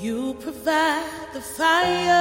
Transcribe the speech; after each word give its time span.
You 0.00 0.34
provide 0.34 1.32
the 1.32 1.40
fire. 1.40 2.12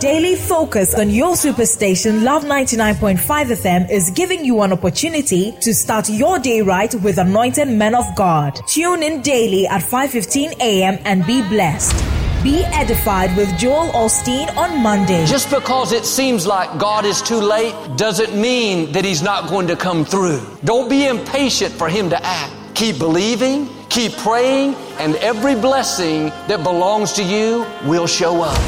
Daily 0.00 0.34
focus 0.34 0.94
on 0.98 1.10
your 1.10 1.34
superstation 1.34 2.24
Love 2.24 2.42
99.5 2.42 3.18
FM 3.18 3.88
is 3.88 4.10
giving 4.10 4.44
you 4.44 4.62
an 4.62 4.72
opportunity 4.72 5.52
to 5.60 5.72
start 5.72 6.08
your 6.08 6.40
day 6.40 6.60
right 6.60 6.92
with 6.92 7.18
anointed 7.18 7.68
men 7.68 7.94
of 7.94 8.04
God. 8.16 8.58
Tune 8.66 9.04
in 9.04 9.22
daily 9.22 9.68
at 9.68 9.82
5:15 9.82 10.58
a.m. 10.58 10.98
and 11.04 11.24
be 11.24 11.42
blessed. 11.42 11.94
Be 12.42 12.64
edified 12.82 13.36
with 13.36 13.56
Joel 13.56 13.92
Osteen 13.92 14.48
on 14.56 14.82
Monday. 14.82 15.24
Just 15.26 15.50
because 15.50 15.92
it 15.92 16.04
seems 16.04 16.48
like 16.48 16.80
God 16.80 17.04
is 17.04 17.22
too 17.22 17.40
late 17.40 17.74
doesn't 17.96 18.34
mean 18.34 18.90
that 18.90 19.04
He's 19.04 19.22
not 19.22 19.48
going 19.48 19.68
to 19.68 19.76
come 19.76 20.04
through. 20.04 20.40
Don't 20.64 20.90
be 20.90 21.06
impatient 21.06 21.72
for 21.72 21.88
Him 21.88 22.10
to 22.10 22.18
act. 22.24 22.52
Keep 22.74 22.98
believing, 22.98 23.68
keep 23.96 24.12
praying, 24.18 24.74
and 24.98 25.14
every 25.16 25.54
blessing 25.54 26.26
that 26.48 26.62
belongs 26.62 27.14
to 27.14 27.22
you 27.22 27.64
will 27.86 28.06
show 28.06 28.42
up. 28.42 28.60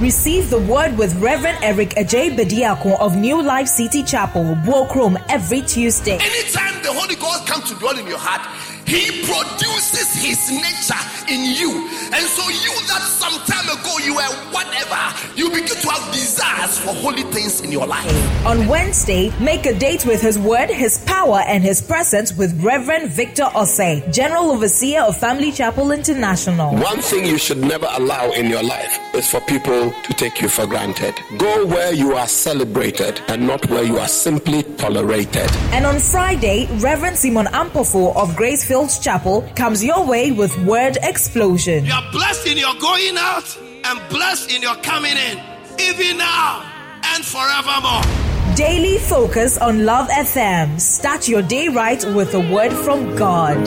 Receive 0.00 0.50
the 0.50 0.58
word 0.58 0.98
with 0.98 1.14
Reverend 1.22 1.58
Eric 1.62 1.90
Ajay 1.90 2.36
Bediako 2.36 2.98
of 2.98 3.14
New 3.16 3.40
Life 3.40 3.68
City 3.68 4.02
Chapel, 4.02 4.56
Buokrom, 4.66 5.14
every 5.28 5.62
Tuesday. 5.62 6.18
Anytime 6.20 6.82
the 6.82 6.92
Holy 6.92 7.14
Ghost 7.14 7.46
comes 7.46 7.70
to 7.70 7.78
dwell 7.78 7.96
in 7.96 8.08
your 8.08 8.18
heart, 8.18 8.42
He 8.86 9.24
produces 9.24 10.12
His 10.14 10.50
nature 10.50 11.00
in 11.28 11.40
you. 11.56 11.88
And 12.12 12.24
so, 12.26 12.42
you 12.48 12.74
that 12.86 13.02
some 13.02 13.34
time 13.46 13.66
ago 13.66 13.98
you 13.98 14.14
were 14.14 14.22
whatever, 14.52 15.02
you 15.36 15.48
begin 15.50 15.76
to 15.80 15.88
have 15.90 16.12
desires 16.12 16.78
for 16.78 16.94
holy 16.94 17.22
things 17.24 17.60
in 17.62 17.72
your 17.72 17.86
life. 17.86 18.46
On 18.46 18.68
Wednesday, 18.68 19.32
make 19.40 19.66
a 19.66 19.76
date 19.78 20.04
with 20.06 20.20
His 20.20 20.38
Word, 20.38 20.70
His 20.70 20.98
power, 21.06 21.40
and 21.46 21.62
His 21.62 21.80
presence 21.80 22.36
with 22.36 22.62
Reverend 22.62 23.10
Victor 23.10 23.44
Osei, 23.44 24.12
General 24.12 24.50
Overseer 24.50 25.00
of 25.02 25.16
Family 25.16 25.50
Chapel 25.50 25.90
International. 25.90 26.74
One 26.76 27.00
thing 27.00 27.24
you 27.24 27.38
should 27.38 27.58
never 27.58 27.88
allow 27.92 28.30
in 28.32 28.48
your 28.50 28.62
life 28.62 28.98
is 29.14 29.28
for 29.30 29.40
people 29.42 29.92
to 29.92 30.12
take 30.12 30.40
you 30.42 30.48
for 30.48 30.66
granted. 30.66 31.14
Go 31.38 31.66
where 31.66 31.92
you 31.92 32.14
are 32.14 32.28
celebrated 32.28 33.20
and 33.28 33.46
not 33.46 33.68
where 33.70 33.82
you 33.82 33.98
are 33.98 34.08
simply 34.08 34.62
tolerated. 34.76 35.50
And 35.72 35.86
on 35.86 35.98
Friday, 35.98 36.66
Reverend 36.80 37.16
Simon 37.16 37.46
Ampofo 37.46 38.14
of 38.16 38.36
Grace 38.36 38.64
Fields 38.74 38.98
Chapel 38.98 39.42
comes 39.54 39.84
your 39.84 40.04
way 40.04 40.32
with 40.32 40.52
Word 40.64 40.98
Explosion. 41.04 41.84
You 41.84 41.92
are 41.92 42.10
blessed 42.10 42.48
in 42.48 42.58
your 42.58 42.74
going 42.80 43.16
out 43.16 43.56
and 43.84 44.00
blessed 44.08 44.50
in 44.50 44.62
your 44.62 44.74
coming 44.82 45.16
in, 45.16 45.38
even 45.78 46.18
now 46.18 46.68
and 47.04 47.24
forevermore. 47.24 48.02
Daily 48.56 48.98
focus 48.98 49.58
on 49.58 49.84
Love 49.84 50.08
FM. 50.08 50.80
Start 50.80 51.28
your 51.28 51.42
day 51.42 51.68
right 51.68 52.04
with 52.16 52.34
a 52.34 52.40
word 52.52 52.72
from 52.72 53.14
God. 53.14 53.64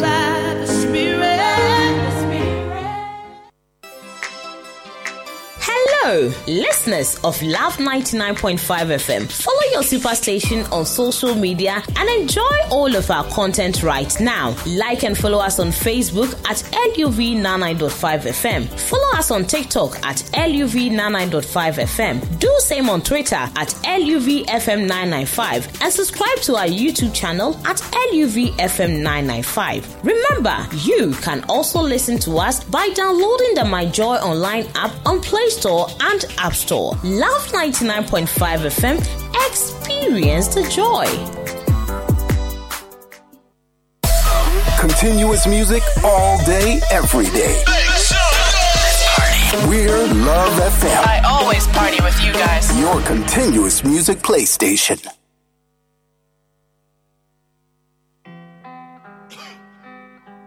Hello, 6.00 6.32
listeners 6.48 7.16
of 7.24 7.42
Love 7.42 7.78
99.5 7.78 8.60
FM. 8.60 9.30
Follow 9.30 9.62
your 9.72 9.82
superstation 9.82 10.72
on 10.72 10.86
social 10.86 11.34
media 11.34 11.82
and 11.96 12.10
enjoy 12.22 12.56
all 12.70 12.96
of 12.96 13.10
our 13.10 13.24
content 13.32 13.82
right 13.84 14.16
now. 14.20 14.56
Like 14.68 15.04
and 15.04 15.18
follow 15.18 15.40
us 15.40 15.60
on 15.60 15.70
Facebook 15.70 16.34
at 16.48 16.58
LUV99.5 16.96 18.22
FM. 18.22 18.68
Follow 18.80 19.18
us 19.18 19.32
on 19.32 19.46
TikTok 19.46 19.98
at 20.06 20.18
LUV99.5 20.34 21.74
FM. 21.74 22.40
Do 22.40 22.56
same 22.60 22.90
on 22.90 23.02
Twitter 23.02 23.36
at 23.36 23.70
LUVFM995 23.84 25.82
and 25.82 25.92
subscribe 25.92 26.38
to 26.44 26.56
our 26.58 26.68
YouTube 26.68 27.14
channel 27.14 27.60
at 27.66 27.78
LUVFM995. 28.14 30.04
Remember, 30.04 30.68
you 30.84 31.14
can 31.22 31.44
also 31.50 31.82
listen 31.82 32.20
to 32.20 32.38
us 32.38 32.64
by 32.66 32.88
downloading 32.90 33.56
the 33.56 33.66
My 33.66 33.86
Joy 33.88 34.16
Online 34.18 34.68
app 34.76 34.92
on 35.06 35.20
Play 35.22 35.50
Store 35.50 35.87
and 36.02 36.26
App 36.38 36.54
Store. 36.54 36.94
Love 37.04 37.48
99.5 37.52 38.28
FM. 38.28 38.98
Experience 39.48 40.48
the 40.54 40.64
joy. 40.70 41.06
Continuous 44.80 45.48
music 45.48 45.84
all 46.04 46.38
day, 46.46 46.80
every 46.92 47.26
day. 47.26 47.64
We're 49.68 50.08
Love 50.14 50.54
FM, 50.60 51.06
I 51.06 51.22
always 51.26 51.66
party 51.68 51.98
with 52.04 52.24
you 52.24 52.32
guys. 52.34 52.78
your 52.80 53.02
continuous 53.02 53.84
music 53.84 54.20
PlayStation. 54.20 55.06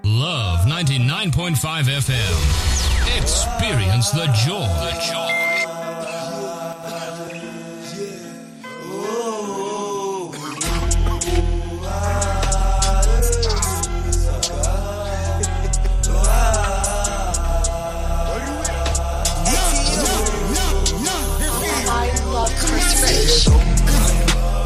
Love 0.04 0.66
99.5 0.66 1.54
FM. 1.84 2.69
Experience 3.16 4.10
the 4.12 4.26
joy. 4.44 4.66
The 4.84 4.92
joy. 5.10 6.40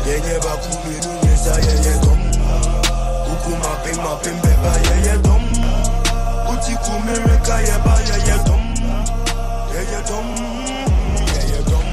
Yenye 0.09 0.39
bakumi 0.45 0.97
nunyeza 1.05 1.55
yeye 1.55 1.99
dom 2.03 2.21
Kuku 3.27 3.51
maping 3.57 3.97
maping 4.03 4.39
beba 4.43 4.73
yeye 6.69 6.77
dom 6.77 6.77
Uti 6.77 6.77
kumirika 6.77 7.61
yeba 7.61 7.95
yeye 8.09 8.37
dom 8.47 8.65
Yeye 9.75 10.01
dom 10.09 10.27
Yeye 11.29 11.63
dom 11.69 11.87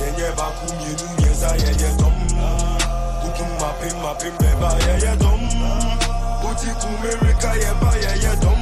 Yenye 0.00 0.28
bakumi 0.36 0.90
nunyeza 0.98 1.48
yeye 1.48 1.90
dom 1.98 2.14
Kuku 3.20 3.44
maping 3.60 3.98
maping 4.02 4.36
beba 4.38 4.70
yeye 4.86 5.16
dom 5.16 5.40
Uti 6.50 6.70
kumirika 6.80 7.54
yeba 7.54 7.90
yeye 8.02 8.36
dom 8.36 8.60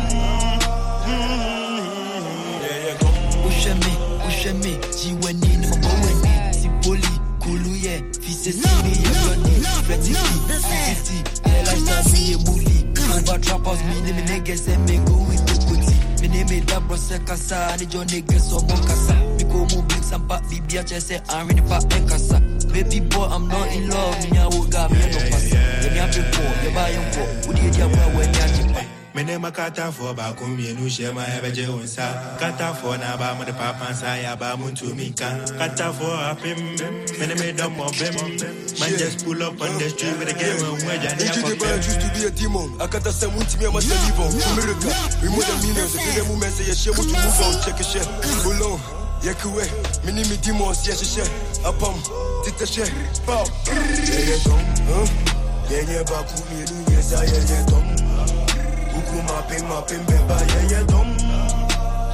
Yeye 2.62 2.94
dom 3.00 3.14
Wohwɛ 3.42 3.74
me, 3.84 3.92
wohwɛ 4.24 4.52
me, 4.64 4.72
gye 4.96 5.12
w'ani 5.20 5.56
na 5.60 5.68
mabɔ 5.68 5.90
w'ani 6.02 6.54
Si 6.54 6.68
poli, 6.82 7.12
kulu 7.40 7.72
yɛ, 7.84 7.94
fi 8.22 8.32
sɛ 8.32 8.52
si 8.52 8.68
me 8.82 8.92
yɛ 9.02 9.10
brɔni 9.22 9.54
Frɛti 9.86 10.14
fi, 10.14 10.84
fifty, 10.94 11.16
yɛ 11.44 11.58
lifestyle 11.66 12.12
me 12.12 12.18
yɛ 12.30 12.44
bully 12.44 12.62
Over 12.62 12.70
trap 12.70 12.72
house, 12.72 12.81
me 13.20 14.00
ne 14.00 14.12
me 14.12 14.22
niggas 14.22 14.68
and 14.72 14.88
me 14.88 14.96
go 15.04 15.16
with 15.28 15.44
the 15.46 15.54
kuti 15.66 16.22
Me 16.22 16.28
ne 16.28 16.44
me 16.44 16.60
da 16.60 16.80
bro 16.80 16.96
sɛ 16.96 17.18
kasa, 17.26 17.76
ne 17.78 17.84
jɔ 17.86 18.04
niggas 18.06 18.52
ɔmɔ 18.52 18.86
kasa 18.86 19.14
Me 19.36 19.44
ko 19.44 19.58
mu 19.70 19.82
blink 19.82 20.04
sampa, 20.04 20.40
bibi 20.48 20.78
akyɛ 20.78 20.98
sɛ 21.00 21.20
anwe 21.28 21.54
nipa 21.54 21.78
ɛnkasa 21.78 22.40
Baby 22.72 23.00
boy, 23.00 23.24
I'm 23.24 23.48
not 23.48 23.68
in 23.72 23.88
love, 23.88 24.30
me 24.30 24.38
a 24.38 24.48
wo 24.48 24.64
ga, 24.68 24.88
me 24.88 24.96
a 25.02 25.06
no 25.12 25.18
pasa 25.30 25.56
Yɛ 25.82 25.92
me 25.92 25.98
ape 26.00 26.22
pɔ, 26.32 26.42
yɛ 26.64 26.74
ba 26.74 26.84
yɛ 26.88 27.00
nkɔ, 27.04 27.22
wodi 27.46 27.66
edi 27.68 27.80
aboa 27.82 28.06
w'ani 28.14 28.38
agye 28.44 28.62
pa 28.71 28.71
mene 29.14 29.38
makatafoɔ 29.38 30.14
baako 30.16 30.44
mmienu 30.46 30.86
hyɛ 30.88 31.12
ma 31.14 31.22
ɛbɛgye 31.24 31.68
wo 31.68 31.78
nsa 31.84 32.38
katafoɔ 32.40 32.98
na 33.00 33.16
ba 33.16 33.32
aba 33.32 33.34
mode 33.38 33.52
papa 33.56 33.92
nsa 33.92 34.16
yɛ 34.22 34.32
aba 34.32 34.56
mo 34.56 34.70
ntumi 34.70 35.10
nka 35.12 35.28
katafoɔ 35.58 36.30
apem 36.30 36.58
mene 37.18 37.34
medɔ 37.40 37.68
mmɔbem 37.68 38.14
man 38.80 38.98
just 38.98 39.24
pull 39.24 39.42
up 39.42 39.60
on 39.60 39.78
the 39.78 39.88
street 39.90 40.18
with 40.18 40.28
a 40.28 40.32
game 40.32 40.56
and 40.56 40.82
who 40.82 40.88
agyane 40.88 41.20
Into 41.20 41.40
the 41.44 41.56
band 41.56 41.84
used 41.84 42.00
to 42.00 42.08
be 42.14 42.24
a 42.24 42.30
demon. 42.30 42.80
I 42.80 42.86
got 42.86 43.04
the 43.04 43.12
same 43.12 43.30
to 43.36 43.58
me, 43.58 43.66
I 43.66 43.70
must 43.70 43.88
leave 43.90 44.18
on. 44.18 44.32
America, 44.52 44.90
we 45.22 45.28
more 45.28 45.44
than 45.44 45.58
millions. 45.60 45.94
If 45.94 46.16
you 46.16 46.24
move, 46.24 46.44
say, 46.50 46.72
share, 46.72 46.94
to 46.94 47.02
move 47.04 47.40
on, 47.44 47.54
check 47.62 47.78
a 47.80 47.84
share. 47.84 48.04
Hold 48.42 48.62
on, 48.64 48.80
Yakuwe, 49.20 49.64
mini 50.04 50.24
me 50.28 50.36
demons, 50.40 50.86
yes, 50.88 51.04
share. 51.04 51.28
Upon, 51.68 51.94
Tita 52.44 52.66
share, 52.66 52.88
bow. 53.26 53.44
Yeah, 53.68 54.24
yeah, 54.24 54.40
dom, 54.42 54.58
huh? 54.88 55.06
Yeah, 55.70 55.84
yeah, 55.88 56.02
Bakumi, 56.04 56.64
yes, 56.90 57.12
I, 57.14 57.24
yeah, 57.24 57.44
yeah, 57.48 57.66
dom. 59.12 59.18
Uku 59.18 59.32
mapping, 59.32 59.68
mapping, 59.68 60.04
beba, 60.06 60.38
yeah, 60.70 60.82
dom. 60.86 61.08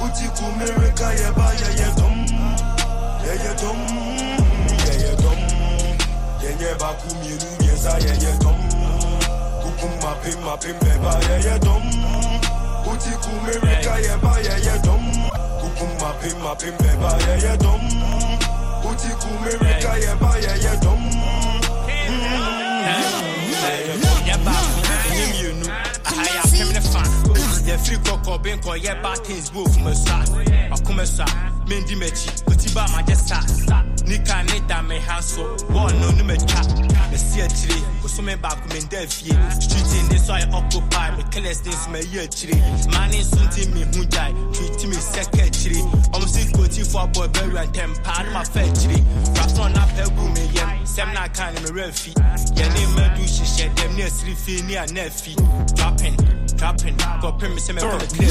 Uti 0.03 0.27
kumirika, 0.35 1.13
yeah, 1.19 1.31
ba, 1.31 1.51
yeah, 1.59 1.75
yeah, 1.77 1.95
dom. 1.95 2.25
Yeah, 3.23 3.53
dom. 3.55 3.79
Yeah, 4.85 5.15
dom. 5.15 5.39
Yeah, 6.41 6.59
yeah, 6.59 6.77
Bakumi, 6.77 7.39
yes, 7.61 7.85
I, 7.85 7.99
yeah, 7.99 8.15
yeah, 8.19 8.37
dom. 8.39 8.59
Kukum 9.63 9.93
mapping, 10.01 10.41
mapping, 10.43 10.79
beba, 10.79 11.13
yeah, 11.43 11.57
dom. 11.59 11.83
Uti 12.85 13.11
kumirika, 13.23 14.01
yeah, 14.03 14.17
ba, 14.17 14.35
yeah, 14.43 14.57
yeah, 14.57 14.77
dom. 14.81 15.03
Kukum 15.61 15.91
mapping, 16.01 16.39
mapping, 16.43 16.77
beba, 16.79 17.19
yeah, 17.41 17.55
dom. 17.57 17.81
Uti 18.83 19.09
kumirika, 19.21 20.01
yeah, 20.01 20.15
ba, 20.19 20.35
yeah, 20.41 21.58
dom. 27.69 27.77
yɛfiri 27.77 27.97
kɔkɔ 28.03 28.41
benkɔ 28.43 28.73
yɛba 28.83 29.15
things 29.25 29.49
bo 29.49 29.65
fuma 29.65 29.93
sa 29.93 30.23
akoma 30.71 31.05
sa 31.05 31.25
mendi 31.67 31.95
m'akyi 31.95 32.43
kotiba 32.45 32.87
magye 32.91 33.15
sa 33.15 33.39
nika 34.09 34.43
ne 34.43 34.59
da 34.67 34.81
me 34.81 34.99
ha 34.99 35.21
so 35.21 35.43
wɔn 35.69 35.93
no 36.01 36.09
no 36.17 36.23
mɛtwa 36.23 36.61
mɛsi 37.11 37.41
akyire 37.45 37.77
kosome 38.01 38.35
baako 38.41 38.65
me 38.73 38.79
nda 38.81 39.05
fie 39.07 39.37
street 39.61 40.11
ne 40.11 40.17
so 40.17 40.33
I 40.33 40.41
occupy 40.51 41.15
me. 41.15 41.23
Killers 41.31 41.63
ne 41.65 41.71
so 41.71 41.89
mɛyi 41.93 42.17
akyire 42.25 42.57
maa 42.91 43.05
ne 43.07 43.21
nso 43.21 43.41
ti 43.53 43.67
mi 43.69 43.81
ho 43.83 44.03
gyae 44.13 44.33
tweeti 44.53 44.87
mi 44.87 44.95
sɛka 44.95 45.45
akyire 45.45 45.81
ɔmo 46.13 46.27
si 46.27 46.41
kotifoɔ 46.53 47.03
abɔ 47.05 47.27
ɛbɛwura 47.27 47.63
ntɛm 47.69 48.03
paa 48.03 48.23
no 48.23 48.31
ma 48.31 48.43
fa 48.43 48.59
akyire 48.61 48.97
rapson 49.37 49.73
na 49.73 49.85
pɛ 49.93 50.03
gu 50.15 50.23
me 50.33 50.43
yɛm 50.57 50.81
sɛm 50.83 51.13
na 51.13 51.23
aka 51.25 51.51
ne 51.51 51.59
mɛwura 51.59 51.93
fi 51.93 52.11
yɛne 52.57 52.79
shi 53.27 53.43
hyehyɛ 53.43 53.75
dem 53.75 53.95
ne 53.95 54.09
sri 54.09 54.33
fi 54.33 54.61
ni 54.63 54.75
ne 54.93 55.09
fi 55.09 55.35
trapping 55.75 56.17
trapping 56.57 56.97
Go 57.21 57.31
pimp 57.33 57.53
me 57.53 57.59
say 57.59 57.73
me 57.73 57.81
come 57.81 57.99
clear 57.99 58.29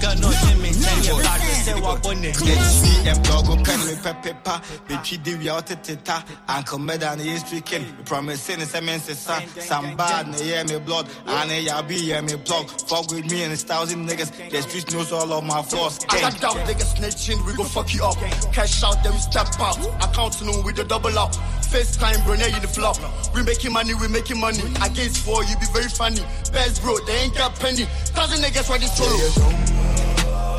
got 0.00 0.18
no 0.20 0.30
dem 0.30 0.62
me 0.62 0.70
tell 0.72 1.04
you 1.04 1.20
about 1.20 1.40
yourself 1.40 1.80
what 1.82 2.06
on 2.06 2.24
it. 2.24 2.38
Get 2.38 2.62
see. 2.62 3.08
Em 3.08 3.22
dog 3.22 3.46
go 3.46 3.56
pen 3.62 3.78
me 3.86 3.94
pepper 4.02 4.60
Bitchy 5.02 5.22
did 5.22 5.38
we 5.40 5.50
out 5.50 5.66
teta 5.66 6.24
Uncle 6.48 6.78
Medan 6.78 7.18
is 7.20 7.40
speaking 7.40 7.84
Promising 8.04 8.60
is 8.60 8.74
a 8.74 8.80
men's 8.80 9.18
son 9.18 9.42
Some 9.58 9.96
bad 9.96 10.28
ne 10.28 10.50
yeah 10.50 10.62
me 10.62 10.78
blood 10.78 11.08
And 11.26 11.64
ya 11.64 11.82
be 11.82 11.96
yeah 11.96 12.20
me 12.20 12.36
blog 12.36 12.70
Fuck 12.70 13.10
with 13.10 13.30
me 13.30 13.42
and 13.42 13.52
it's 13.52 13.64
thousand 13.64 14.08
niggas 14.08 14.50
The 14.50 14.62
streets 14.62 14.92
knows 14.92 15.10
all 15.12 15.32
of 15.32 15.44
my 15.44 15.62
flaws 15.62 15.98
I 16.08 16.20
got 16.20 16.40
down, 16.40 16.56
niggas 16.66 16.94
snitching, 16.94 17.44
we 17.46 17.54
gon' 17.54 17.66
fuck 17.66 17.92
you 17.94 18.04
up. 18.04 18.16
Cash 18.52 18.82
out, 18.84 19.02
then 19.02 19.12
we 19.12 19.18
step 19.18 19.48
out. 19.58 19.78
Accounting 20.02 20.48
on 20.48 20.64
with 20.64 20.76
the 20.76 20.84
double 20.84 21.18
up. 21.18 21.32
FaceTime, 21.72 22.24
bro, 22.24 22.34
now 22.34 22.46
you 22.46 22.60
the 22.60 22.68
flop. 22.68 22.98
We 23.34 23.42
making 23.42 23.72
money, 23.72 23.94
we 23.94 24.08
making 24.08 24.38
money. 24.38 24.60
Against 24.82 25.24
four, 25.24 25.42
you 25.44 25.56
be 25.56 25.66
very 25.72 25.88
funny. 25.88 26.20
Best 26.52 26.82
bro, 26.82 26.98
they 27.06 27.14
ain't 27.14 27.34
got 27.34 27.58
penny. 27.58 27.84
Thousand 28.14 28.42
niggas 28.44 28.68
ready 28.70 28.86
solo. 28.86 29.16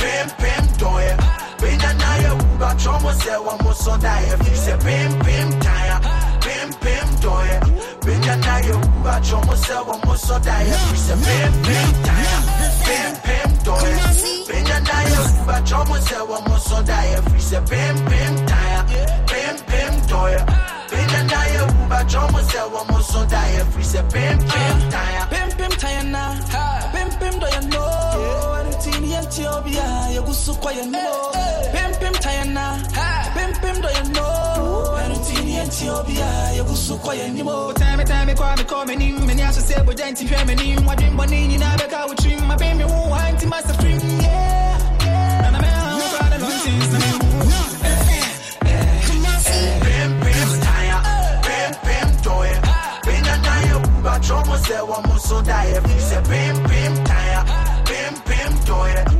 Pim 0.00 0.28
pim 0.40 0.64
doye. 0.80 1.14
Benya 1.60 1.92
na 2.00 2.10
ye 2.22 2.30
uba 2.30 2.74
chomo 2.80 3.12
se 3.12 3.36
wa 3.36 3.56
mo 3.62 3.72
so 3.72 3.96
da 3.98 4.18
ye 4.20 4.36
fi 4.42 4.54
se 4.56 4.74
pim 4.84 5.12
pim 5.24 5.48
tire. 5.60 5.96
Pim 6.44 6.68
pim 6.82 7.08
doye. 7.20 7.56
Benya 8.04 8.34
na 8.44 8.54
uba 8.78 9.20
chomo 9.20 9.54
se 9.56 9.74
wa 9.74 9.96
mo 10.04 10.14
so 10.16 10.38
da 10.38 10.56
ye 10.60 10.72
se 10.96 11.14
pim 11.24 11.52
pim 11.64 11.90
tire. 12.06 12.38
Pim 12.86 13.12
pim 13.24 13.50
doye. 13.64 13.94
Benya 14.48 14.78
na 14.88 14.96
uba 15.42 15.56
chomo 15.68 15.96
se 16.00 16.18
wa 16.30 16.40
mo 16.48 16.56
so 16.56 16.82
da 16.82 16.98
ye 17.02 17.18
se 17.38 17.60
pim 17.68 17.96
pim 18.08 18.34
tire. 18.48 18.80
Pim 19.30 19.56
pim 19.68 19.94
doye. 20.08 20.40
Benya 20.90 21.22
na 21.30 21.40
uba 21.84 22.00
chomo 22.08 22.40
se 22.50 22.60
wa 22.72 22.84
mo 22.84 23.00
so 23.00 23.24
da 23.26 23.42
ye 23.52 23.62
se 23.82 24.02
pim 24.12 24.38
pim 24.38 24.76
tire. 24.92 25.26
Pim 25.30 25.48
pim 25.58 25.72
tire 25.78 26.02
na, 26.04 26.24
ti 29.30 29.46
obi 29.46 29.76
a 29.78 30.34
so 30.34 30.54
kwa 30.54 30.72
no 30.72 31.30
pim 31.72 31.92
pim 32.00 32.12
tayana 32.14 32.82
pim 33.34 33.52
pim 33.62 33.80
do 33.80 33.88
ye 33.88 34.02
no 34.12 34.26
Valentini 34.96 35.54
and 35.54 35.70
Tiobia, 35.70 36.76
so 36.76 36.96
quiet 36.98 37.30
I 37.30 38.64
call 38.64 38.84
gonna 38.86 39.36
master 43.46 43.74
dream, 43.80 44.00
I'm 45.44 45.54
I'm 45.54 45.64
I'm 45.64 46.00
I'm 59.06 59.19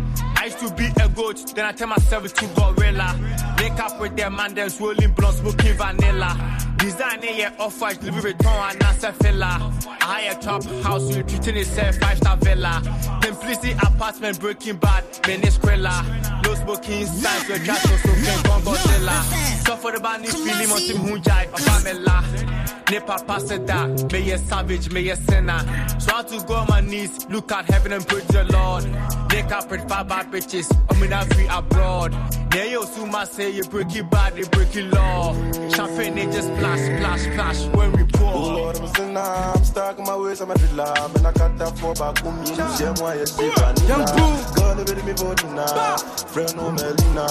to 0.61 0.73
be 0.75 0.85
a 1.01 1.09
goat, 1.09 1.55
then 1.55 1.65
I 1.65 1.71
tell 1.71 1.87
myself 1.87 2.31
to 2.33 2.47
gorilla. 2.55 3.15
Wake 3.57 3.79
up 3.79 3.99
with 3.99 4.15
them 4.15 4.35
man, 4.35 4.53
then 4.53 4.69
swirling 4.69 5.11
blunt, 5.13 5.37
smoking 5.37 5.75
vanilla. 5.75 6.57
Design 6.77 7.19
yeah, 7.23 7.53
off 7.59 7.81
white, 7.81 8.01
Louis 8.03 8.21
Vuitton, 8.21 8.71
and 8.71 8.79
NASA 8.79 9.13
fella. 9.13 9.73
I 10.01 10.21
hire 10.21 10.35
top 10.35 10.63
house, 10.83 11.15
we 11.15 11.23
treating 11.23 11.57
it 11.57 11.65
say 11.65 11.91
five 11.93 12.17
star 12.17 12.37
villa. 12.37 12.81
Simplicity 13.23 13.71
apartment, 13.73 14.39
breaking 14.39 14.77
bad, 14.77 15.03
Venezuela. 15.25 16.41
No 16.43 16.53
smoking 16.55 17.05
signs, 17.07 17.49
we 17.49 17.65
just 17.65 17.81
so 17.87 17.97
so 17.97 18.43
gun 18.43 18.61
Godzilla. 18.61 19.65
So 19.65 19.75
for 19.77 19.91
the 19.91 19.99
band, 19.99 20.25
this 20.25 20.35
feeling 20.35 20.71
on 20.71 20.79
Tim 20.79 20.97
Hunjai, 20.97 21.51
Pamela. 21.65 22.71
It 22.93 23.07
that, 23.07 24.11
may 24.11 24.31
a 24.31 24.37
savage, 24.37 24.91
may 24.91 25.07
a 25.07 25.15
sinner. 25.15 25.59
So 25.97 26.13
I 26.13 26.23
to 26.23 26.45
go 26.45 26.55
on 26.55 26.67
my 26.67 26.81
knees, 26.81 27.25
look 27.29 27.49
at 27.53 27.63
heaven 27.63 27.93
and 27.93 28.05
pray 28.05 28.19
to 28.19 28.27
the 28.33 28.43
Lord. 28.51 28.83
Make 29.31 29.49
up 29.49 29.71
with 29.71 29.87
five 29.87 30.09
bad 30.09 30.29
I'm 30.53 31.01
in 31.01 31.13
a 31.13 31.23
free 31.27 31.47
abroad. 31.47 32.13
Yeah, 32.53 32.65
yo, 32.65 32.83
Suma 32.83 33.25
say 33.25 33.51
you 33.51 33.63
break 33.63 33.95
it 33.95 34.09
bad, 34.09 34.35
they 34.35 34.43
break 34.49 34.75
it 34.75 34.93
law. 34.93 35.33
Champagne, 35.69 36.15
they 36.15 36.25
just 36.25 36.49
splash, 36.49 36.79
splash, 36.79 37.21
splash 37.21 37.65
when 37.67 37.93
we 37.93 38.03
pour. 38.03 38.33
Oh 38.33 38.53
Lord, 38.55 38.77
I'm 38.77 39.15
a. 39.15 39.53
I'm 39.55 39.63
stuck 39.63 39.97
in 39.97 40.03
my 40.03 40.17
ways, 40.17 40.41
I'm 40.41 40.51
a 40.51 40.57
driller. 40.57 40.93
Man, 41.15 41.25
I 41.25 41.31
got 41.31 41.57
that 41.57 41.79
for 41.79 41.93
back 41.93 42.17
home. 42.17 42.43
You 42.45 42.57
know, 42.57 42.75
share 42.75 42.93
my 42.99 43.15
yes, 43.15 43.31
vanilla. 43.31 44.53
Gonna 44.57 44.83
be 44.83 45.01
me 45.03 45.13
for 45.13 45.35
dinner. 45.35 45.97
Friend, 46.27 46.55
no 46.57 46.71
Melina. 46.71 47.27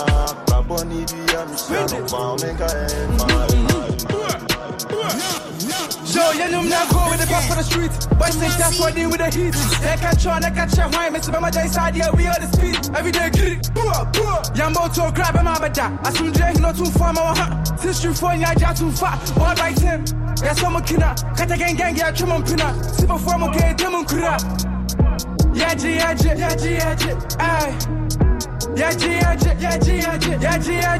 Baboni, 0.48 1.04
be 1.04 1.34
a 1.34 1.46
Michelle. 1.46 2.08
Found 2.08 2.42
a 2.42 2.50
end. 3.84 3.89
Yo, 6.14 6.32
you 6.32 6.50
know 6.50 6.62
me 6.62 6.68
now 6.70 6.86
go 6.90 7.08
with 7.10 7.20
the 7.20 7.26
back 7.28 7.48
for 7.48 7.54
the 7.54 7.62
street. 7.62 7.90
Boys 8.18 8.34
think 8.36 8.54
that's 8.54 8.78
what 8.80 8.94
they 8.94 9.06
with 9.06 9.18
the 9.18 9.30
heat. 9.30 9.54
They 9.80 9.96
can 9.96 10.16
try, 10.16 10.40
they 10.40 10.50
can 10.50 10.68
check 10.68 10.90
why. 10.92 11.10
Mr. 11.10 11.32
Mama 11.32 11.50
J 11.50 11.68
side, 11.68 11.96
yeah, 11.96 12.10
we 12.10 12.26
on 12.26 12.40
the 12.40 12.48
speed. 12.52 12.96
Every 12.96 13.12
day, 13.12 13.30
get 13.30 13.44
it. 13.52 13.70
Poor, 13.74 13.92
poor. 14.12 14.42
Yambo 14.58 14.92
to 14.94 15.12
grab 15.14 15.36
him 15.36 15.46
out 15.46 15.62
of 15.64 15.74
that. 15.74 16.06
I 16.06 16.12
soon 16.12 16.32
drink 16.32 16.60
not 16.60 16.76
too 16.76 16.86
far, 16.86 17.12
my 17.12 17.36
hat. 17.36 17.78
Since 17.78 18.04
you 18.04 18.14
phone, 18.14 18.40
yeah, 18.40 18.54
ja 18.58 18.72
too 18.72 18.90
far. 18.90 19.18
All 19.38 19.54
right, 19.54 19.78
him. 19.78 20.04
Yeah, 20.42 20.54
some 20.54 20.82
kina. 20.84 21.14
Kata 21.36 21.56
gang 21.56 21.76
gang, 21.76 21.96
yeah, 21.96 22.10
trim 22.10 22.32
on 22.32 22.42
pina. 22.42 22.74
Sipa 22.94 23.18
for 23.18 23.38
mo 23.38 23.50
gay, 23.52 23.74
demon 23.76 24.04
kura. 24.04 24.38
Yeah, 25.52 25.74
yeah, 25.78 26.14
yeah, 26.14 26.14
G, 26.14 26.28
yeah, 26.28 26.94
G. 26.94 27.08
Aye. 27.38 27.76
Yeah, 27.78 27.78
yeah, 28.18 28.29
yeah, 28.76 28.92
G, 28.92 29.06
yeah, 29.08 29.34
G, 29.36 29.48
yeah, 29.58 29.78
G, 29.78 29.96
yeah, 29.96 30.18
G, 30.18 30.30
yeah, 30.72 30.98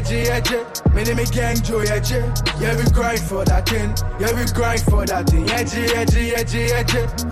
G, 0.00 0.22
yeah, 0.22 0.40
G. 0.40 0.56
Me 0.92 1.02
name 1.04 1.24
Gang 1.32 1.56
Joe, 1.62 1.84
G. 1.84 2.14
Yeah, 2.60 2.76
we 2.76 2.84
grind 2.92 3.20
for 3.20 3.44
that 3.44 3.68
thing. 3.68 3.94
Yeah, 4.20 4.32
we 4.36 4.44
grind 4.52 4.80
for 4.82 5.04
that 5.06 5.26
thing. 5.28 5.46
Yeah, 5.46 5.64
G, 5.64 5.86
yeah, 5.88 6.04
G. 6.04 6.18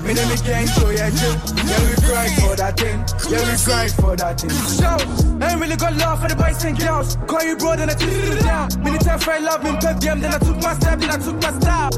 Me 0.02 0.14
name 0.14 0.36
Gang 0.42 0.66
Joe, 0.66 0.90
G. 0.90 0.96
Yeah, 0.96 1.10
we 1.84 1.94
grind 2.06 2.32
for 2.40 2.56
that 2.56 2.74
thing. 2.76 3.04
Yeah, 3.30 3.44
we 3.44 3.54
grind 3.64 3.92
for 3.92 4.16
that 4.16 4.40
thing. 4.40 4.50
So, 4.50 4.96
I 5.40 5.42
ain't 5.52 5.60
really 5.60 5.76
got 5.76 5.94
love 5.96 6.20
for 6.22 6.28
the 6.28 6.36
boys 6.36 6.64
and 6.64 6.78
girls. 6.78 7.16
Call 7.26 7.42
you 7.44 7.56
bro, 7.56 7.76
then 7.76 7.90
I 7.90 7.94
took 7.94 8.10
you 8.10 8.34
down. 8.40 8.68
Minute 8.82 9.02
time 9.02 9.18
for 9.18 9.38
love, 9.40 9.62
me 9.62 9.76
pep 9.80 10.00
them, 10.00 10.20
then 10.20 10.32
I 10.34 10.38
took 10.38 10.56
my 10.56 10.74
step, 10.74 10.98
then 10.98 11.10
I 11.10 11.18
took 11.18 11.40
my 11.42 11.52
style. 11.60 11.90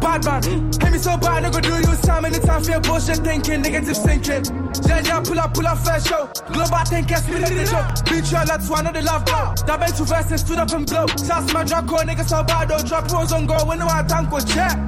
Bad 0.00 0.24
man, 0.24 0.42
hate 0.80 0.92
me 0.92 0.98
so 0.98 1.16
bad, 1.18 1.44
I 1.44 1.50
go 1.50 1.60
do 1.60 1.74
you 1.76 1.94
some 1.96 2.24
anytime 2.24 2.62
for 2.64 2.70
your 2.70 2.80
bullshit 2.80 3.18
thinking, 3.18 3.60
negative 3.62 3.96
thinking. 3.98 4.44
Yeah, 4.88 5.00
yeah, 5.04 5.20
pull 5.20 5.38
up, 5.38 5.52
pull 5.52 5.66
up, 5.66 5.78
first 5.78 6.08
show. 6.08 6.30
Global 6.52 6.84
think, 6.88 7.10
yes, 7.10 7.28
let 7.28 7.48
the 7.48 7.66
show. 7.66 7.84
Beat 8.10 8.30
you, 8.32 8.38
let's 8.48 8.68
one 8.68 8.86
of 8.86 8.94
the 8.94 9.02
love 9.02 9.24
blow. 9.26 9.54
That 9.66 9.78
been 9.78 9.92
two 9.92 10.04
verses, 10.04 10.40
stood 10.40 10.58
up 10.58 10.72
and 10.72 10.86
blow. 10.86 11.06
Shots 11.06 11.52
my 11.52 11.64
drop, 11.64 11.86
call 11.86 12.00
niggas 12.00 12.28
so 12.28 12.42
bad, 12.42 12.68
don't 12.68 12.86
drop 12.86 13.10
rolls 13.12 13.32
on 13.32 13.46
go, 13.46 13.56
when 13.66 13.78
no 13.78 13.86
I 13.86 14.02
tank 14.02 14.32
was 14.32 14.44
check. 14.44 14.78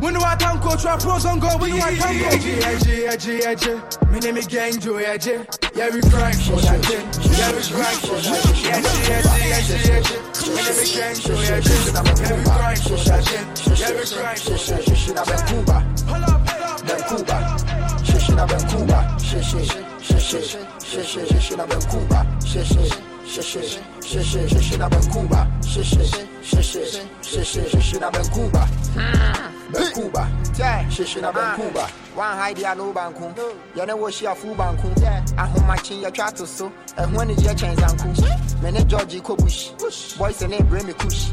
When 0.00 0.14
do 0.14 0.20
I 0.20 0.34
tango? 0.36 0.76
Trap 0.76 1.00
pros 1.00 1.26
on 1.26 1.40
go. 1.40 1.48
When 1.58 1.72
do 1.72 1.76
I 1.76 1.94
tango? 1.94 2.26
Edgy, 2.26 2.54
edgy, 2.64 3.06
edgy, 3.06 3.44
edgy. 3.44 3.74
Me 4.10 4.18
name 4.20 4.36
is 4.38 4.46
Gang 4.46 4.78
Joe, 4.80 4.96
edgy. 4.96 5.44
Yeah, 5.74 5.90
we 5.92 6.00
crank 6.00 6.36
for 6.36 6.56
that 6.56 6.80
thing. 6.86 7.04
Yeah, 7.36 7.52
we 7.52 7.60
crank 7.60 8.00
for 8.00 8.16
that 8.16 8.40
thing. 8.40 8.72
Edgy, 8.72 9.12
edgy, 9.12 9.36
edgy, 9.52 9.92
edgy. 9.92 10.16
Me 10.48 10.56
name 10.56 10.80
is 10.80 10.90
Gang 10.96 11.16
Joe, 11.20 11.36
edgy. 11.36 11.76
Yeah, 11.84 12.32
we 12.32 12.44
crank 12.44 12.78
for 12.80 12.96
that 12.96 13.24
thing. 13.28 13.46
Yeah, 13.76 13.92
we 13.92 14.04
crank 14.08 14.38
for 14.40 14.50
that 14.50 14.59
thing. 14.60 14.78
Shishina 14.78 15.24
Ben 15.26 15.46
Cuba. 15.46 15.80
Hold 16.08 16.22
up, 16.24 16.48
hold 16.48 16.62
up. 16.62 16.86
Ben 16.86 17.02
Cuba. 17.08 17.36
Shishina 18.04 18.48
Ben 18.48 18.68
Cuba. 18.68 19.16
Shishi. 19.18 19.62
Shishi. 20.00 20.40
Shishi. 20.80 21.26
Shishina 21.26 21.68
Ben 21.68 21.80
Cuba. 21.90 22.26
Shishi. 22.40 22.84
Shishi. 23.24 23.80
Shishi. 24.00 24.48
Shishina 24.48 24.90
Ben 24.90 25.02
Cuba. 25.12 25.46
Shishi. 25.60 26.00
Shishi. 26.00 26.00
Shishi. 26.00 26.00
Shishina 26.00 26.00
Ben 26.00 26.10
Cuba. 26.10 26.10
Ben 26.10 26.20
Cuba. 26.20 26.29
Shishina 30.90 31.32
Ben 31.32 31.54
Cuba. 31.54 31.88
One 32.16 32.36
hide 32.36 32.58
ya 32.58 32.74
no 32.74 32.92
banku. 32.92 33.32
Ya 33.76 33.84
ne 33.84 33.92
wo 33.92 34.10
shia 34.10 34.34
fu 34.34 34.54
banku. 34.54 34.88
Ahomachi 35.36 36.02
ya 36.02 36.10
twa 36.10 36.30
to 36.32 36.46
so. 36.46 36.72
Ehun 36.96 37.26
ni 37.28 37.34
je 37.36 37.54
chen 37.54 37.76
zanku. 37.76 38.62
Me 38.62 38.70
ne 38.70 38.84
George 38.84 39.20
Kobush. 39.20 40.18
Boys 40.18 40.40
ne 40.42 40.60
bring 40.62 40.86
me 40.86 40.92
kush. 40.94 41.30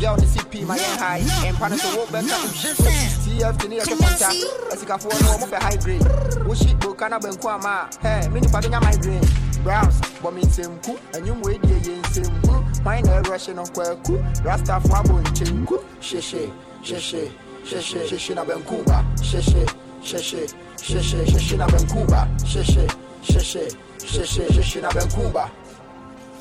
Girl 0.00 0.16
ni 0.16 0.26
CP 0.26 0.66
my 0.66 0.78
high. 0.78 1.20
Empa 1.46 1.68
no 1.70 1.76
so 1.76 1.96
wo 1.96 2.06
better. 2.06 2.28
TF 2.28 3.68
ni 3.68 3.76
ya 3.78 3.84
ke 3.84 3.96
fanta. 3.96 4.32
Asika 4.72 4.98
fo 5.00 5.08
no 5.08 5.38
mo 5.38 5.46
be 5.46 5.56
high 5.56 5.76
grade. 5.76 6.04
Wo 6.46 6.54
shit 6.54 6.78
bo 6.80 6.94
kana 6.94 7.18
banku 7.18 7.48
ama. 7.48 7.88
Hey, 8.02 8.28
me 8.28 8.40
ni 8.40 8.48
pa 8.48 8.60
benya 8.60 8.80
migraine. 8.80 9.26
Browse, 9.64 10.00
but 10.22 10.34
me 10.34 10.42
nsemku. 10.42 10.98
Enyum 11.12 11.42
we 11.42 11.58
die 11.58 11.68
ye 11.68 11.96
nsemku. 12.02 12.47
Na 12.84 13.20
rush 13.28 13.48
no 13.48 13.64
kwaku. 13.64 14.18
Rasta 14.44 14.80
fo 14.80 14.96
abo 14.96 15.20
nchenku. 15.20 15.78
Shishi. 16.00 16.50
Shishi. 16.82 17.30
Shishi. 17.64 17.98
Shishina 18.08 18.44
Ben 18.46 18.62
Cuba. 18.62 19.04
Shishi. 19.20 19.66
Shishi. 20.02 20.54
Shishi. 20.76 21.24
Shishina 21.26 21.66
Ben 21.70 21.86
Cuba. 21.88 22.28
Shishi. 22.44 22.86
Shishi. 23.22 23.76
Shishi. 23.98 24.46
Shishina 24.48 24.92
Ben 24.94 25.08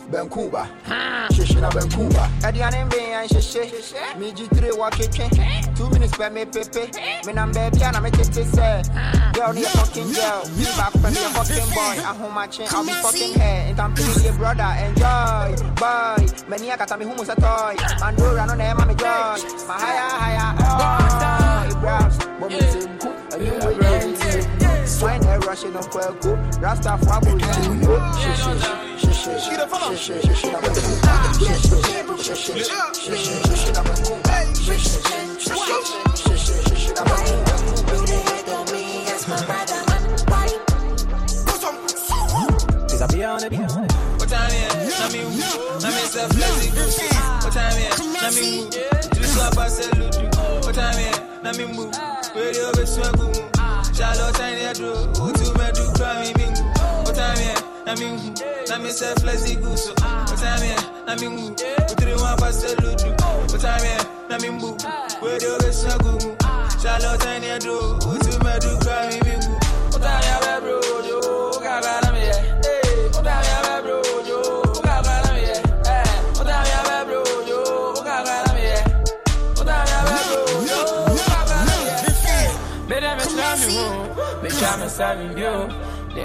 Cuba. 0.08 0.12
Ben 0.12 0.30
Cuba. 0.30 0.70
Ah. 0.88 1.28
Shishina 1.32 1.70
Ben 1.74 1.90
Cuba. 1.90 2.30
Aduane 2.44 2.90
be 2.90 2.98
yan 2.98 3.28
hyehye. 3.28 4.18
Me 4.18 4.32
ji 4.32 4.48
tire 4.48 4.72
wa 4.78 4.90
twetwe. 4.90 5.30
2 5.76 5.90
minutes 5.92 6.18
per 6.18 6.30
me 6.30 6.46
pepe. 6.46 6.92
Me 7.26 7.34
nam 7.34 7.52
baby 7.52 7.80
na 7.80 8.00
me 8.00 8.10
tete 8.12 8.46
say. 8.46 8.82
Girl 9.34 9.54
need 9.54 9.66
a 9.66 9.70
fucking 9.70 10.12
girl. 10.14 10.44
Me 10.58 10.66
back 10.78 10.92
for 10.94 11.12
me 11.12 11.18
a 11.18 11.30
fucking 11.36 11.70
boy. 11.74 11.96
I 12.00 12.16
home 12.16 12.34
my 12.34 12.48
chin. 12.48 12.68
I'll 12.70 12.86
be 12.86 12.92
fucking 12.94 13.34
her. 13.34 13.70
And 13.70 13.80
I'm 13.80 13.96
feeling 13.96 14.24
your 14.24 14.34
brother. 14.34 14.72
Enjoy. 14.86 15.56
Boy. 15.76 16.26
Many 16.48 16.70
a 16.70 16.78
kata 16.78 16.98
me 16.98 17.06
humus 17.06 17.30
a 17.30 17.36
toy. 17.36 17.76
Mandora 18.00 18.46
no 18.48 18.56
name 18.56 18.88
me 18.88 18.96
joy. 18.96 19.38
My 19.68 19.76
higher 19.76 20.10
higher. 20.22 20.56
Oh. 20.60 21.80
Browse. 21.82 22.18
But 22.40 22.50
me 22.50 22.60
nsemku. 22.60 23.10
Enyum 23.36 23.68
we 23.68 23.74
die 23.78 24.00
ye 24.00 24.14
nsemku. 24.14 25.04
Why 25.04 25.18
na 25.20 25.36
rush 25.46 25.64
no 25.66 25.82
kwaku. 25.92 26.62
Rasta 26.62 26.98
fo 26.98 27.12
abo 27.12 27.38
I 43.08 43.10
be 43.10 43.24
on 43.24 43.84
it. 43.86 43.92
What 44.20 44.28
time 44.28 44.52
is? 44.52 45.00
Na 45.00 45.08
me? 45.10 45.22
Na 45.80 45.88
me 45.88 46.04
self 46.12 46.34
lazy. 46.36 46.70
What 47.42 47.54
time 47.54 47.78
is? 47.78 48.00
Na 48.22 48.30
me 48.32 48.64
who? 48.64 48.70
Three 48.70 49.28
swap 49.28 49.58
I 49.58 49.68
sell 49.70 49.94
ludu. 49.94 50.66
What 50.66 50.76
time 50.76 51.00
is? 51.00 51.20
Na 51.42 51.52
me 51.54 51.64
who? 51.74 51.92
Radio 52.36 52.72
be 52.74 53.27
Na 57.88 57.96
who? 57.96 58.20
Na 58.68 58.78
me 58.80 58.90
self 58.92 59.24
lazy 59.24 59.56
guso. 59.56 59.94
Is? 60.34 60.42
Na 61.08 61.16
me 61.16 61.28
who? 61.32 61.56
Three 61.96 62.16
one 62.16 62.44
I 62.44 62.52
sell 62.52 62.76
ludu. 62.84 63.16
Is? 63.56 63.64
Na 64.28 64.36
who? 64.38 64.76
Radio 65.26 65.58
be 65.60 65.72
swagu. 65.72 66.20
Charlotte 66.84 67.22
tiny 67.22 67.48
adro. 67.48 67.96
Utu 68.04 68.34
me 68.44 68.54
do 68.60 68.76
cry 68.84 69.08
me 69.08 69.18
bingu. 69.24 69.54
What 69.94 70.02
time 70.04 70.20
is? 70.20 70.60
Bro, 70.60 70.76
yo, 71.08 71.18
gaga 71.64 71.94
na. 72.04 72.12
Hey, 72.12 73.08
what 73.08 73.24
time 73.24 73.40
is? 73.48 73.80
Bro, 73.84 73.98
yo, 74.28 74.40
gaga 74.84 75.16
na. 75.24 75.32
Hey, 75.32 76.08
what 76.36 76.44
time 76.44 76.68
is? 76.68 77.08
Bro, 77.08 77.20
yo, 77.48 77.60
gaga 78.04 78.36
na 78.44 78.52
me 78.54 78.64
yeah. 78.68 78.84
What 79.56 79.64
time? 79.64 79.88
Bro, 80.04 80.60
yo, 80.68 80.80
gaga 81.24 81.56
na 81.56 81.72
me 81.72 81.88
yeah. 81.88 82.52
Me 82.90 82.96
dem 83.00 83.16
me 83.18 83.24
try 83.32 83.56
me 83.56 83.68
home, 83.72 84.44
me 84.44 84.50
try 84.50 84.76
me 84.76 84.88
side 84.90 85.18
me 85.20 85.28
view. 85.34 85.58
They 86.18 86.24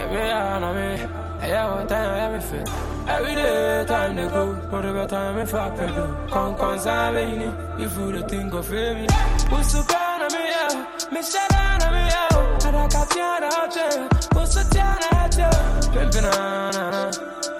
what 1.70 1.88
time 1.88 2.32
I 2.32 2.36
me 2.36 2.42
feel? 2.42 2.64
Every 3.08 3.34
day 3.34 3.84
time 3.86 4.16
they 4.16 4.28
go, 4.28 4.54
whatever 4.70 5.06
time 5.06 5.36
me 5.36 5.44
fuck 5.46 5.76
they 5.76 5.86
do. 5.86 6.04
Con 6.30 6.54
con 6.56 6.78
savini, 6.78 7.48
if 7.80 7.96
you 7.96 8.12
the 8.12 8.22
think 8.28 8.52
of 8.54 8.70
me. 8.70 9.06
Who's 9.50 9.72
the 9.72 9.82
kind 9.92 10.22
of 10.22 10.32
me 10.32 10.42
yeah? 10.54 11.10
Me 11.12 11.22
shut 11.22 11.48
down 11.50 11.92
me 11.94 12.02
yeah. 12.14 12.66
Ada 12.66 12.84
kafiana 12.94 13.50
hotel, 13.52 14.08
who's 14.34 14.54
the 14.54 14.62
tiana 14.72 15.08
hotel? 15.20 15.52
Pimpina 15.92 16.32
na 16.74 16.90
na, 16.90 17.10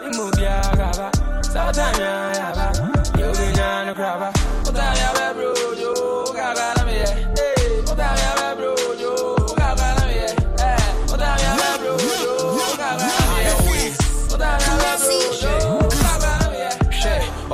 imubia 0.06 0.61
gaba. 0.76 1.11
Satanya 1.52 2.32
yaba, 2.38 2.66
you 3.18 3.32
be 3.38 3.52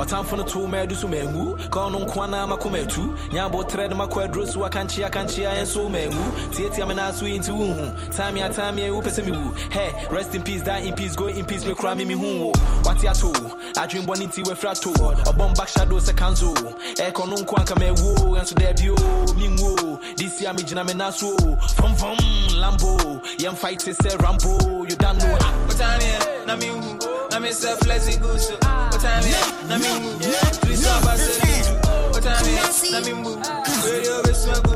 hwɛ 0.09 0.23
ɔtamfo 0.23 0.37
no 0.37 0.43
too 0.43 0.67
ma 0.67 0.77
adu 0.77 0.95
so 0.95 1.07
mangu 1.07 1.55
ka 1.69 1.79
ɔno 1.79 2.05
nkoa 2.05 2.29
na 2.29 2.47
makoma 2.47 2.79
atu 2.83 3.15
nyabɔ 3.31 3.69
trɛ 3.69 3.89
de 3.89 3.95
makɔ 3.95 4.27
aduro 4.27 4.47
so 4.47 4.59
akankyea 4.61 5.09
akankyea 5.09 5.61
ɛnso 5.61 5.89
mangu 5.89 6.51
tiatia 6.51 6.87
me 6.87 6.95
naa 6.95 7.11
so 7.11 7.25
yi 7.25 7.39
nti 7.39 7.49
wonhu 7.51 8.15
time 8.15 8.37
a 8.37 8.49
time 8.49 8.77
a 8.79 8.89
wopɛ 8.89 9.09
sɛ 9.09 9.23
mewu 9.25 9.53
hɛ 9.69 10.11
rest 10.11 10.35
in 10.35 10.41
peace 10.43 10.61
die 10.61 10.79
in 10.79 10.93
peace 10.95 11.15
go 11.15 11.27
in 11.27 11.45
peace 11.45 11.63
mekora 11.65 11.95
me 11.95 12.05
mehu 12.05 12.39
wo 12.41 12.51
wate 12.83 13.05
ato 13.07 13.31
adwenbɔne 13.75 14.27
nti 14.27 14.43
wafiri 14.45 14.71
ato 14.71 14.91
ɔbɔm 15.31 15.55
back 15.57 15.67
shadow 15.69 15.99
sɛ 15.99 16.13
kanzo 16.15 16.53
ɛkɔ 16.95 17.29
no 17.29 17.35
nko 17.37 17.55
anka 17.57 17.75
mawuo 17.75 18.37
ɛnso 18.39 18.53
daabio 18.55 18.95
menwuo 19.35 19.99
this 20.17 20.41
year 20.41 20.53
megyina 20.53 20.85
me 20.85 20.93
naa 20.93 21.09
so 21.11 21.35
fomfom 21.77 22.17
lambo 22.59 23.21
yɛmfight 23.37 23.83
sɛ 23.93 24.21
rambo 24.21 24.79
you 24.89 24.95
don't 24.95 25.17
know. 25.19 25.37
Is? 25.69 25.79
Na 26.47 26.55
me 26.55 26.65
who? 26.65 26.97
Na 27.29 27.39
me 27.39 27.51
self 27.51 27.85
lazy 27.87 28.17
goose. 28.19 28.51
What 28.99 29.07
time 29.07 29.23
is? 29.23 29.69
Na 29.69 29.77
me 29.77 29.87
who? 29.87 30.19
Three 30.59 30.75
swap 30.75 31.05
I 31.05 31.15
sell. 31.15 31.75
What 32.11 32.21
time 32.21 32.45
is? 32.45 32.91
Na 32.91 32.99
me 32.99 33.11
who? 33.11 33.37
Radio 33.87 34.21
be 34.23 34.31
swagu. 34.35 34.75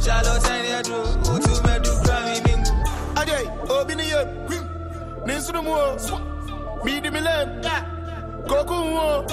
Charlotte 0.00 0.42
tiny 0.44 0.68
adro. 0.78 1.02
Utu 1.26 1.50
me 1.66 1.74
do 1.82 1.90
cry 2.04 2.22
me 2.30 2.38
bingu. 2.46 2.70
Ade, 3.18 3.50
obi 3.68 3.94
ni 3.96 4.10
ye. 4.10 4.22
Ninsu 5.26 5.52
no 5.52 5.62
mo. 5.62 5.96
Mi 6.84 7.00
di 7.00 7.10
mi 7.10 7.20
lem. 7.20 7.60
Koku 8.46 8.74
mo. 8.74 9.26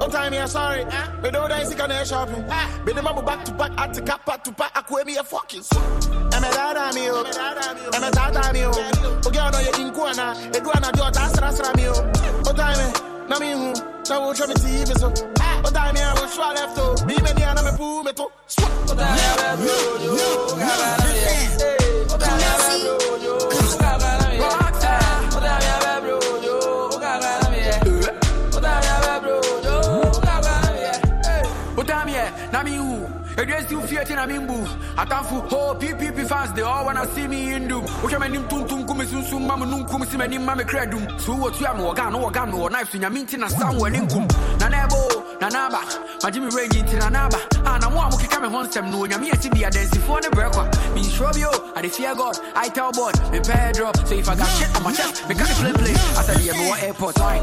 O 0.00 0.08
time 0.08 0.34
here, 0.34 0.46
sorry. 0.46 0.84
Me 1.20 1.30
don't 1.32 1.48
dance 1.48 1.72
in 1.72 1.80
a 1.90 2.06
shopping. 2.06 2.46
Me 2.86 2.92
the 2.92 3.00
mabu 3.00 3.26
back 3.26 3.44
to 3.44 3.50
back 3.54 3.72
at 3.76 3.92
the 3.92 4.02
cap 4.02 4.24
back 4.24 4.44
to 4.44 4.52
back. 4.52 4.72
Akwe 4.74 5.04
me 5.04 5.16
a 5.16 5.24
fucking. 5.24 5.62
Eme 5.62 6.48
dada 6.54 6.92
mi 6.94 7.10
o. 7.10 7.24
Eme 7.24 8.10
tata 8.12 8.52
mi 8.52 8.62
o. 8.62 8.70
Oge 9.26 9.40
ono 9.40 9.58
ye 9.58 9.72
inkwana. 9.82 10.36
Edu 10.54 10.70
ana 10.76 10.92
jo 10.92 11.10
ta 11.10 11.26
sra 11.26 11.50
sra 11.50 11.72
mi 11.74 11.88
o. 11.88 12.12
O 12.46 12.52
time 12.52 13.17
na 13.28 13.38
mi 13.38 13.52
hu. 13.52 13.72
Na 14.08 14.20
wo 14.20 14.32
try 14.34 14.46
me 14.46 14.54
see 14.62 14.84
me 14.88 14.94
so. 15.02 15.08
O 15.66 15.70
time 15.70 15.96
here, 15.96 16.12
wo 16.18 16.24
shwa 16.34 16.54
left 16.54 16.78
o. 16.78 17.04
Mi 17.06 17.14
me 17.24 17.32
ni 17.36 17.42
ana 17.44 17.62
me 17.62 17.70
pu 17.78 18.02
me 18.04 18.12
to. 18.12 18.24
O 18.24 18.94
time 18.94 19.18
here, 19.18 19.56
bro, 19.60 19.76
yo. 20.04 20.56
Gaga 20.60 20.88
na 21.00 21.06
me. 21.12 21.77
Who? 33.38 33.42
Against 33.42 33.70
you 33.70 33.80
fear 33.82 34.04
na 34.16 34.26
mimbu. 34.26 34.66
Atamfu 34.96 35.48
ho 35.50 35.74
PPP 35.74 36.26
fans 36.28 36.52
they 36.54 36.62
all 36.62 36.84
wanna 36.84 37.06
see 37.14 37.26
me 37.28 37.54
in 37.54 37.68
do. 37.68 37.80
Uche 38.02 38.18
menim 38.18 38.48
tum 38.48 38.66
tum 38.66 38.86
kumi 38.86 39.04
sun 39.06 39.22
sun 39.24 39.42
mamu 39.48 39.68
num 39.68 39.84
kum 39.86 40.04
si 40.04 40.16
menim 40.16 40.44
mame 40.44 40.64
kredum. 40.64 41.20
Su 41.20 41.34
wo 41.36 41.50
tu 41.50 41.64
am 41.66 41.78
wo 41.78 41.92
gan 41.94 42.12
wo 42.12 42.30
gan 42.30 42.50
wo 42.52 42.68
knife 42.68 42.90
sunya 42.92 43.10
minti 43.12 43.36
na 43.36 43.48
sam 43.48 43.76
wo 43.76 43.84
ninkum. 43.88 44.26
Na 44.60 44.68
nebo 44.68 45.24
na 45.40 45.48
naba. 45.48 45.80
Ma 46.22 46.30
Jimmy 46.30 46.48
range 46.54 46.76
inti 46.78 46.98
na 46.98 47.08
naba. 47.08 47.38
Ah 47.64 47.78
na 47.78 47.88
mo 47.90 48.00
amuke 48.00 48.28
kame 48.28 48.48
hon 48.50 48.70
sem 48.70 48.90
no 48.90 49.06
nyame 49.06 49.30
esi 49.30 49.50
bia 49.52 49.70
dance 49.70 49.96
for 49.98 50.20
ne 50.20 50.28
brekwa. 50.28 50.66
Me 50.94 51.02
sure 51.04 51.32
bio, 51.32 51.50
I 51.76 51.82
dey 51.82 51.88
fear 51.88 52.14
God. 52.14 52.36
I 52.56 52.68
tell 52.68 52.90
God, 52.92 53.14
me 53.32 53.40
pay 53.40 53.72
drop. 53.72 53.96
So 54.06 54.14
if 54.14 54.28
I 54.28 54.34
got 54.36 54.48
shit 54.58 54.74
on 54.76 54.82
my 54.82 54.92
chest, 54.92 55.28
me 55.28 55.34
can 55.34 55.46
play 55.46 55.72
play. 55.72 55.92
I 55.92 56.22
said 56.22 56.40
yeah, 56.40 56.52
me 56.54 56.68
want 56.68 56.82
airport. 56.82 57.18
Right. 57.18 57.42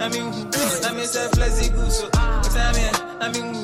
Na 0.00 0.08
mi 0.08 0.18
hu, 0.18 0.44
na 0.82 0.92
mi 0.92 1.04
self 1.04 1.36
lazy 1.38 1.70
goose. 1.70 2.02
What 2.02 2.12
time 2.50 2.74
is? 2.76 3.63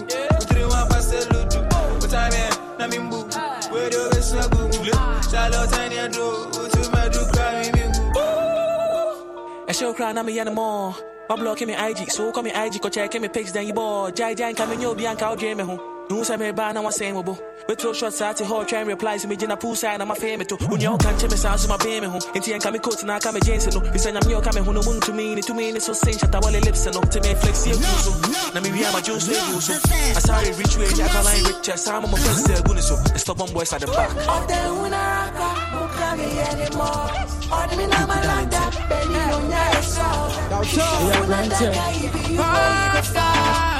de 3.91 4.23
sa 4.23 4.49
gugule 4.49 4.93
Charlotte 5.31 5.79
and 5.79 5.95
Andrew 5.95 6.51
to 6.51 6.91
my 6.93 7.09
do 7.09 7.21
cry 7.33 7.71
me 7.75 7.83
And 9.69 9.77
she'll 9.77 9.95
cry 9.95 10.13
na 10.13 10.23
me 10.23 10.39
anymore 10.39 10.95
Pablo 11.29 11.55
came 11.55 11.71
in 11.71 11.79
IG, 11.79 12.11
so 12.11 12.33
come 12.33 12.49
in 12.49 12.57
IG, 12.57 12.81
go 12.81 12.89
check 12.89 13.15
me 13.21 13.29
pics, 13.29 13.53
then 13.53 13.65
you 13.65 13.73
boy. 13.73 14.11
Jai 14.11 14.35
Jai, 14.35 14.53
come 14.53 14.73
in, 14.73 14.81
you'll 14.81 14.97
be 14.97 15.07
on 15.07 15.17
cow, 15.17 15.37
dream, 15.37 15.61
home. 15.61 16.00
No 16.11 16.25
say 16.25 16.37
me 16.37 16.51
ba 16.51 16.73
na 16.73 16.83
wa 16.83 16.91
say 16.91 17.13
mo 17.13 17.23
bo. 17.23 17.39
We 17.69 17.77
throw 17.77 17.93
shots 17.93 18.21
at 18.21 18.37
the 18.37 18.45
hall, 18.45 18.65
try 18.65 18.81
and 18.81 18.89
reply 18.89 19.17
to 19.19 19.29
me 19.29 19.37
jina 19.37 19.57
pool 19.57 19.77
side 19.77 19.99
na 20.01 20.05
my 20.05 20.17
fame 20.17 20.41
eh, 20.41 20.43
eh, 20.43 20.55
eh, 20.55 20.57
to. 20.57 20.67
When 20.67 20.81
you 20.81 20.99
can 20.99 21.17
check 21.17 21.31
me 21.31 21.37
sounds 21.37 21.69
my 21.69 21.77
baby 21.77 22.07
home. 22.07 22.21
Inti 22.35 22.53
en 22.53 22.61
kami 22.61 22.81
coat 22.81 23.05
na 23.05 23.21
kami 23.21 23.39
jeans 23.47 23.73
no. 23.73 23.79
We 23.93 23.99
say 23.99 24.11
nyam 24.11 24.29
yo 24.29 24.41
kami 24.41 24.61
hono 24.61 24.83
mun 24.85 24.99
to 25.03 25.13
me 25.13 25.37
ni 25.37 25.43
to 25.43 25.55
me 25.55 25.71
ni 25.71 25.79
so 25.79 25.93
sing 25.93 26.15
chata 26.15 26.43
wale 26.43 26.61
lips 26.63 26.85
no. 26.87 27.01
To 27.01 27.21
me 27.21 27.35
flex 27.39 27.65
ye 27.65 27.75
so. 27.75 28.11
Na 28.53 28.61
me 28.61 28.73
we 28.73 28.85
am 28.85 28.97
a 28.97 29.01
juice 29.01 29.29
we 29.29 29.35
go 29.35 29.61
so. 29.61 29.73
I 29.73 30.19
sorry 30.19 30.51
rich 30.59 30.77
way 30.79 30.91
ja 30.99 31.07
kala 31.07 31.31
in 31.31 31.45
rich 31.45 31.71
some 31.79 32.03
of 32.03 32.11
my 32.11 32.19
friends 32.19 32.43
say 32.43 32.61
guni 32.67 32.83
so. 32.83 32.97
Stop 33.15 33.41
on 33.43 33.53
boys 33.55 33.73
at 33.73 33.81
the 33.81 33.87
back. 33.87 34.11
Of 34.11 34.49
the 34.51 34.67
unaka, 34.83 35.49
mukami 35.79 36.27
anymore. 36.51 37.07
On 37.55 37.71
me 37.79 37.87
na 37.87 38.03
malanda, 38.11 38.63
belly 38.91 39.15
no 39.31 39.39
nyaya 39.47 39.83
so. 39.87 40.03
Yeah, 42.35 43.80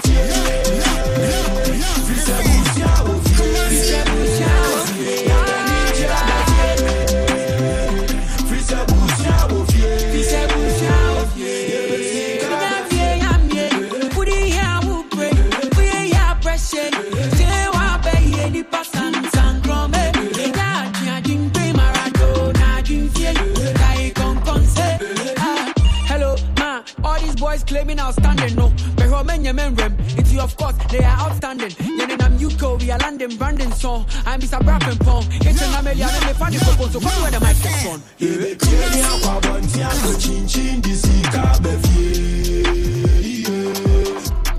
claiming 27.91 27.99
outstanding, 27.99 28.55
no. 28.55 28.73
But 28.95 29.09
how 29.09 29.23
many 29.23 29.51
men 29.51 29.75
rem? 29.75 29.95
It's 30.17 30.31
you, 30.31 30.41
of 30.41 30.55
course, 30.55 30.75
they 30.89 31.03
are 31.03 31.19
outstanding. 31.19 31.69
Yenin 31.69 32.21
I'm 32.21 32.35
UK, 32.35 32.79
we 32.79 32.91
are 32.91 32.97
landing 32.99 33.37
Brandon 33.37 33.71
song. 33.71 34.05
I'm 34.25 34.39
Mr. 34.39 34.59
Brappen 34.59 34.99
Pong. 34.99 35.25
It's 35.31 35.61
an 35.61 35.73
Amelia, 35.73 36.07
and 36.09 36.23
they 36.23 36.33
find 36.33 36.53
the 36.53 36.59
cocoa, 36.59 36.87
so 36.89 36.99
come 36.99 37.21
where 37.21 37.31
the 37.31 37.39
microphone. 37.39 38.01
Yedetieni 38.19 39.01
akwabonti 39.03 39.83
ako 39.83 40.13
chinchin 40.19 40.81
disika 40.81 41.59
befie. 41.61 42.63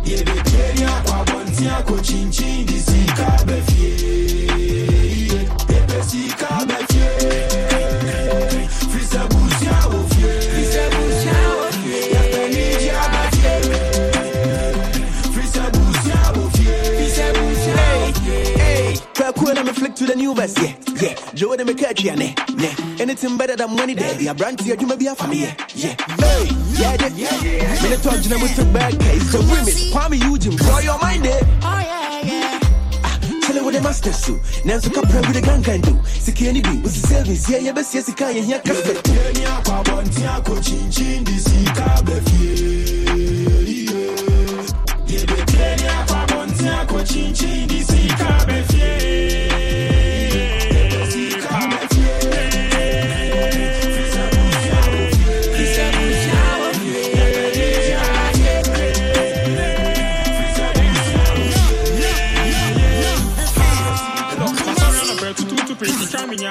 Yedetieni 0.04 0.84
akwabonti 0.84 1.68
ako 1.68 1.96
chinchin 2.02 2.66
disika 2.66 3.46
befie. 3.46 3.71
Kwaku 19.92 20.06
na 20.06 20.06
me 20.06 20.06
flick 20.06 20.06
to 20.06 20.06
the 20.06 20.16
new 20.16 20.34
best, 20.34 20.58
yeah, 20.58 20.74
yeah. 21.00 21.32
Joe 21.34 21.56
de 21.56 21.64
me 21.64 21.74
catch 21.74 22.02
ya, 22.02 22.14
ne, 22.14 22.34
ne. 22.54 22.74
Anything 23.00 23.36
better 23.36 23.56
than 23.56 23.74
money 23.74 23.94
there. 23.94 24.20
Yeah, 24.20 24.32
brand 24.34 24.60
here, 24.60 24.76
you 24.78 24.86
may 24.86 24.96
be 24.96 25.06
a 25.06 25.14
family, 25.14 25.38
yeah, 25.38 25.54
yeah. 25.74 25.96
Hey, 26.18 26.48
yeah, 26.78 26.96
yeah, 27.00 27.08
yeah, 27.14 27.42
yeah. 27.42 27.82
Me 27.82 27.88
the 27.88 28.00
talk, 28.02 28.22
you 28.24 28.30
know, 28.30 28.38
we 28.38 28.48
took 28.54 28.72
bad 28.72 28.98
case. 29.00 29.30
So 29.30 29.38
remix, 29.40 29.92
Kwame 29.92 30.18
Eugene, 30.22 30.56
blow 30.56 30.78
your 30.80 30.98
mind, 31.00 31.26
eh? 31.26 31.40
Oh 31.62 31.78
yeah, 31.80 32.20
yeah. 32.24 32.58
Chillin' 33.42 33.64
with 33.64 33.74
the 33.74 33.82
masters, 33.82 34.16
so. 34.16 34.32
Nanso 34.64 34.90
kapra 34.90 35.20
with 35.20 35.34
the 35.34 35.40
gang 35.40 35.62
can 35.62 35.80
do. 35.80 35.92
Siki 36.04 36.46
any 36.46 36.60
do, 36.60 36.80
was 36.80 37.00
the 37.00 37.08
service, 37.08 37.50
yeah, 37.50 37.58
yeah, 37.58 37.72
best, 37.72 37.94
yes, 37.94 38.08
you 38.08 38.14
can, 38.14 38.36
yeah, 38.36 38.60
custom. 38.60 38.96
Yedetieni 38.96 39.44
akwabonti 39.46 40.24
ako 40.26 40.54
chinchin 40.60 41.24
disika 41.24 42.02
befie. 42.04 43.06
Yedetieni 45.06 45.88
akwabonti 45.88 46.68
ako 46.68 47.02
chinchin 47.04 47.68
disika 47.68 48.46
befie. 48.46 48.71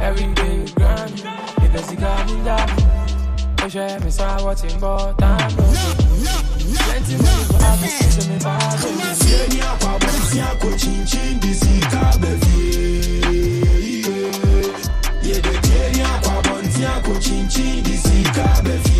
Every 0.00 0.32
day, 0.34 0.56
you 0.56 0.66
grind. 0.74 1.12
If 1.62 1.74
it's 1.74 1.92
got 1.94 2.26
me 2.26 2.44
down. 2.44 2.68
Push 3.56 3.74
me, 3.76 4.10
so 4.10 4.24
I 4.24 4.42
watch 4.42 4.62
him, 4.62 4.80
but 4.80 5.18
time 5.18 5.50
Plenty 5.50 7.16
money 7.22 7.44
for 7.44 7.62
happy, 7.62 8.20
to 8.20 8.28
me, 8.28 8.38
bad. 8.38 8.78
Yedetieni 8.82 9.60
akwabonti 9.62 10.40
ako 10.40 10.68
chinchin 10.76 11.40
disika 11.40 12.18
befie. 12.20 13.22
Yedetieni 15.22 16.02
akwabonti 16.02 16.84
ako 16.84 17.12
chinchin 17.20 17.82
disika 17.84 18.62
befie. 18.64 18.91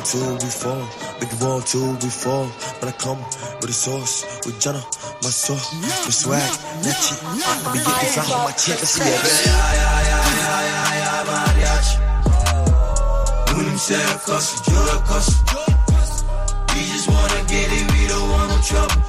Want 0.00 0.40
to, 0.40 0.44
we 0.44 0.50
fall. 0.50 0.84
Make 1.20 1.32
you 1.32 1.46
want 1.46 1.66
fall. 2.08 2.46
When 2.80 2.88
I 2.88 2.92
come 2.96 3.18
with 3.60 3.70
a 3.70 3.72
sauce, 3.72 4.24
with 4.46 4.60
Jenna, 4.60 4.82
my 5.22 5.30
soul, 5.30 5.56
my 5.56 6.10
swag, 6.10 6.40
that 6.84 6.96
shit. 6.96 7.18
I 7.24 7.72
be 7.72 7.78
getting 7.84 8.12
fly 8.12 8.24
on 8.32 8.44
my 8.44 8.52
check, 8.52 8.78
let's 8.80 8.90
see 8.90 9.02
cuss. 15.04 15.28
We 16.72 16.80
just 16.92 17.08
wanna 17.08 17.40
get 17.48 17.68
it, 17.68 17.84
we 17.92 18.08
don't 18.08 18.30
want 18.30 18.48
no 18.50 18.58
trouble. 18.64 19.00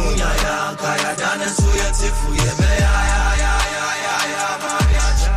Munya 0.00 0.30
ya 0.44 0.74
kaya 0.80 1.12
dana 1.16 1.48
suya 1.56 1.88
tifu 1.98 2.28
ye 2.40 2.50
me 2.60 2.70
ya 2.82 2.94
ya 3.12 3.22
ya 3.42 3.54
ya 3.74 3.86
ya 4.04 4.16
ya 4.32 4.46
mariachi. 4.62 5.28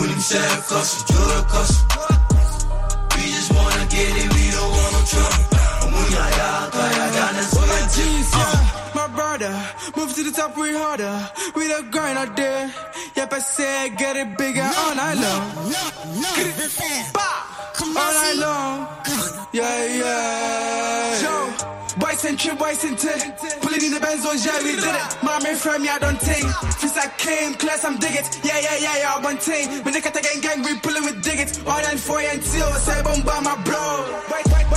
When 0.00 0.08
him 0.10 0.20
say 0.20 0.44
cuss, 0.68 0.90
you 1.08 1.16
a 1.16 1.42
cuss. 1.48 1.95
Move 9.96 10.14
to 10.14 10.22
the 10.22 10.30
top 10.30 10.56
way 10.56 10.72
harder. 10.72 11.30
We 11.54 11.68
the 11.68 11.82
grind 11.90 12.18
out 12.18 12.36
there. 12.36 12.72
Yep, 13.16 13.32
I 13.32 13.38
said, 13.38 13.96
get 13.96 14.16
it 14.16 14.38
bigger 14.38 14.62
no, 14.62 14.76
all 14.76 14.94
night 14.94 15.14
long. 15.14 15.42
All 17.96 18.12
night 18.14 18.36
long. 18.36 18.88
Yeah, 19.52 19.84
yeah. 19.86 21.35
And 22.26 22.36
trip, 22.36 22.58
boys 22.58 22.82
tip. 22.82 22.90
Pulling 23.62 23.86
in 23.86 23.94
the 23.94 24.02
Benzos, 24.02 24.42
yeah, 24.42 24.58
we 24.58 24.74
did 24.74 24.82
it. 24.82 25.22
Mommy 25.22 25.54
from 25.54 25.86
I 25.86 25.94
don't 26.02 26.18
think. 26.18 26.42
Since 26.74 26.98
I 26.98 27.06
came, 27.22 27.54
class, 27.54 27.84
I'm 27.84 28.02
dig 28.02 28.18
it. 28.18 28.26
Yeah, 28.42 28.58
yeah, 28.58 28.82
yeah, 28.82 28.98
yeah, 28.98 29.22
one 29.22 29.38
thing. 29.38 29.70
When 29.86 29.94
they 29.94 30.02
the 30.02 30.10
gang, 30.10 30.42
gang, 30.42 30.58
we 30.66 30.74
pulling 30.82 31.04
with 31.06 31.22
dig 31.22 31.38
it. 31.38 31.62
All 31.62 31.78
and 31.78 32.00
four 32.00 32.18
and 32.18 32.42
two, 32.42 32.66
say 32.82 32.98
bomb 33.06 33.22
by 33.22 33.38
my 33.46 33.54
bro. 33.62 33.78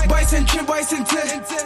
Boys 0.06 0.30
and 0.38 0.46
trip, 0.48 0.68
boys 0.70 0.94
tip. 0.94 1.02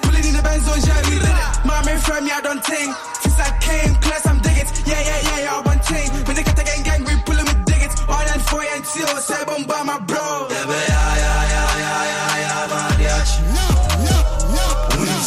Pulling 0.08 0.24
in 0.24 0.34
the 0.40 0.44
Benzos, 0.46 0.88
yeah, 0.88 1.04
we 1.12 1.20
did 1.20 1.36
it. 1.36 1.52
Mommy 1.68 2.00
from 2.00 2.32
I 2.32 2.40
don't 2.40 2.64
think. 2.64 2.96
Since 3.20 3.40
I 3.44 3.52
came, 3.60 3.94
class, 4.00 4.24
I'm 4.24 4.40
dig 4.40 4.64
it. 4.64 4.70
Yeah, 4.88 5.04
yeah, 5.04 5.20
yeah, 5.20 5.40
yeah, 5.52 5.68
one 5.68 5.84
thing. 5.84 6.08
When 6.24 6.36
they 6.40 6.48
the 6.48 6.64
gang, 6.64 6.84
gang, 6.88 7.04
we 7.04 7.12
pulling 7.28 7.44
with 7.44 7.60
dig 7.68 7.84
it. 7.84 7.92
All 8.08 8.24
and 8.24 8.42
four 8.48 8.64
and 8.64 8.84
two, 8.88 9.04
say 9.20 9.44
bomb 9.44 9.68
by 9.68 9.84
my 9.84 10.00
bro. 10.00 10.48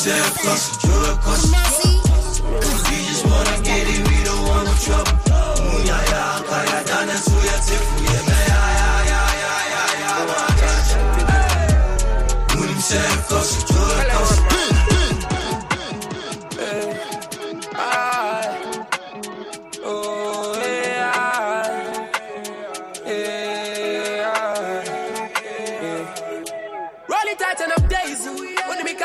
Cause 0.06 0.78
We 2.88 2.96
just 3.08 3.26
wanna 3.26 3.60
get 3.64 3.88
it, 3.88 4.08
we 4.08 4.22
don't 4.22 4.46
want 4.46 4.66
no 4.66 4.74
trouble 4.74 5.16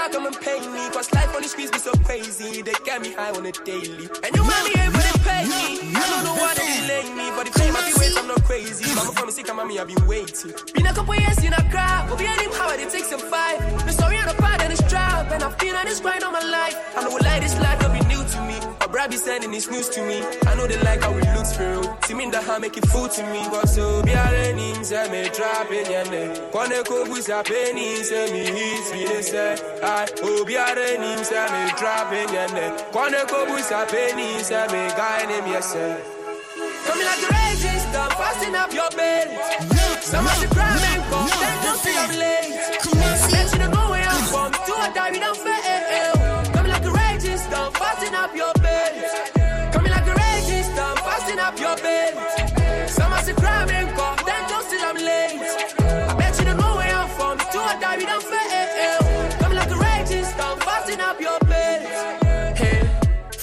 come 0.09 0.25
and 0.25 0.35
pay 0.39 0.59
me. 0.59 0.89
Cause 0.89 1.11
life 1.13 1.33
on 1.35 1.41
the 1.41 1.47
streets 1.47 1.71
be 1.71 1.79
so 1.79 1.91
crazy. 2.05 2.61
They 2.61 2.73
get 2.85 3.01
me 3.01 3.13
high 3.13 3.31
on 3.31 3.45
a 3.45 3.51
daily. 3.51 4.09
And 4.23 4.31
you 4.35 4.43
mommy 4.43 4.73
able 4.79 4.99
to 4.99 5.19
pay 5.21 5.43
me. 5.45 5.93
I 5.93 6.01
don't 6.09 6.23
know 6.25 6.35
why 6.35 6.53
they 6.55 6.65
delay 6.81 7.05
me. 7.13 7.29
But 7.35 7.45
the 7.47 7.59
fame 7.59 7.75
I 7.75 7.81
be 7.85 7.93
wait, 7.99 8.17
I'm 8.17 8.27
not 8.27 8.43
crazy. 8.43 8.85
Mama 8.95 9.11
from 9.11 9.27
me 9.27 9.33
sick, 9.33 9.47
mommy, 9.53 9.79
I've 9.79 9.87
been 9.87 10.07
waiting. 10.07 10.53
Been 10.73 10.87
a 10.87 10.93
couple 10.93 11.15
years 11.15 11.43
in 11.43 11.53
a 11.53 11.63
crowd. 11.69 12.09
But 12.09 12.19
we 12.19 12.25
ain't 12.25 12.41
even 12.41 12.53
how 12.53 12.71
it 12.73 12.89
takes 12.89 13.09
some 13.09 13.19
five. 13.19 13.59
The 13.85 13.91
story 13.91 14.17
on 14.17 14.27
the 14.27 14.35
part 14.35 14.61
and 14.61 14.71
it's 14.73 14.81
trap. 14.89 15.31
And 15.31 15.43
I've 15.43 15.57
been 15.59 15.75
on 15.75 15.85
this 15.85 15.99
grind 15.99 16.23
all 16.23 16.31
my 16.31 16.43
life. 16.43 16.75
I 16.97 17.03
know 17.03 17.15
like 17.15 17.41
this 17.41 17.57
life 17.59 17.81
will 17.83 17.93
be 17.93 18.01
new 18.07 18.23
to 18.23 18.39
me. 18.47 18.80
Brother 18.91 19.11
be 19.11 19.17
sending 19.17 19.51
this 19.51 19.69
news 19.69 19.87
to 19.89 20.01
me. 20.05 20.21
I 20.45 20.55
know 20.55 20.67
they 20.67 20.77
like 20.83 21.01
how 21.01 21.13
we 21.13 21.21
look 21.21 21.47
through. 21.47 21.83
See 22.03 22.13
me 22.13 22.25
in 22.25 22.31
the 22.31 22.41
hand, 22.41 22.61
make 22.61 22.75
it 22.75 22.85
fool 22.87 23.07
to 23.07 23.23
me. 23.31 23.41
But 23.49 23.69
so 23.69 24.03
be 24.03 24.11
a 24.11 24.25
raining, 24.31 24.83
say 24.83 25.07
eh, 25.07 25.11
me 25.11 25.29
drop 25.29 25.71
in 25.71 25.89
your 25.89 26.05
neck. 26.11 26.51
Kone 26.51 26.83
ko 26.85 27.05
busa 27.05 27.43
penny, 27.45 28.03
say 28.03 28.31
me 28.33 28.43
hit, 28.43 28.93
me 28.93 29.05
they 29.07 29.21
say. 29.21 29.55
I 29.81 30.07
oh 30.23 30.43
be 30.43 30.55
a 30.55 30.75
raining, 30.75 31.23
say 31.23 31.37
eh, 31.39 31.47
me 31.65 31.71
drop 31.79 32.11
in 32.11 32.27
your 32.33 32.49
neck. 32.51 32.91
Kone 32.91 33.21
ko 33.29 33.45
busa 33.47 33.87
penny, 33.87 34.43
say 34.43 34.67
me 34.67 34.89
guy 34.99 35.25
name 35.25 35.47
yourself. 35.47 36.01
Coming 36.85 37.05
like 37.05 37.23
a 37.23 37.29
raging 37.31 37.79
storm, 37.87 38.09
fasten 38.19 38.55
up 38.55 38.73
your 38.73 38.89
belt. 38.91 40.03
Some 40.03 40.27
of 40.27 40.39
the 40.41 40.47
crime 40.47 41.01
come, 41.09 41.29
then 41.39 41.63
don't 41.63 41.87
I'm 41.87 42.19
late. 42.19 42.90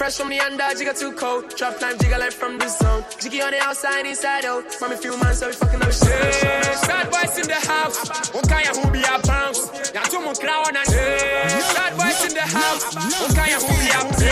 Fresh 0.09 0.25
from 0.25 0.31
the 0.31 0.41
under, 0.41 0.65
jigga 0.73 0.99
too 0.99 1.13
cold. 1.13 1.55
Drop 1.55 1.79
time, 1.79 1.99
jigga 1.99 2.19
like 2.19 2.33
from 2.33 2.57
the 2.57 2.67
zone. 2.67 3.05
Jiggy 3.21 3.43
on 3.43 3.51
the 3.51 3.61
outside, 3.61 4.07
inside 4.07 4.47
out. 4.47 4.65
Mommy 4.81 4.97
few 4.97 5.15
months, 5.19 5.41
so 5.41 5.49
we 5.49 5.53
fucking 5.53 5.83
up 5.83 5.93
shit. 5.93 6.65
Sad 6.81 7.13
boys 7.13 7.37
in 7.37 7.45
the 7.45 7.61
house. 7.61 8.09
Okay, 8.33 8.65
who 8.73 8.89
be 8.89 9.05
a 9.05 9.21
bounce? 9.29 9.69
Ya 9.93 10.01
tu 10.09 10.17
mo 10.25 10.33
crown 10.33 10.73
and 10.73 10.89
Sad 10.89 11.93
boys 12.01 12.25
in 12.25 12.33
the 12.33 12.41
house. 12.41 12.89
Okay, 12.97 13.53
who 13.53 13.69
be 13.69 13.89
a 13.93 14.01
bounce? 14.01 14.25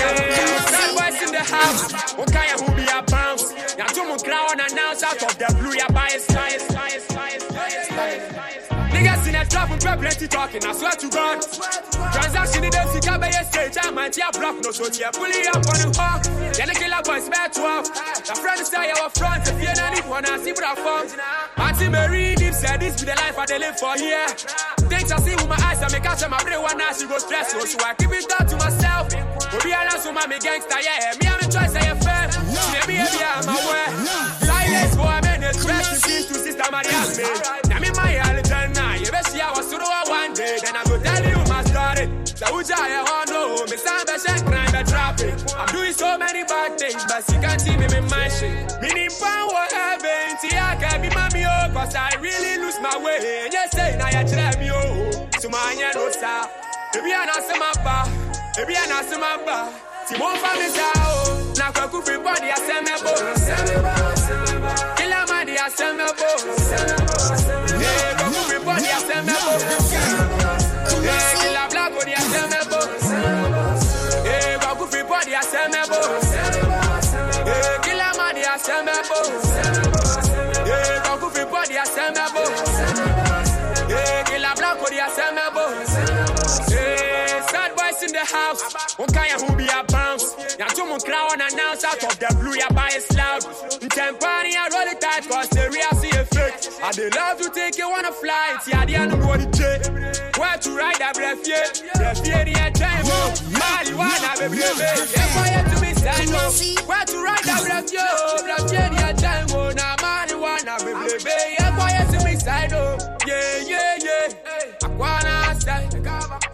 Sad 0.73 0.91
boys 0.97 1.21
in 1.21 1.31
the 1.37 1.45
house. 1.45 1.83
Okay, 2.25 2.49
who 2.57 2.67
be 2.73 2.85
a 2.89 2.99
bounce? 3.13 3.45
Ya 3.77 3.85
tu 3.93 4.01
mo 4.09 4.17
crown 4.17 4.57
and 4.57 4.73
now 4.73 4.97
out 4.97 5.23
of 5.29 5.37
the 5.37 5.49
blue, 5.61 5.77
ya 5.77 5.93
A 9.67 9.79
trap 9.79 9.99
and 9.99 10.07
plenty 10.07 10.29
talking, 10.29 10.65
I 10.65 10.73
swear 10.73 10.95
to 10.95 11.09
God. 11.11 11.43
Transaction 12.15 12.63
in 12.65 12.71
the 12.71 13.11
I 13.11 13.19
better 13.19 13.45
stage, 13.51 13.77
I 13.83 13.91
might 13.91 14.15
have 14.15 14.35
block, 14.39 14.63
no 14.63 14.71
so 14.71 14.87
here, 14.87 15.11
pull 15.11 15.27
up 15.27 15.67
on 15.67 15.79
the 15.83 15.91
hawk. 15.99 16.23
Then 16.55 16.71
the 16.71 16.75
killer 16.79 17.03
boys 17.03 17.29
back 17.29 17.51
to 17.59 17.67
up. 17.67 17.85
The 17.85 18.35
friend 18.39 18.63
say 18.63 18.95
our 18.95 19.11
front, 19.11 19.43
if 19.51 19.59
you 19.59 19.75
don't 19.75 19.91
need 19.91 20.07
one, 20.07 20.25
I 20.25 20.39
see 20.39 20.53
what 20.55 20.63
I 20.63 20.75
found. 20.79 21.11
Auntie 21.59 21.89
Mary 21.91 22.37
deep 22.37 22.55
said 22.55 22.79
this 22.79 22.95
be 22.95 23.11
the 23.11 23.19
life 23.19 23.35
I 23.35 23.47
live 23.59 23.75
for 23.75 23.99
here. 23.99 24.27
Things 24.87 25.11
I 25.11 25.19
see 25.19 25.35
with 25.35 25.49
my 25.51 25.59
eyes, 25.59 25.83
I 25.83 25.91
make 25.91 26.07
out 26.07 26.23
my 26.31 26.39
brain 26.47 26.63
one 26.63 26.79
now 26.79 26.93
she 26.95 27.11
go 27.11 27.19
stress, 27.19 27.51
so, 27.51 27.59
so 27.67 27.79
I 27.83 27.95
keep 27.99 28.15
it 28.15 28.23
down 28.31 28.47
to 28.47 28.57
myself. 28.63 29.11
Go 29.11 29.59
be 29.67 29.75
honest 29.75 30.07
with 30.07 30.15
my 30.15 30.31
gangster, 30.31 30.79
yeah, 30.79 31.11
me 31.19 31.27
I'm 31.27 31.43
a 31.43 31.47
choice, 31.51 31.75
I 31.75 31.91
am 31.91 31.99
fair. 31.99 32.31
Maybe 32.71 33.03
I'm 33.03 33.51
aware. 33.51 33.91
Silence 34.47 34.95
for 34.95 35.11
a 35.11 35.19
minute, 35.27 35.59
rest 35.67 35.91
in 35.91 35.99
peace 36.07 36.27
to 36.31 36.35
Sister 36.39 36.71
Maria. 36.71 37.66
Best 39.79 39.91
see 39.91 39.93
I 39.93 40.03
of 40.03 40.09
one 40.09 40.33
day, 40.35 40.59
then 40.63 40.77
I 40.77 40.85
go 40.85 40.99
tell 40.99 41.25
you 41.25 41.39
my 41.49 41.63
story. 41.65 42.09
So 42.37 42.47
who 42.53 42.63
I 42.77 43.03
want 43.03 43.29
to 43.29 43.65
me 43.71 43.77
by 44.07 44.17
check 44.19 44.45
crime 44.45 44.73
by 44.73 44.83
dropping. 44.83 45.37
I'm 45.57 45.69
doing 45.73 45.93
so 45.93 46.19
many 46.19 46.45
bad 46.45 46.79
things, 46.79 47.03
but 47.09 47.25
you 47.33 47.41
can't 47.41 47.61
see 47.61 47.77
me 47.77 47.87
in 47.97 48.05
my 48.09 48.29
shit. 48.29 48.53
Meaning 48.83 49.11
power 49.21 49.67
heaven, 49.73 50.37
see 50.41 50.53
I 50.57 50.77
can 50.77 51.01
be 51.01 51.09
mommy 51.11 51.45
oh, 51.45 51.71
cause 51.73 51.95
I 51.95 52.13
really 52.21 52.61
lose 52.61 52.79
my 52.81 52.97
way. 53.01 53.45
And 53.45 53.53
you 53.53 53.65
say 53.73 53.97
now 53.97 54.09
you 54.13 54.29
try 54.29 54.53
me 54.61 54.71
oh, 54.71 55.29
so 55.41 55.49
my 55.49 55.75
no 55.95 56.11
sir. 56.11 56.45
Baby 56.93 57.13
I 57.13 57.25
not 57.27 57.43
see 57.45 57.59
my 57.59 57.73
bar, 57.85 58.05
baby 58.57 58.77
I 58.77 58.87
not 58.87 59.05
see 59.05 59.19
my 59.19 59.37
bar. 59.45 59.73
Timon 60.09 60.37
family 60.39 60.69
sao, 60.71 61.55
na 61.59 61.73
kwa 61.73 61.89
kufi 61.89 62.17
body 62.23 62.51
asemebo. 62.53 63.11
Kila 64.97 65.27
madi 65.27 65.57
asemebo. 65.59 66.31
Eh, 66.77 67.06
boys 88.27 88.33
in 88.33 88.33
the 88.33 88.37
house. 88.37 88.99
Okay, 88.99 89.31
who 89.47 89.57
be 89.57 89.67
a 89.67 89.85
bounce? 89.85 90.35
Ya 90.59 90.67
to 90.67 90.85
mo 90.85 90.99
crown 90.99 91.41
announce 91.41 91.85
out 91.85 92.03
of 92.03 92.19
the 92.19 92.37
blue, 92.41 92.55
ya 92.57 92.69
buy 92.71 92.89
a 92.89 93.01
slab. 93.01 93.43
Tempani, 93.43 94.55
I 94.57 94.69
roll 94.73 94.89
it 94.93 95.01
tight, 95.01 95.29
cause 95.29 95.49
the 95.51 95.69
real 95.71 96.01
see 96.01 96.11
effect. 96.11 96.71
I 96.83 96.93
they 96.93 97.11
love 97.11 97.41
to 97.41 97.51
take 97.51 97.79
you 97.79 97.87
on 97.87 98.05
a 98.05 98.13
flight, 98.13 98.61
yeah, 98.67 98.85
they 98.85 98.97
are 98.97 99.07
no 99.07 99.17
go 99.17 99.37
the. 99.37 100.33
Where 100.39 100.59
to 100.59 100.71
ride 100.77 101.01
a 101.01 101.13
breath, 101.13 101.47
yeah, 101.47 101.67
breath, 101.95 102.27
yeah, 102.27 102.45
the 102.45 102.79
time. 102.79 103.05
Marijuana, 103.05 104.39
baby, 104.39 104.57
baby, 104.57 104.81
yeah, 105.17 105.33
quiet 105.33 105.65
to 105.75 105.81
me, 105.81 105.95
side, 105.95 106.29
oh. 106.33 106.87
Where 106.87 107.05
to 107.05 107.17
ride 107.23 107.41
a 107.41 107.65
breath, 107.65 107.93
yo, 107.93 108.07
breath, 108.43 108.73
yeah, 108.73 109.13
the 109.13 109.21
time. 109.21 109.47
Now, 109.77 109.97
marijuana, 109.97 110.79
baby, 110.79 111.25
baby, 111.25 111.57
yeah, 111.59 111.75
quiet 111.77 112.07
to 112.13 112.25
me, 112.25 112.37
side, 112.37 112.73
oh. 112.73 112.99
Yeah, 113.27 113.63
yeah, 113.67 113.99
yeah. 114.03 114.33
Aquana, 114.83 115.61
side. 115.61 115.93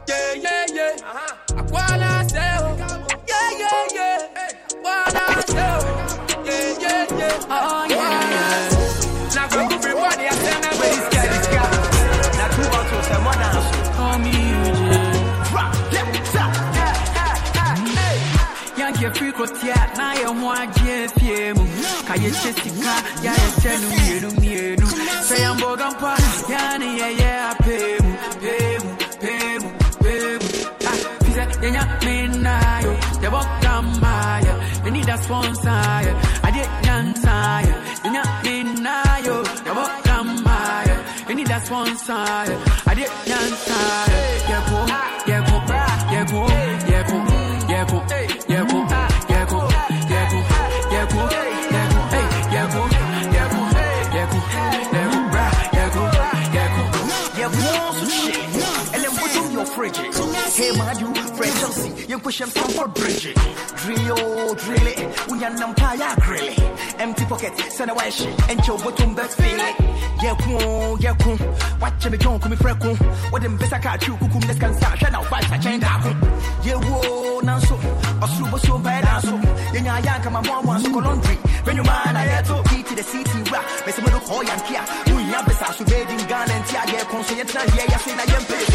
Yeah, 0.09 0.35
yeah, 0.35 0.67
yeah. 0.73 0.97
Uh-huh. 1.03 1.52
Aquana, 1.73 2.29
side, 2.29 2.61
oh. 2.61 2.77
Yeah, 3.29 3.51
yeah, 3.59 3.97
yeah. 3.97 4.29
Aquana, 4.85 5.25
side, 5.49 5.59
oh. 5.59 6.45
Yeah, 6.45 6.81
yeah, 6.81 7.19
yeah. 7.19 7.47
Oh, 7.49 7.87
yeah, 7.89 8.33
yeah. 8.33 9.35
Now, 9.35 9.47
go 9.49 9.59
to 9.69 9.75
everybody, 9.75 10.25
I 10.27 10.35
tell 10.45 10.61
them, 10.61 10.75
it's 10.85 11.09
got, 11.15 11.27
it's 11.33 11.49
got. 11.49 11.71
Now, 12.37 12.49
two 12.53 12.67
bottles, 12.73 13.09
and 13.15 13.25
one 13.25 13.43
ounce. 13.49 13.69
Call 13.97 14.17
me 14.19 14.35
Eugene. 14.53 15.25
Rock, 15.55 15.73
yeah, 15.93 16.25
stop. 16.25 16.53
Yankee 18.79 19.09
free 19.19 19.33
kotia 19.33 19.79
na 19.97 20.13
ye 20.15 20.25
ho 20.25 20.33
agye 20.53 21.09
fie 21.17 21.53
mu 21.55 21.65
ka 22.07 22.15
ye 22.15 22.31
che 22.31 22.53
sika 22.53 22.95
ya 23.23 23.33
ye 23.33 23.49
che 23.63 23.73
no 23.81 23.89
mienu 23.97 24.31
mienu 24.41 24.87
say 25.23 25.45
am 25.45 25.57
bogampa 25.59 26.13
ya 26.49 26.79
ne 26.79 26.89
ye 26.97 27.09
answer. 35.73 36.15
I 36.43 36.51
didn't 36.51 36.89
answer. 36.99 37.73
You 38.05 38.13
not 38.13 38.45
deny 38.45 39.19
you. 39.25 39.37
I 39.67 39.73
won't. 39.77 40.03
You 41.29 41.37
need 41.37 41.47
that 41.47 41.65
sponsor. 41.65 42.72
Push 62.23 62.41
him 62.41 62.49
from 62.49 62.71
for 62.71 62.89
bridge. 62.89 63.35
Drill, 63.83 64.55
drill 64.55 64.87
it. 64.87 65.31
We 65.31 65.45
are 65.45 65.51
nampire 65.51 66.15
grill 66.21 66.49
it. 66.49 66.59
Empty 67.01 67.25
pocket, 67.25 67.59
send 67.71 67.91
a 67.91 67.95
wash, 67.95 68.25
and 68.25 68.67
your 68.67 68.79
bottom 68.79 69.15
best 69.15 69.37
feel 69.37 69.61
it. 69.61 69.77
Yeah, 70.23 70.37
cool, 70.43 70.99
yeah, 71.01 71.15
cool. 71.21 71.39
Watch 71.81 72.09
me 72.09 72.19
junk, 72.19 72.49
me 72.49 72.57
freckle. 72.57 72.95
What 73.31 73.43
them 73.43 73.57
best 73.57 73.73
I 73.73 73.79
catch 73.81 74.07
you, 74.07 74.15
kukum, 74.15 74.47
this 74.47 74.59
can 74.59 74.75
start. 74.75 74.99
Shut 74.99 75.15
out, 75.15 75.27
fight, 75.27 75.51
I 75.51 75.59
change 75.59 75.83
that. 75.83 76.65
Yeah, 76.65 76.77
whoa, 76.77 77.41
now 77.41 77.59
so. 77.59 77.75
A 77.75 78.29
super 78.29 78.59
so 78.59 78.79
bad, 78.79 79.05
now 79.05 79.21
so. 79.21 79.37
Yeah, 79.75 79.99
yeah, 79.99 80.23
come 80.23 80.37
on, 80.37 80.47
one, 80.47 80.67
one, 80.67 80.81
so 80.81 80.91
laundry. 80.91 81.37
When 81.65 81.77
you 81.77 81.83
man, 81.83 82.17
I 82.17 82.25
had 82.35 82.45
to 82.47 82.63
to 82.63 82.95
the 82.95 83.03
city 83.03 83.51
rap. 83.51 83.65
Miss 83.87 83.99
me, 83.99 84.05
look, 84.13 84.23
oh, 84.27 84.43
yeah, 84.43 84.59
kia. 84.67 84.83
We 85.15 85.23
have 85.33 85.47
the 85.47 85.55
sass, 85.55 85.79
we 85.79 85.87
made 85.87 86.09
in 86.09 86.29
Ghana, 86.29 86.53
and 86.53 86.67
Tia, 86.67 86.83
yeah, 86.87 87.05
console, 87.05 87.37
yeah, 87.37 87.45
yeah, 87.53 87.85
yeah, 87.89 87.97
say, 87.99 88.13
I 88.13 88.23
am 88.37 88.45
pretty. 88.45 88.73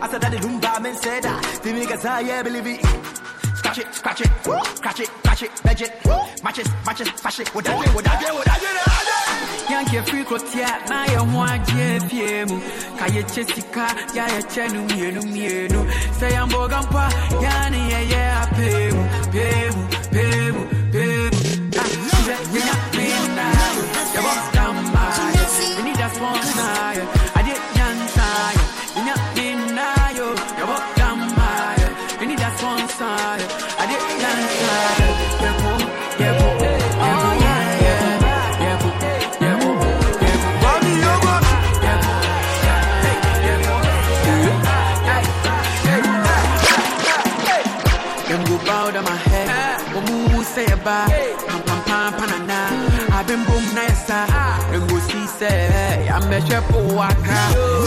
I 0.00 0.08
said 0.10 0.20
that 0.20 0.30
the 0.30 0.38
room 0.38 0.60
by 0.60 0.78
men 0.78 0.94
said 0.94 1.24
that. 1.24 1.60
They 1.62 1.72
make 1.72 1.90
us 1.90 2.02
high, 2.02 2.20
yeah, 2.20 2.42
believe 2.42 2.66
it 2.66 2.80
scratch 3.92 4.20
it, 4.20 4.30
scratch 4.42 4.50
it, 4.50 4.66
scratch 4.76 5.00
it, 5.00 5.08
scratch 5.08 5.42
it, 5.42 5.50
veg 5.60 5.82
it, 5.82 5.92
matches, 6.42 6.66
it, 6.66 6.72
match 6.86 7.00
it, 7.00 7.18
smash 7.18 7.40
it, 7.40 7.54
would 7.54 7.66
I 7.66 7.84
do, 7.84 7.94
would 7.94 8.06
I 8.06 8.20
do, 8.20 8.34
would 8.34 8.48
I 8.48 8.58
do, 8.58 8.66
would 8.66 8.88
I 8.88 9.04
do? 9.08 9.72
Yankee 9.72 10.00
free 10.10 10.24
kotia, 10.24 10.88
na 10.88 11.06
ya 11.06 11.24
mwa 11.24 11.58
jepiemu, 11.58 12.60
chesika, 13.34 13.94
ya 14.14 14.42
chenu 14.42 14.84
mienu 14.84 15.22
mienu, 15.22 15.86
say 16.18 16.36
ambogampa, 16.36 17.12
yani 17.42 17.90
ya 17.92 18.00
ya 18.00 18.46
pemu, 18.46 19.08
pemu, 19.32 19.88
pemu, 20.10 20.77
meche. 56.28 56.60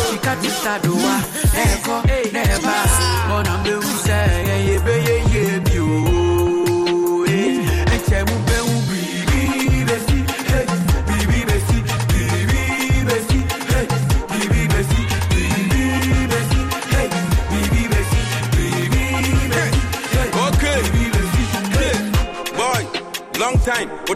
She 0.09 0.17
can't 0.17 0.43
start 0.45 0.81
do 0.83 0.95
it. 0.95 1.53
Never, 1.53 2.01
never. 2.31 3.11
Gonna 3.27 3.63
do 3.63 3.90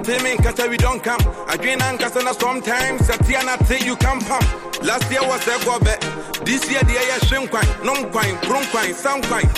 Until 0.08 0.22
me 0.22 0.38
Kasa 0.38 0.66
uh, 0.66 0.70
we 0.70 0.78
don't 0.78 1.02
come. 1.02 1.20
I 1.48 1.58
drain 1.58 1.82
and 1.82 1.98
Kasana 1.98 2.40
sometimes. 2.40 3.08
Satiana 3.08 3.58
say 3.66 3.80
you 3.84 3.96
can 3.96 4.22
pump. 4.22 4.46
Last 4.84 5.10
year 5.10 5.26
was 5.26 5.42
a 5.50 5.58
go 5.66 5.80
back. 5.80 6.00
This 6.46 6.70
year 6.70 6.82
the 6.86 6.94
air 6.94 7.20
shrimp 7.26 7.50
coin, 7.50 7.66
non 7.82 8.14
coin, 8.14 8.38
prom 8.46 8.62
coin, 8.70 8.94
some 8.94 9.24
coin. 9.26 9.50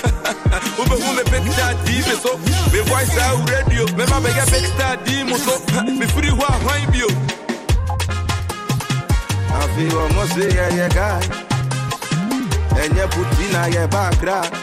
Ube 0.79 0.95
who 1.03 1.09
me 1.19 1.23
pick 1.27 1.43
that 1.59 1.75
demon 1.83 2.15
so. 2.23 2.39
Me 2.71 2.79
voice 2.87 3.11
out 3.19 3.43
radio. 3.51 3.83
Me 3.99 4.07
make 4.07 4.23
be 4.23 4.31
get 4.39 4.47
pick 4.47 4.71
that 4.79 5.03
demon 5.03 5.35
so. 5.35 5.59
Me 5.99 6.07
free 6.15 6.31
wa 6.31 6.47
wine 6.63 6.87
view. 6.95 7.11
I 9.51 9.67
feel 9.75 9.99
almost 9.99 10.31
here, 10.31 10.47
yeah, 10.47 10.87
guy. 10.87 11.19
And 12.79 12.95
you 12.95 13.07
put 13.11 13.27
in 13.43 13.51
a 13.51 13.67
your 13.67 13.87
background. 13.89 14.55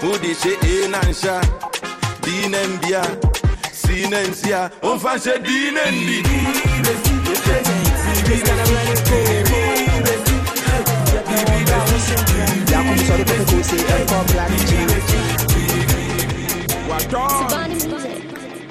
Who 0.00 0.16
did 0.16 0.34
she 0.38 0.56
in 0.80 0.94
and 0.94 1.14
shine? 1.14 1.44
Dean 2.22 2.54
and 2.54 2.80
Bia 2.80 3.25
dine 3.96 4.20
nsia 4.28 4.70
ɔmfa 4.82 5.12
nhyɛ 5.16 5.34
dine 5.46 5.84
ndi. 5.96 6.18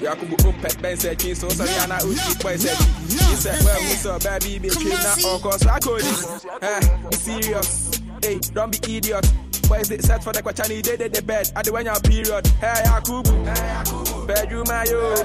Yakubu 0.06 0.36
opɛ 0.50 0.70
bɛnsɛ 0.82 1.18
kyi 1.18 1.34
so 1.36 1.48
sɛ 1.48 1.66
yana 1.78 1.98
osi 2.06 2.32
pɔɛsɛ 2.42 2.72
kyi 3.10 3.18
isɛ 3.34 3.52
wɛ 3.66 3.74
baby, 3.74 4.24
baabi 4.26 4.60
betwe 4.62 4.94
na 4.94 5.12
ɔkɔ 5.34 5.52
so 5.62 5.70
akɔdi 5.76 6.14
ɛ 6.62 6.70
eh, 6.70 7.10
be 7.10 7.16
serious. 7.18 7.90
Hey 8.22 8.38
don't 8.54 8.72
be 8.72 8.98
idiot. 8.98 9.26
Boys 9.68 9.88
dey 9.90 9.98
set 9.98 10.24
for 10.24 10.32
the 10.32 10.44
kwachani? 10.44 10.84
Dey 10.84 10.96
dey 10.98 11.10
dey 11.10 11.22
bed 11.22 11.50
adi 11.56 11.72
wɛnya 11.72 11.98
period. 12.04 12.44
Ɛ 12.62 12.84
yakubu. 12.86 13.34
Hey, 13.46 13.64
yakubu 13.74 14.15
bedroom 14.26 14.64
my 14.68 14.84
yo. 14.86 15.16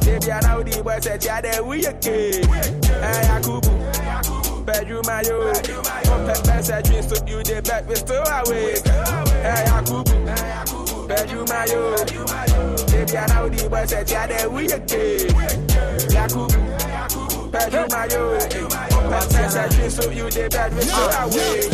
Baby, 0.00 0.32
I 0.32 0.40
know 0.40 0.62
the 0.62 0.82
boys 0.84 1.04
said, 1.04 1.24
yeah, 1.24 1.40
there 1.40 1.62
we 1.64 1.84
a 1.86 1.92
kid. 1.94 2.44
Hey, 2.46 3.22
Yakubu. 3.28 4.66
Bedroom 4.66 5.02
my 5.06 5.22
yo. 5.22 5.52
Perfect 5.52 6.46
best 6.46 6.70
at 6.70 6.84
dreams 6.84 7.06
to 7.06 7.24
you, 7.26 7.42
they 7.42 7.60
bet 7.60 7.86
we 7.86 7.94
still 7.94 8.22
away. 8.22 8.74
Hey, 9.42 9.64
Yakubu. 9.66 11.08
Bedroom 11.08 11.46
my 11.48 11.64
yo. 11.66 11.96
Baby, 12.86 13.16
I 13.16 13.26
know 13.26 13.48
the 13.48 13.68
boys 13.68 13.90
said, 13.90 14.10
yeah, 14.10 14.26
there 14.26 14.50
we 14.50 14.66
a 14.66 14.80
kid. 14.80 15.30
Yakubu. 16.10 17.50
Bedroom 17.50 17.86
my 17.90 18.06
yo. 18.06 18.38
Perfect 18.38 19.32
best 19.32 19.56
at 19.56 19.70
dreams 19.70 19.96
to 19.98 20.14
you, 20.14 20.30
they 20.30 20.48
bet 20.48 20.72
we 20.72 20.82
still 20.82 21.10
away. 21.10 21.68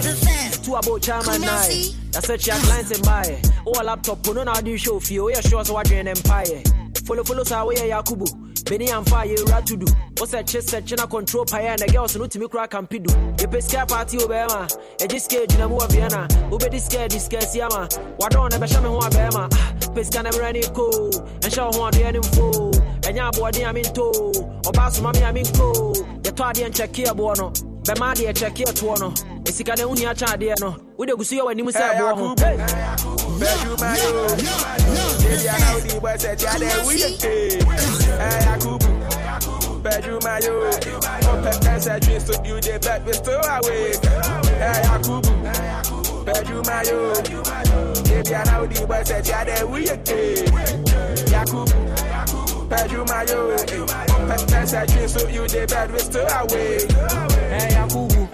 The. 0.00 0.60
Two 0.62 0.74
about 0.74 1.00
Chama 1.00 1.40
Night. 1.40 1.99
That's 2.12 2.26
such 2.26 2.46
your 2.46 2.56
clients 2.56 2.90
and 2.90 3.04
buy. 3.04 3.40
Oh, 3.66 3.80
a 3.80 3.84
laptop, 3.84 4.26
oh, 4.28 4.32
no, 4.32 4.42
no, 4.42 4.54
do 4.54 4.76
show 4.76 4.98
for 5.00 5.12
you. 5.12 5.30
Yeah, 5.30 5.40
sure, 5.40 5.64
so 5.64 5.76
I 5.76 5.82
drain 5.84 6.08
empire. 6.08 6.62
Follow, 7.06 7.24
follow, 7.24 7.44
so 7.44 7.58
away, 7.58 7.76
Yakubu. 7.76 8.50
Benny 8.70 8.88
and 8.90 9.08
fire, 9.08 9.34
right 9.46 9.66
to 9.66 9.76
do. 9.76 9.86
What's 10.18 10.32
that 10.32 10.46
chest 10.46 10.68
set, 10.68 10.86
China 10.86 11.06
control 11.06 11.44
pie 11.44 11.62
and 11.62 11.78
the 11.80 11.86
girls 11.86 12.16
no 12.16 12.26
to 12.26 12.38
me 12.38 12.46
crack 12.46 12.74
and 12.74 12.88
pidu. 12.88 13.10
You 13.40 13.48
pay 13.48 13.60
scare 13.60 13.86
party 13.86 14.18
oh, 14.20 14.28
Obama. 14.28 15.02
A 15.02 15.08
just 15.08 15.24
scared, 15.24 15.50
you 15.50 15.58
know, 15.58 15.78
Vienna. 15.88 16.28
Oh, 16.30 16.58
Obedi 16.58 16.78
scared, 16.78 17.10
this 17.10 17.24
scared, 17.26 17.46
Yama. 17.52 17.88
What 18.16 18.32
don't 18.32 18.54
ever 18.54 18.66
show 18.68 18.80
me 18.80 18.88
who 18.88 18.98
Obama. 18.98 19.50
Pesca 19.94 20.22
never 20.22 20.42
any 20.42 20.62
cool. 20.74 21.10
And 21.42 21.52
show 21.52 21.66
who 21.70 21.90
the 21.90 22.04
enemy 22.04 22.28
fool. 22.28 22.70
And 23.06 23.16
ya 23.16 23.30
body, 23.32 23.64
I'm 23.64 23.76
in 23.76 23.84
tow. 23.84 24.32
Or 24.66 24.72
pass 24.72 25.00
mommy, 25.00 25.24
I'm 25.24 25.36
in 25.36 25.46
cool 25.46 25.94
yɛtɔ 26.30 26.44
adeɛ 26.50 26.68
nkyɛkeɛ 26.70 27.12
boɔ 27.18 27.32
no. 27.38 27.46
Bɛma 27.86 28.06
adeɛ 28.12 28.32
kyɛkeɛ 28.38 28.72
toɔ 28.78 28.94
no 29.00 29.08
ɛsika 29.44 29.76
ne 29.76 29.84
wohia 29.84 30.14
kyɛ 30.14 30.26
adeɛ 30.34 30.60
no 30.60 30.76
wode 30.96 31.12
gu 31.16 31.24
so 31.24 31.34
yɛ 31.36 31.42
w'anim 31.46 31.68
sɛ 31.70 31.84
ɛboɔ 31.90 32.10
ho 32.18 32.34
bedroom 39.82 40.20
I 40.26 40.38
yo. 40.44 40.52
Open 41.30 41.60
pants 41.62 41.86
I 41.86 41.98
dream 42.00 42.20
still 42.20 42.36
awake. 42.36 44.04
Hey. 44.60 44.82
Yakubu, 44.84 45.32
bedroom 46.26 46.68
I 46.68 46.82
yo. 46.82 47.14
Baby 48.04 48.34
I 48.34 48.44
know 48.44 48.66
the 48.66 48.86
boys 48.86 49.08
said 49.08 49.26
yeah 49.26 49.44
they 49.44 49.64
we 49.64 49.88
again. 49.88 50.46
Yakubu 51.32 51.99
bad 52.70 52.90
you 52.92 53.04
my 53.04 53.24
yo 53.24 53.50
Pass 53.50 53.64
pass 53.64 53.66
pede 53.66 53.76
o 53.76 53.86
maiô. 53.86 54.46
Peça 54.46 54.84
isso 55.04 55.28
e 55.28 55.40
o 55.40 55.46
debate 55.46 55.96
estou 55.96 56.26
away. 56.28 56.78
É 57.50 57.76
a 57.76 57.86
Gugu, 57.86 58.28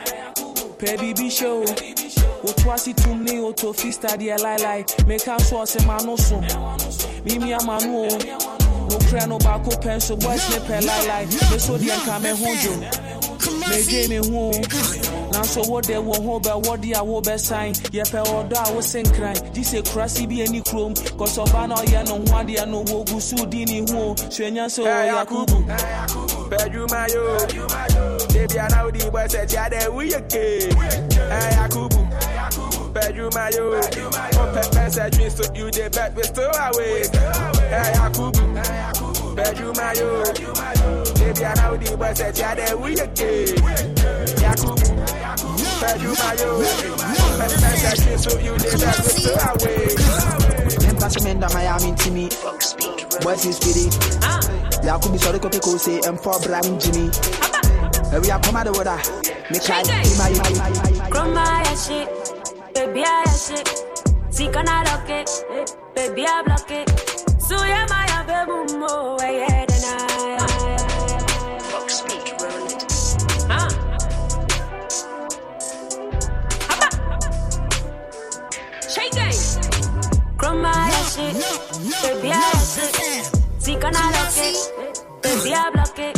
baby 0.78 1.30
show. 1.30 1.64
O 2.44 2.52
tuasi 2.52 2.94
tumne 2.94 3.40
o 3.40 3.52
to 3.52 3.72
fista 3.72 4.16
di 4.16 4.28
lai 4.28 4.58
lai. 4.58 4.84
Make 5.06 5.28
out 5.28 5.40
so 5.42 5.64
se 5.64 5.80
manoso. 5.86 6.40
Mimi 7.24 7.54
amanu 7.54 8.02
o. 8.02 8.08
Oh. 8.08 8.88
No 8.90 8.98
cra 9.08 9.26
no 9.26 9.38
bako 9.38 9.70
oh, 9.72 9.78
penso 9.78 10.16
boy 10.16 10.36
ne 10.36 10.60
pe 10.60 10.86
lai 10.86 11.06
lai. 11.06 11.26
Me 11.26 11.58
so 11.58 11.78
di 11.78 11.90
anka 11.90 12.20
me 12.20 12.32
hunjo. 12.32 12.76
Me 13.68 13.82
je 13.82 14.08
me 14.08 14.18
hunjo 14.18 15.05
nanso 15.32 15.62
wo 15.68 15.80
de 15.80 15.98
wo 15.98 16.14
ho 16.14 16.40
bɛwɔ 16.40 16.80
de 16.80 16.92
a 16.92 17.02
wobɛsan 17.02 17.72
yɛpɛ 17.90 18.20
ɔdɔ 18.24 18.56
a 18.56 18.72
wosenkran 18.74 19.36
gye 19.54 19.62
sɛ 19.62 19.82
kurase 19.88 20.26
bi 20.28 20.42
ani 20.42 20.60
kurom 20.62 20.94
kɔsɛ 20.94 21.46
ɔba 21.46 21.68
na 21.68 21.74
ɔyɛ 21.76 22.08
no 22.08 22.14
ho 22.14 22.42
adeɛ 22.42 22.68
no 22.68 22.84
wɔgu 22.84 23.20
so 23.20 23.44
di 23.46 23.64
ne 23.64 23.80
ho 23.92 24.14
suanya 24.14 24.66
sɛ 24.66 24.82
ɔ 24.84 25.06
yakobo 25.10 26.26
Bedroom 26.48 26.88
yo, 27.10 27.38
baby 28.28 28.60
I 28.60 28.68
know 28.68 28.90
the 28.90 29.10
boy 29.10 29.26
said 29.26 29.52
yeah 29.52 29.68
there 29.68 29.90
we 29.90 30.14
okay. 30.14 30.70
Hey 30.70 31.56
Yakubu, 31.58 32.06
bedroom 32.94 33.32
yo, 33.52 33.80
oh 33.82 34.52
pepper 34.54 34.90
said 34.90 35.12
dreams 35.12 35.34
so 35.34 35.42
you 35.54 35.70
the 35.72 35.90
bet 35.90 36.14
we 36.14 36.22
still 36.22 36.50
away. 36.54 37.02
Hey 37.66 37.92
Yakubu, 37.98 38.54
bedroom 39.34 39.74
yo, 39.96 40.22
baby 41.14 41.44
I 41.44 41.54
know 41.54 41.76
the 41.76 41.96
boy 41.96 42.14
said 42.14 42.38
yeah 42.38 42.54
there 42.54 44.25
we 44.54 44.70
okay. 44.70 44.94
Yakubu, 45.22 45.66
bedroom 45.80 46.16
yo, 46.38 46.48
oh 46.62 47.36
pepper 47.38 47.76
said 47.76 47.96
dreams 47.98 48.22
so 48.22 48.38
you 48.38 48.54
the 48.58 48.68
bet 48.78 48.96
we 49.02 49.10
still 49.10 49.38
away. 49.50 49.90
Empasi 50.90 51.20
menda 51.24 51.48
Miami 51.54 51.90
Timmy. 51.96 52.26
Boys 53.22 53.44
in 53.46 53.52
spirit. 53.52 53.92
Yakubi 54.86 55.18
sorry 55.18 55.38
kope 55.38 55.60
ko 55.60 55.76
say 55.76 56.00
M4 56.00 56.38
Bram 56.46 56.78
Jimmy. 56.78 57.10
Every 58.14 58.30
I 58.30 58.38
come 58.40 58.56
out 58.56 58.66
of 58.68 58.76
water. 58.76 58.96
Me 59.50 59.58
cry. 59.58 59.82
You 59.82 60.16
my 60.18 60.30
Grandma, 61.10 61.42
yeah, 61.42 61.74
shit. 61.74 62.08
Baby, 62.74 63.00
I 63.00 63.24
yeah, 63.26 63.32
shit. 63.32 63.68
See, 64.30 64.48
can 64.48 64.68
I 64.68 64.82
lock 64.84 65.08
it? 65.08 65.30
Baby, 65.94 66.24
I 66.26 66.42
block 66.42 66.70
it. 66.70 66.88
So, 67.40 67.56
yeah, 67.64 67.86
my, 67.88 68.06
yeah, 68.06 68.22
baby, 68.22 68.76
it. 80.46 80.52
Grandma, 80.52 80.70
yeah, 80.70 81.04
shit. 81.06 81.34
Baby, 82.02 82.28
I 82.28 82.34
yeah, 82.34 82.52
shit. 82.58 83.62
See, 83.62 83.76
can 83.76 83.96
I 83.96 84.10
lock 84.12 84.36
it? 84.36 85.22
Baby, 85.22 85.54
I 85.54 85.70
block 85.70 85.98
it. 85.98 86.16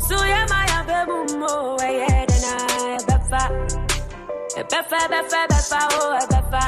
So, 0.00 0.16
yeah, 0.24 0.46
my, 0.48 0.66
yeah, 0.66 0.82
baby, 0.82 1.34
mo, 1.38 1.76
yeah, 1.80 2.26
then 2.26 2.44
I. 2.44 2.98
Befa. 3.06 3.42
Befa, 4.70 5.00
befa, 5.08 5.46
befa, 5.48 5.80
oh, 5.92 6.18
befa. 6.30 6.62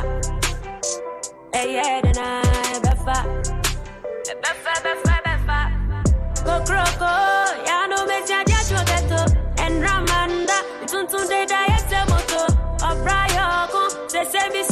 Hey, 1.53 1.75
yeah, 1.75 2.01
then 2.01 2.19
I. 2.19 2.43
Befa. 2.85 3.17
Befa, 4.43 4.75
befa, 4.85 5.17
befa. 5.27 5.61
Go, 6.45 6.55
croco. 6.65 7.13
Ya 7.67 7.87
no 7.87 8.07
me 8.07 8.23
tia 8.27 8.45
dia 8.45 8.61
chuoketo. 8.69 9.21
En 9.59 9.83
Ramanda. 9.83 10.63
Tuntun 10.87 11.27
de 11.29 11.47
da 11.47 11.61
yete 11.71 12.01
moto. 12.09 12.47
Obrayo 12.89 13.69
kun. 13.73 13.91
Se 14.09 14.25
se 14.25 14.39
chalato. 14.39 14.70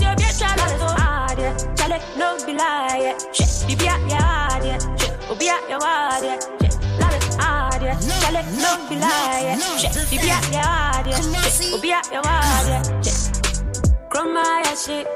Adie. 1.99 2.19
No 2.19 2.37
be 2.47 2.53
lie. 2.55 2.99
yeah. 3.03 3.19
Shit, 3.33 3.49
bibia, 3.69 3.95
ya 4.09 4.49
adie. 4.53 4.79
Shit, 4.99 5.13
obia, 5.31 5.57
ya 5.69 5.79
adie. 5.79 6.39
Shit, 6.61 6.75
lale, 6.99 7.19
adie. 7.39 7.95
Chale, 8.21 8.43
no 8.63 8.89
be 8.89 8.97
lie. 8.97 9.59
Shit, 9.79 9.93
bibia, 10.11 10.39
ya 10.53 10.93
adie. 10.95 11.13
Shit, 11.13 11.75
obia, 11.75 12.01
ya 12.13 12.21
adie. 12.23 13.03
Shit. 13.03 14.11
Chroma, 14.11 14.45
ya 14.65 14.75
shit. 14.75 15.07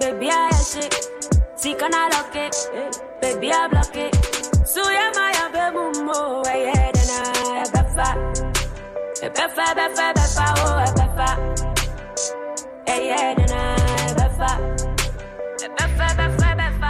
Baby, 0.00 0.28
I 0.30 0.50
shit. 0.52 0.94
See, 1.56 1.74
can 1.74 1.94
I 1.94 2.08
lock 2.08 2.34
it? 2.34 2.54
Baby, 3.20 3.52
I 3.52 3.68
block 3.68 3.94
it. 3.96 4.14
So, 4.66 4.82
yeah, 4.90 5.10
my, 5.14 5.48
baby, 5.52 6.00
mo. 6.02 6.42
Yeah, 6.46 6.90
then 6.92 7.10
I, 7.10 7.64
befa. 7.72 8.08
Befa, 9.22 9.66
befa, 9.78 10.12
befa, 10.14 10.46
oh, 10.58 10.84
befa. 10.98 11.28
Yeah, 12.86 12.98
yeah, 12.98 13.34
then 13.34 13.52
I, 13.52 14.14
befa. 14.18 14.73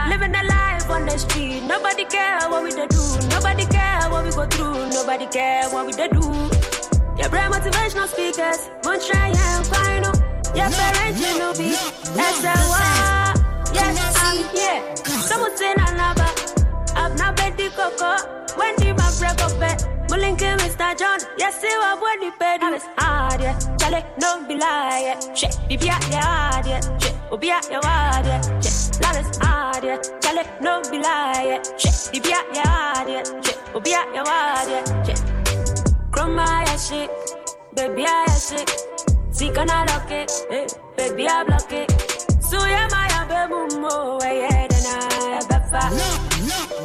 Living 0.09 0.33
the 0.33 0.43
life 0.49 0.91
on 0.91 1.07
the 1.07 1.19
street. 1.19 1.63
Nobody 1.67 2.05
care 2.05 2.41
what 2.51 2.63
we 2.63 2.71
do. 2.71 2.85
Nobody 3.29 3.67
care 3.67 4.11
what 4.11 4.25
we 4.25 4.31
go 4.31 4.47
through. 4.47 4.91
Nobody 4.91 5.27
care 5.27 5.69
what 5.71 5.87
we 5.87 5.93
do. 5.93 6.05
Your 7.19 7.29
brain 7.31 7.51
motivational 7.51 8.09
speakers. 8.09 8.69
Won't 8.85 9.03
try 9.05 9.29
and 9.29 9.67
final. 9.67 10.15
Your 10.55 10.71
parents, 10.71 11.21
you 11.21 11.39
know, 11.39 11.53
be. 11.55 11.73
SLY. 11.73 13.35
Yes, 13.75 13.97
I'm 14.23 14.39
here. 14.55 14.97
Someone 15.21 15.57
say 15.57 15.73
another. 15.73 16.29
I've 16.97 17.17
not 17.19 17.37
bet 17.37 17.57
the 17.57 17.71
coco. 17.71 18.45
When 18.59 18.77
did 18.77 18.97
my 18.97 19.11
break 19.19 19.41
up 19.43 19.53
it? 19.63 19.95
Mulinki 20.09 20.57
Mr. 20.59 20.97
John. 20.99 21.19
Yes, 21.39 21.61
see 21.61 21.67
what 21.79 22.01
when 22.01 22.21
the 22.21 22.37
bed 22.39 22.63
is 22.75 22.85
hard, 22.99 23.41
yeah. 23.41 23.59
Chale, 23.79 24.05
no 24.21 24.47
be 24.47 24.57
lie, 24.57 25.03
yeah. 25.07 25.35
Shit, 25.35 25.59
be 25.69 25.77
hard, 25.89 26.67
yeah. 26.67 27.14
Be 27.41 27.51
at 27.51 27.69
your 27.71 27.81
hard, 27.85 28.27
yeah. 28.27 28.59
Is 28.59 28.91
hard, 29.43 29.85
yeah. 29.85 29.99
Chale, 30.21 30.45
no 30.61 30.81
be 30.91 30.99
lie, 30.99 31.45
yeah. 31.47 31.63
Be 32.13 32.21
be 32.21 32.33
at 32.33 32.55
your 32.55 32.67
hard, 32.67 33.09
yeah. 33.09 33.81
Be 33.81 33.93
at 33.95 34.15
your 34.15 34.25
yeah. 34.25 35.15
Grandma, 36.11 36.45
yeah, 36.45 36.77
shit. 36.77 37.11
Baby, 37.75 38.05
I 38.07 38.27
shit. 38.39 38.71
See, 39.33 39.51
can 39.51 39.69
I 39.69 39.85
lock 39.87 40.11
it? 40.11 40.31
Eh, 40.51 40.67
baby, 40.97 41.27
I 41.27 41.43
block 41.45 41.73
it. 41.73 41.91
So, 42.41 42.65
yeah, 42.65 42.87
my 42.91 43.09
baby, 43.29 43.81
mo, 43.81 44.19
yeah, 44.23 44.69
then 44.69 44.87
I 44.87 45.41
befa. 45.51 45.81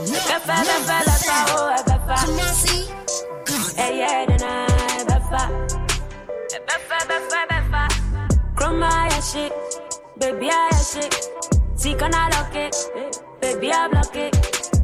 Befa, 0.09 0.55
befa, 0.65 0.97
befa, 1.05 1.37
oh, 1.49 1.75
befa. 1.85 2.15
Hey, 3.77 3.99
yeah, 3.99 4.25
then 4.25 4.41
I 4.41 5.05
befa. 5.05 5.41
Befa, 6.67 6.97
befa, 7.07 7.39
befa. 7.51 7.83
Yeah, 8.59 9.19
shit. 9.21 9.98
Baby, 10.19 10.49
I 10.51 10.69
yeah, 10.69 10.79
shit. 10.79 11.29
See, 11.75 11.93
can 11.93 12.13
I 12.13 12.27
lock 12.27 12.53
it? 12.53 12.75
Eh, 12.93 13.09
baby, 13.39 13.71
I 13.71 13.87
block 13.87 14.13
it. 14.17 14.35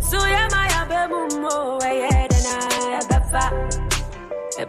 So, 0.01 0.17
yeah, 0.25 0.47
my 0.49 0.85
baby, 0.87 1.35
mo, 1.41 1.77
yeah, 1.83 2.27
then 2.29 2.45
I 2.47 3.01
befa. 3.03 3.43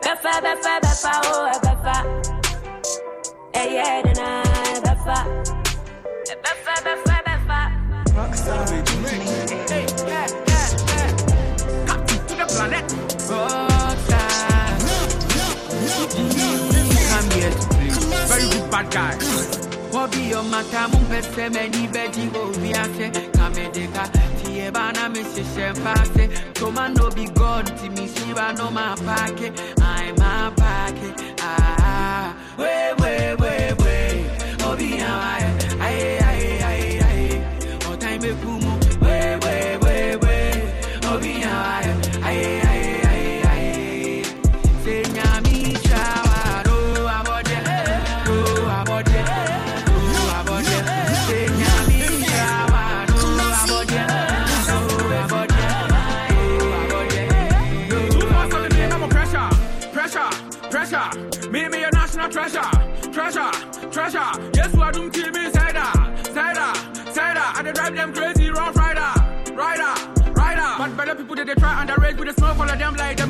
Befa, 0.03 0.33
befa, 0.43 0.81
befa, 0.83 1.13
oh, 1.23 1.53
befa. 1.63 1.97
Hey, 3.55 3.75
yeah, 3.77 4.03
then 4.03 4.19
I 4.19 4.43
befa. 4.83 5.17
Befa, 6.43 6.75
befa, 6.83 7.17
befa. 7.27 7.61
Rockstar 8.17 8.67
Hey, 9.71 9.87
yeah, 10.09 10.27
yeah, 10.51 10.69
yeah. 10.91 11.09
Captain 11.87 12.27
to 12.27 12.35
the 12.35 12.47
planet. 12.51 12.87
Rockstar. 13.31 14.27
Come 17.11 17.31
here 17.31 17.51
to 17.51 17.69
play. 17.69 17.91
Very 18.27 18.51
good 18.51 18.69
bad 18.69 18.91
guy. 18.91 19.66
Obi 19.97 20.31
yo 20.31 20.43
mata 20.43 20.89
mun 20.89 21.05
pese 21.11 21.45
meni 21.55 21.89
bedi 21.95 22.25
obi 22.41 22.71
ase 22.83 23.07
kamedeka 23.37 24.05
tie 24.39 24.71
bana 24.71 25.09
mi 25.09 25.23
se. 25.25 25.43
Shempase 25.43 26.25
to 26.55 26.71
man 26.71 26.93
no 26.95 27.09
be 27.11 27.25
god 27.39 27.67
ti 27.79 27.89
mi 27.89 28.07
shiba 28.07 28.53
no 28.59 28.71
ma 28.71 28.95
pake. 28.97 29.49
I 29.81 30.13
ma 30.19 30.51
pake 30.61 31.09
ah 31.41 32.35
we 32.59 32.73
we 33.01 33.13
we 33.35 33.35
we 33.41 33.46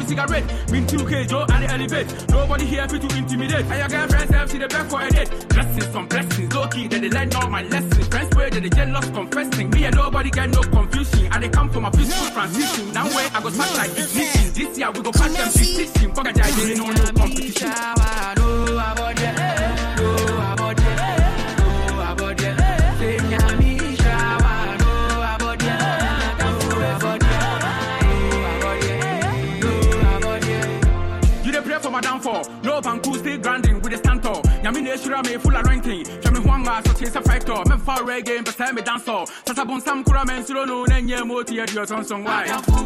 cigarette. 0.07 0.71
Mean 0.71 0.87
2K, 0.87 1.29
Joe, 1.29 1.45
and 1.49 1.65
elevate. 1.65 2.29
Nobody 2.29 2.65
here 2.65 2.89
fit 2.89 3.03
to 3.03 3.17
intimidate. 3.17 3.67
And 3.67 3.79
your 3.79 3.89
girlfriend 3.89 4.31
self 4.31 4.51
see 4.51 4.59
the 4.59 4.69
back 4.69 4.89
for 4.89 5.01
a 5.01 5.11
date. 5.11 5.31
Blessings 5.49 5.95
on 5.95 6.07
blessings, 6.07 6.55
low 6.55 6.69
key, 6.69 6.89
that 6.89 7.01
they 7.01 7.09
learn 7.09 7.35
all 7.35 7.51
my 7.51 7.63
lessons. 7.63 8.09
Friends 8.09 8.35
where 8.37 8.51
they 8.51 8.69
jealous 8.69 9.09
confessing. 9.11 9.71
Me 9.71 9.85
and 9.85 9.97
nobody 9.97 10.31
get 10.31 10.51
no 10.51 10.63
confusion. 10.63 11.27
And 11.33 11.43
they 11.43 11.49
come 11.49 11.71
from 11.71 11.85
a 11.85 11.91
peaceful 11.91 12.31
transition. 12.33 12.93
Now 12.93 13.07
where 13.09 13.29
I 13.35 13.43
go 13.43 13.51
start 13.51 13.77
like 13.77 13.91
ignition. 13.91 14.53
This 14.55 14.79
year 14.79 14.91
we 14.91 15.01
go 15.03 15.13
pass 15.13 15.33
them 15.37 15.47
decision. 15.53 16.15
Fuck 16.15 16.27
a 16.27 16.31
ain't 16.31 16.79
no 16.79 16.91
no 16.91 17.13
competition. 17.13 18.36
Love 32.77 32.89
and 32.89 33.03
cool, 33.03 33.15
stay 33.15 33.39
grinding 33.39 33.81
with 33.81 33.95
a 33.95 33.97
stand 33.97 34.23
tall. 34.23 34.43
Yamine 34.63 34.99
Shura 34.99 35.25
me 35.25 35.39
full 35.39 35.57
of 35.57 35.65
ranking. 35.65 36.05
Huanga, 36.05 36.87
so 36.87 36.93
chase 36.93 37.17
a 37.17 37.23
fighter. 37.23 37.63
Men 37.67 37.79
far 37.79 38.03
away 38.03 38.21
but 38.21 38.55
time 38.55 38.75
me 38.75 38.83
dance 38.83 39.09
all. 39.09 39.27
Sasabon 39.27 39.81
Sam 39.81 40.05
Kura 40.05 40.27
men, 40.27 40.45
Surono, 40.45 40.85
Nenye 40.87 41.27
Moti, 41.27 41.57
Edio 41.57 41.87
Sonson, 41.87 42.23
why? 42.23 42.45
I'm 42.45 42.59
a 42.59 42.63
fool, 42.63 42.85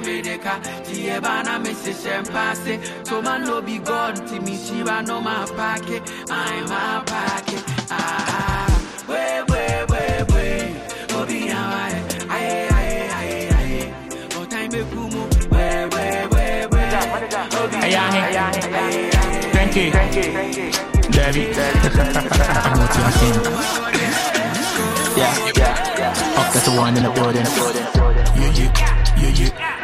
medeka 0.00 0.60
tie 0.84 1.20
bana 1.20 1.58
mesheshe 1.58 2.18
mpase 2.20 2.78
toma 3.04 3.38
no 3.38 3.60
be 3.62 3.78
god 3.78 4.14
timishiba 4.28 5.02
no 5.06 5.20
mapake 5.20 6.02
ai 6.30 6.60
mapake 6.68 7.58
ah 7.90 8.66
we 9.08 9.22
we 9.50 9.62
we 9.90 10.02
we. 10.32 10.44
Obi 11.20 11.40
hawae 11.48 11.98
ai 12.30 12.68
ai 12.76 13.10
ai 13.18 13.48
ai 13.58 13.94
o 14.40 14.44
time 14.46 14.84
kumu. 14.90 15.22
We 15.52 15.66
we 15.94 16.04
we 16.32 16.44
we. 16.72 16.82
Obi 17.60 17.92
hawae 17.92 18.40
thank 19.52 19.76
you. 19.76 19.90
Thank 19.90 20.16
you 20.16 20.70
Debbie. 21.10 21.46
I'm 21.54 22.78
not 22.78 22.96
your 22.98 23.10
king. 23.18 23.36
Yeah, 25.16 25.34
yeah, 25.56 25.98
yeah. 25.98 26.38
Up 26.40 26.52
that's 26.52 26.64
the 26.68 26.72
one 26.76 26.96
in 26.96 27.02
the 27.04 27.10
building. 27.10 27.46
Yeah, 28.36 28.52
yeah. 28.58 28.72
Yeah, 29.16 29.50
yeah. 29.58 29.83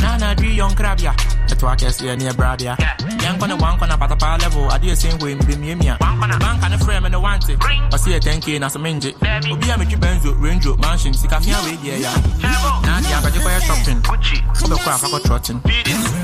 Nana 0.00 0.34
drink 0.34 0.56
young 0.56 0.74
crab 0.74 1.00
ya. 1.00 1.12
It's 1.50 1.54
ɛnana 1.54 1.74
adwi 1.74 1.76
yɔn 1.76 2.14
krabea 2.14 2.18
ɛto 2.18 2.18
akɛseɛ 2.18 3.22
Young 3.22 3.38
one 3.38 3.50
yɛnkɔ 3.50 3.60
one 3.60 3.78
wankɔ 3.78 3.88
na 3.88 3.96
patapaa 3.96 4.40
level. 4.40 4.68
Adeɛ 4.68 4.94
sɛ 4.94 5.18
hwei 5.18 5.34
mdemiamia 5.38 5.98
banka 5.98 6.68
ne 6.68 6.76
frɛ 6.76 7.02
me 7.02 7.08
ne 7.08 7.18
I 7.92 7.96
see 7.96 8.12
a 8.14 8.20
10k 8.20 8.60
na 8.60 8.66
a 8.66 8.70
mengye 8.70 9.14
obi 9.50 9.70
a 9.70 9.74
metwi 9.74 9.98
benzo 9.98 10.26
oh, 10.26 10.34
rango 10.34 10.76
mansion. 10.76 11.12
Sikafea 11.12 11.64
wei 11.64 11.76
deɛ 11.76 12.02
yɛ 12.02 12.42
na 12.42 13.00
adeɛ 13.00 13.42
for 13.42 13.50
your 13.50 13.60
shopping. 13.60 14.00
Wobɛkɔ 14.02 14.88
afa 14.88 15.06
kɔ 15.06 15.24
trotting. 15.24 15.60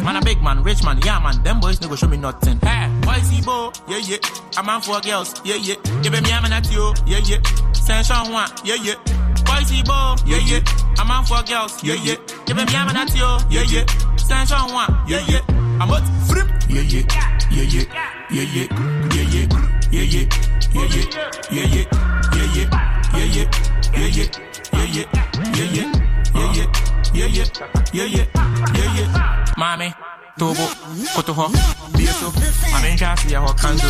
Man 0.04 0.16
a 0.16 0.20
big 0.20 0.42
man 0.42 0.62
rich 0.62 0.84
man 0.84 1.00
yeah 1.04 1.18
man. 1.18 1.42
Them 1.42 1.60
boys 1.60 1.80
no 1.80 1.94
show 1.96 2.06
me 2.08 2.16
nothing. 2.16 2.58
Hey. 2.62 2.88
Boys 3.00 3.30
ibo 3.32 3.72
yeah 3.88 3.98
yeah. 3.98 4.18
A 4.58 4.62
man 4.62 4.80
for 4.80 5.00
girls 5.00 5.34
yeah 5.44 5.56
yeah. 5.56 5.76
Give 6.02 6.12
me 6.12 6.18
a 6.18 6.40
man 6.42 6.52
at 6.52 6.70
you, 6.70 6.92
yeah 7.06 7.18
yeah. 7.24 7.38
Sensation 7.72 8.16
ho 8.16 8.36
a 8.36 8.46
yeah 8.64 8.74
yeah. 8.74 9.23
Boys 9.64 9.82
bo, 9.84 10.14
yeah 10.26 10.38
yeah. 10.44 11.00
A 11.00 11.04
man 11.06 11.24
for 11.24 11.42
girls, 11.44 11.82
yeah 11.82 11.94
yeah. 11.94 12.16
Give 12.44 12.56
me 12.56 12.62
a 12.62 12.66
man 12.66 12.96
at 12.96 13.14
you, 13.14 13.24
yeah 13.48 13.64
yeah. 13.68 13.86
Sensation 14.16 14.74
one, 14.74 14.92
yeah 15.08 15.24
yeah. 15.26 15.40
I'm 15.80 15.90
out, 15.90 16.04
flip, 16.28 16.46
yeah 16.68 16.82
yeah, 16.82 17.02
yeah 17.50 17.62
yeah, 17.62 17.84
yeah 18.30 18.44
yeah, 18.44 18.66
yeah 19.12 19.24
yeah, 19.24 19.48
yeah 19.90 20.02
yeah, 20.02 20.28
yeah 20.72 20.84
yeah, 20.84 21.08
yeah 21.50 21.64
yeah, 21.64 21.84
yeah 21.84 21.84
yeah, 21.84 22.04
yeah 22.04 22.44
yeah, 22.44 22.68
yeah 23.14 23.24
yeah, 23.24 23.48
yeah 23.54 24.86
yeah, 24.86 25.08
yeah 25.14 25.70
yeah, 25.72 25.92
yeah 26.34 26.52
yeah, 26.52 26.68
yeah 27.14 27.26
yeah, 27.26 27.46
yeah 27.92 28.04
yeah, 28.04 28.26
yeah 28.74 28.94
yeah. 28.94 29.44
Mommy. 29.56 30.13
Tobo, 30.36 30.68
Cotorro, 31.14 31.48
Bito, 31.96 32.32
a 32.74 32.80
mente 32.80 33.04
afia 33.04 33.38
rocando. 33.38 33.82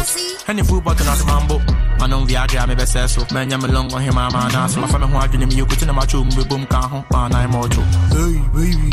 Henny 0.46 0.62
Fu 0.62 0.78
bota 0.80 1.02
nas 1.04 1.22
mambo. 1.22 1.60
Mas 1.98 2.10
não 2.10 2.26
viaja, 2.26 2.66
me 2.66 2.74
becesso. 2.74 3.26
Menha 3.32 3.56
me 3.56 3.66
longo, 3.68 3.96
rima, 3.96 4.28
manasso. 4.30 4.78
Mas 4.78 4.90
fome 4.90 5.06
ruim, 5.06 5.24
adunimio, 5.24 5.66
continua 5.66 5.94
machu, 5.94 6.22
me 6.22 6.44
bum 6.44 6.66
carro, 6.66 7.02
mana 7.10 7.44
e 7.44 7.46
mojo. 7.46 7.80
Baby. 8.10 8.90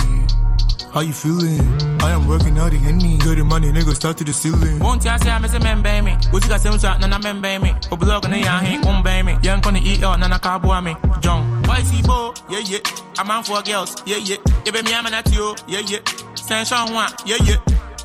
How 0.94 1.00
you 1.00 1.14
feeling? 1.14 1.62
I 2.02 2.12
am 2.12 2.28
working 2.28 2.58
out 2.58 2.74
in 2.74 2.98
me. 2.98 3.18
Getting 3.18 3.48
money, 3.48 3.72
nigga, 3.72 3.96
start 3.96 4.18
to 4.18 4.26
the 4.26 4.34
ceiling. 4.34 4.78
Won't 4.80 5.06
you 5.06 5.18
say 5.20 5.30
I'm 5.30 5.46
a 5.46 5.60
man, 5.60 5.82
baby? 5.82 6.12
What 6.32 6.44
you 6.44 6.50
got 6.50 6.60
some 6.60 6.78
shot, 6.78 7.00
nana, 7.00 7.18
man, 7.18 7.40
baby? 7.40 7.74
O 7.92 7.96
blog 7.96 8.26
on 8.26 8.32
the 8.32 8.40
young, 8.40 8.66
he 8.66 8.78
won't 8.80 9.02
baby. 9.06 9.38
Young, 9.42 9.62
gonna 9.62 9.80
eat 9.82 10.04
out, 10.04 10.20
nana, 10.20 10.38
carbo, 10.38 10.82
me. 10.82 10.96
John, 11.22 11.64
why 11.64 11.82
see 11.84 12.02
bo? 12.02 12.34
Yeah, 12.50 12.60
yeah. 12.60 12.80
I'm 13.18 13.32
out 13.32 13.48
for 13.48 13.62
girls, 13.62 13.96
yeah, 14.06 14.18
yeah. 14.18 14.36
You 14.66 14.72
be 14.74 14.82
me, 14.82 14.94
I'm 14.94 15.06
at 15.06 15.32
you, 15.34 15.56
yeah, 15.66 15.80
yeah. 15.80 16.00
Sanction 16.36 16.94
one, 16.94 17.10
yeah, 17.26 17.38
yeah. 17.44 17.56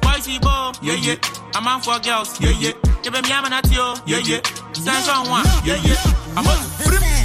Why 0.03 0.20
see 0.20 0.39
bo? 0.39 0.72
Yeah, 0.80 0.95
yeah. 0.95 1.16
I'm 1.55 1.66
out 1.66 1.84
for 1.84 1.99
girls, 1.99 2.41
yeah, 2.41 2.51
yeah. 2.51 2.72
You 3.03 3.11
be 3.11 3.20
me, 3.20 3.32
I'm 3.32 3.53
at 3.53 3.68
you, 3.68 3.95
yeah, 4.07 4.18
yeah. 4.18 4.41
Sanction 4.72 5.28
one, 5.28 5.45
yeah, 5.64 5.82
yeah. 5.82 5.97
I'm 6.37 6.47
out, 6.47 6.62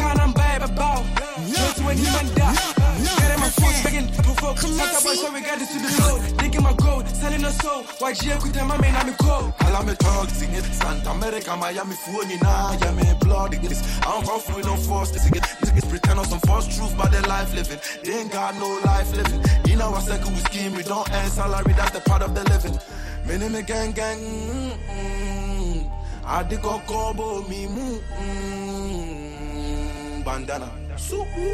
Joy 0.00 0.14
to 0.14 0.16
any 0.16 0.16
man 0.16 0.16
that. 0.16 0.16
Can't 0.16 0.20
I'm 0.20 0.32
bad 0.32 0.62
about. 0.62 1.04
Joy 1.44 1.70
to 1.76 1.88
any 1.90 2.02
man 2.02 2.26
that. 2.34 2.56
Get 3.20 3.34
in 3.34 3.40
my 3.40 3.48
foot, 3.50 3.76
begging 3.84 4.08
to 4.12 4.22
provoke. 4.22 4.58
Santa 4.58 5.04
boys, 5.04 5.20
so 5.20 5.32
we 5.32 5.40
got 5.40 5.58
this 5.58 5.72
to 5.72 5.78
the 5.78 5.90
load. 6.02 6.38
Digging 6.38 6.62
my 6.62 6.72
gold, 6.74 7.08
selling 7.08 7.44
a 7.44 7.50
soul. 7.50 7.82
Why 7.98 8.12
Gia 8.12 8.38
quit 8.38 8.56
my 8.56 8.80
man, 8.80 8.96
I'm 8.96 9.08
a 9.08 9.16
cold. 9.16 9.52
All 9.60 9.82
me 9.84 9.94
talk, 9.96 10.28
sing 10.30 10.52
it. 10.52 10.64
Santa 10.64 11.10
America, 11.10 11.56
Miami, 11.56 11.94
phone 11.94 12.30
in 12.30 12.38
yeah, 12.38 12.92
me 12.92 13.04
blood 13.20 13.52
this. 13.52 13.80
I 14.00 14.12
don't 14.12 14.26
come 14.26 14.40
through 14.40 14.62
no 14.62 14.76
force, 14.76 15.10
this 15.10 15.28
get 15.30 15.42
niggas 15.42 15.88
pretend 15.88 16.18
on 16.18 16.26
some 16.26 16.40
false 16.40 16.66
truth 16.76 16.92
about 16.94 17.12
their 17.12 17.22
life 17.22 17.54
living. 17.54 17.78
They 18.04 18.12
ain't 18.20 18.32
got 18.32 18.54
no 18.56 18.80
life 18.84 19.10
living. 19.16 19.42
You 19.66 19.76
know, 19.76 19.94
I 19.94 20.00
said, 20.00 20.24
we 20.24 20.36
scheme, 20.48 20.74
we 20.74 20.82
don't 20.82 21.10
earn 21.10 21.30
salary, 21.30 21.72
that's 21.72 21.92
the 21.92 22.00
part 22.00 22.22
of 22.22 22.34
the 22.34 22.44
living. 22.50 22.78
Me 23.26 23.38
name 23.38 23.52
me 23.52 23.62
gang 23.62 23.92
gang, 23.92 24.18
mm-mm. 24.18 25.90
I 26.24 26.42
dig 26.42 26.64
a 26.64 26.78
kobo 26.86 27.42
me 27.48 27.66
moo, 27.66 27.98
mm, 27.98 28.02
mm. 28.18 28.99
Bandana. 30.30 30.70
Suku. 30.96 31.46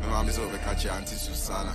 My 0.00 0.06
mom 0.06 0.28
is 0.28 0.38
over 0.38 0.58
catch 0.58 0.84
your 0.84 0.92
auntie 0.94 1.16
Susanna. 1.16 1.74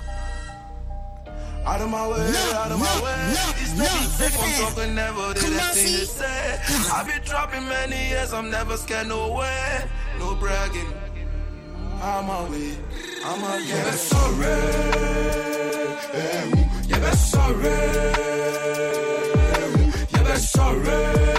Out 1.66 1.82
of 1.82 1.90
my 1.90 2.08
way, 2.08 2.34
out 2.62 2.72
of 2.72 2.80
my 2.80 2.96
way. 3.04 3.20
These 3.60 3.74
niggas 3.80 4.12
sick 4.18 4.34
on 4.42 4.50
talking, 4.62 4.96
never 4.96 5.34
did 5.34 5.44
a 5.44 5.68
thing 5.76 5.94
to 6.00 6.06
say. 6.06 6.60
I've 6.94 7.08
been 7.08 7.22
dropping 7.24 7.66
many 7.68 8.00
years, 8.12 8.32
I'm 8.34 8.50
never 8.50 8.78
scared, 8.78 9.08
no 9.08 9.34
way. 9.34 9.86
No 10.20 10.36
bragging. 10.36 10.92
I'm 12.02 12.26
my 12.28 12.42
way, 12.50 12.78
I'm 13.26 13.42
my 13.42 13.58
way. 13.58 13.68
Yeah, 13.68 13.92
sorry. 13.92 14.60
Yeah, 16.90 17.12
sorry. 17.12 17.80
Yeah, 20.12 20.36
sorry. 20.36 21.33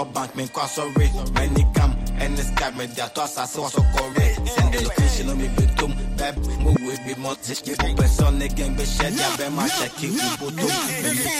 up 0.00 0.14
bank, 0.14 0.34
me 0.36 0.46
when 0.46 1.56
it 1.60 1.74
come 1.74 1.92
and 2.18 2.38
it's 2.38 2.50
time, 2.52 2.76
me 2.76 2.86
that 2.86 3.14
to 3.14 3.22
I 3.22 3.26
saw 3.26 3.68
so 3.68 3.82
correct. 3.82 4.48
Send 4.48 4.74
the 4.74 4.80
location 4.84 5.28
on 5.28 5.38
me, 5.38 5.48
victim, 5.48 5.92
bab, 6.16 6.36
mo 6.60 6.74
we 6.80 6.96
be 7.04 7.20
monte. 7.20 7.52
up. 7.52 7.78
go 7.78 7.94
person 7.94 8.42
again, 8.42 8.76
be 8.76 8.84
shed, 8.84 9.12
yeah, 9.12 9.36
be 9.36 9.48
my 9.54 9.68
check, 9.68 9.92
keep 9.96 10.12
you 10.12 10.30
put 10.38 10.58
up. 10.58 10.70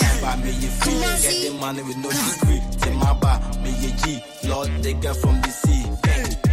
can't 0.01 0.23
buy 0.23 0.37
me, 0.37 0.51
you 0.51 0.69
feel, 0.69 1.01
get 1.01 1.37
the 1.43 1.59
money 1.59 1.83
with 1.83 1.97
no 1.99 2.11
degree. 2.11 2.63
Take 2.81 2.95
my 2.97 3.13
bar, 3.15 3.41
me 3.63 3.71
a 3.71 3.91
G, 4.01 4.23
Lord, 4.49 4.69
they 4.83 4.95
get 4.95 5.17
from 5.17 5.41
the 5.41 5.49
sea. 5.49 5.87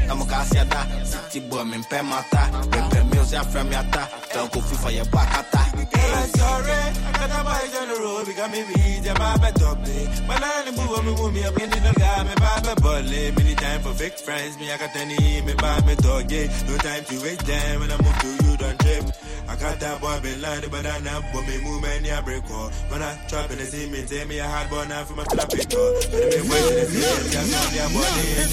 I'm 0.09 0.21
a 0.21 0.25
Cassia, 0.25 0.65
city 1.03 1.41
boy, 1.49 1.63
me 1.65 1.83
pay 1.89 2.01
my 2.01 2.23
ta. 2.31 2.63
Me 2.71 2.79
pay 2.89 3.03
music 3.11 3.43
from 3.51 3.71
your 3.71 3.83
ta. 3.91 4.07
Don't 4.33 4.51
go 4.51 4.61
free 4.61 4.77
for 4.77 4.91
your 4.91 5.05
back, 5.05 5.51
ta 5.51 5.66
ata. 5.97 6.37
Sorry, 6.37 6.71
I 6.71 7.11
got 7.13 7.31
a 7.31 7.43
bike 7.43 7.75
on 7.81 7.87
the 7.89 7.95
road, 8.01 8.25
because 8.25 8.51
me 8.51 8.63
weed, 8.63 9.05
yeah, 9.05 9.17
my 9.17 9.37
bad 9.37 9.53
dog 9.55 9.83
day. 9.83 10.07
My 10.27 10.37
line 10.39 10.75
move 10.75 11.05
me, 11.05 11.11
move 11.15 11.33
me, 11.33 11.43
I'm 11.43 11.57
in 11.57 11.69
the 11.69 11.93
guy, 11.97 12.23
me 12.23 12.33
buy 12.35 12.61
me 12.65 12.73
bully. 12.81 13.31
Many 13.31 13.55
time 13.55 13.81
for 13.81 13.93
fake 13.93 14.17
friends, 14.19 14.57
me, 14.59 14.71
I 14.71 14.77
got 14.77 14.95
any, 14.95 15.41
me 15.41 15.53
buy 15.53 15.81
me 15.81 15.95
dog, 15.95 16.31
yeah. 16.31 16.47
No 16.67 16.77
time 16.77 17.03
to 17.05 17.21
wait 17.21 17.41
when 17.47 17.91
I 17.91 17.97
move 18.01 18.17
to 18.21 18.27
you, 18.45 18.57
don't 18.57 18.79
trip. 18.79 19.05
I 19.47 19.55
got 19.55 19.79
that 19.79 20.01
boy 20.01 20.19
been 20.21 20.41
lying, 20.41 20.69
but 20.69 20.85
I 20.85 20.99
know, 20.99 21.21
but 21.33 21.47
me 21.47 21.57
move, 21.63 21.81
break 22.25 22.51
all. 22.51 22.69
When 22.89 23.01
I 23.01 23.15
trap 23.27 23.51
in 23.51 23.57
the 23.57 23.65
see 23.65 23.89
me, 23.89 24.05
tell 24.05 24.27
me 24.27 24.39
a 24.39 24.47
hard 24.47 24.69
boy 24.69 24.85
now 24.87 25.03
for 25.05 25.13
my 25.13 25.23
traffic 25.23 25.69
call. 25.69 25.93
But 26.11 26.11
me 26.11 26.41
wait 26.49 26.67
to 26.67 26.75
the 26.75 26.85
see 26.91 26.99
me, 27.23 27.29
just 27.31 27.55
on 27.55 27.73
their 27.73 27.89
body, 27.95 28.27
and 28.41 28.51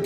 yeah, 0.00 0.05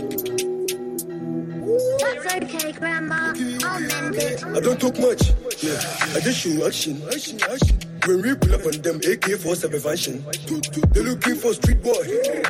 That's 2.10 2.34
okay, 2.34 2.72
Grandma. 2.72 3.34
I'll 3.64 3.80
mend 3.80 4.16
it. 4.16 4.44
I 4.44 4.60
don't 4.60 4.80
talk 4.80 4.98
much. 4.98 5.30
Yeah, 5.62 5.78
I 6.14 6.20
just 6.20 6.40
show 6.40 6.66
action. 6.66 7.02
Action, 7.06 7.38
action. 7.42 7.78
When 8.06 8.22
we 8.22 8.34
pull 8.34 8.54
up 8.54 8.66
on 8.66 8.80
them 8.82 8.96
AK-47 8.96 9.80
function, 9.80 10.24
they 10.92 11.02
looking 11.02 11.36
for 11.36 11.54
street 11.54 11.82
boy. 11.82 12.02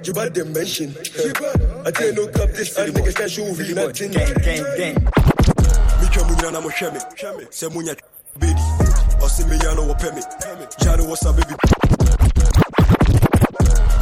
You 0.05 0.13
bad 0.13 0.35
them 0.35 0.53
mention. 0.53 0.95
I 1.85 1.91
tell 1.91 2.07
you 2.07 2.15
no 2.15 2.27
cap 2.29 2.51
this 2.51 2.79
and 2.79 2.95
niggas 2.95 3.17
can 3.17 3.29
show 3.29 3.45
really 3.53 3.75
nothing. 3.75 4.13
Gang, 4.13 4.35
gang, 4.35 4.65
gang. 4.79 4.95
Mika 6.01 6.21
munya 6.25 6.53
na 6.53 6.61
mo 6.61 6.71
hwɛ 6.71 6.95
me. 6.95 7.01
Sɛ 7.51 7.69
munya 7.69 7.99
baby. 8.39 8.55
Ɔse 9.21 9.49
me 9.49 9.57
ya 9.57 9.75
no 9.75 9.93
wɔ 9.93 10.01
pɛ 10.01 10.15
me. 10.15 10.23
Ya 10.85 10.97
no 10.97 11.05
wɔ 11.05 11.37
baby. 11.37 11.90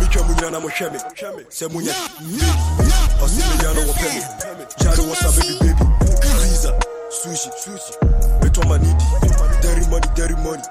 Mucho 0.08 0.24
munyana 0.24 0.60
mushemi 0.60 0.98
Se 1.48 1.68
munya 1.68 1.92
Asi 3.24 3.42
munyana 3.42 3.80
wapemi 3.80 4.22
Jari 4.78 5.02
wasa 5.02 5.28
baby 5.40 5.58
baby. 5.60 5.84
Riza 6.40 6.72
Sushi 7.10 7.50
Beto 8.40 8.62
manidi. 8.62 9.04
Dairy 9.60 9.86
money 9.90 10.08
dairy 10.16 10.34
money 10.36 10.62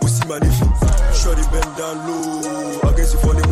Pussy 0.00 0.24
manifi 0.28 0.64
Shorty 1.12 1.42
bend 1.50 1.76
the 1.76 3.16
funny 3.18 3.42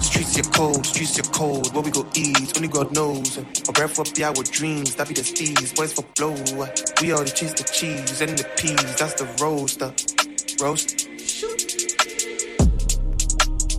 Streets 0.00 0.38
are 0.38 0.50
cold, 0.52 0.86
streets 0.86 1.18
are 1.18 1.30
cold. 1.32 1.74
What 1.74 1.84
we 1.84 1.90
go 1.90 2.06
eat, 2.14 2.56
only 2.56 2.68
God 2.68 2.92
knows. 2.94 3.36
A 3.36 3.72
breath 3.72 3.98
up 3.98 4.06
the 4.08 4.24
hour 4.24 4.34
dreams, 4.50 4.94
that 4.94 5.08
be 5.08 5.14
the 5.14 5.20
steez, 5.22 5.76
boys 5.76 5.92
for 5.92 6.04
blow. 6.16 6.32
We 7.02 7.12
all 7.12 7.24
chase 7.24 7.52
the 7.52 7.64
cheese 7.70 8.20
and 8.22 8.38
the 8.38 8.44
peas, 8.56 8.96
that's 8.96 9.14
the 9.14 9.26
roaster. 9.42 9.92
Roast. 10.60 11.06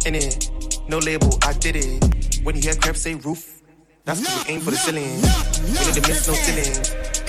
And 0.06 0.16
it, 0.16 0.50
no 0.88 1.00
label, 1.00 1.38
I 1.42 1.54
did 1.54 1.76
it. 1.76 2.44
When 2.44 2.56
you 2.56 2.62
hear 2.62 2.76
crap 2.76 2.96
say 2.96 3.16
roof, 3.16 3.62
that's 4.06 4.22
cause 4.24 4.46
we 4.48 4.54
aim 4.54 4.62
for 4.62 4.72
the 4.72 4.78
ceiling. 4.78 5.22
Know 5.22 5.92
the 5.92 6.02
miss 6.08 6.28
no 6.28 6.34
ceiling. 6.36 6.74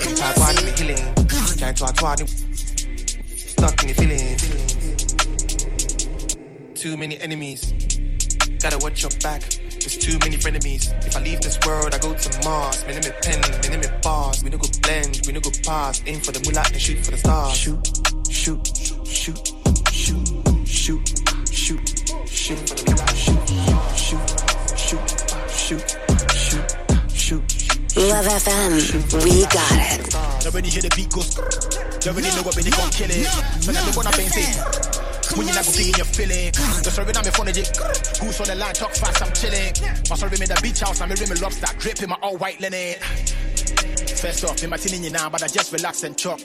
Ain't 0.07 0.19
one 0.37 0.57
in 0.57 0.65
the 0.65 0.71
healing. 0.77 1.13
Can't 1.57 1.75
try 1.77 1.91
try 1.91 2.15
Stuck 2.25 3.81
in 3.83 3.87
the 3.87 3.93
feeling. 3.95 4.37
Too 6.75 6.95
many 6.95 7.19
enemies. 7.19 7.73
Gotta 8.61 8.77
watch 8.77 9.01
your 9.01 9.11
back. 9.21 9.41
There's 9.79 9.97
too 9.97 10.19
many 10.19 10.35
frenemies. 10.35 10.91
If 11.07 11.15
I 11.15 11.21
leave 11.21 11.39
this 11.39 11.57
world, 11.65 11.93
I 11.93 11.99
go 11.99 12.13
to 12.13 12.29
Mars. 12.43 12.85
Me 12.85 12.91
name 12.93 13.03
it 13.03 13.21
pen, 13.21 13.39
me 13.39 13.69
name 13.69 13.81
it 13.81 14.01
bars. 14.01 14.43
We 14.43 14.49
no 14.49 14.57
go 14.57 14.67
blend, 14.81 15.21
we 15.25 15.31
no 15.31 15.39
go 15.39 15.51
pass. 15.63 16.03
Aim 16.05 16.19
for 16.19 16.31
the 16.33 16.41
moolah 16.43 16.65
and 16.67 16.81
shoot 16.81 16.99
for 17.03 17.11
the 17.11 17.17
stars. 17.17 17.55
Shoot, 17.55 17.79
shoot, 18.29 18.59
shoot, 19.07 19.39
shoot, 19.89 20.27
shoot, 20.67 21.01
shoot, 21.47 21.79
shoot 22.27 22.59
for 22.67 22.75
the 22.75 22.83
moolah. 22.91 23.07
Shoot, 23.15 23.39
shoot, 23.95 24.19
shoot, 24.75 25.05
shoot, 25.49 25.87
shoot, 26.35 26.69
shoot. 27.15 27.43
Love 27.95 28.25
FM, 28.25 29.23
we 29.23 29.43
got 29.47 29.71
it. 29.79 30.45
Already 30.45 30.69
hear 30.69 30.81
the 30.81 30.91
beat 30.95 31.09
go 31.11 31.21
skrrr. 31.21 32.05
You 32.05 32.11
already 32.11 32.29
know 32.35 32.43
what 32.43 32.55
really 32.55 32.71
gon' 32.71 32.89
kill 32.91 33.09
it. 33.11 33.27
So 33.63 33.71
now 33.71 33.85
me 33.85 33.91
wanna 33.95 34.11
bang 34.11 34.29
say. 34.29 35.18
When 35.35 35.47
you 35.47 35.53
not 35.53 35.65
go 35.65 35.71
in 35.79 35.93
your 35.93 36.05
feeling. 36.05 36.51
The 36.51 36.89
sorry 36.89 37.13
now 37.13 37.21
me 37.21 37.29
phone 37.29 37.47
it. 37.49 37.69
Who's 38.17 38.39
on 38.41 38.47
the 38.47 38.55
line? 38.55 38.73
Talk 38.73 38.91
fast, 38.95 39.21
I'm 39.21 39.33
chilling. 39.33 39.73
My 40.09 40.15
sorry 40.15 40.37
in 40.41 40.49
the 40.49 40.59
beach 40.61 40.79
house, 40.79 41.01
I'm 41.01 41.11
a 41.11 41.15
rim 41.15 41.29
lobster, 41.41 41.69
drip 41.77 42.01
in 42.01 42.09
my 42.09 42.17
all 42.21 42.37
white 42.37 42.59
linen. 42.59 42.95
First 44.17 44.43
off, 44.43 44.61
me 44.61 44.67
my 44.67 44.77
in 44.77 45.13
now, 45.13 45.29
but 45.29 45.43
I 45.43 45.47
just 45.47 45.71
relax 45.71 46.03
and 46.03 46.17
chop. 46.17 46.39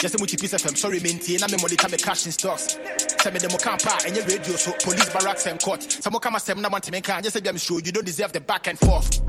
Just 0.00 0.14
a 0.14 0.18
multi 0.18 0.36
piece 0.36 0.52
of 0.52 0.62
them, 0.62 0.76
sorry, 0.76 1.00
minty, 1.00 1.34
and 1.34 1.42
I'm 1.42 1.52
a 1.52 1.60
money 1.60 1.74
time 1.74 1.90
cash 1.90 2.26
in 2.26 2.32
stocks. 2.32 2.78
Tell 3.18 3.32
me 3.32 3.40
the 3.40 3.48
Mokamba 3.48 4.06
and 4.06 4.14
your 4.14 4.24
radio, 4.26 4.54
so 4.54 4.72
police 4.84 5.08
barracks 5.10 5.46
and 5.46 5.60
court. 5.60 5.82
Some 5.90 6.14
and 6.14 6.38
say, 6.40 6.52
I 6.52 6.68
want 6.68 6.84
to 6.84 6.92
make 6.92 7.04
just 7.04 7.32
say, 7.32 7.48
I'm 7.48 7.56
sure 7.56 7.80
you 7.80 7.90
don't 7.90 8.06
deserve 8.06 8.32
the 8.32 8.40
back 8.40 8.68
and 8.68 8.78
forth. 8.78 9.20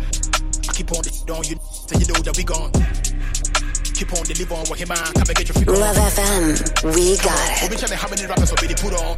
I 0.70 0.74
keep 0.74 0.92
on 0.92 1.02
the 1.02 1.34
on 1.34 1.44
you, 1.46 1.58
so 1.64 1.98
you 1.98 2.06
know 2.06 2.22
that 2.22 2.38
we 2.38 2.44
gone. 2.44 2.72
Keep 4.00 4.14
on 4.16 4.24
deliver 4.24 4.56
on 4.56 4.66
what 4.72 4.80
him 4.80 4.92
and 4.92 5.12
come 5.12 5.28
and 5.28 5.36
get 5.36 5.48
your 5.50 5.56
figure. 5.60 5.76
Love 5.76 5.98
FM, 5.98 6.56
we 6.96 7.20
got 7.20 7.36
We 7.68 7.76
it. 7.76 7.80
tell 7.84 7.90
me 7.92 7.98
how 8.00 8.08
many 8.08 8.24
rappers 8.26 8.52
already 8.56 8.74
put 8.80 8.96
on. 8.96 9.12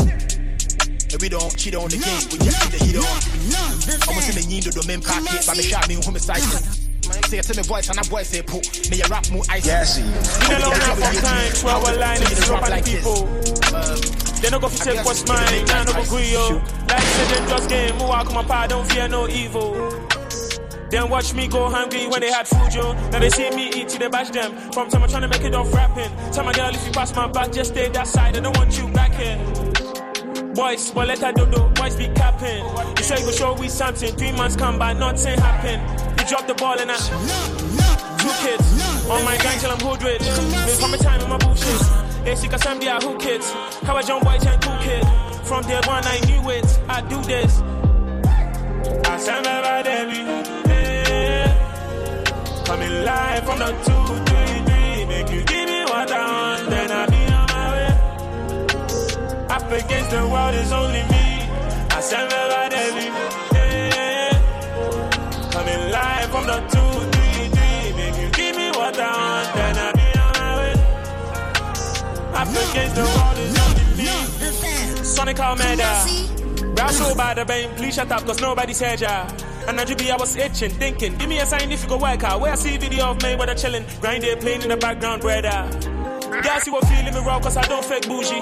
We 1.22 1.30
don't 1.30 1.54
cheat 1.56 1.76
on 1.76 1.86
the 1.86 2.02
game, 2.02 2.26
we 2.34 2.42
just 2.42 2.58
keep 2.66 2.72
the 2.74 2.82
heat 2.82 2.98
on. 2.98 3.06
I'm 4.10 4.18
in 4.26 4.34
the 4.34 4.42
yin 4.50 4.64
do 4.66 4.72
the 4.74 4.82
men 4.90 5.02
packet, 5.06 5.46
but 5.46 5.56
me 5.56 5.62
shot 5.62 5.88
me 5.88 6.02
homicide. 6.02 6.42
Say 7.30 7.38
it 7.38 7.44
to 7.46 7.54
me 7.58 7.62
voice 7.62 7.90
and 7.94 8.00
a 8.00 8.04
voice 8.10 8.30
say 8.30 8.42
put 8.42 8.66
me 8.90 9.02
a 9.02 9.08
rap 9.08 9.30
more 9.30 9.44
ice. 9.54 9.68
Yeah, 9.68 9.84
see. 9.84 10.02
You 10.02 10.58
know, 10.58 10.74
sometimes 10.74 11.64
where 11.64 11.76
our 11.78 11.96
line 12.02 12.22
is 12.26 12.42
so 12.42 12.58
many 12.58 12.82
people. 12.82 13.30
They 14.42 14.50
no 14.50 14.58
go 14.58 14.66
fi 14.68 14.98
take 14.98 15.06
what's 15.06 15.22
mine, 15.30 15.62
I 15.70 15.86
no 15.86 15.94
go 15.94 16.02
agree 16.02 16.34
yo. 16.34 16.58
Like 16.90 17.06
say 17.06 17.26
them 17.38 17.48
just 17.54 17.70
game, 17.70 17.94
move 18.02 18.10
out 18.10 18.26
come 18.26 18.38
apart, 18.38 18.72
don't 18.72 18.90
fear 18.90 19.08
no 19.08 19.28
evil. 19.30 19.78
Then 20.92 21.10
watch 21.10 21.34
me 21.34 21.48
go 21.48 21.70
hungry 21.70 22.06
when 22.08 22.20
they 22.20 22.32
had 22.32 22.46
food, 22.46 22.74
yo. 22.74 22.92
Now 23.12 23.20
they 23.20 23.30
see 23.30 23.50
me 23.52 23.70
eat, 23.70 23.88
till 23.88 24.00
they 24.00 24.10
bash 24.10 24.30
them. 24.30 24.52
From 24.74 24.90
time 24.90 25.04
I'm 25.04 25.10
trying 25.10 25.22
to 25.22 25.30
make 25.30 25.42
it 25.42 25.56
off 25.56 25.74
rapping. 25.74 26.12
Tell 26.34 26.44
my 26.44 26.52
girl 26.52 26.70
if 26.76 26.86
you 26.86 26.92
pass 26.92 27.16
my 27.16 27.28
back, 27.28 27.54
just 27.54 27.72
stay 27.72 27.88
that 27.88 28.08
side. 28.08 28.36
I 28.36 28.42
don't 28.42 28.56
want 28.58 28.78
you 28.78 28.90
back 28.90 29.14
here. 29.14 29.38
Boys, 30.54 30.92
but 30.92 31.08
let 31.08 31.20
her 31.20 31.32
do 31.32 31.46
do. 31.46 31.70
Boys 31.76 31.96
be 31.96 32.08
capping. 32.10 32.66
You 32.98 33.04
sure 33.04 33.18
you 33.18 33.26
go 33.26 33.32
show 33.32 33.54
we 33.54 33.70
something. 33.70 34.14
Three 34.18 34.34
months 34.34 34.58
come 34.58 34.78
by, 34.78 34.92
nothing 34.92 35.40
happen. 35.40 35.80
You 36.20 36.26
drop 36.28 36.46
the 36.46 36.56
ball 36.56 36.78
and 36.78 36.92
I. 36.92 36.98
Two 38.20 38.30
kids. 38.44 39.10
On 39.10 39.24
my 39.24 39.38
gang 39.38 39.58
till 39.60 39.72
I'm 39.72 39.80
hood 39.80 40.04
rich. 40.04 40.20
Me 40.20 40.74
from 40.76 40.92
my 40.92 40.98
time 40.98 41.22
in 41.22 41.30
my 41.30 41.38
bullshit. 41.38 42.26
They 42.26 42.36
see 42.36 42.50
cause 42.50 42.66
I'm 42.66 42.80
the 42.80 42.92
who 43.00 43.18
kids. 43.18 43.50
How 43.84 43.96
a 43.96 44.06
young 44.06 44.22
boy 44.24 44.38
turn 44.40 44.60
cool 44.60 44.78
kid. 44.80 45.08
From 45.46 45.64
day 45.64 45.80
one 45.88 46.04
I 46.04 46.20
knew 46.28 46.50
it. 46.50 46.68
I 46.90 47.00
do 47.08 47.22
this. 47.24 47.62
I 49.06 49.18
stand 49.18 49.46
by 49.46 49.84
Debbie. 49.84 50.61
Coming 52.66 53.04
live 53.04 53.44
from 53.46 53.60
the 53.60 53.72
two, 53.86 54.04
three, 54.28 54.60
three. 54.68 55.06
Make 55.06 55.30
you 55.32 55.44
give 55.44 55.68
me 55.68 55.84
what 55.84 56.12
I 56.12 56.24
want, 56.32 56.70
then 56.70 56.92
I'll 56.92 57.10
be 57.10 57.24
on 57.40 57.48
my 57.54 57.66
way. 57.74 57.92
Up 59.50 59.72
against 59.72 60.10
the 60.12 60.28
world 60.28 60.56
is 60.56 60.72
only 60.72 61.04
me. 61.14 61.26
I 61.92 62.00
stand 62.02 62.30
by 62.30 62.70
Debbie. 62.70 63.10
Yeah. 63.56 64.32
Coming 65.52 65.92
live 65.92 66.30
from 66.32 66.46
the 66.48 66.60
two, 66.74 66.92
three, 67.14 67.50
three. 67.56 67.94
Make 67.98 68.18
you 68.22 68.30
give 68.32 68.56
me 68.56 68.70
what 68.72 68.98
I 68.98 69.12
want, 69.22 69.54
then 69.56 69.78
I'll 69.78 69.94
be 69.94 70.08
on 70.26 70.34
my 70.40 70.52
way. 70.60 70.74
Up 72.40 72.48
against 72.48 72.96
the 72.96 73.06
world 73.16 73.38
is 73.46 73.56
only 73.66 73.86
me. 73.98 75.04
Sonic 75.04 75.40
Almeida. 75.40 76.41
Rap 76.76 76.92
so 76.92 77.16
bad, 77.16 77.38
the 77.38 77.46
brain, 77.46 77.70
please 77.76 77.96
shut 77.96 78.12
up, 78.12 78.26
cause 78.26 78.42
nobody 78.42 78.74
said 78.74 79.02
ya. 79.02 79.28
And 79.68 79.78
now 79.78 79.84
you 79.84 79.96
be, 79.96 80.10
I 80.12 80.16
was 80.16 80.36
itching, 80.36 80.72
thinking, 80.72 81.18
give 81.18 81.30
me 81.30 81.40
a 81.40 81.46
sign 81.46 81.72
if 81.72 81.84
you 81.84 81.90
go 81.90 81.98
work 81.98 82.24
out. 82.24 82.42
Where 82.42 82.52
I 82.52 82.56
see 82.56 82.78
video 82.78 83.06
of 83.12 83.22
me, 83.22 83.36
where 83.36 83.48
they 83.48 83.56
chilling, 83.56 83.86
grind 84.00 84.24
it, 84.24 84.40
playing 84.40 84.64
in 84.64 84.70
the 84.70 84.78
background, 84.78 85.22
brother. 85.22 85.70
Girls, 86.42 86.66
you 86.66 86.74
will 86.74 86.82
feeling 86.82 87.14
me 87.14 87.20
raw, 87.20 87.40
cause 87.40 87.58
I 87.58 87.64
don't 87.68 87.84
fake 87.84 88.08
bougie. 88.08 88.42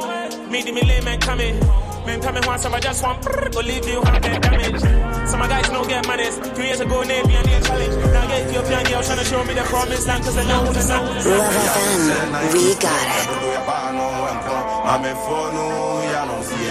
Me, 0.50 0.62
the 0.62 0.72
me 0.72 0.82
lay, 0.82 1.02
man, 1.02 1.20
coming. 1.20 1.60
Man, 2.06 2.22
coming 2.22 2.44
once, 2.46 2.66
I 2.66 2.80
just 2.80 3.04
want, 3.04 3.26
go 3.26 3.60
leave 3.60 3.88
you, 3.88 4.02
have 4.02 4.22
that 4.22 4.42
damage. 4.42 4.82
Some 5.30 5.42
of 5.42 5.50
guys 5.50 5.68
don't 5.70 5.88
get 5.88 6.08
manners. 6.08 6.40
Two 6.56 6.64
years 6.64 6.80
ago, 6.80 7.02
Navy 7.04 7.34
and 7.36 7.46
the 7.46 7.68
challenge. 7.68 7.96
Now 8.14 8.28
get 8.28 8.48
Ethiopian 8.48 8.84
girl 8.86 9.04
trying 9.04 9.20
to 9.20 9.26
show 9.26 9.44
me 9.44 9.54
the 9.54 9.64
promised 9.64 10.08
land, 10.08 10.24
cause 10.24 10.36
they 10.36 10.48
know 10.48 10.66
who 10.66 10.74
the 10.74 10.82
sun. 10.82 11.06
Love 11.06 11.24
FM, 11.26 12.54
we 12.54 12.76
got 12.80 13.08
it. 13.10 13.30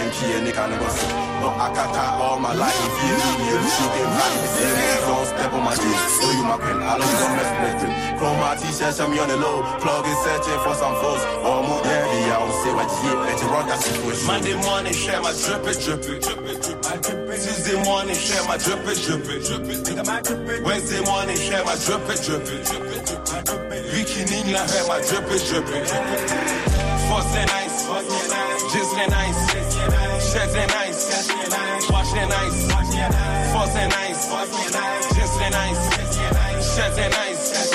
They 0.09 0.53
can't 0.53 0.73
go 0.73 0.89
see. 0.89 1.13
No, 1.45 1.53
I 1.53 1.69
got 1.77 1.93
all 2.17 2.41
my 2.41 2.55
life. 2.55 2.73
If 2.73 2.97
you 3.05 3.13
leave 3.13 3.39
me, 3.39 3.47
you 3.53 3.61
shoot 3.69 3.93
them 3.93 4.09
back. 4.17 4.33
The 4.41 4.49
same 4.57 5.05
don't 5.05 5.27
step 5.29 5.53
on 5.53 5.63
my 5.65 5.75
jeans. 5.77 6.01
Show 6.17 6.33
you 6.33 6.45
my 6.49 6.57
pen, 6.57 6.77
I 6.81 6.97
don't 6.97 7.13
want 7.13 7.33
mess 7.37 7.51
with 7.61 7.77
them. 7.85 7.93
From 8.17 8.35
my 8.41 8.57
t-shirt, 8.57 8.95
show 8.97 9.09
me 9.09 9.19
on 9.19 9.29
the 9.29 9.37
low. 9.37 9.61
Plug 9.85 10.07
is 10.09 10.19
searching 10.25 10.61
for 10.65 10.75
some 10.81 10.97
foes. 10.97 11.23
Or 11.45 11.61
more 11.61 11.85
heavy, 11.85 12.25
I 12.33 12.39
will 12.41 12.57
say 12.65 12.73
what 12.73 12.89
you 13.05 13.13
you 13.21 13.49
run 13.53 13.69
that 13.69 13.81
situation. 13.85 14.27
Monday 14.27 14.57
morning, 14.65 14.93
share 14.97 15.21
my 15.21 15.33
drip 15.37 15.67
it, 15.69 15.77
drip 15.85 16.05
it. 16.09 16.25
Tuesday 16.25 17.77
morning, 17.85 18.17
share 18.17 18.45
my 18.49 18.57
drip 18.57 18.89
it, 18.89 18.99
drip 19.05 19.29
it. 19.29 20.65
Wednesday 20.65 21.05
morning, 21.05 21.37
share 21.37 21.65
my 21.69 21.77
drip 21.85 22.09
it, 22.09 22.21
drip 22.25 22.49
it, 22.49 22.65
drip. 22.65 22.85
Weekend 23.93 24.33
in, 24.33 24.57
I 24.57 24.65
have 24.65 24.89
my 24.89 25.05
drip 25.05 25.29
it, 25.29 25.43
drip 25.53 25.69
it, 25.69 25.85
it. 25.85 26.69
And 27.09 27.51
ice, 27.51 27.85
just 28.73 28.95
and 28.97 29.13
ice, 29.13 29.28
Sheds 30.29 30.55
and 30.55 30.71
ice. 30.73 31.09
Wash 31.91 32.13
and 32.13 32.31
ice. 32.31 32.71
Force 33.51 33.77
and 33.77 33.93
ice. 33.95 34.29
Just 35.17 35.41
and 35.41 35.55
ice. 35.55 35.81
Sheds 36.77 36.99
and 36.99 37.15
ice. 37.15 37.73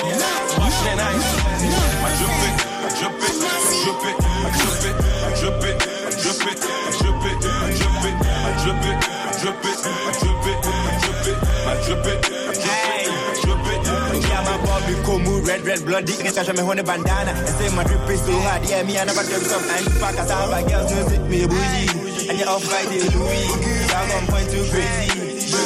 Wash 0.59 0.85
and 0.85 1.01
ice. 1.01 1.29
I 1.43 2.13
drip 2.19 2.45
it. 2.45 2.55
I 2.77 2.93
drip 2.93 3.17
it. 3.25 3.33
Drip 3.81 4.05
it. 4.05 4.17
I 4.21 4.29
drip 4.53 4.85
it. 4.85 5.01
I 5.01 5.33
drip 5.33 5.65
it. 5.65 5.77
Drip 6.21 6.45
it. 6.45 6.61
Drip 7.01 7.25
it. 7.25 7.41
Drip 7.41 8.05
it. 8.05 8.21
I 8.21 8.53
drip 8.61 8.85
it. 8.85 9.01
Drip 9.41 9.65
it. 9.65 9.77
Drip 10.21 10.45
it. 10.45 10.61
Drip 11.01 11.25
it. 11.25 11.37
I 11.63 11.81
drip 11.83 12.05
it. 12.05 12.21
Drip 12.21 12.77
it. 12.93 13.09
Drip 13.41 13.65
it. 13.65 14.29
Yeah, 14.29 14.41
my 14.45 14.57
Bobby 14.65 14.93
Komu, 15.01 15.33
red, 15.47 15.61
red, 15.65 15.81
bloody. 15.85 16.13
Niggas 16.13 16.45
got 16.45 16.55
me 16.55 16.61
on 16.61 16.77
the 16.77 16.83
bandana. 16.83 17.31
I 17.31 17.45
say 17.45 17.75
my 17.75 17.83
drip 17.83 18.07
is 18.09 18.21
so 18.21 18.31
hot. 18.41 18.61
Yeah, 18.69 18.83
me, 18.83 18.97
I 18.99 19.05
never 19.05 19.23
drip 19.23 19.41
some. 19.41 19.63
I'm 19.63 19.85
back. 19.99 20.19
I 20.19 20.25
saw 20.25 20.51
my 20.51 20.61
girls, 20.61 20.91
no 20.91 21.07
sit 21.07 21.21
me 21.23 21.43
a 21.43 21.47
bougie. 21.47 22.12
and 22.30 22.38
you're 22.39 22.49
off 22.49 22.63
by 22.69 22.84
the 22.88 22.97
Louis. 23.15 23.47
Y'all 23.91 24.07
gon' 24.07 24.28
point 24.28 24.49
too 24.49 24.63
crazy. 24.71 25.19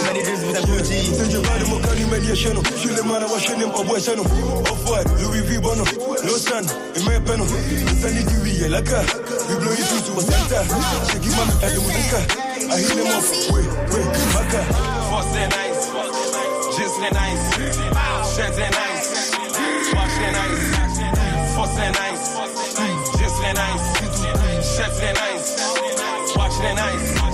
Many 0.06 0.22
dreams 0.24 0.44
with 0.46 0.58
a 0.58 0.62
Gucci. 0.66 1.00
Send 1.14 1.32
your 1.32 1.44
body, 1.44 1.66
more 1.70 1.82
candy 1.82 2.06
man, 3.08 3.24
I 3.24 3.26
wash 3.28 3.48
them 3.48 3.60
boy, 3.88 4.00
son. 4.00 4.20
Off 4.20 4.84
what? 4.88 5.06
Louis 5.22 5.42
V. 5.46 5.58
Bono. 5.62 5.84
My 7.06 7.20
panel. 7.24 7.48
You 7.48 7.54
blow 9.60 9.74
your 9.76 9.86
to 10.08 10.14
a 10.18 10.22
center. 10.24 10.64
Shake 11.12 11.26
your 11.26 11.36
mama, 11.38 11.54
I 11.62 11.64
hear 12.82 12.96
them 12.96 13.08
off. 13.16 13.28
Wait, 13.54 13.70
wait, 13.94 14.08
Maka. 14.34 14.62
Force 15.10 15.34
nice. 15.36 15.82
Just 16.76 16.98
nice. 17.00 17.44
Shed 18.36 18.54
nice. 18.72 19.08
Wash 19.94 20.18
nice. 20.20 20.64
Force 21.56 21.78
nice. 21.78 22.24
Just 23.18 23.40
nice. 23.42 23.86
Nice. 25.14 25.77
Watch 26.58 26.66
they 26.66 26.76
nice. 26.76 27.18
I 27.18 27.30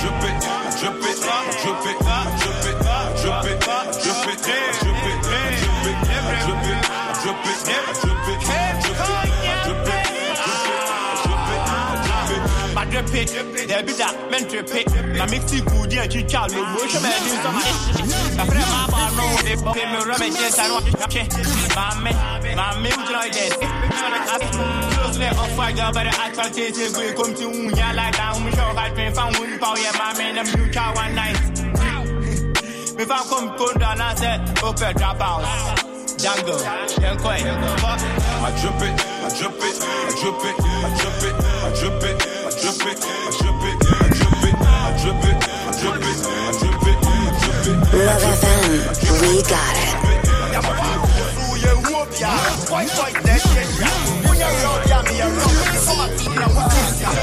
drip 0.00 0.24
it, 0.24 0.44
I 0.44 0.68
drip 0.80 1.00
it, 1.00 1.18
I 1.20 1.46
drip 1.60 1.86
it, 1.86 2.00
I 2.00 2.28
drip 2.40 2.64
it, 2.66 2.86
I 2.86 3.08
drip 3.20 3.44
it, 3.46 3.68
I 3.68 3.88
drip 3.90 4.26
it, 4.26 4.44
I 4.44 4.64
drip 4.70 4.80
it, 4.80 5.16
I 5.16 5.16
drip 5.16 5.24
it, 5.70 5.90
I 5.90 5.90
drip 5.90 5.90
it, 5.90 5.96
I 5.96 6.26
drip 6.40 6.60
it, 6.60 6.78
I 6.80 7.16
drip 7.20 7.30
it, 7.30 7.56
I 7.80 7.96
drip 8.00 8.26
it, 8.30 8.44
I 8.44 8.84
drip 8.84 9.06
it, 9.10 9.16
I 9.20 9.64
drip 9.64 9.86
it, 9.86 10.04
I 10.30 11.24
drip 11.24 11.48
it, 11.50 11.60
I 11.60 12.26
drip 12.28 12.44
it, 12.44 12.74
My 12.74 12.84
drip 12.84 13.14
it, 13.14 13.28
there 13.68 13.82
be 13.82 13.92
that 13.92 14.14
men 14.30 14.44
trip 14.48 14.68
it. 14.70 14.86
My 15.18 15.26
mix 15.26 15.52
it 15.52 15.64
good, 15.66 15.92
yeah, 15.92 16.04
you 16.04 16.22
child, 16.22 16.52
me 16.52 16.60
wish 16.60 16.94
a 16.94 17.00
man 17.00 17.20
pay 19.36 19.56
me 19.90 20.34
yes, 20.34 20.58
I 20.58 20.68
know. 20.68 20.78
Okay, 21.04 21.26
my 21.74 21.94
man, 22.02 22.16
my 22.56 22.80
man, 22.80 22.92
you 22.92 23.12
know, 23.12 23.26
this. 23.30 23.54
Close 24.94 25.18
let 25.18 25.38
off 25.38 25.50
fire, 25.52 25.90
but 25.92 26.06
I 26.06 26.32
try 26.32 26.48
to 26.48 26.72
take 26.72 26.96
we 26.96 27.12
come 27.12 27.34
to 27.34 27.46
Unya 27.50 27.94
like 27.94 28.16
that. 28.16 28.40
We 28.44 28.50
show 28.52 28.72
that 28.74 28.96
we 28.96 29.10
found 29.10 29.36
one 29.38 29.58
power, 29.58 29.76
I'm 29.76 30.46
new 30.56 30.70
child 30.72 30.96
one 30.96 31.14
night. 31.14 31.38
Me 32.96 33.04
found 33.04 33.28
come 33.28 33.56
come 33.56 33.78
down, 33.78 34.00
I 34.00 34.14
said, 34.14 34.58
open 34.62 34.96
drop 34.96 35.20
house. 35.20 35.80
Django, 36.20 36.56
coin, 37.22 37.46
fuck. 37.80 38.00
I 38.00 38.52
drip 38.60 38.82
it, 38.84 38.92
I 39.00 39.32
drip 39.32 39.56
it, 39.56 39.76
I 39.80 40.12
drip 40.20 40.44
it, 40.44 40.56
I 40.60 40.92
drip 41.00 41.22
it, 41.24 41.36
I 41.40 41.74
drip 41.80 42.02
it, 42.04 42.18
I 42.30 42.56
drip 42.60 42.84
it, 42.84 43.00
I 43.00 43.32
drip 43.40 43.64
it, 43.64 43.80
I 43.80 44.08
drip 44.10 44.44
it, 44.44 44.52
I 44.52 44.52
drip 44.52 44.52
it, 44.52 44.60
I 44.60 44.94
drip 45.00 45.24
it, 45.24 45.69
Love 47.92 48.22
FM, 48.22 49.20
we 49.20 49.42
got 49.42 49.74
it. 49.74 49.90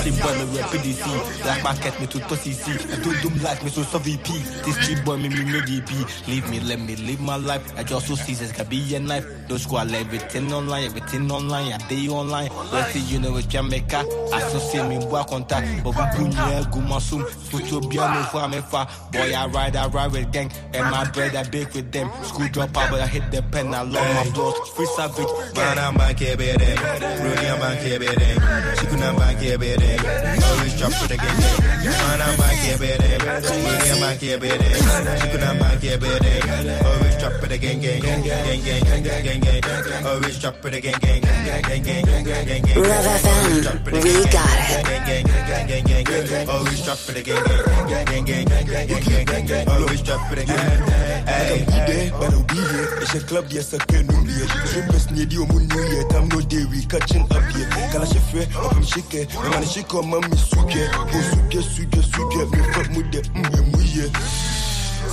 Team 0.04 0.16
boy 0.22 0.34
me 0.38 0.46
rap 0.58 0.70
PDC 0.70 1.42
Black 1.44 1.64
market 1.64 2.00
me 2.00 2.08
to 2.08 2.20
toss 2.20 2.46
ici 2.46 2.72
I 2.72 2.96
do 3.02 3.12
doom 3.22 3.42
like 3.42 3.64
me 3.64 3.70
so 3.70 3.82
so 3.84 4.00
VP 4.00 4.32
This 4.64 4.76
street 4.82 5.04
boy 5.04 5.18
me 5.18 5.30
me 5.30 5.44
me 5.44 5.60
DP 5.62 6.28
Leave 6.28 6.50
me 6.50 6.60
let 6.60 6.80
me 6.80 6.96
live 6.96 7.20
my 7.22 7.36
life 7.38 7.74
I 7.78 7.84
just 7.84 8.08
so 8.08 8.16
seasons 8.16 8.52
can 8.52 8.68
be 8.68 8.96
a 8.96 9.00
knife 9.00 9.26
Those 9.48 9.64
squad 9.64 9.92
everything 9.92 10.54
online 10.54 10.86
Everything 10.86 11.32
online 11.32 11.74
I 11.74 11.78
day 11.90 12.08
online 12.08 12.50
Let's 12.72 12.94
see 12.94 13.00
you 13.00 13.20
know 13.20 13.34
with 13.34 13.50
Jamaica 13.50 14.06
I 14.34 14.40
so 14.50 14.60
see 14.60 14.84
me 14.84 15.00
boy 15.00 15.24
contact 15.24 15.84
But 15.84 15.96
we 15.96 16.26
bunye 16.26 16.72
go 16.72 16.82
my 16.82 17.00
soon 17.00 17.24
Put 17.50 17.72
your 17.72 17.82
beer 17.82 18.08
no 18.08 18.24
for 18.32 18.48
me 18.48 18.62
far 18.62 18.88
Boy 19.12 19.34
I 19.34 19.48
ride 19.48 19.76
I 19.76 19.88
ride 19.88 20.12
with 20.12 20.32
gang 20.32 20.52
And 20.74 20.84
my 20.92 21.10
bread 21.12 21.36
I 21.36 21.44
bake 21.50 21.74
with 21.74 21.92
them 21.92 22.12
School 22.24 22.48
drop 22.50 22.78
out 22.78 22.92
but 22.92 23.02
I 23.02 23.08
hit 23.08 23.32
the 23.32 23.42
pen 23.42 23.74
I 23.74 23.82
love 23.82 24.16
my 24.16 24.32
blood 24.34 24.56
Free 24.76 24.86
savage 24.96 25.28
Man, 25.56 25.80
I'm 25.80 26.16
here, 26.16 26.38
baby. 26.38 27.07
Rudy 27.24 27.48
bank 27.62 27.84
everything. 27.88 28.38
She 28.78 28.86
couldn't 28.88 29.16
bank 29.18 29.44
everything. 29.44 30.00
Always 30.44 30.74
drop 30.78 30.92
for 30.94 31.08
the 31.08 31.18
game. 31.18 31.40
Man, 31.84 32.22
I 32.22 32.36
bank 32.38 32.64
everything. 32.74 33.20
Rudy 33.20 34.00
bank 34.02 34.24
everything. 34.24 34.84
She 35.20 35.28
couldn't 35.32 35.60
bank 35.60 35.84
everything. 35.84 36.42
Always 36.86 37.16
drop 37.18 37.34
for 37.40 37.48
the 37.48 37.58
gang 37.58 37.80
gang 37.80 38.02
gang 38.02 38.24
gang 38.24 38.62
gang 38.64 39.24
gang 39.24 39.42
gang. 39.42 40.06
Always 40.06 40.40
drop 40.40 40.56
for 40.62 40.70
the 40.70 40.80
gang 40.82 41.00
gang 41.00 41.22
gang 41.22 41.62
gang 41.64 41.84
gang 41.84 42.26
gang 42.26 42.64
gang. 42.64 42.78
Love 42.78 43.08
FM, 43.22 44.04
we 44.04 44.12
got 44.32 44.58
it. 44.70 46.50
Always 46.50 46.82
drop 46.86 46.98
for 46.98 47.12
the 47.14 47.22
gang 47.22 47.44
gang 47.44 48.26
gang 48.26 48.26
gang 48.26 49.26
gang 49.26 49.46
gang. 49.48 49.68
Always 49.68 50.02
drop 50.02 50.22
for 50.30 50.36
the 50.36 50.44
gang. 50.46 50.82
Hey, 51.28 52.10
better 52.12 52.44
be 52.44 52.56
there. 52.56 53.02
It's 53.02 53.16
a 53.16 53.20
club, 53.20 53.46
yes, 53.50 53.74
I 53.74 53.78
can't 53.78 54.08
lose. 54.08 54.48
Dream 54.72 54.88
best, 54.88 55.12
need 55.12 55.32
you, 55.32 55.46
moon, 55.48 55.68
new 55.68 55.84
year. 55.92 56.04
Time 56.10 56.28
no 56.30 56.42
day, 56.42 56.66
we 56.66 56.84
can 56.86 56.97
kacin 57.00 57.24
apie 57.30 57.66
Kala 57.92 58.06
shi 58.06 58.20
fe, 58.20 58.46
opim 58.58 58.84
shike 58.84 59.28
Mani 59.50 59.66
shiko 59.66 60.02
mami 60.04 60.38
suke 60.38 60.82
Go 61.12 61.20
suke, 61.22 61.62
suke, 61.62 62.02
suke 62.04 62.52
Me 62.52 62.64
fuck 62.74 62.90
mu 62.92 63.04
de, 63.04 63.22
mwe 63.34 63.62
muye 63.72 64.06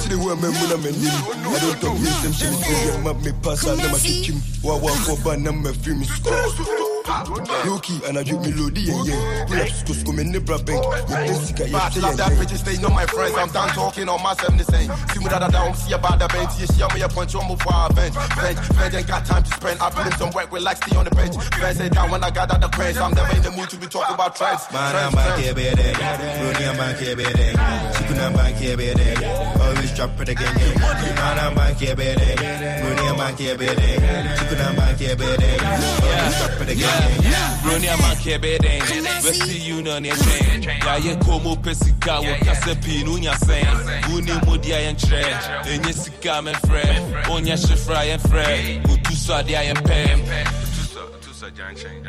See 0.01 0.09
the 0.09 0.17
way 0.19 0.35
me 0.35 0.49
muna 0.49 0.77
me 0.83 0.91
nini 0.93 1.11
I 1.11 1.59
don't 1.61 1.81
talk 1.81 1.99
me, 1.99 2.07
same 2.07 2.33
shit 2.33 2.51
Go 3.05 3.13
get 3.13 3.23
mad 3.25 3.43
pass, 3.43 3.67
I 3.67 3.77
never 3.77 3.99
kick 3.99 4.27
him 4.27 4.41
Wawa 4.63 4.91
koba 5.05 5.37
na 5.37 5.53
me 5.53 5.73
film 5.73 6.03
is 6.03 6.94
film. 7.05 7.45
Low 7.65 7.81
and 8.09 8.19
I 8.19 8.23
drip 8.23 8.41
me 8.41 8.53
low, 8.53 8.69
yeah, 8.75 9.05
yeah. 9.05 9.45
Pull 9.47 9.61
up, 9.61 9.69
scoop, 9.69 9.97
scoop, 9.97 10.15
me 10.17 10.25
nibra 10.25 10.59
bank. 10.65 10.85
You 11.09 11.17
basic, 11.17 11.61
I 11.61 11.73
Bad 11.73 11.97
love 11.97 12.17
that 12.17 12.33
bitch, 12.33 12.57
stay 12.57 12.81
know 12.81 12.89
my 12.89 13.07
friends. 13.07 13.37
I'm 13.37 13.49
done 13.51 13.69
talking 13.71 14.09
on 14.09 14.23
my 14.23 14.35
70 14.35 14.65
saying. 14.65 14.91
See 15.13 15.21
me 15.21 15.29
that 15.29 15.43
I 15.43 15.51
don't 15.51 15.77
see 15.77 15.93
about 15.93 16.19
the 16.19 16.29
bench. 16.29 16.51
Yeah, 16.59 16.67
she 16.67 16.83
on 16.83 16.95
me 16.95 17.03
a 17.03 17.09
punch 17.09 17.35
on 17.35 17.49
before 17.49 17.73
I 17.73 17.89
bench. 17.93 18.15
Bench, 18.15 18.59
bench 18.77 18.95
ain't 18.95 19.07
got 19.07 19.25
time 19.25 19.43
to 19.43 19.51
spend. 19.51 19.81
I 19.81 19.91
put 19.91 20.07
in 20.07 20.13
some 20.13 20.31
work, 20.33 20.53
relax, 20.53 20.81
stay 20.85 20.97
on 20.97 21.05
the 21.05 21.15
bench. 21.15 21.37
Bench 21.61 21.77
say 21.77 21.89
down 21.89 22.11
when 22.11 22.25
I 22.25 22.31
got 22.31 22.53
out 22.53 22.61
the 22.61 22.69
bench. 22.69 22.97
I'm 22.97 23.13
never 23.13 23.37
in 23.37 23.43
the 23.43 23.51
mood 23.53 23.69
to 23.71 23.77
be 23.77 23.87
talking 23.87 24.15
about 24.15 24.37
trends. 24.37 24.65
Man, 24.73 24.97
I'm 24.97 25.13
back 25.13 25.39
here, 25.39 25.55
baby. 25.55 25.77
Rudy, 25.77 26.65
I'm 26.65 26.77
back 26.77 26.97
here, 26.97 27.17
baby. 27.17 27.33
Chicken, 27.97 28.21
I'm 28.21 28.33
back 28.33 28.55
here, 28.57 28.77
baby. 28.77 29.25
Always 29.61 29.93
drop 29.93 30.21
it 30.21 30.29
again. 30.29 30.55
Man, 30.81 31.39
I'm 31.39 31.55
back 31.55 31.77
here, 31.77 31.97
baby. 31.97 32.21
Rudy, 32.21 33.05
I'm 33.09 33.17
back 33.17 33.39
here, 33.39 33.57
baby. 33.57 33.89
Chicken, 34.41 34.61
I'm 34.61 34.77
back 34.77 34.97
here, 34.97 35.17
baby. 35.17 35.49
Always 35.65 36.37
drop 36.39 36.61
it 36.61 36.71
again. 36.71 36.94
Ronia 37.65 37.97
make 37.97 38.39
bedeng 38.41 38.83
Wesi 39.25 39.69
chen 39.69 40.11
Ya 40.87 41.17
komo 41.17 41.57
pesika 41.57 42.21
wo 42.21 42.35
kase 42.45 42.75
sen 43.37 43.67
Wuni 44.11 44.33
modi 44.47 44.71
yen 44.71 44.97
tre 44.97 45.23
Enye 45.73 45.93
sika 45.93 46.43
men 46.43 46.55
fre 46.55 46.83
Onya 47.31 47.57
shifra 47.57 48.05
yen 48.07 48.19
fre 48.19 48.81
Utu 48.93 49.17
swadi 49.17 49.53
yen 49.53 49.77
pem 49.85 50.21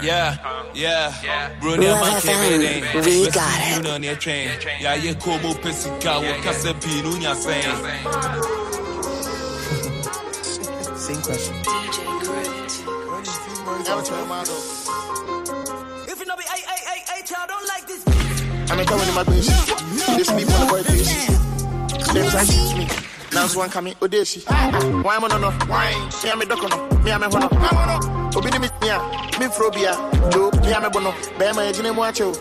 Yeah, 0.01 0.37
yeah. 0.73 1.59
Bro, 1.59 1.75
they 1.77 1.91
my 1.91 2.19
kid, 2.21 3.05
We 3.05 3.29
got 3.31 3.59
it. 3.59 3.75
You 3.75 3.83
know, 3.83 3.99
they 3.99 4.15
we 6.21 6.33
case 6.41 6.63
pinu 6.79 7.19
sen. 7.35 7.75
Same 10.95 11.21
question. 11.21 11.55
DJ 11.63 11.97
Credit. 12.23 12.94
If 13.67 13.73
you 16.19 16.25
know 16.27 16.35
be, 16.37 16.43
hey, 16.43 16.61
hey, 16.61 16.81
hey, 16.85 17.03
hey, 17.09 17.23
child, 17.25 17.49
don't 17.49 17.67
like 17.67 17.87
this. 17.87 18.03
I'm 18.69 18.85
going 18.85 19.09
in 19.09 19.15
my 19.15 19.23
bitch. 19.23 19.47
They 20.15 20.23
sleep 20.23 20.47
on 20.51 20.59
the 20.59 20.67
boy. 20.69 20.83
Them 22.13 22.29
try 22.29 22.43
teach 22.43 22.75
me. 22.77 22.87
Now 23.35 23.47
one 23.49 23.69
coming, 23.69 23.93
Odeshi. 23.95 24.45
Why 25.03 25.17
am 25.17 25.25
I 25.25 25.27
no? 25.27 25.51
Why? 25.67 25.91
Me 26.23 26.29
am 26.31 26.41
a 26.41 26.45
docono. 26.45 27.03
Me 27.03 27.11
am 27.11 27.21
a 27.21 27.27
hono. 27.27 28.33
Obi 28.33 28.49
ni 28.49 28.59
me. 28.59 28.69
Me 29.39 29.47
frobia. 29.51 29.91
Joe. 30.31 30.49
Me 30.61 30.71
am 30.71 30.85
a 30.85 30.89
bono. 30.89 31.11
Be 31.37 31.51
my 31.51 31.67
ejine 31.67 31.91
mwacho. 31.91 32.31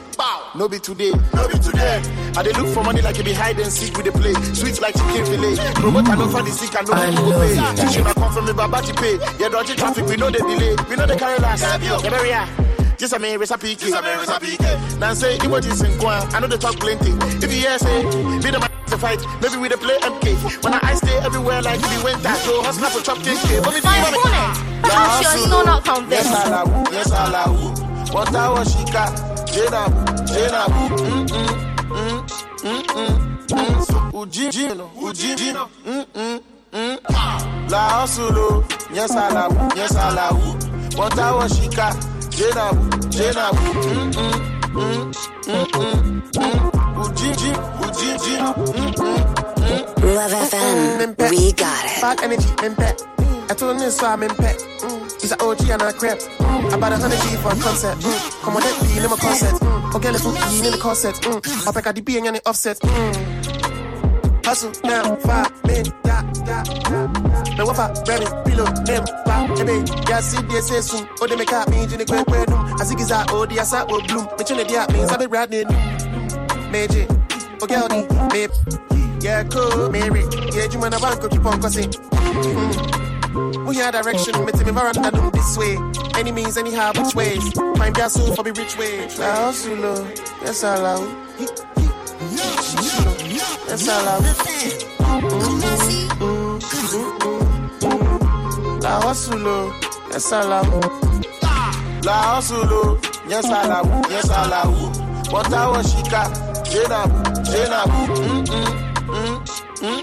No 0.55 0.69
be 0.69 0.79
today. 0.79 1.11
No 1.35 1.49
be 1.49 1.59
today. 1.59 2.01
I 2.37 2.43
dey 2.45 2.53
look 2.53 2.69
for 2.73 2.85
money 2.85 3.03
like 3.03 3.19
you 3.19 3.25
be 3.25 3.33
hide 3.33 3.59
and 3.59 3.73
seek 3.73 3.97
with 3.97 4.07
the 4.07 4.13
play. 4.13 4.35
Sweet 4.55 4.81
like 4.81 4.95
chicken 4.95 5.27
fillet. 5.27 5.57
Promote 5.75 6.09
I 6.09 6.15
know 6.15 6.29
for 6.29 6.43
the 6.43 6.51
sick 6.53 6.73
and 6.79 6.87
no 6.87 6.95
I 6.95 7.11
one 7.11 7.15
go 7.17 7.41
pay. 7.41 7.59
I 7.59 8.13
come 8.13 8.33
from 8.33 8.47
me, 8.47 8.53
Baba 8.53 8.81
pay. 8.95 9.19
Yeah, 9.41 9.49
dodgy 9.49 9.75
traffic, 9.75 10.07
we 10.07 10.17
know 10.17 10.31
the 10.31 10.39
delay. 10.39 10.77
We 10.89 10.95
know 10.95 11.07
the 11.07 11.17
carry 11.17 11.41
last. 11.41 11.63
Yeah, 11.83 12.47
very 12.95 12.99
yeah. 12.99 12.99
Just 12.99 13.13
a 13.13 13.19
man, 13.19 13.39
recipe. 13.39 13.75
Just 13.77 13.95
a 13.95 14.03
man, 14.03 14.19
recipe. 14.19 14.99
Now 14.99 15.15
say 15.15 15.39
emojis 15.39 15.85
in 15.85 15.99
Kwan. 15.99 16.23
I 16.35 16.41
know 16.41 16.47
they 16.47 16.57
talk 16.59 16.77
plenty. 16.77 17.11
If 17.45 17.53
you 17.53 17.61
hear 17.61 17.79
say, 17.79 18.03
be 18.03 18.51
the 18.51 18.59
man 18.59 18.71
to 18.87 18.99
fight. 18.99 19.21
Maybe 19.41 19.57
we 19.57 19.69
the 19.69 19.77
play 19.77 19.97
MK. 19.99 20.63
When 20.65 20.75
I 20.75 20.95
stay 20.95 21.17
everywhere 21.19 21.63
like 21.63 21.81
we 21.81 22.05
went 22.05 22.23
that. 22.23 22.39
So 22.39 22.63
hustle 22.63 22.91
for 22.91 23.05
chop 23.05 23.19
10K. 23.19 23.63
But 23.65 23.75
me 23.75 23.81
My 23.83 23.99
opponent. 23.99 24.75
I'm 24.85 25.23
sure 25.23 25.33
he's 25.39 25.49
not 25.49 25.67
not 25.67 25.85
convinced. 25.85 26.31
Yes, 26.31 26.47
I 26.47 26.51
love. 26.51 26.93
Yes, 26.93 27.11
I 27.13 27.29
love. 27.29 28.15
What 28.15 28.35
I 28.35 28.49
was 28.51 28.73
she 28.73 28.85
got. 28.93 29.11
Jena, 29.55 29.87
Jena. 30.27 30.67
Mm 30.67 31.27
mm 31.27 31.45
mm 31.91 32.25
mm 32.63 32.83
mm 32.87 33.15
mm. 33.49 34.15
Uji, 34.15 34.49
Jino, 34.49 34.91
Uji, 35.03 35.35
Jino. 35.35 35.69
Mm 35.85 36.07
mm 36.15 36.41
mm. 36.73 37.71
La 37.71 37.89
hustle, 37.89 38.65
yes 38.93 39.11
I 39.13 39.29
love. 39.31 39.77
Yes 39.77 39.95
I 39.97 40.13
love. 40.13 40.97
What 40.97 41.19
I 41.19 41.33
was 41.35 41.57
she 41.59 41.69
got. 41.69 42.14
Jena, 42.35 42.67
Jena. 43.11 43.47
Mm 43.55 44.11
mm 44.11 44.33
mm 44.75 45.13
mm 45.47 45.67
mm 45.75 46.23
mm. 46.35 46.59
Uji, 46.99 47.51
Jino, 48.25 48.51
Mm 48.55 48.95
mm 48.95 48.95
mm. 48.95 50.15
Love 50.17 50.35
FM, 50.51 51.31
we 51.31 51.53
got 51.53 51.85
it. 51.85 52.01
Bad 52.03 52.23
energy, 52.25 52.49
impact. 52.65 53.07
I 53.51 53.55
told 53.55 53.73
him 53.73 53.79
this, 53.79 53.97
so 53.97 54.07
I'm 54.07 54.23
impact. 54.23 54.67
He's 55.21 55.33
an 55.33 55.41
OG 55.41 55.71
and 55.71 55.83
a 55.83 55.93
crap. 55.93 56.19
About 56.73 56.93
a 56.93 56.97
hundred 56.97 57.21
G 57.21 57.37
for 57.37 57.53
a 57.53 57.57
concert. 57.57 57.97
Come 58.43 58.57
on, 58.57 58.63
that 58.63 58.75
be 58.83 58.99
in 58.99 59.09
my 59.09 59.17
concert. 59.17 59.55
Okay, 59.95 60.11
let's 60.11 60.25
put 60.25 60.65
in 60.65 60.73
the 60.73 60.79
corset. 60.79 61.15
Mm. 61.23 61.67
Up 61.69 61.77
at 61.77 61.95
the 61.95 62.03
B 62.03 62.19
and 62.19 62.35
the 62.37 62.43
offset. 62.49 62.79
Mm. 62.81 63.64
Hustle 64.45 64.73
now, 64.85 65.17
five 65.17 65.51
men, 65.65 65.85
da, 66.03 66.23
da, 66.45 66.63
da. 66.63 67.07
Me 67.57 67.65
wafa, 67.65 67.95
remy, 68.07 68.27
pillow, 68.45 68.69
name, 68.85 69.05
pa, 69.25 69.47
ebe. 69.59 70.09
Ya 70.09 70.21
see 70.21 70.43
they 70.43 70.61
say 70.61 70.81
soon. 70.81 71.09
Oh, 71.21 71.27
they 71.27 71.37
make 71.37 71.53
up 71.53 71.69
me, 71.71 71.87
jini 71.87 72.05
kwe 72.05 72.25
kwe 72.25 72.47
num. 72.49 72.67
Asigiza, 72.79 73.25
oh, 73.31 73.47
the 73.47 73.59
asa, 73.61 73.87
oh, 73.89 74.01
bloom. 74.07 74.29
Me 74.39 74.45
chile 74.45 74.65
dia, 74.65 74.87
me 74.93 75.07
sabi 75.07 75.27
riding. 75.27 75.69
Meji, 76.71 77.07
okay, 77.63 77.81
odi, 77.81 78.07
me. 78.33 78.49
Yeah, 79.21 79.45
cool, 79.45 79.91
Mary. 79.91 80.25
Yeah, 80.53 80.69
you 80.71 80.79
wanna 80.79 80.99
bank, 81.01 81.31
keep 81.31 81.45
on 81.47 81.61
cussing. 81.63 81.91
Mm. 81.91 83.67
We 83.67 83.77
hear 83.77 83.91
direction, 83.91 84.45
me 84.45 84.53
tell 84.53 84.67
me 84.67 84.73
veranda 84.73 85.11
do 85.11 85.31
this 85.31 85.57
way. 85.57 85.79
Any 86.17 86.33
means, 86.33 86.59
anyhow, 86.59 86.93
which 86.95 87.15
ways. 87.15 87.53
Find 87.53 87.97
your 87.97 88.09
soul 88.11 88.35
for 88.35 88.43
me 88.45 88.51
rich 88.51 88.77
way. 88.77 89.09
La 89.19 89.47
hustle, 89.47 90.07
yes, 90.45 90.63
I 90.63 90.77
love. 90.79 91.64
Yes, 92.75 93.89
I 93.89 94.03
love. 94.05 94.25
La 98.83 99.01
hustle, 99.01 99.73
yes, 100.11 100.33
I 100.33 100.43
love. 100.45 102.05
La 102.05 102.13
hustle, 102.35 102.99
yes, 103.29 103.45
I 103.47 103.67
love. 103.67 104.11
Yes, 104.11 104.31
I 104.31 104.47
love. 104.49 105.33
What 105.33 105.53
I 105.53 105.69
was 105.71 105.95
got. 106.11 106.31
Jenabu, 106.65 107.23
Jenabu, 107.47 107.99
mm 108.17 108.45
mm 108.47 108.67
mm 109.81 110.03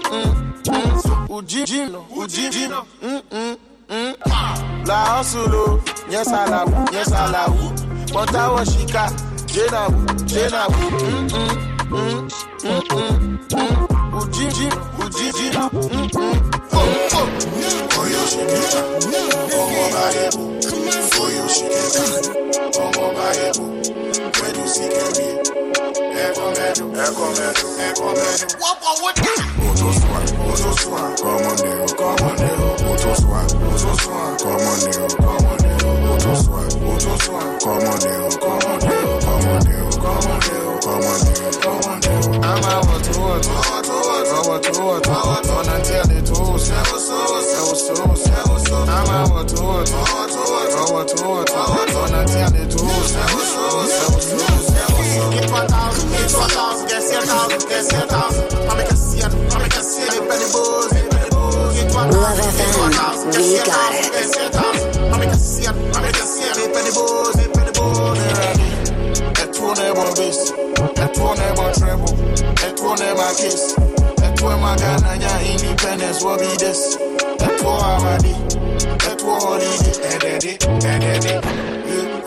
mm. 0.64 1.28
Ujino, 1.28 2.00
Ujino, 2.16 2.86
mm 3.02 3.22
mm 3.30 3.56
mm. 3.88 4.86
La 4.86 5.04
hustle, 5.16 5.80
yes, 6.10 6.28
I 6.28 6.46
love. 6.48 6.72
Yes, 6.92 7.12
I 7.12 7.30
love. 7.30 8.14
What 8.14 8.34
I 8.34 8.50
was 8.50 8.76
got. 8.92 9.12
Jenabu, 9.46 10.06
Jenabu, 10.26 10.80
mm 10.98 11.28
mm 11.28 11.71
mm 11.92 12.28
mm 12.64 12.80
mm 12.88 13.18
mm. 13.20 13.72
Mm 14.92 16.08
mm. 16.12 16.42
Oh, 16.74 16.88
oh. 17.12 18.32
Come 37.62 37.86
on 37.86 37.96
deo, 37.98 38.28
come 38.38 38.66
on 38.66 38.80
swa, 38.80 39.00
come 39.20 39.46
on 39.46 39.60
deo, 39.60 39.90
come 40.00 40.30
on 40.30 40.40
deo. 40.40 40.71
I'm 40.92 41.00
water, 41.00 41.40
water, 43.16 43.48
water, 44.44 44.76
water. 44.76 45.10
On 45.12 45.64
until 45.72 46.04
the 46.04 46.20
toes, 46.20 46.68
never 46.68 46.98
so, 47.00 47.16
never 47.16 47.72
so, 47.72 47.96
never 47.96 48.60
so. 48.60 48.76
I'm 48.84 49.08
water, 49.32 49.56
water, 49.64 49.96
water, 50.92 51.24
water. 51.24 51.56
On 51.96 52.12
until 52.12 52.50
the 52.52 52.68
toes, 52.68 53.08
never 53.16 53.40
so, 53.40 53.88
never 53.88 54.20
so, 54.20 54.36
never 54.36 54.60
so. 54.60 55.32
Get 55.32 55.48
one 55.50 55.64
thousand, 55.64 56.10
get 56.12 56.28
one 56.36 56.50
thousand, 56.52 56.88
get 56.88 57.00
ten 57.08 57.24
thousand, 57.24 57.68
get 57.72 57.88
ten 57.88 58.08
thousand. 58.08 58.52
I 58.52 58.76
make 58.76 58.92
a 58.92 58.96
see 58.96 59.24
it, 59.24 59.32
I 59.32 59.64
make 59.64 59.72
a 59.72 59.80
boys. 60.52 60.92
Get 61.72 61.88
one 61.96 62.10
Love 62.12 62.36
FM, 62.36 62.68
we 63.32 63.56
got 63.64 63.96
it. 63.96 64.12
get 64.12 64.28
ten 64.28 64.52
thousand. 64.52 65.08
I 65.08 65.16
make 65.16 65.32
a 65.32 65.40
see 65.40 65.64
it, 65.64 65.72
I 65.72 66.04
make 66.04 66.20
a 66.20 66.24
boys, 66.28 66.68
penny 66.68 66.92
boys. 66.92 67.41
Ẹ̀tún 69.62 69.80
ẹ̀bọ̀n 69.88 70.10
base, 70.18 70.44
ẹ̀tún 71.04 71.38
ẹ̀bọ̀n 71.48 71.70
treble, 71.78 72.12
ẹ̀tún 72.66 73.00
ẹ̀bọ̀n 73.08 73.32
case, 73.38 73.66
ẹ̀tún 74.26 74.50
ẹ̀bọn 74.54 74.74
Ghana 74.82 75.32
independence 75.52 76.20
wọ́n 76.24 76.36
bí 76.40 76.50
this, 76.62 76.80
ẹ̀tún 77.46 77.76
Amadi, 77.92 78.34
ẹ̀tún 79.10 79.36
holiday. 79.42 80.58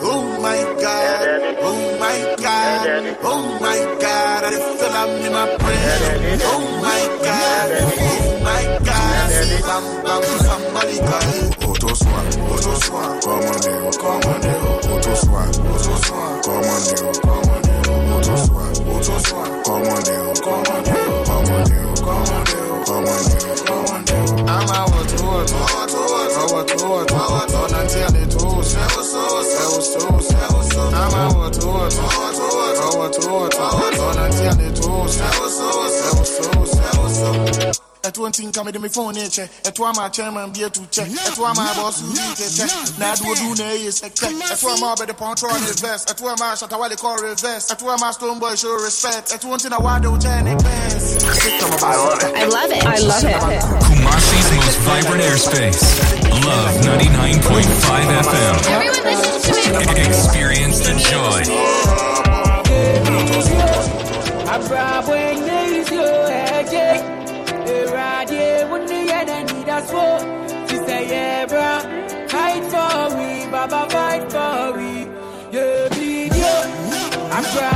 Oh 0.08 0.22
my 0.44 0.60
God, 0.82 1.26
oh 1.68 1.80
my 2.02 2.18
God, 2.44 2.86
oh 3.22 3.42
my 3.60 3.80
God, 4.02 4.42
I 4.44 4.54
feel 4.78 4.96
am 5.02 5.10
in 5.26 5.32
my 5.36 5.44
brain. 5.60 6.40
Oh 6.52 6.62
my 6.86 7.02
God, 7.26 7.68
oh 7.84 8.40
my 8.46 8.64
God, 8.88 9.30
bam 9.68 9.84
bam 10.04 10.22
somebody 10.46 10.98
call 11.08 11.26
you. 11.34 11.46
Oto 11.70 11.90
swa, 12.00 12.20
oto 12.52 12.72
come 13.24 13.48
on 13.52 13.92
come 14.00 14.24
on 14.32 14.40
deo. 14.40 14.60
Oto 14.62 14.62
swa, 14.62 14.62
oto 14.62 14.62
swa, 14.62 14.62
come 14.62 14.72
on 14.72 14.75
deo, 15.06 16.42
come 16.42 16.66
on 16.66 16.82
deo. 16.82 17.86
Oto 18.16 18.36
swa, 18.36 18.64
oto 18.90 19.18
swa, 19.20 19.42
come 19.64 19.88
on 19.88 20.02
deo, 20.02 20.32
come 20.42 20.66
on 20.66 20.82
deo, 20.82 21.22
come 21.24 21.50
on 21.52 21.64
deo, 21.64 21.94
come 21.94 22.26
on 22.26 22.44
deo, 22.44 22.84
come 22.84 23.06
on 23.06 23.22
deo, 23.24 23.54
come 23.64 23.86
on 23.86 24.04
deo. 24.04 24.46
I'm 24.46 24.68
a 24.68 24.84
water, 24.90 25.22
water, 25.22 25.54
water, 25.56 26.02
water, 26.06 26.44
water, 26.52 26.88
water, 26.88 27.16
water, 27.16 27.56
on 27.56 27.74
until 27.74 28.10
the 28.10 28.24
toes, 28.26 28.74
never 28.74 29.02
so, 29.02 29.22
never 29.42 29.82
so, 29.82 30.10
never 30.10 30.62
so. 30.62 30.82
I'm 30.90 31.14
a 31.14 31.34
water, 31.34 31.66
water, 31.66 32.02
water, 32.02 32.48
water, 32.56 32.98
water, 32.98 33.30
water, 33.30 33.68
water, 33.76 34.02
on 34.02 34.18
until 34.18 34.54
the 34.54 34.68
toes, 34.74 35.18
never 35.18 35.48
so, 35.48 35.66
never 36.02 36.24
so, 36.24 36.42
never 36.80 37.72
so. 37.72 37.85
Ẹ̀tú 38.06 38.20
ntí 38.28 38.42
nka 38.46 38.60
mi 38.64 38.70
de 38.72 38.78
mi 38.78 38.88
fóònù 38.88 39.18
ẹ̀kyẹ́, 39.26 39.46
ẹ̀tú 39.68 39.80
àmà 39.90 40.04
chairman 40.14 40.48
bí 40.54 40.60
ẹ̀tú 40.68 40.80
kyẹ́, 40.94 41.06
ẹ̀tú 41.28 41.40
àmà 41.50 41.64
bọ́ọ̀sù 41.78 42.04
bí 42.14 42.22
kẹ̀kyẹ́, 42.38 42.68
n'adúodú 43.00 43.48
na 43.58 43.64
ẹ̀yẹ 43.74 43.90
sẹ̀kyẹ́, 44.00 44.30
ẹ̀tú 44.54 44.66
àmà 44.74 44.86
ọ̀bẹ̀dẹ̀ 44.94 45.16
pọ̀ntrọ̀ 45.20 45.52
reverse, 45.66 46.04
ẹ̀tú 46.12 46.24
àmà 46.32 46.46
ṣàtàwálé 46.60 46.96
kọ́ 47.02 47.12
reverse, 47.26 47.66
ẹ̀tú 47.72 47.84
àmà 47.94 48.08
stone 48.16 48.38
boy 48.42 48.54
show 48.60 48.74
respect, 48.86 49.26
ẹ̀tú 49.34 49.46
ntí 49.56 49.68
na 49.72 49.78
wàá 49.84 49.96
dẹ̀wọ̀ 50.04 50.18
jẹ́ 50.24 50.42
ní 50.46 50.52
bẹ́ẹ̀s. 50.64 51.04
I 51.82 51.94
love 51.96 52.22
it. 52.22 52.36
I 52.36 52.44
love 52.56 52.72
it. 52.72 52.84
I 52.84 52.98
love 53.10 53.24
it. 53.56 53.62
Kumasi's 53.86 54.48
most 54.58 54.78
vibrant 54.86 55.22
airspace. 55.28 55.82
Love 56.46 56.74
99.5 56.86 58.08
FM. 58.28 58.54
Everyone 58.76 59.04
listens 59.10 59.42
to 59.44 59.52
it. 59.80 60.06
Experience 60.08 60.78
the 60.86 60.94
joy. 61.10 61.40
Abrabo 77.38 77.75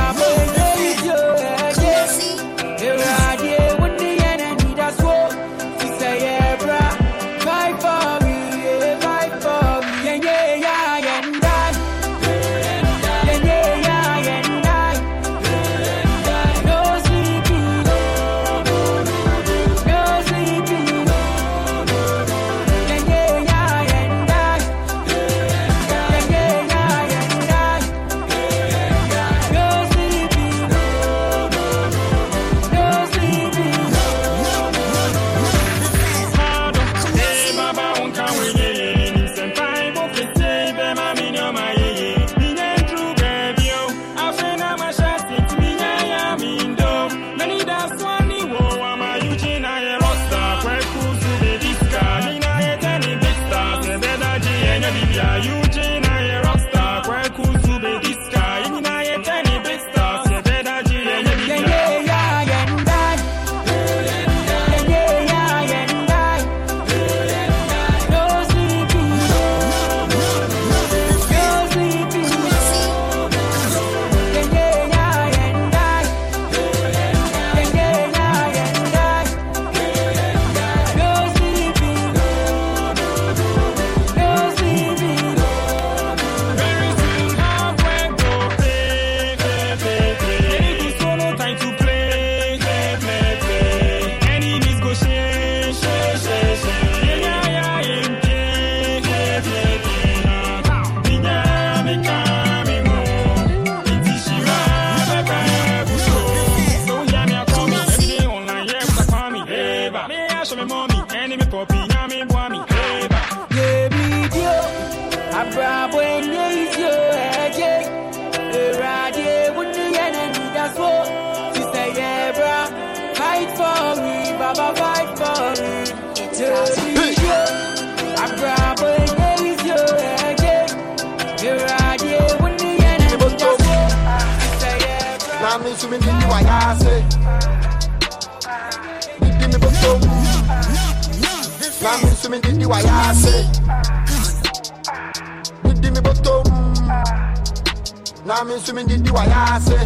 Na 148.41 148.47
me 148.47 148.57
so 148.57 148.73
me 148.73 148.83
di 148.83 148.97
di 148.97 149.11
wa 149.11 149.23
ya 149.23 149.59
se. 149.59 149.77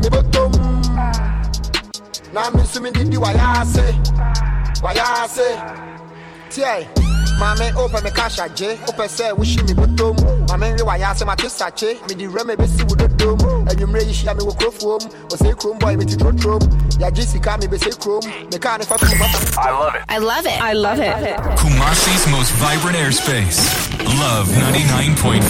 Me 0.00 0.08
bottom. 0.08 0.52
Mm. 0.52 2.54
Me 2.54 2.62
so 2.62 2.80
me 2.80 2.92
di 2.92 3.02
di 3.10 3.16
wa 3.16 3.30
ya 3.32 3.64
se. 3.64 3.82
Wa 4.84 4.92
ya 4.92 5.26
se. 5.26 5.58
Tiai. 6.48 6.86
Mame 7.40 7.72
open 7.76 8.04
me 8.04 8.10
cash 8.12 8.38
aje, 8.38 8.78
open 8.88 9.08
say 9.08 9.32
wish 9.32 9.56
me 9.64 9.74
bottom. 9.74 10.14
Mm. 10.14 10.48
Mame 10.48 10.76
we 10.76 10.82
waya 10.84 11.12
say 11.16 11.24
my 11.24 11.34
twist 11.34 11.60
ache, 11.60 11.98
me 12.08 12.14
di 12.14 12.28
reme 12.28 12.56
be 12.56 12.68
si 12.68 12.84
wudo 12.84 13.08
dom. 13.18 13.38
Enwumre 13.66 14.06
yi 14.06 14.12
hia 14.12 14.32
me 14.32 14.44
wo 14.44 14.52
krofom, 14.52 15.02
o 15.32 15.36
say 15.36 15.52
krom 15.54 15.76
boy 15.78 15.96
me 15.96 16.04
ti 16.04 16.14
trotrom. 16.14 16.60
Ya 16.98 17.10
jisika 17.10 17.58
me 17.60 17.66
be 17.66 17.76
say 17.78 17.90
krom, 17.90 18.24
me 18.24 18.58
ka 18.58 18.76
ne 18.78 18.84
fa 18.84 18.96
tu 18.96 19.04
mata. 19.18 19.60
I 19.60 19.70
love 19.70 19.94
it. 19.94 20.02
I 20.08 20.18
love 20.18 20.46
it. 20.46 20.58
I 20.58 20.72
love 20.72 20.98
it. 20.98 21.36
Kumasi's 21.60 22.26
most 22.30 22.52
vibrant 22.52 22.96
airspace. 22.96 23.60
Love 24.18 24.48
99.5 24.48 25.42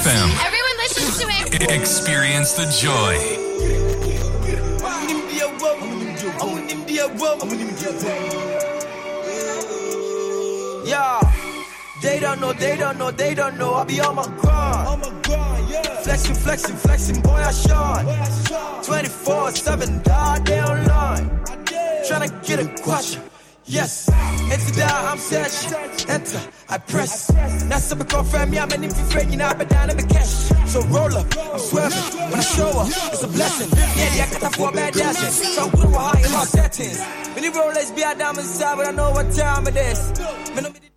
FM. 0.00 0.28
Everyone 0.46 0.76
listens 0.78 1.18
to 1.18 1.26
it. 1.28 1.70
Experience 1.70 2.52
the 2.54 2.66
joy. 2.78 3.18
Yeah. 10.86 11.20
They 12.02 12.20
don't 12.20 12.40
know, 12.40 12.52
they 12.52 12.76
don't 12.76 12.98
know, 12.98 13.10
they 13.10 13.34
don't 13.34 13.58
know. 13.58 13.72
I'll 13.74 13.84
be 13.84 14.00
on 14.00 14.14
my 14.14 14.26
grind. 14.38 15.23
Flexing, 16.04 16.34
flexing, 16.34 16.76
flexing, 16.76 17.22
boy, 17.22 17.30
I 17.30 17.50
shine. 17.50 18.04
24 18.84 19.50
7, 19.52 20.02
dog, 20.02 20.44
they 20.44 20.60
online. 20.60 21.30
Tryna 22.06 22.46
get 22.46 22.58
a 22.60 22.82
question. 22.82 23.22
Yes, 23.64 24.10
enter 24.52 24.72
that 24.80 24.92
I'm 24.92 25.16
searching. 25.16 25.72
Enter, 26.10 26.40
I 26.68 26.76
press. 26.76 27.28
That's 27.70 27.90
a 27.90 27.96
confirm 27.96 28.50
me, 28.50 28.58
I'm 28.58 28.70
an 28.72 28.84
infant 28.84 29.30
you 29.30 29.38
know, 29.38 29.46
I 29.46 29.54
bet 29.54 29.70
down 29.70 29.88
in 29.88 29.96
the 29.96 30.02
cash. 30.02 30.28
So 30.68 30.82
roll 30.88 31.16
up, 31.16 31.26
I'm 31.38 31.58
swerving. 31.58 32.20
When 32.30 32.38
I 32.38 32.42
show 32.42 32.68
up, 32.68 32.88
it's 32.88 33.22
a 33.22 33.28
blessing. 33.28 33.70
Yeah, 33.96 34.14
yeah, 34.14 34.36
I 34.36 34.40
got 34.40 34.54
four 34.56 34.72
bad 34.72 34.92
dancing. 34.92 35.30
So 35.30 35.70
good 35.70 35.94
high 35.94 36.20
in 36.20 36.32
my 36.32 36.44
settings. 36.44 36.98
Many 37.34 37.48
rollers 37.48 37.90
be 37.92 38.02
a 38.02 38.14
diamond 38.14 38.46
side, 38.46 38.76
but 38.76 38.88
I 38.88 38.90
know 38.90 39.10
what 39.12 39.32
time 39.32 39.66
it 39.68 39.76
is. 39.76 40.93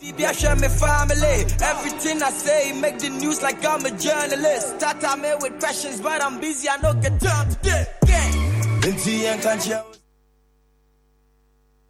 I'm 0.00 0.26
I 0.26 0.32
share 0.32 0.56
my 0.56 0.68
family. 0.68 1.44
Everything 1.62 2.22
I 2.22 2.30
say 2.30 2.72
make 2.80 2.98
the 2.98 3.10
news 3.10 3.42
like 3.42 3.64
I'm 3.64 3.84
a 3.84 3.90
journalist. 3.90 4.80
Start 4.80 5.20
me 5.20 5.32
with 5.40 5.58
questions, 5.58 6.00
but 6.00 6.22
I'm 6.22 6.40
busy. 6.40 6.68
I 6.68 6.78
don't 6.78 7.00
get 7.00 7.20
time 7.20 7.50
to 7.50 7.56
get. 7.62 7.98
Yeah. 8.06 8.46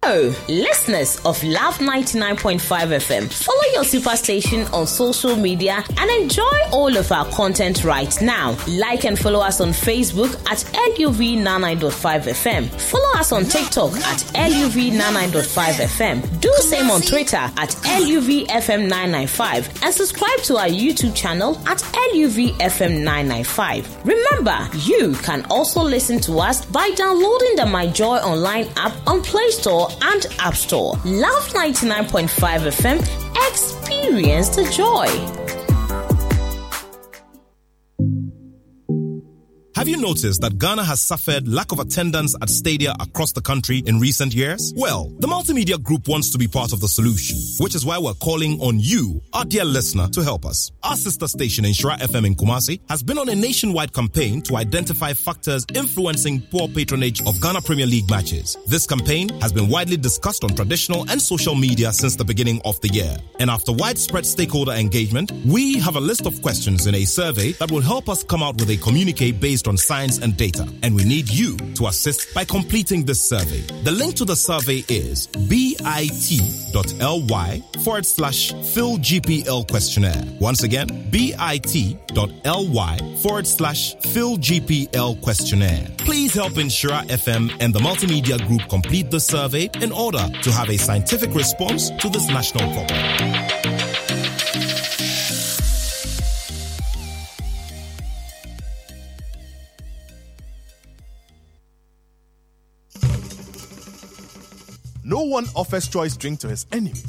Hello, 0.03 0.31
listeners 0.47 1.19
of 1.25 1.43
Love 1.43 1.79
99.5 1.79 2.59
FM. 2.61 3.33
Follow 3.33 3.63
your 3.73 3.83
superstation 3.83 4.71
on 4.71 4.85
social 4.87 5.35
media 5.35 5.83
and 5.97 6.09
enjoy 6.21 6.57
all 6.71 6.95
of 6.95 7.11
our 7.11 7.25
content 7.31 7.83
right 7.83 8.15
now. 8.21 8.55
Like 8.69 9.03
and 9.05 9.17
follow 9.19 9.39
us 9.41 9.59
on 9.59 9.69
Facebook 9.69 10.33
at 10.49 10.59
LUV99.5 10.95 12.21
FM. 12.21 12.69
Follow 12.79 13.19
us 13.19 13.31
on 13.33 13.45
TikTok 13.45 13.91
at 13.95 14.19
LUV99.5 14.35 15.73
FM. 15.73 16.21
Do 16.41 16.49
the 16.55 16.61
same 16.61 16.89
on 16.91 17.01
Twitter 17.01 17.35
at 17.37 17.69
LUVFM995 17.97 19.83
and 19.83 19.93
subscribe 19.93 20.39
to 20.43 20.57
our 20.57 20.67
YouTube 20.69 21.15
channel 21.15 21.57
at 21.67 21.79
LUVFM995. 22.13 24.05
Remember, 24.05 24.69
you 24.85 25.15
can 25.23 25.43
also 25.49 25.81
listen 25.81 26.19
to 26.21 26.37
us 26.39 26.63
by 26.65 26.91
downloading 26.91 27.55
the 27.57 27.65
My 27.65 27.87
Joy 27.87 28.17
Online 28.17 28.67
app 28.77 28.93
on 29.07 29.21
Play 29.23 29.49
Store 29.49 29.87
and 30.01 30.25
App 30.39 30.55
Store. 30.55 30.93
Love 31.05 31.47
99.5 31.53 32.27
FM. 32.71 32.99
Experience 33.49 34.49
the 34.49 34.63
joy. 34.71 35.66
Have 39.77 39.87
you 39.87 39.97
noticed 39.97 40.41
that 40.41 40.57
Ghana 40.57 40.83
has 40.85 40.99
suffered 40.99 41.47
lack 41.47 41.71
of 41.71 41.77
attendance 41.77 42.35
at 42.41 42.49
stadia 42.49 42.95
across 42.99 43.31
the 43.33 43.41
country 43.41 43.83
in 43.85 43.99
recent 43.99 44.33
years? 44.33 44.73
Well, 44.75 45.13
the 45.19 45.27
Multimedia 45.27 45.79
Group 45.79 46.07
wants 46.07 46.31
to 46.31 46.39
be 46.39 46.47
part 46.47 46.73
of 46.73 46.81
the 46.81 46.87
solution, 46.87 47.37
which 47.63 47.75
is 47.75 47.85
why 47.85 47.99
we're 47.99 48.15
calling 48.15 48.59
on 48.59 48.79
you, 48.79 49.21
our 49.33 49.45
dear 49.45 49.63
listener, 49.63 50.07
to 50.07 50.23
help 50.23 50.47
us. 50.47 50.71
Our 50.81 50.95
sister 50.95 51.27
station, 51.27 51.63
Nhyira 51.63 51.99
FM 51.99 52.25
in 52.25 52.33
Kumasi, 52.33 52.79
has 52.89 53.03
been 53.03 53.19
on 53.19 53.29
a 53.29 53.35
nationwide 53.35 53.93
campaign 53.93 54.41
to 54.49 54.57
identify 54.57 55.13
factors 55.13 55.63
influencing 55.75 56.41
poor 56.49 56.67
patronage 56.67 57.21
of 57.27 57.39
Ghana 57.39 57.61
Premier 57.61 57.85
League 57.85 58.09
matches. 58.09 58.57
This 58.65 58.87
campaign 58.87 59.29
has 59.41 59.53
been 59.53 59.69
widely 59.69 59.97
discussed 59.97 60.43
on 60.43 60.55
traditional 60.55 61.07
and 61.11 61.21
social 61.21 61.53
media 61.53 61.93
since 61.93 62.15
the 62.15 62.25
beginning 62.25 62.61
of 62.65 62.81
the 62.81 62.89
year. 62.89 63.15
And 63.39 63.51
after 63.51 63.73
widespread 63.73 64.25
stakeholder 64.25 64.71
engagement, 64.71 65.31
we 65.45 65.77
have 65.77 65.97
a 65.97 66.01
list 66.01 66.25
of 66.25 66.41
questions 66.41 66.87
in 66.87 66.95
a 66.95 67.05
survey 67.05 67.51
that 67.59 67.69
will 67.69 67.81
help 67.81 68.09
us 68.09 68.23
come 68.23 68.41
out 68.41 68.55
with 68.59 68.71
a 68.71 68.77
communique 68.77 69.33
based 69.33 69.66
on 69.67 69.77
science 69.77 70.19
and 70.19 70.35
data. 70.37 70.67
And 70.83 70.95
we 70.95 71.03
need 71.03 71.29
you 71.29 71.57
to 71.75 71.87
assist 71.87 72.33
by 72.33 72.45
completing 72.45 73.05
this 73.05 73.21
survey. 73.21 73.61
The 73.83 73.91
link 73.91 74.15
to 74.15 74.25
the 74.25 74.35
survey 74.35 74.83
is 74.87 75.27
bit.ly 75.27 75.93
forward 77.83 78.05
slash 78.05 78.51
Phil 78.73 78.97
GPL 78.97 79.69
questionnaire. 79.69 80.23
Once 80.39 80.63
again, 80.63 80.87
bit.ly 81.11 82.97
forward 83.21 83.47
slash 83.47 83.95
Phil 84.13 84.37
GPL 84.37 85.21
questionnaire. 85.21 85.87
Please 85.97 86.33
help 86.33 86.53
Nhyira 86.53 87.03
FM 87.07 87.51
and 87.59 87.73
the 87.73 87.79
Multimedia 87.79 88.45
Group 88.47 88.67
complete 88.69 89.11
the 89.11 89.19
survey 89.19 89.69
in 89.81 89.91
order 89.91 90.25
to 90.43 90.51
have 90.51 90.69
a 90.69 90.77
scientific 90.77 91.33
response 91.33 91.89
to 91.89 92.09
this 92.09 92.27
national 92.29 92.71
problem. 92.73 93.36
No 105.07 105.21
one 105.21 105.45
offers 105.55 105.87
choice 105.87 106.17
drink 106.17 106.41
to 106.41 106.49
his 106.49 106.65
enemy. 106.73 106.99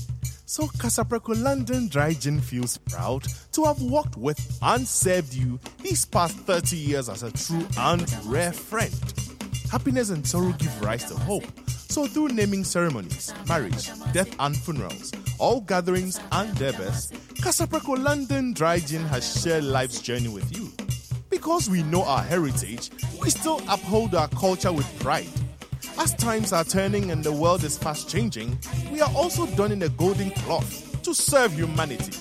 So 0.47 0.69
Kasapreko 0.69 1.43
London 1.43 1.89
Dry 1.89 2.13
Gin 2.13 2.41
feels 2.41 2.79
proud 2.79 3.27
to 3.51 3.65
have 3.65 3.83
worked 3.83 4.17
with 4.17 4.39
and 4.63 4.87
served 4.87 5.35
you 5.35 5.59
these 5.83 6.05
past 6.05 6.37
30 6.37 6.77
years 6.77 7.09
as 7.09 7.25
a 7.25 7.33
true 7.33 7.67
and 7.77 8.07
rare 8.27 8.53
friend. 8.53 8.95
Happiness 9.73 10.11
and 10.11 10.25
sorrow 10.25 10.53
give 10.59 10.81
rise 10.81 11.07
to 11.07 11.17
hope. 11.17 11.43
So 11.67 12.07
through 12.07 12.29
naming 12.29 12.63
ceremonies, 12.63 13.35
marriage, 13.49 13.91
death 14.13 14.33
and 14.39 14.57
funerals, 14.57 15.11
all 15.41 15.61
gatherings 15.63 16.21
and 16.31 16.57
best, 16.57 17.15
Kasapreko 17.43 18.01
London 18.01 18.53
Dry 18.53 18.79
Gin 18.79 19.03
has 19.07 19.43
shared 19.43 19.65
life's 19.65 20.01
journey 20.01 20.29
with 20.29 20.57
you. 20.57 20.71
Because 21.31 21.69
we 21.69 21.83
know 21.83 22.05
our 22.05 22.23
heritage, 22.23 22.93
we 23.21 23.31
still 23.31 23.61
uphold 23.69 24.15
our 24.15 24.29
culture 24.29 24.73
with 24.73 24.87
pride. 25.01 25.27
As 26.01 26.15
times 26.15 26.53
are 26.53 26.63
turning 26.63 27.11
and 27.11 27.25
the 27.25 27.33
world 27.33 27.65
is 27.65 27.77
fast 27.77 28.09
changing, 28.09 28.57
we 28.93 29.01
are 29.01 29.11
also 29.17 29.47
donning 29.57 29.83
a 29.83 29.89
golden 29.89 30.31
cloth 30.31 31.03
to 31.03 31.13
serve 31.13 31.53
humanity. 31.53 32.13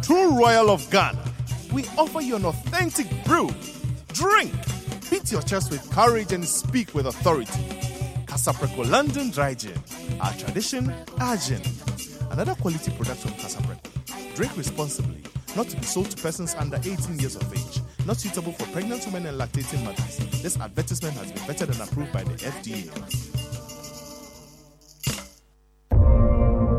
True 0.00 0.38
Royal 0.38 0.70
of 0.70 0.88
Ghana, 0.92 1.32
we 1.72 1.84
offer 1.98 2.20
you 2.20 2.36
an 2.36 2.44
authentic 2.44 3.08
brew. 3.24 3.50
Drink, 4.12 4.54
beat 5.10 5.32
your 5.32 5.42
chest 5.42 5.72
with 5.72 5.90
courage 5.90 6.32
and 6.32 6.44
speak 6.44 6.94
with 6.94 7.06
authority. 7.06 7.64
Kasapreko 8.26 8.88
London 8.88 9.30
Dry 9.30 9.54
Gin, 9.54 9.76
our 10.20 10.32
tradition, 10.34 10.94
our 11.18 11.36
gin. 11.36 11.62
Another 12.30 12.54
quality 12.54 12.92
product 12.92 13.22
from 13.22 13.32
Kasapreko. 13.32 14.36
Drink 14.36 14.56
responsibly, 14.56 15.24
not 15.56 15.68
to 15.68 15.76
be 15.76 15.82
sold 15.82 16.10
to 16.12 16.22
persons 16.22 16.54
under 16.54 16.76
18 16.76 17.18
years 17.18 17.34
of 17.34 17.52
age. 17.52 17.75
Not 18.06 18.18
suitable 18.18 18.52
for 18.52 18.66
pregnant 18.66 19.04
women 19.06 19.26
and 19.26 19.36
lactating 19.40 19.82
mothers. 19.82 20.18
This 20.40 20.56
advertisement 20.60 21.16
has 21.16 21.32
been 21.32 21.42
vetted 21.42 21.72
and 21.72 21.80
approved 21.80 22.12
by 22.12 22.22
the 22.22 22.34
FDA. 22.34 22.86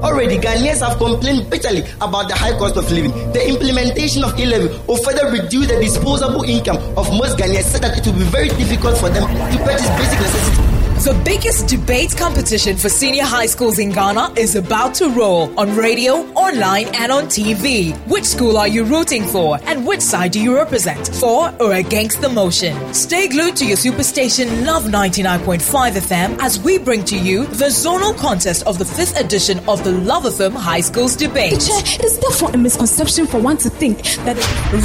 Already, 0.02 0.38
Ghanaians 0.38 0.88
have 0.88 0.98
complained 0.98 1.50
bitterly 1.50 1.84
about 2.00 2.30
the 2.30 2.36
high 2.36 2.58
cost 2.58 2.78
of 2.78 2.90
living. 2.90 3.12
The 3.34 3.46
implementation 3.46 4.24
of 4.24 4.40
e-levy 4.40 4.70
will 4.88 5.04
further 5.04 5.30
reduce 5.30 5.68
the 5.68 5.78
disposable 5.82 6.44
income 6.44 6.78
of 6.96 7.12
most 7.12 7.38
Ghanaians, 7.38 7.64
so 7.64 7.80
that 7.80 7.98
it 7.98 8.06
will 8.06 8.18
be 8.20 8.24
very 8.32 8.48
difficult 8.48 8.98
for 8.98 9.10
them 9.10 9.28
to 9.28 9.58
purchase 9.66 9.90
basic 10.00 10.20
necessities. 10.22 10.67
The 10.98 11.14
biggest 11.24 11.68
debate 11.68 12.18
competition 12.18 12.76
for 12.76 12.90
senior 12.90 13.24
high 13.24 13.46
schools 13.46 13.78
in 13.80 13.92
Ghana 13.92 14.34
is 14.36 14.56
about 14.56 14.96
to 14.96 15.10
roll 15.10 15.58
on 15.58 15.76
radio, 15.76 16.16
online, 16.34 16.88
and 16.96 17.12
on 17.12 17.26
TV. 17.28 17.96
Which 18.08 18.26
school 18.26 18.58
are 18.58 18.68
you 18.68 18.84
rooting 18.84 19.24
for? 19.24 19.60
And 19.66 19.86
which 19.86 20.02
side 20.02 20.32
do 20.32 20.42
you 20.42 20.56
represent? 20.56 21.08
For 21.16 21.54
or 21.62 21.74
against 21.76 22.20
the 22.22 22.28
motion? 22.28 22.94
Stay 22.94 23.28
glued 23.30 23.56
to 23.58 23.66
your 23.66 23.78
superstation 23.78 24.66
Love 24.66 24.86
99.5 24.86 25.60
FM 25.62 26.38
as 26.42 26.60
we 26.60 26.78
bring 26.80 27.06
to 27.06 27.18
you 27.18 27.46
the 27.46 27.68
zonal 27.68 28.18
contest 28.18 28.66
of 28.66 28.78
the 28.80 28.86
fifth 28.86 29.18
edition 29.20 29.60
of 29.70 29.84
the 29.84 29.92
Love 29.92 30.24
FM 30.24 30.54
High 30.54 30.82
Schools 30.82 31.16
debate. 31.16 31.54
It 31.54 32.04
is 32.04 32.18
therefore 32.18 32.50
a 32.54 32.58
misconception 32.58 33.28
for 33.28 33.40
one 33.40 33.58
to 33.58 33.70
think 33.70 34.02
that. 34.26 34.36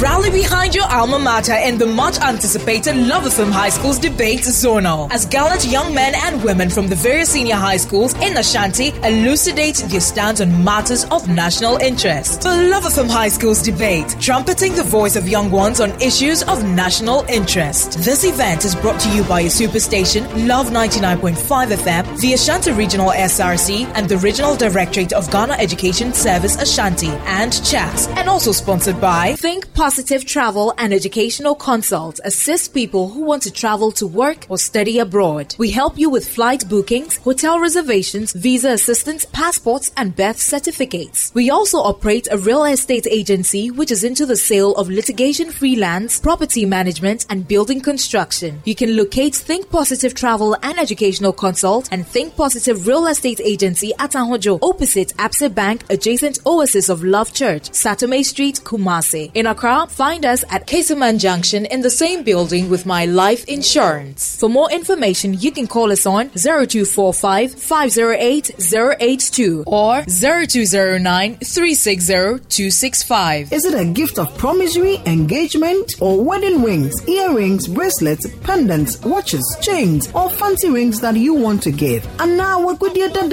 Rally 0.01 0.29
behind 0.29 0.73
your 0.75 0.85
alma 0.85 1.19
mater 1.19 1.55
in 1.55 1.77
the 1.77 1.85
much 1.87 2.17
anticipated 2.19 2.95
Love 2.95 3.23
FM 3.23 3.51
High 3.51 3.69
Schools 3.69 3.99
debate 3.99 4.41
zonal 4.41 5.11
as 5.11 5.25
gallant 5.25 5.65
young 5.65 5.93
men 5.93 6.12
and 6.15 6.43
women 6.43 6.69
from 6.69 6.87
the 6.87 6.95
various 6.95 7.29
senior 7.29 7.55
high 7.55 7.77
schools 7.77 8.13
in 8.15 8.37
Ashanti 8.37 8.89
elucidate 9.03 9.77
their 9.87 9.99
stance 9.99 10.41
on 10.41 10.63
matters 10.63 11.05
of 11.05 11.27
national 11.27 11.77
interest. 11.77 12.41
The 12.41 12.69
Love 12.69 12.83
FM 12.83 13.09
High 13.09 13.29
Schools 13.29 13.61
debate, 13.61 14.15
trumpeting 14.19 14.75
the 14.75 14.83
voice 14.83 15.15
of 15.15 15.27
young 15.27 15.51
ones 15.51 15.79
on 15.79 15.91
issues 16.01 16.43
of 16.43 16.63
national 16.63 17.25
interest. 17.29 17.99
This 17.99 18.23
event 18.23 18.65
is 18.65 18.75
brought 18.75 18.99
to 19.01 19.09
you 19.15 19.23
by 19.23 19.41
your 19.41 19.51
superstation 19.51 20.23
Love 20.47 20.67
99.5 20.67 21.35
FM, 21.67 22.19
the 22.19 22.33
Ashanti 22.33 22.71
Regional 22.71 23.11
SRC, 23.11 23.85
and 23.95 24.07
the 24.07 24.17
Regional 24.17 24.55
Directorate 24.55 25.13
of 25.13 25.29
Ghana 25.31 25.53
Education 25.53 26.13
Service 26.13 26.55
Ashanti 26.61 27.09
and 27.25 27.51
CHAS, 27.65 28.07
and 28.09 28.29
also 28.29 28.51
sponsored 28.51 28.99
by 28.99 29.33
Think 29.33 29.73
Positive 29.73 30.25
Travel 30.25 30.73
and 30.77 30.93
Educational 30.93 31.55
Consult 31.55 32.19
assist 32.23 32.73
people 32.73 33.09
who 33.09 33.21
want 33.21 33.43
to 33.43 33.51
travel 33.51 33.91
to 33.93 34.07
work 34.07 34.45
or 34.49 34.57
study 34.57 34.99
abroad. 34.99 35.55
We 35.57 35.71
help 35.71 35.92
you 35.97 36.09
with 36.09 36.27
flight 36.27 36.67
bookings, 36.69 37.17
hotel 37.17 37.59
reservations, 37.59 38.33
visa 38.33 38.69
assistance, 38.69 39.25
passports, 39.25 39.91
and 39.97 40.15
birth 40.15 40.39
certificates. 40.39 41.31
We 41.33 41.49
also 41.49 41.77
operate 41.77 42.27
a 42.31 42.37
real 42.37 42.65
estate 42.65 43.07
agency 43.09 43.71
which 43.71 43.91
is 43.91 44.03
into 44.03 44.25
the 44.25 44.35
sale 44.35 44.73
of 44.75 44.89
litigation 44.89 45.51
freelance, 45.51 46.19
property 46.19 46.65
management, 46.65 47.25
and 47.29 47.47
building 47.47 47.81
construction. 47.81 48.61
You 48.65 48.75
can 48.75 48.95
locate 48.95 49.35
Think 49.35 49.69
Positive 49.69 50.13
Travel 50.13 50.55
and 50.63 50.79
Educational 50.79 51.33
Consult 51.33 51.89
and 51.91 52.05
Think 52.05 52.35
Positive 52.35 52.87
Real 52.87 53.07
Estate 53.07 53.41
Agency 53.41 53.91
at 53.99 54.11
Ahodwo, 54.11 54.59
opposite 54.61 55.09
Absa 55.17 55.53
Bank, 55.53 55.83
adjacent 55.89 56.39
Oasis 56.45 56.89
of 56.89 57.03
Love 57.03 57.33
Church, 57.33 57.69
Satome 57.71 58.23
Street, 58.23 58.61
Kumasi. 58.63 59.31
In 59.33 59.47
Accra, 59.47 59.87
find 59.87 60.25
us 60.25 60.43
at 60.49 60.67
Kesaman 60.67 61.19
Junction 61.19 61.65
in 61.65 61.81
the 61.81 61.89
same 61.89 62.23
building 62.23 62.69
with 62.69 62.85
My 62.85 63.05
Life 63.05 63.45
Insurance. 63.45 64.37
For 64.39 64.49
more 64.49 64.71
information, 64.71 65.33
you 65.33 65.51
can 65.51 65.67
call 65.67 65.82
us 65.91 66.05
on 66.05 66.29
0245 66.29 67.53
508 67.53 68.51
082 68.99 69.63
or 69.67 70.03
0209 70.03 71.35
360 71.35 72.13
265. 72.49 73.51
Is 73.51 73.65
it 73.65 73.79
a 73.79 73.85
gift 73.85 74.19
of 74.19 74.35
promissory, 74.37 74.97
engagement, 75.05 75.93
or 75.99 76.23
wedding 76.23 76.63
rings, 76.63 76.93
earrings, 77.07 77.67
bracelets, 77.67 78.27
pendants, 78.41 79.01
watches, 79.01 79.57
chains, 79.61 80.09
or 80.13 80.29
fancy 80.29 80.69
rings 80.69 80.99
that 81.01 81.15
you 81.15 81.33
want 81.33 81.61
to 81.63 81.71
give? 81.71 82.07
And 82.19 82.37
now, 82.37 82.61
what 82.63 82.79
could 82.79 82.95
you 82.95 83.09
do? 83.09 83.23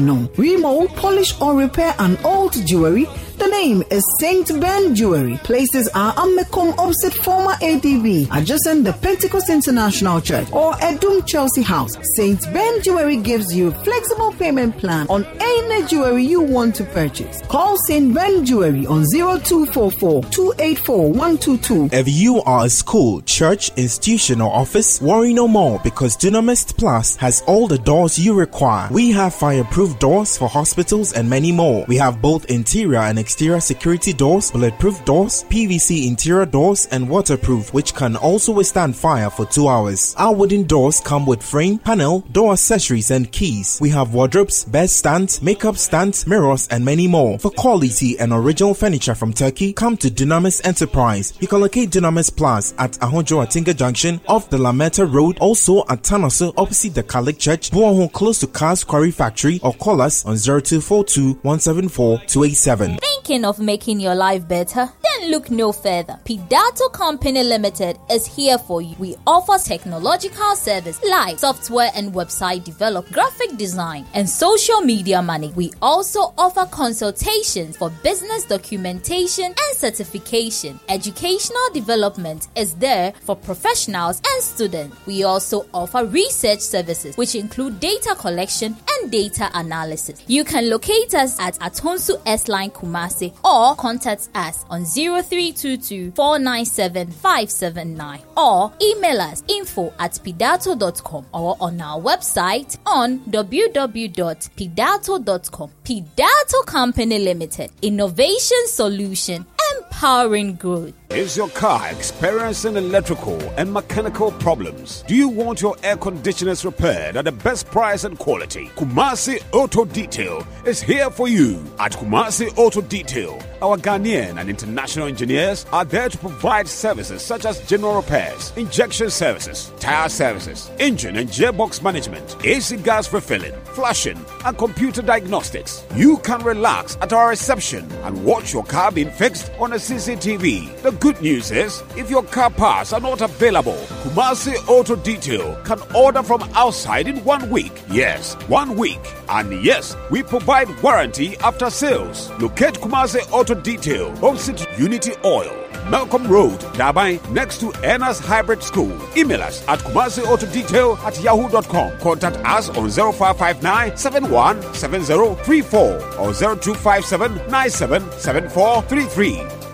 no? 0.00 0.30
Remove, 0.36 0.90
polish, 0.96 1.40
or 1.40 1.54
repair 1.56 1.94
an 1.98 2.16
old 2.24 2.52
jewelry 2.66 3.06
the 3.42 3.48
name 3.48 3.82
is 3.90 4.04
St. 4.20 4.60
Ben 4.60 4.94
Jewelry. 4.94 5.36
Places 5.38 5.88
are 5.96 6.12
Amakom 6.14 6.78
opposite 6.78 7.12
former 7.12 7.54
ADB, 7.54 8.28
adjacent 8.30 8.84
the 8.84 8.92
Pentecost 8.92 9.50
International 9.50 10.20
Church, 10.20 10.46
or 10.52 10.74
Adum 11.02 11.26
Chelsea 11.26 11.62
House. 11.62 11.96
St. 12.14 12.40
Ben 12.52 12.80
Jewelry 12.80 13.16
gives 13.16 13.54
you 13.54 13.72
flexible 13.72 14.30
payment 14.32 14.78
plan 14.78 15.04
on 15.08 15.26
any 15.40 15.84
jewelry 15.86 16.24
you 16.24 16.40
want 16.40 16.76
to 16.76 16.84
purchase. 16.84 17.42
Call 17.48 17.76
St. 17.76 18.14
Ben 18.14 18.44
Jewelry 18.44 18.86
on 18.86 19.04
0244 19.10 20.22
284 20.22 21.12
122. 21.12 21.88
If 21.92 22.08
you 22.08 22.40
are 22.42 22.66
a 22.66 22.68
school, 22.68 23.20
church, 23.22 23.72
institution, 23.76 24.40
or 24.40 24.54
office, 24.54 25.00
worry 25.02 25.34
no 25.34 25.48
more 25.48 25.80
because 25.82 26.16
Dynamis 26.16 26.76
Plus 26.76 27.16
has 27.16 27.42
all 27.48 27.66
the 27.66 27.78
doors 27.78 28.16
you 28.16 28.34
require. 28.34 28.88
We 28.92 29.10
have 29.10 29.34
fireproof 29.34 29.98
doors 29.98 30.38
for 30.38 30.48
hospitals 30.48 31.14
and 31.14 31.28
many 31.28 31.50
more. 31.50 31.84
We 31.88 31.96
have 31.96 32.22
both 32.22 32.44
interior 32.46 33.00
and 33.00 33.18
exterior 33.18 33.58
security 33.58 34.12
doors, 34.12 34.52
bulletproof 34.52 35.04
doors, 35.04 35.44
PVC 35.50 36.06
interior 36.06 36.46
doors, 36.46 36.86
and 36.92 37.08
waterproof, 37.08 37.74
which 37.74 37.92
can 37.92 38.14
also 38.14 38.52
withstand 38.52 38.94
fire 38.94 39.30
for 39.30 39.46
two 39.46 39.66
hours. 39.66 40.14
Our 40.16 40.34
wooden 40.34 40.64
doors 40.64 40.91
come 41.00 41.26
with 41.26 41.42
frame, 41.42 41.78
panel, 41.78 42.20
door 42.32 42.52
accessories, 42.52 43.10
and 43.10 43.30
keys. 43.30 43.78
We 43.80 43.90
have 43.90 44.14
wardrobes, 44.14 44.64
bed 44.64 44.90
stands, 44.90 45.42
makeup 45.42 45.76
stands, 45.76 46.26
mirrors, 46.26 46.68
and 46.68 46.84
many 46.84 47.08
more. 47.08 47.38
For 47.38 47.50
quality 47.50 48.18
and 48.18 48.32
original 48.32 48.74
furniture 48.74 49.14
from 49.14 49.32
Turkey, 49.32 49.72
come 49.72 49.96
to 49.98 50.08
Dynamis 50.08 50.64
Enterprise. 50.66 51.34
You 51.40 51.48
can 51.48 51.60
locate 51.60 51.90
Dynamis 51.90 52.34
Plus 52.34 52.74
at 52.78 52.92
Ahodwo 52.92 53.44
Atinga 53.44 53.76
Junction 53.76 54.20
off 54.28 54.50
the 54.50 54.58
Lameta 54.58 55.10
Road, 55.10 55.38
also 55.38 55.80
at 55.88 56.02
Tanoso 56.02 56.52
opposite 56.56 56.94
the 56.94 57.02
Catholic 57.02 57.38
Church, 57.38 57.70
Buaho 57.70 58.12
close 58.12 58.38
to 58.40 58.46
Cars 58.46 58.84
Quarry 58.84 59.10
Factory, 59.10 59.60
or 59.62 59.74
call 59.74 60.00
us 60.00 60.24
on 60.24 60.36
0242 60.36 61.34
174 61.42 62.18
287. 62.26 62.98
Thinking 62.98 63.44
of 63.44 63.58
making 63.58 64.00
your 64.00 64.14
life 64.14 64.46
better? 64.46 64.88
Then 65.02 65.30
look 65.30 65.50
no 65.50 65.72
further. 65.72 66.18
Pidato 66.24 66.92
Company 66.92 67.42
Limited 67.44 67.98
is 68.10 68.26
here 68.26 68.58
for 68.58 68.82
you. 68.82 68.94
We 68.98 69.16
offer 69.26 69.58
technological 69.62 70.56
like 71.04 71.38
software 71.38 71.90
and 71.94 72.12
website 72.12 72.64
development, 72.64 73.14
graphic 73.14 73.56
design, 73.56 74.06
and 74.14 74.28
social 74.28 74.80
media 74.80 75.22
money. 75.22 75.52
We 75.54 75.72
also 75.80 76.34
offer 76.38 76.66
consultations 76.66 77.76
for 77.76 77.90
business 78.02 78.44
documentation 78.44 79.46
and 79.46 79.76
certification. 79.76 80.78
Educational 80.88 81.70
development 81.72 82.48
is 82.56 82.74
there 82.74 83.12
for 83.22 83.36
professionals 83.36 84.20
and 84.26 84.42
students. 84.42 84.96
We 85.06 85.24
also 85.24 85.66
offer 85.72 86.04
research 86.04 86.60
services, 86.60 87.16
which 87.16 87.34
include 87.34 87.80
data 87.80 88.14
collection 88.18 88.76
and 89.00 89.10
data 89.10 89.50
analysis. 89.54 90.22
You 90.26 90.44
can 90.44 90.68
locate 90.70 91.14
us 91.14 91.38
at 91.40 91.54
Atonsu 91.60 92.20
S 92.26 92.48
Line 92.48 92.70
Kumasi 92.70 93.32
or 93.44 93.74
contact 93.76 94.28
us 94.34 94.64
on 94.70 94.84
0322 94.84 96.12
497 96.12 97.10
579 97.10 98.20
or 98.36 98.72
email 98.82 99.20
us 99.20 99.42
info 99.48 99.92
at 99.98 100.12
pidato.com 100.12 101.26
or 101.32 101.56
on 101.60 101.80
our 101.80 102.00
website 102.00 102.78
on 102.86 103.18
www.pidato.com. 103.20 105.70
Pidato 105.84 106.66
Company 106.66 107.18
Limited. 107.18 107.70
Innovation 107.82 108.66
Solution 108.66 109.44
empowering 109.78 110.54
growth. 110.56 110.94
Is 111.10 111.36
your 111.36 111.50
car 111.50 111.90
experiencing 111.90 112.76
electrical 112.76 113.38
and 113.58 113.70
mechanical 113.70 114.32
problems? 114.32 115.04
Do 115.06 115.14
you 115.14 115.28
want 115.28 115.60
your 115.60 115.76
air 115.82 115.98
conditioners 115.98 116.64
repaired 116.64 117.18
at 117.18 117.26
the 117.26 117.32
best 117.32 117.66
price 117.66 118.04
and 118.04 118.18
quality? 118.18 118.68
Kumasi 118.76 119.42
Auto 119.52 119.84
Detail 119.84 120.46
is 120.64 120.80
here 120.80 121.10
for 121.10 121.28
you. 121.28 121.62
At 121.78 121.92
Kumasi 121.92 122.56
Auto 122.56 122.80
Detail, 122.80 123.38
our 123.60 123.76
Ghanaian 123.76 124.40
and 124.40 124.48
international 124.48 125.06
engineers 125.06 125.66
are 125.70 125.84
there 125.84 126.08
to 126.08 126.16
provide 126.16 126.66
services 126.66 127.20
such 127.20 127.44
as 127.44 127.60
general 127.68 127.96
repairs, 127.96 128.50
injection 128.56 129.10
services, 129.10 129.70
tire 129.78 130.08
services, 130.08 130.70
engine 130.78 131.16
and 131.16 131.28
gearbox 131.28 131.82
management, 131.82 132.36
AC 132.42 132.78
gas 132.78 133.12
refilling, 133.12 133.52
flushing, 133.74 134.18
and 134.46 134.56
computer 134.56 135.02
diagnostics. 135.02 135.84
You 135.94 136.16
can 136.18 136.42
relax 136.42 136.96
at 137.02 137.12
our 137.12 137.28
reception 137.28 137.92
and 138.04 138.24
watch 138.24 138.54
your 138.54 138.64
car 138.64 138.90
being 138.90 139.10
fixed 139.10 139.52
on 139.62 139.72
a 139.72 139.76
CCTV. 139.76 140.82
The 140.82 140.90
good 140.90 141.20
news 141.20 141.52
is, 141.52 141.84
if 141.96 142.10
your 142.10 142.24
car 142.24 142.50
parts 142.50 142.92
are 142.92 143.00
not 143.00 143.20
available, 143.20 143.78
Kumasi 144.02 144.56
Auto 144.68 144.96
Detail 144.96 145.54
can 145.64 145.78
order 145.94 146.22
from 146.24 146.42
outside 146.54 147.06
in 147.06 147.22
one 147.24 147.48
week. 147.48 147.72
Yes, 147.88 148.34
one 148.48 148.76
week. 148.76 149.00
And 149.28 149.64
yes, 149.64 149.96
we 150.10 150.24
provide 150.24 150.68
warranty 150.82 151.36
after 151.38 151.70
sales. 151.70 152.28
Locate 152.40 152.74
Kumasi 152.74 153.20
Auto 153.30 153.54
Detail, 153.54 154.08
opposite 154.24 154.66
Unity 154.78 155.12
Oil. 155.24 155.61
Malcolm 155.90 156.26
Road, 156.26 156.58
Dabai, 156.74 157.18
next 157.30 157.60
to 157.60 157.72
Enas 157.82 158.18
Hybrid 158.20 158.62
School. 158.62 158.92
Email 159.16 159.42
us 159.42 159.66
at 159.68 159.78
Kumasi 159.80 160.24
Auto 160.24 160.46
Detail 160.46 160.96
at 161.04 161.20
yahoo.com. 161.20 161.98
Contact 161.98 162.36
us 162.44 162.68
on 162.70 162.88
0559 162.90 163.96
717034 163.96 166.18
or 166.18 166.32
0257 166.32 167.36
977433. 167.50 169.71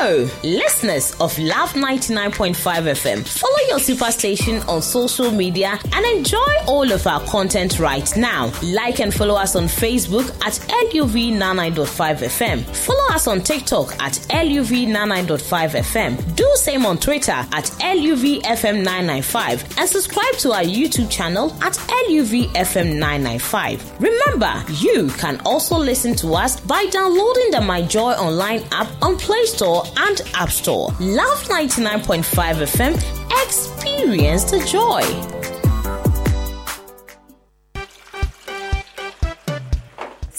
Listeners 0.00 1.12
of 1.20 1.38
Love 1.38 1.74
99.5 1.74 2.54
FM, 2.54 3.28
follow 3.28 3.58
your 3.68 3.78
super 3.78 4.10
station 4.10 4.62
on 4.62 4.80
social 4.80 5.30
media 5.30 5.78
and 5.92 6.06
enjoy 6.16 6.38
all 6.66 6.90
of 6.90 7.06
our 7.06 7.20
content 7.26 7.78
right 7.78 8.10
now. 8.16 8.50
Like 8.62 9.00
and 9.00 9.12
follow 9.12 9.34
us 9.34 9.56
on 9.56 9.64
Facebook 9.64 10.30
at 10.42 10.54
LUV99.5 10.90 12.16
FM. 12.16 12.64
Follow 12.74 13.14
us 13.14 13.26
on 13.26 13.42
TikTok 13.42 13.92
at 14.02 14.12
LUV99.5 14.30 15.70
FM. 15.70 16.34
Do 16.34 16.50
same 16.56 16.86
on 16.86 16.96
Twitter 16.96 17.32
at 17.32 17.64
LUVFM995 17.80 19.78
and 19.78 19.86
subscribe 19.88 20.34
to 20.38 20.52
our 20.52 20.62
YouTube 20.62 21.10
channel 21.10 21.52
at 21.62 21.74
LUVFM995. 21.74 24.00
Remember, 24.00 24.64
you 24.80 25.08
can 25.18 25.38
also 25.44 25.76
listen 25.76 26.14
to 26.16 26.32
us 26.32 26.58
by 26.58 26.86
downloading 26.86 27.50
the 27.50 27.60
My 27.60 27.82
Joy 27.82 28.12
Online 28.12 28.62
app 28.72 28.88
on 29.02 29.18
Play 29.18 29.44
Store 29.44 29.84
and 29.96 30.20
App 30.34 30.50
Store. 30.50 30.88
Love 31.00 31.42
99.5 31.48 32.22
FM. 32.74 32.94
Experience 33.44 34.50
the 34.50 34.58
joy. 34.66 35.02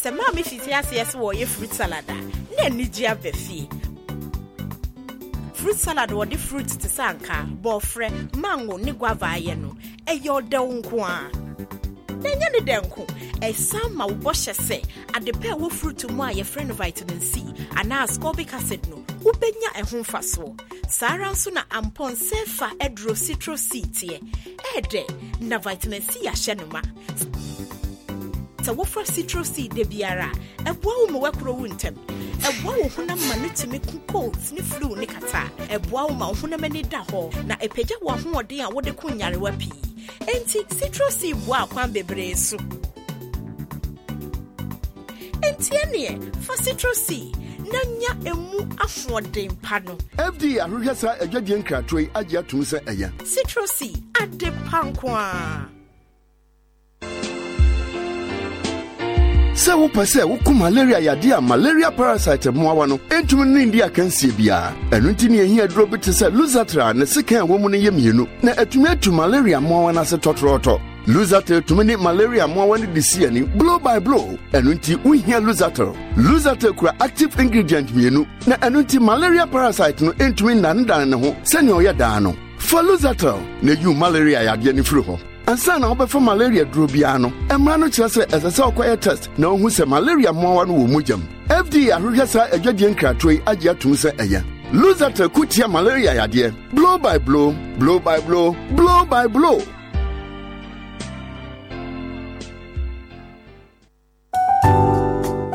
sɛ 0.02 0.10
maa 0.18 0.32
me 0.34 0.41
fiti 0.43 0.72
aseɛ 0.72 1.04
sɛ 1.12 1.18
wɔyɛ 1.22 1.45
fruit 1.47 1.74
salad 1.74 2.06
a 2.10 2.14
na 2.16 2.64
anigye 2.66 3.06
aba 3.12 3.32
fie 3.32 3.70
fruit 5.54 5.78
salad 5.78 6.10
wɔde 6.10 6.38
fruit 6.38 6.68
te 6.82 6.88
sɛ 6.88 7.04
anka 7.12 7.45
bɔɔfrɛ 7.62 8.36
mango 8.36 8.78
ne 8.78 8.91
guava 8.93 9.28
ayɛ 9.38 9.56
no 9.62 9.76
ɛyɛ 10.08 10.30
ɔdɛw 10.41 10.66
nko 10.82 10.97
a 11.06 11.40
na 12.24 12.30
ɛnyɛ 12.30 12.47
ne 12.53 12.59
dɛ 12.59 12.82
nko 12.86 13.05
ɛsan 13.41 13.93
ma 13.95 14.05
wo 14.05 14.13
bɔhyɛ 14.15 14.53
sɛ 14.53 14.78
ade 15.15 15.32
pɛ 15.34 15.51
a 15.51 15.55
ɛwɔ 15.55 15.72
fruit 15.72 16.09
mu 16.11 16.24
a 16.24 16.32
yɛfrɛ 16.32 16.67
no 16.67 16.74
vitamin 16.74 17.22
c 17.22 17.41
anaa 17.76 18.03
ascorbic 18.07 18.53
acid 18.53 18.88
no 18.89 18.97
wobɛnya 19.24 19.69
ɛho 19.76 20.01
mfasoɔ. 20.03 20.59
Saa 20.89 21.13
ara 21.13 21.32
nso 21.32 21.51
na 21.53 21.63
ampɔnsɛ 21.72 22.45
fa 22.47 22.72
citro 22.80 23.57
c 23.57 23.82
teɛ 23.82 24.19
ɛɛdɛ 24.76 25.41
na 25.41 25.57
vitamin 25.57 26.01
c 26.01 26.28
ahyɛ 26.28 26.57
no 26.57 26.65
ma. 26.67 26.82
Sɛ 28.61 28.76
wofra 28.76 29.03
citro 29.05 29.43
c 29.45 29.67
da 29.67 29.84
biara 29.84 30.32
a 30.59 30.74
ɛboa 30.74 30.84
wo 30.84 31.07
ma 31.07 31.19
woakoro 31.30 31.53
wo 31.57 31.67
ntɛm 31.67 31.95
ɛboa 32.41 32.78
wo 32.82 32.89
honam 32.89 33.19
ma 33.28 33.36
no 33.36 33.49
tumi 33.49 33.80
ko 33.80 33.97
colds 34.11 34.51
ne 34.51 34.61
flu 34.61 34.95
ne 34.95 35.05
kata. 35.05 35.49
A 35.69 35.80
ɛboa 35.80 36.09
wo 36.09 36.13
ma 36.15 36.28
wo 36.30 36.34
honam 36.36 36.63
ani 36.63 36.84
da 36.84 37.03
hɔ. 37.05 37.45
Na 37.45 37.55
ɛpagya 37.55 38.01
wo 38.01 38.11
ahoɔden 38.13 38.65
a 38.65 38.69
wode 38.69 38.95
ko 38.97 39.07
nyarewa 39.09 39.57
pii. 39.57 39.90
Enti 40.20 40.59
citro 40.78 41.09
c 41.12 41.34
boa 41.34 41.66
akwan 41.68 41.91
bebree 41.93 42.36
so. 42.36 42.57
Enti 45.41 45.72
ɛneɛ 45.84 46.36
fa 46.43 46.53
citro 46.64 46.93
c 46.95 47.32
na 47.72 47.80
nya 47.99 48.12
emu 48.32 48.59
ahoɔden 48.84 49.62
pa 49.62 49.80
no. 49.80 49.97
Fda 50.18 50.66
ahwehwɛ 50.66 50.95
saa 50.95 51.16
adwadie 51.24 51.57
nkratoɔ 51.64 51.99
yi 52.01 52.09
agye 52.16 52.39
atom 52.39 52.62
sɛ 52.62 52.80
ɛyɛ. 52.86 53.09
Citro 53.26 53.68
c 53.68 53.95
ade 54.22 54.51
pa 54.70 54.82
nko 54.84 55.07
sɛ 59.66 59.74
wopɛ 59.78 60.03
sɛ 60.05 60.22
woku 60.26 60.53
malaria 60.53 60.99
yadeɛ 60.99 61.38
a 61.38 61.41
malaria 61.41 61.91
parasite 61.91 62.45
mmoawa 62.51 62.88
no 62.89 62.97
ɛntumi 63.09 63.45
ne 63.45 63.66
ndi 63.66 63.82
akansie 63.84 64.32
biara 64.36 64.74
ɛno 64.89 65.12
nti 65.14 65.30
ne 65.30 65.38
ɛhia 65.38 65.64
aduro 65.68 65.86
bi 65.86 65.97
te 65.99 66.09
sɛ 66.09 66.32
lusatra 66.34 66.95
ne 66.95 67.05
sekan 67.05 67.41
a 67.41 67.45
wɔ 67.45 67.59
mu 67.62 67.70
no 67.70 67.78
yɛ 67.78 67.91
mmienu 67.91 68.28
na 68.41 68.53
atumi 68.53 68.88
atu 68.89 69.12
malaria 69.12 69.59
mmoawa 69.62 69.93
no 69.93 70.01
ase 70.01 70.18
tɔtrɔɔtɔ. 70.18 70.80
Lusatel 71.07 71.62
tumi 71.62 71.86
ne 71.86 71.95
malaria 71.95 72.47
mmoawa 72.47 72.80
no 72.80 72.86
de 72.91 73.01
si 73.01 73.24
ani 73.26 73.41
blow 73.41 73.78
by 73.78 73.99
blow. 73.99 74.36
Ɛno 74.51 74.74
nti 74.74 74.95
wohia 75.03 75.39
lusatel 75.39 75.95
lusatel 76.18 76.76
kura 76.76 76.95
active 76.99 77.39
ingredient 77.39 77.89
mmienu 77.93 78.26
na 78.47 78.55
ɛno 78.57 78.82
nti 78.84 78.99
malaria 78.99 79.45
parasite 79.45 80.01
no 80.01 80.12
ɛntumi 80.14 80.55
nnanedane 80.57 81.07
ne 81.07 81.16
ho 81.18 81.36
sɛnea 81.43 81.74
ɔyɛ 81.82 81.97
daa 81.97 82.18
no. 82.20 82.34
Fa 82.57 82.78
lusatel 82.82 83.38
na 83.62 83.74
yiw 83.74 83.93
malaria 83.95 84.39
yadeɛ 84.41 84.74
no 84.76 84.82
firi 84.82 85.03
hɔ 85.05 85.20
ansa 85.52 85.80
na 85.80 85.88
wobɛfa 85.88 86.20
malaria 86.22 86.66
duro 86.66 86.88
biara 86.88 87.20
no 87.20 87.30
mmara 87.49 87.78
no 87.80 87.88
kyerɛ 87.88 88.08
sɛ 88.16 88.22
ɛsɛ 88.36 88.49
sɛ 88.58 88.62
wokɔyɛ 88.72 88.99
test 89.02 89.30
na 89.38 89.47
wohu 89.47 89.68
sɛ 89.70 89.86
malaria 89.88 90.32
mmoawa 90.32 90.66
no 90.68 90.74
wɔ 90.74 90.88
mogyam 90.93 91.22
fda 91.49 91.91
ahwehwɛ 91.95 92.28
saa 92.28 92.47
adwadie 92.56 92.89
nkratoɔ 92.95 93.32
yi 93.34 93.39
agye 93.45 93.70
atom 93.72 93.91
sɛ 93.93 94.12
ɛyɛ. 94.16 94.41
Lusatel 94.74 95.28
ko 95.34 95.43
malaria 95.68 96.14
yadeɛ. 96.16 96.54
Blow 96.74 96.97
by 96.97 97.18
blow 97.18 97.54
blow 97.78 97.99
by 97.99 98.20
blow 98.22 98.56
blow 98.78 99.04
by 99.06 99.28
blow 99.28 99.60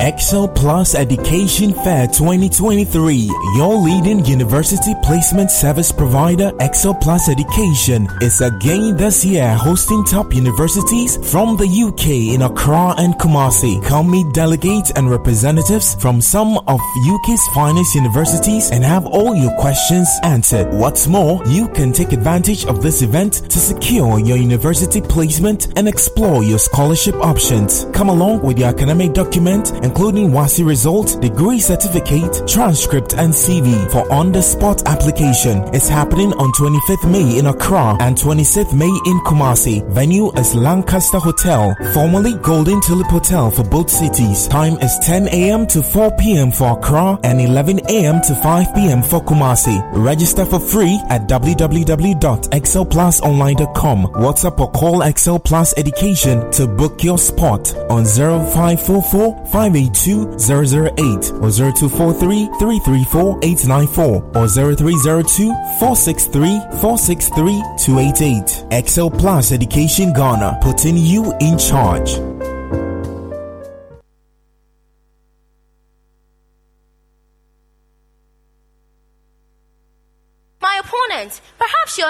Excel 0.07 0.47
Plus 0.47 0.95
Education 0.95 1.73
Fair 1.73 2.07
2023, 2.07 3.29
your 3.57 3.75
leading 3.75 4.25
university 4.25 4.95
placement 5.03 5.51
service 5.51 5.91
provider, 5.91 6.53
Excel 6.61 6.95
Plus 6.95 7.29
Education, 7.29 8.07
is 8.21 8.41
again 8.41 8.97
this 8.97 9.25
year 9.25 9.57
hosting 9.57 10.05
top 10.05 10.33
universities 10.33 11.17
from 11.29 11.57
the 11.57 11.67
UK 11.67 12.35
in 12.37 12.43
Accra 12.43 12.95
and 12.99 13.15
Kumasi. 13.15 13.85
Come 13.85 14.13
meet 14.13 14.33
delegates 14.33 14.93
and 14.93 15.11
representatives 15.11 15.97
from 15.97 16.21
some 16.21 16.59
of 16.69 16.81
UK's 17.09 17.43
finest 17.53 17.93
universities 17.97 18.71
and 18.71 18.85
have 18.85 19.07
all 19.07 19.35
your 19.35 19.57
questions 19.59 20.09
answered. 20.23 20.73
What's 20.73 21.09
more, 21.09 21.45
you 21.49 21.67
can 21.71 21.93
take 21.93 22.13
advantage 22.13 22.65
of 22.67 22.81
this 22.81 23.03
event 23.03 23.51
to 23.51 23.59
secure 23.59 24.21
your 24.21 24.37
university 24.37 25.01
placement 25.01 25.77
and 25.77 25.89
explore 25.89 26.45
your 26.45 26.61
scholarship 26.61 27.17
options. 27.17 27.87
Come 27.93 28.09
along 28.09 28.43
with 28.43 28.57
your 28.61 28.69
academic 28.69 29.13
document 29.13 29.73
including 29.97 30.29
WASSCE 30.31 30.63
result, 30.67 31.19
degree 31.23 31.59
certificate, 31.59 32.47
transcript, 32.47 33.15
and 33.15 33.33
CV 33.33 33.91
for 33.91 34.07
on-the-spot 34.13 34.87
application. 34.87 35.63
It's 35.75 35.89
happening 35.89 36.35
on 36.35 36.53
25th 36.53 37.11
May 37.11 37.39
in 37.39 37.47
Accra 37.47 37.97
and 38.01 38.15
26th 38.15 38.75
May 38.77 38.91
in 39.07 39.19
Kumasi. 39.21 39.83
Venue 39.89 40.31
is 40.33 40.55
Lancaster 40.55 41.19
Hotel, 41.19 41.75
formerly 41.95 42.35
Golden 42.43 42.79
Tulip 42.83 43.07
Hotel 43.07 43.51
for 43.51 43.65
both 43.65 43.89
cities. 43.89 44.47
Time 44.49 44.75
is 44.83 44.99
10 44.99 45.29
a.m. 45.29 45.67
to 45.69 45.83
4 45.83 46.11
p.m. 46.19 46.51
for 46.53 46.79
Accra 46.79 47.19
and 47.23 47.41
11 47.41 47.81
a.m. 47.89 48.21
to 48.21 48.35
5 48.35 48.75
p.m. 48.75 49.03
for 49.03 49.25
Kumasi. 49.25 49.83
Register 49.95 50.45
for 50.45 50.61
free 50.61 51.01
at 51.09 51.23
www.excelplusonline.com. 51.23 54.07
WhatsApp 54.09 54.61
or 54.61 54.71
call 54.73 55.01
Excel 55.01 55.39
Plus 55.39 55.73
Education 55.79 56.51
to 56.53 56.67
book 56.67 57.03
your 57.03 57.17
spot 57.17 57.75
on 57.89 58.05
0544 58.05 59.47
582 59.77 60.39
008 60.39 61.33
or 61.43 61.51
0243 61.51 62.47
334 62.59 63.39
894 63.43 64.23
or 64.35 64.49
0302 64.49 65.53
463 65.79 66.61
463 66.81 67.63
288. 67.79 68.67
Excel 68.71 69.11
Plus 69.11 69.53
Education 69.53 70.13
Ghana, 70.15 70.59
putting 70.63 70.97
you 70.97 71.35
in 71.41 71.59
charge. 71.59 72.17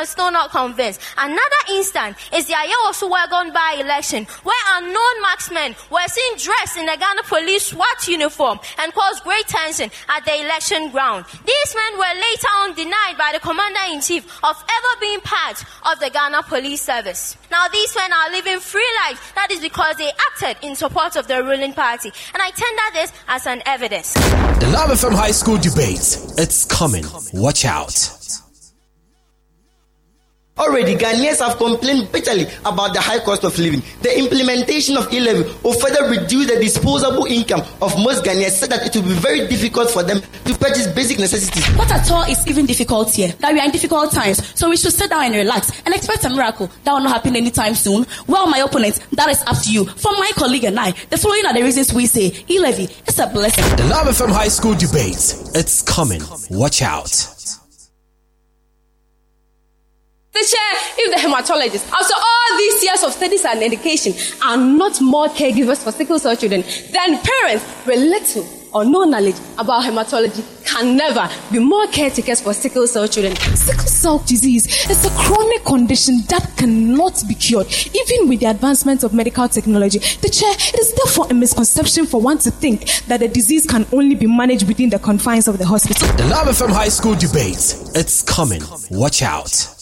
You're 0.07 0.13
still 0.13 0.31
not 0.31 0.53
convinced. 0.53 1.01
Another 1.19 1.63
instance 1.73 2.17
is 2.33 2.47
the 2.47 2.55
Ayawaso 2.55 3.11
Wuogon 3.11 3.53
by 3.53 3.79
election, 3.81 4.25
where 4.45 4.65
unknown 4.77 5.21
marksmen 5.21 5.75
were 5.91 6.07
seen 6.07 6.37
dressed 6.39 6.77
in 6.77 6.87
the 6.87 6.97
Ghana 6.97 7.25
police 7.25 7.67
SWAT 7.67 8.07
uniform 8.07 8.61
and 8.79 8.93
caused 8.95 9.25
great 9.25 9.49
tension 9.49 9.91
at 10.09 10.25
the 10.25 10.41
election 10.45 10.91
ground. 10.93 11.25
These 11.45 11.75
men 11.75 11.99
were 11.99 12.15
later 12.15 12.47
on 12.59 12.75
denied 12.77 13.19
by 13.19 13.33
the 13.33 13.41
commander 13.41 13.81
in 13.91 14.01
chief 14.01 14.25
of 14.45 14.55
ever 14.57 15.01
being 15.01 15.19
part 15.23 15.65
of 15.91 15.99
the 15.99 16.09
Ghana 16.11 16.45
police 16.45 16.83
service. 16.83 17.37
Now, 17.51 17.67
these 17.67 17.93
men 17.97 18.13
are 18.13 18.31
living 18.31 18.61
free 18.61 18.89
lives. 19.07 19.19
That 19.35 19.51
is 19.51 19.59
because 19.59 19.97
they 19.97 20.13
acted 20.31 20.65
in 20.65 20.77
support 20.77 21.17
of 21.17 21.27
the 21.27 21.43
ruling 21.43 21.73
party. 21.73 22.13
And 22.33 22.41
I 22.41 22.51
tender 22.51 22.83
this 22.93 23.13
as 23.27 23.47
an 23.49 23.61
evidence. 23.67 24.15
The 24.15 24.71
Love 24.73 24.91
FM 24.91 25.15
High 25.15 25.33
School 25.33 25.57
debate. 25.59 26.17
It's 26.39 26.65
coming. 26.67 27.05
Watch 27.33 27.65
out. 27.65 28.46
Already, 30.59 30.95
Ghanaians 30.95 31.41
have 31.45 31.59
complained 31.59 32.11
bitterly 32.11 32.47
about 32.65 32.95
the 32.95 33.01
high 33.01 33.19
cost 33.19 33.45
of 33.45 33.59
living. 33.59 33.83
The 34.01 34.19
implementation 34.19 34.97
of 34.97 35.13
e-levy 35.13 35.43
will 35.63 35.75
further 35.75 36.09
reduce 36.09 36.47
the 36.47 36.57
disposable 36.59 37.27
income 37.27 37.61
of 37.83 37.95
most 37.99 38.25
Ghanaians, 38.25 38.53
so 38.53 38.67
that 38.67 38.87
it 38.87 38.97
will 38.97 39.03
be 39.07 39.15
very 39.21 39.47
difficult 39.49 39.91
for 39.91 40.03
them 40.03 40.21
to 40.21 40.55
purchase 40.59 40.87
basic 40.87 41.19
necessities. 41.19 41.63
What 41.77 41.93
at 41.93 42.11
all 42.11 42.23
is 42.23 42.47
even 42.47 42.65
difficult 42.65 43.15
here? 43.15 43.29
That 43.41 43.53
we 43.53 43.61
are 43.61 43.67
in 43.67 43.71
difficult 43.71 44.13
times, 44.13 44.41
so 44.59 44.71
we 44.71 44.79
should 44.79 44.95
sit 44.95 45.11
down 45.11 45.27
and 45.27 45.35
relax 45.35 45.71
and 45.85 45.95
expect 45.95 46.25
a 46.25 46.31
miracle. 46.31 46.71
That 46.85 46.93
will 46.95 47.01
not 47.01 47.13
happen 47.13 47.37
anytime 47.37 47.75
soon. 47.75 48.07
Well, 48.27 48.47
my 48.47 48.61
opponent, 48.61 49.07
that 49.13 49.29
is 49.29 49.43
up 49.47 49.61
to 49.63 49.71
you. 49.71 49.85
For 49.85 50.13
my 50.13 50.31
colleague 50.37 50.65
and 50.65 50.81
I, 50.81 50.93
the 51.11 51.19
following 51.19 51.45
are 51.45 51.53
the 51.53 51.65
reasons 51.65 51.93
we 51.93 52.07
say 52.07 52.33
e-levy 52.49 52.89
is 53.07 53.19
a 53.19 53.27
blessing. 53.27 53.77
The 53.77 53.85
Love 53.91 54.07
FM 54.07 54.33
High 54.33 54.49
School 54.49 54.75
debate. 54.75 55.35
It's 55.55 55.83
coming. 55.83 56.23
Watch 56.49 56.81
out. 56.81 57.11
Teacher, 60.37 60.69
if 60.99 61.15
the 61.15 61.29
hematologist, 61.29 61.91
after 61.91 62.15
all 62.15 62.59
these 62.59 62.85
years 62.85 63.03
of 63.03 63.13
studies 63.13 63.43
and 63.47 63.63
education, 63.63 64.13
are 64.45 64.59
not 64.59 65.01
more 65.01 65.29
caregivers 65.29 65.83
for 65.83 65.91
sickle 65.93 66.19
cell 66.19 66.37
children, 66.37 66.63
then 66.93 67.19
parents 67.23 67.65
with 67.87 67.99
little 67.99 68.47
or 68.75 68.85
no 68.85 69.05
knowledge 69.05 69.37
about 69.57 69.83
hematology 69.83 70.45
can 70.67 70.95
never 70.95 71.27
be 71.51 71.59
more 71.59 71.87
caretakers 71.87 72.43
for 72.43 72.53
sickle 72.53 72.87
cell 72.87 73.09
children. 73.09 73.35
Sickle 73.35 73.87
cell 73.87 74.19
disease 74.27 74.67
is 74.91 75.07
a 75.07 75.11
chronic 75.17 75.65
condition 75.65 76.21
that 76.29 76.53
cannot 76.59 77.25
be 77.27 77.35
cured, 77.35 77.67
even 77.95 78.29
with 78.29 78.41
the 78.41 78.47
advancement 78.47 79.05
of 79.05 79.15
medical 79.15 79.49
technology. 79.49 80.01
The 80.01 80.29
chair, 80.29 80.53
it 80.53 80.79
is 80.79 80.93
therefore 80.93 81.29
a 81.31 81.35
misconception 81.35 82.05
for 82.05 82.21
one 82.21 82.37
to 82.39 82.51
think 82.51 82.91
that 83.07 83.21
the 83.21 83.29
disease 83.29 83.67
can 83.67 83.87
only 83.91 84.15
be 84.15 84.27
managed 84.27 84.69
within 84.69 84.91
the 84.91 84.99
confines 84.99 85.49
of 85.49 85.57
the 85.57 85.65
hospital. 85.65 86.07
The 86.19 86.27
Love 86.27 86.49
FM 86.49 86.73
High 86.73 86.89
School 86.89 87.15
debate. 87.15 87.75
It's 87.95 88.21
coming. 88.21 88.61
Watch 88.91 89.23
out. 89.23 89.76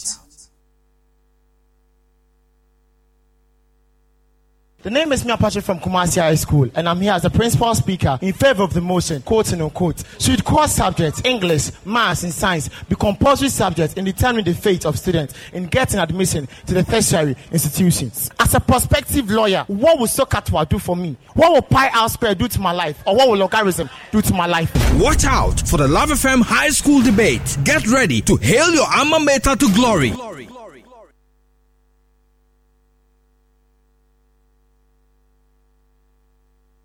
The 4.85 4.91
name 4.91 5.11
is 5.13 5.25
Mia 5.25 5.35
Patrick 5.35 5.65
from 5.65 5.79
Kumasi 5.79 6.21
High 6.21 6.35
School, 6.35 6.69
and 6.75 6.87
I'm 6.87 7.01
here 7.01 7.13
as 7.13 7.23
the 7.23 7.31
principal 7.31 7.73
speaker 7.73 8.19
in 8.21 8.33
favor 8.33 8.61
of 8.61 8.71
the 8.71 8.81
motion, 8.81 9.19
quote 9.23 9.51
unquote. 9.51 10.03
Should 10.19 10.45
core 10.45 10.67
subjects, 10.67 11.23
English, 11.25 11.71
Maths, 11.83 12.21
and 12.21 12.31
Science, 12.31 12.69
be 12.87 12.93
compulsory 12.93 13.49
subjects 13.49 13.95
in 13.95 14.05
determining 14.05 14.45
the 14.45 14.53
fate 14.53 14.85
of 14.85 14.99
students 14.99 15.33
in 15.53 15.65
getting 15.65 15.99
admission 15.99 16.47
to 16.67 16.75
the 16.75 16.83
tertiary 16.83 17.35
institutions? 17.51 18.29
As 18.39 18.53
a 18.53 18.59
prospective 18.59 19.31
lawyer, 19.31 19.63
what 19.65 19.97
will 19.97 20.05
SOHCAHTOA 20.05 20.69
do 20.69 20.77
for 20.77 20.95
me? 20.95 21.17
What 21.33 21.51
will 21.51 21.63
pi 21.63 21.89
r 21.89 22.07
square 22.07 22.35
do 22.35 22.47
to 22.47 22.61
my 22.61 22.71
life? 22.71 23.01
Or 23.07 23.15
what 23.15 23.27
will 23.27 23.37
logarithm 23.37 23.89
do 24.11 24.21
to 24.21 24.33
my 24.35 24.45
life? 24.45 24.71
Watch 25.01 25.25
out 25.25 25.67
for 25.67 25.77
the 25.77 25.87
Love 25.87 26.09
FM 26.09 26.43
High 26.43 26.69
School 26.69 27.01
debate. 27.01 27.57
Get 27.63 27.87
ready 27.87 28.21
to 28.21 28.35
hail 28.35 28.71
your 28.71 28.85
alma 28.95 29.19
mater 29.19 29.55
to 29.55 29.73
glory. 29.73 30.13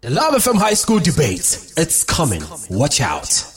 The 0.02 0.08
Love 0.08 0.32
FM 0.32 0.56
High 0.56 0.72
School 0.72 0.98
debate. 0.98 1.72
It's 1.76 2.04
coming. 2.04 2.42
Watch 2.70 3.02
out. 3.02 3.49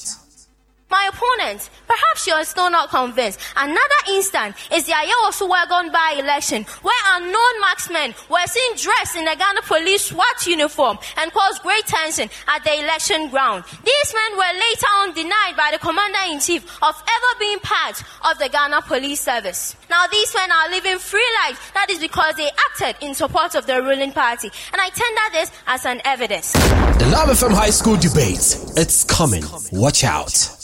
My 0.94 1.10
opponent, 1.12 1.72
perhaps 1.88 2.28
you 2.28 2.34
are 2.34 2.46
still 2.46 2.70
not 2.70 2.92
convinced. 2.92 3.40
Another 3.58 4.02
instance 4.12 4.56
is 4.72 4.86
the 4.86 4.92
Ayawaso 4.92 5.50
Wuogon 5.50 5.92
by 5.92 6.18
election, 6.20 6.66
where 6.84 7.04
unknown 7.16 7.62
marksmen 7.62 8.14
were 8.30 8.46
seen 8.46 8.76
dressed 8.78 9.16
in 9.16 9.26
the 9.26 9.36
Ghana 9.36 9.64
police 9.64 10.06
SWAT 10.06 10.46
uniform 10.46 11.00
and 11.18 11.34
caused 11.34 11.64
great 11.64 11.88
tension 11.88 12.30
at 12.48 12.64
the 12.64 12.80
election 12.80 13.30
ground. 13.30 13.64
These 13.84 14.14
men 14.14 14.38
were 14.38 14.54
later 14.54 14.90
on 14.98 15.14
denied 15.16 15.56
by 15.58 15.70
the 15.72 15.80
commander 15.80 16.20
in 16.30 16.40
chief 16.40 16.64
of 16.84 16.94
ever 16.94 17.40
being 17.40 17.58
part 17.62 18.00
of 18.30 18.38
the 18.38 18.50
Ghana 18.50 18.84
police 18.84 19.22
service. 19.22 19.76
Now, 19.90 20.06
these 20.06 20.32
men 20.36 20.52
are 20.52 20.70
living 20.70 21.00
free 21.00 21.28
lives. 21.44 21.58
That 21.74 21.90
is 21.90 21.98
because 21.98 22.36
they 22.36 22.52
acted 22.70 23.04
in 23.04 23.16
support 23.16 23.56
of 23.56 23.66
the 23.66 23.82
ruling 23.82 24.12
party. 24.12 24.52
And 24.72 24.80
I 24.80 24.90
tender 24.90 25.28
this 25.32 25.52
as 25.66 25.88
an 25.88 26.02
evidence. 26.06 26.54
The 26.54 27.10
Love 27.12 27.30
FM 27.30 27.52
High 27.54 27.72
School 27.72 27.96
debate. 27.96 28.58
It's 28.78 29.04
coming. 29.06 29.44
Watch 29.72 30.04
out. 30.04 30.60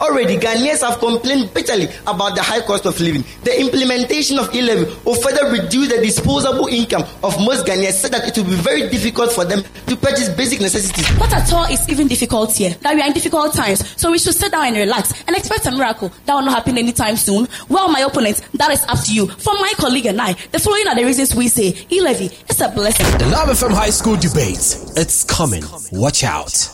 Already, 0.00 0.36
Ghanaians 0.38 0.80
have 0.80 0.98
complained 0.98 1.54
bitterly 1.54 1.86
about 2.08 2.34
the 2.34 2.42
high 2.42 2.60
cost 2.62 2.84
of 2.84 2.98
living. 3.00 3.22
The 3.44 3.60
implementation 3.60 4.40
of 4.40 4.52
e-levy 4.52 4.92
will 5.04 5.14
further 5.14 5.48
reduce 5.52 5.88
the 5.88 6.00
disposable 6.00 6.66
income 6.66 7.02
of 7.22 7.38
most 7.38 7.64
Ghanaians, 7.64 7.92
said 7.92 8.10
that 8.10 8.26
it 8.26 8.36
will 8.36 8.50
be 8.50 8.56
very 8.56 8.88
difficult 8.90 9.30
for 9.30 9.44
them 9.44 9.62
to 9.86 9.96
purchase 9.96 10.28
basic 10.30 10.60
necessities. 10.60 11.06
What 11.16 11.32
at 11.32 11.52
all 11.52 11.66
is 11.66 11.88
even 11.88 12.08
difficult 12.08 12.56
here? 12.56 12.70
That 12.82 12.96
we 12.96 13.02
are 13.02 13.06
in 13.06 13.12
difficult 13.12 13.54
times, 13.54 13.88
so 13.96 14.10
we 14.10 14.18
should 14.18 14.34
sit 14.34 14.50
down 14.50 14.66
and 14.66 14.76
relax 14.76 15.12
and 15.28 15.36
expect 15.36 15.64
a 15.66 15.70
miracle 15.70 16.12
that 16.26 16.34
will 16.34 16.42
not 16.42 16.54
happen 16.54 16.76
anytime 16.76 17.16
soon. 17.16 17.46
Well, 17.68 17.88
my 17.88 18.00
opponent, 18.00 18.40
that 18.54 18.72
is 18.72 18.82
up 18.88 18.98
to 19.04 19.14
you. 19.14 19.28
For 19.28 19.54
my 19.54 19.72
colleague 19.76 20.06
and 20.06 20.20
I, 20.20 20.32
the 20.50 20.58
following 20.58 20.88
are 20.88 20.96
the 20.96 21.04
reasons 21.04 21.36
we 21.36 21.46
say 21.46 21.72
e-levy 21.92 22.30
is 22.50 22.60
a 22.60 22.68
blessing. 22.68 23.06
The 23.18 23.26
Love 23.26 23.48
FM 23.48 23.70
High 23.72 23.90
School 23.90 24.16
debate. 24.16 24.58
It's 24.96 25.22
coming. 25.22 25.62
Watch 25.92 26.24
out. 26.24 26.73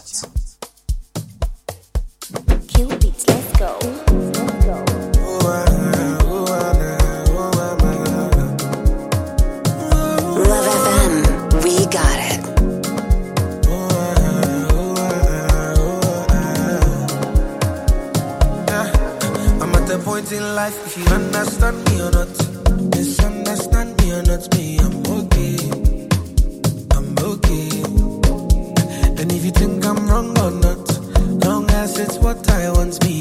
It's 24.33 24.49
ah, 24.53 24.57
me. 24.57 24.79
I'm 24.79 25.05
okay, 25.19 25.57
I'm 26.97 27.19
okay. 27.19 27.83
And 29.21 29.33
if 29.33 29.45
you 29.45 29.51
think 29.51 29.85
I'm 29.85 30.09
wrong 30.09 30.31
or 30.39 30.51
not, 30.51 31.45
long 31.45 31.69
as 31.71 31.99
it's 31.99 32.17
what 32.19 32.49
I 32.51 32.71
want, 32.71 33.03
me, 33.05 33.20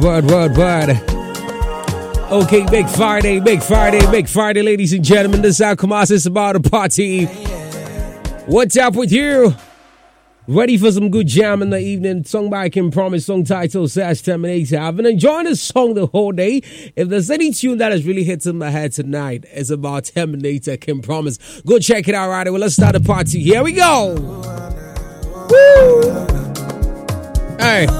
one, 0.00 0.26
one, 0.26 0.54
one. 0.54 0.90
Okay, 2.32 2.64
big 2.70 2.88
Friday, 2.88 3.40
big 3.40 3.62
Friday, 3.62 4.00
big 4.10 4.28
Friday, 4.28 4.62
ladies 4.62 4.92
and 4.92 5.04
gentlemen. 5.04 5.42
This 5.42 5.60
is 5.60 5.64
how 5.64 5.74
Kumasi 5.74 6.12
is 6.12 6.26
about 6.26 6.56
a 6.56 6.60
party. 6.60 7.26
What's 8.46 8.76
up 8.76 8.94
with 8.94 9.12
you? 9.12 9.54
Ready 10.48 10.78
for 10.78 10.90
some 10.90 11.10
good 11.10 11.26
jam 11.26 11.60
in 11.60 11.70
the 11.70 11.78
evening? 11.78 12.24
Song 12.24 12.48
by 12.50 12.68
King 12.70 12.90
Promise, 12.90 13.26
song 13.26 13.44
title 13.44 13.86
says 13.88 14.22
Terminator. 14.22 14.78
I've 14.78 14.96
been 14.96 15.06
enjoying 15.06 15.44
this 15.44 15.60
song 15.60 15.94
the 15.94 16.06
whole 16.06 16.32
day. 16.32 16.62
If 16.96 17.08
there's 17.08 17.30
any 17.30 17.52
tune 17.52 17.78
that 17.78 17.92
has 17.92 18.04
really 18.06 18.24
hit 18.24 18.46
in 18.46 18.58
my 18.58 18.70
head 18.70 18.92
tonight, 18.92 19.44
it's 19.52 19.70
about 19.70 20.06
Terminator, 20.06 20.76
King 20.76 21.02
Promise. 21.02 21.62
Go 21.62 21.78
check 21.78 22.08
it 22.08 22.14
out 22.14 22.30
right 22.30 22.46
away. 22.46 22.58
Let's 22.58 22.74
start 22.74 22.94
the 22.94 23.00
party. 23.00 23.40
Here 23.40 23.62
we 23.62 23.72
go. 23.72 24.14
Woo! 25.50 26.26
Hey. 27.58 27.99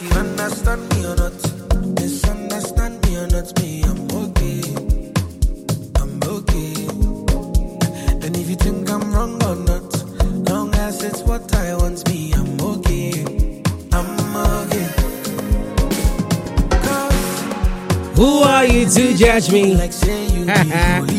If 0.00 0.04
you 0.04 0.20
understand 0.20 0.88
me 0.94 1.06
or 1.06 1.16
not, 1.16 1.32
misunderstand 2.00 3.04
me 3.04 3.16
or 3.16 3.26
not, 3.26 3.60
me, 3.60 3.82
I'm 3.82 4.06
okay. 4.22 4.62
I'm 5.96 6.22
okay. 6.22 6.86
And 8.24 8.36
if 8.36 8.48
you 8.48 8.54
think 8.54 8.88
I'm 8.90 9.12
wrong 9.12 9.42
or 9.42 9.56
not, 9.56 10.48
long 10.48 10.72
as 10.76 11.02
it's 11.02 11.22
what 11.22 11.52
I 11.52 11.74
want, 11.74 12.08
me, 12.08 12.32
I'm 12.32 12.60
okay. 12.60 13.62
I'm 13.92 14.36
okay. 14.36 14.88
Cause 16.70 17.42
Who 18.16 18.42
are 18.42 18.66
you 18.66 18.88
to 18.88 19.16
judge 19.16 19.50
me? 19.50 19.74
Like 19.74 19.92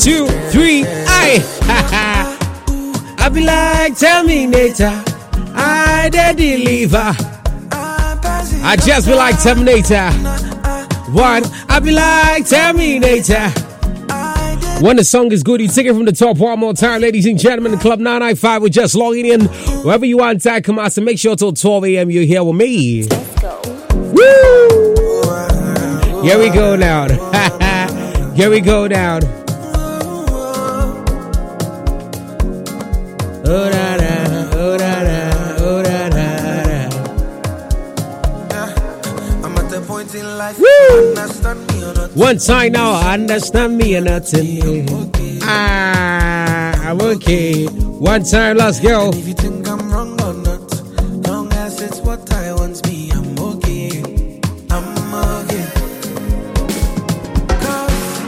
two, 0.00 0.26
three, 0.50 0.84
I. 0.86 2.36
I 3.18 3.28
be 3.28 3.44
like 3.44 3.98
Terminator. 3.98 5.02
I 5.54 6.08
did 6.10 6.36
deliver. 6.38 7.12
I 8.62 8.76
just 8.76 9.06
be 9.06 9.14
like 9.14 9.40
Terminator. 9.42 10.10
One, 11.12 11.42
I 11.68 11.80
be 11.80 11.92
like 11.92 12.48
Terminator. 12.48 13.50
When 14.82 14.96
the 14.96 15.04
song 15.04 15.30
is 15.32 15.42
good, 15.42 15.60
you 15.60 15.68
take 15.68 15.86
it 15.86 15.92
from 15.92 16.06
the 16.06 16.12
top 16.12 16.38
one 16.38 16.58
more 16.58 16.72
time, 16.72 17.02
ladies 17.02 17.26
and 17.26 17.38
gentlemen. 17.38 17.78
Club 17.78 17.98
995, 17.98 18.62
we're 18.62 18.68
just 18.70 18.94
logging 18.94 19.26
in. 19.26 19.42
Wherever 19.84 20.06
you 20.06 20.20
are 20.20 20.30
in 20.30 20.38
Tag 20.38 20.64
Kamasa, 20.64 21.04
make 21.04 21.18
sure 21.18 21.36
till 21.36 21.52
12 21.52 21.84
a.m. 21.84 22.10
you're 22.10 22.24
here 22.24 22.42
with 22.42 22.56
me. 22.56 23.02
Let's 23.02 23.40
go. 23.42 23.60
Woo! 24.14 26.22
Here 26.22 26.38
we 26.38 26.48
go 26.48 26.76
now. 26.76 27.08
Here 28.34 28.48
we 28.48 28.60
go 28.60 28.86
now. 28.86 29.39
One 42.14 42.38
time 42.38 42.72
now, 42.72 42.94
understand 43.12 43.78
me 43.78 43.96
or 43.96 44.00
nothing. 44.00 44.88
Ah, 45.42 46.90
I'm 46.90 47.00
okay. 47.00 47.66
One 47.66 48.24
time, 48.24 48.56
let's 48.56 48.80
go. 48.80 49.10
If 49.10 49.28
you 49.28 49.34
think 49.34 49.68
I'm 49.68 49.90
wrong 49.90 50.20
or 50.20 50.34
not, 50.34 51.26
long 51.28 51.52
as 51.54 51.80
it's 51.80 51.98
what 52.00 52.30
I 52.32 52.52
want, 52.54 52.84
me, 52.86 53.10
I'm 53.12 53.38
okay. 53.38 54.40
I'm 54.70 55.14
okay. 55.14 55.64
'Cause 57.60 58.18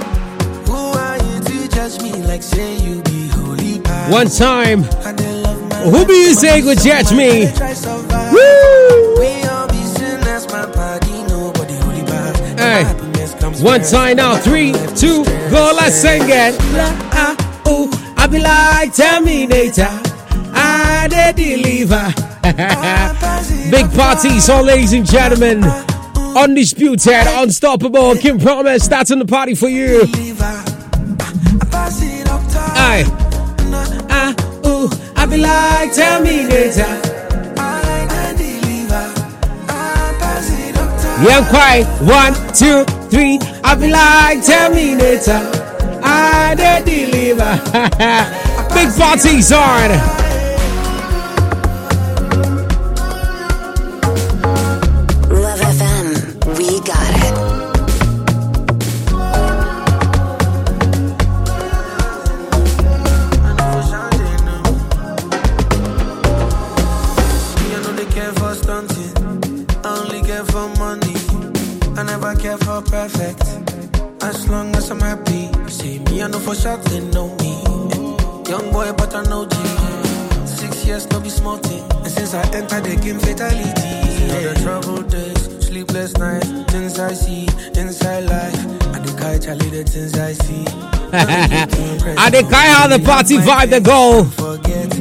who 0.68 0.80
are 1.04 1.18
you 1.18 1.40
to 1.40 1.68
judge 1.74 2.00
me 2.02 2.12
like 2.30 2.42
say 2.42 2.76
you 2.76 3.02
be 3.02 3.28
holy? 3.28 3.78
One 4.10 4.28
time. 4.28 4.84
I 5.04 5.12
dey 5.12 5.32
love 5.42 5.60
my 5.68 5.76
Who 5.90 6.06
be 6.06 6.14
you 6.28 6.34
say 6.34 6.60
go 6.62 6.74
judge 6.74 7.12
me? 7.12 7.46
One 13.62 13.80
time 13.82 14.16
now, 14.16 14.36
three, 14.36 14.72
two, 14.96 15.24
go, 15.48 15.72
let's 15.76 15.94
sing 15.94 16.22
it. 16.24 16.56
I 18.18 18.26
be 18.28 18.40
like 18.40 18.92
Terminator. 18.92 19.86
I 20.52 21.06
did 21.08 21.36
deliver. 21.36 22.12
Big 23.70 23.88
party, 23.96 24.40
so 24.40 24.62
ladies 24.62 24.92
and 24.92 25.06
gentlemen. 25.06 25.62
Undisputed, 26.36 27.28
unstoppable. 27.28 28.16
King 28.16 28.40
Promise, 28.40 28.88
that's 28.88 29.12
in 29.12 29.20
the 29.20 29.26
party 29.26 29.54
for 29.54 29.68
you. 29.68 30.08
Aye. 32.74 33.04
Ah, 34.10 34.34
ooh, 34.66 34.90
I 35.14 35.26
be 35.26 35.36
like 35.36 35.94
Terminator. 35.94 37.10
Yeah, 41.22 41.48
quiet. 41.48 41.86
One, 42.02 42.34
two, 42.52 42.84
three. 43.12 43.38
I 43.62 43.74
be 43.74 43.90
like 43.90 44.42
Terminator. 44.42 45.42
I 46.02 46.54
deliver. 46.84 47.52
Big 48.74 48.88
parties 48.96 49.52
on. 49.52 50.21
Nick, 92.42 92.52
I 92.52 92.64
had 92.64 92.88
the 92.88 92.98
party 92.98 93.36
vibe 93.36 93.70
that 93.70 93.84
go 93.84 94.24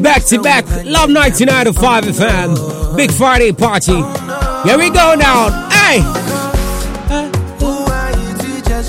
back 0.02 0.24
to 0.26 0.42
back. 0.42 0.66
Love 0.86 1.10
99 1.10 1.66
to 1.66 1.74
5 1.74 2.04
FM. 2.04 2.96
Big 2.96 3.12
Friday 3.12 3.52
party. 3.52 3.96
Here 3.96 4.78
we 4.78 4.90
go 4.90 5.16
now. 5.16 5.50
Hey! 5.70 6.02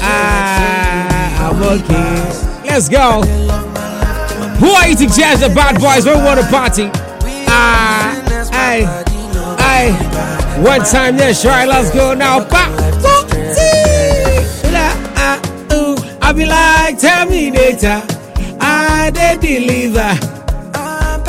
Ah, 0.05 1.49
I'm 1.49 1.63
okay. 1.63 2.69
Let's 2.69 2.89
go. 2.89 3.23
Who 4.59 4.69
are 4.71 4.89
you 4.89 4.97
to 4.97 5.07
jazz 5.07 5.41
the 5.41 5.49
bad 5.49 5.81
boys? 5.81 6.05
We 6.05 6.13
want 6.13 6.41
a 6.41 6.45
party. 6.45 6.91
Ah, 7.49 8.13
hey, 8.53 8.85
hey. 9.63 9.93
One 10.63 10.81
time, 10.81 11.17
yes, 11.17 11.45
right. 11.47 11.67
Let's 11.67 11.91
go 11.91 12.13
now. 12.13 12.45
Party. 12.45 12.73
Ah, 14.75 15.41
I 16.21 16.33
be 16.35 16.45
like, 16.45 16.99
tell 16.99 17.27
me 17.27 17.51
later 17.51 18.12
they 19.11 19.37
deliver. 19.41 20.39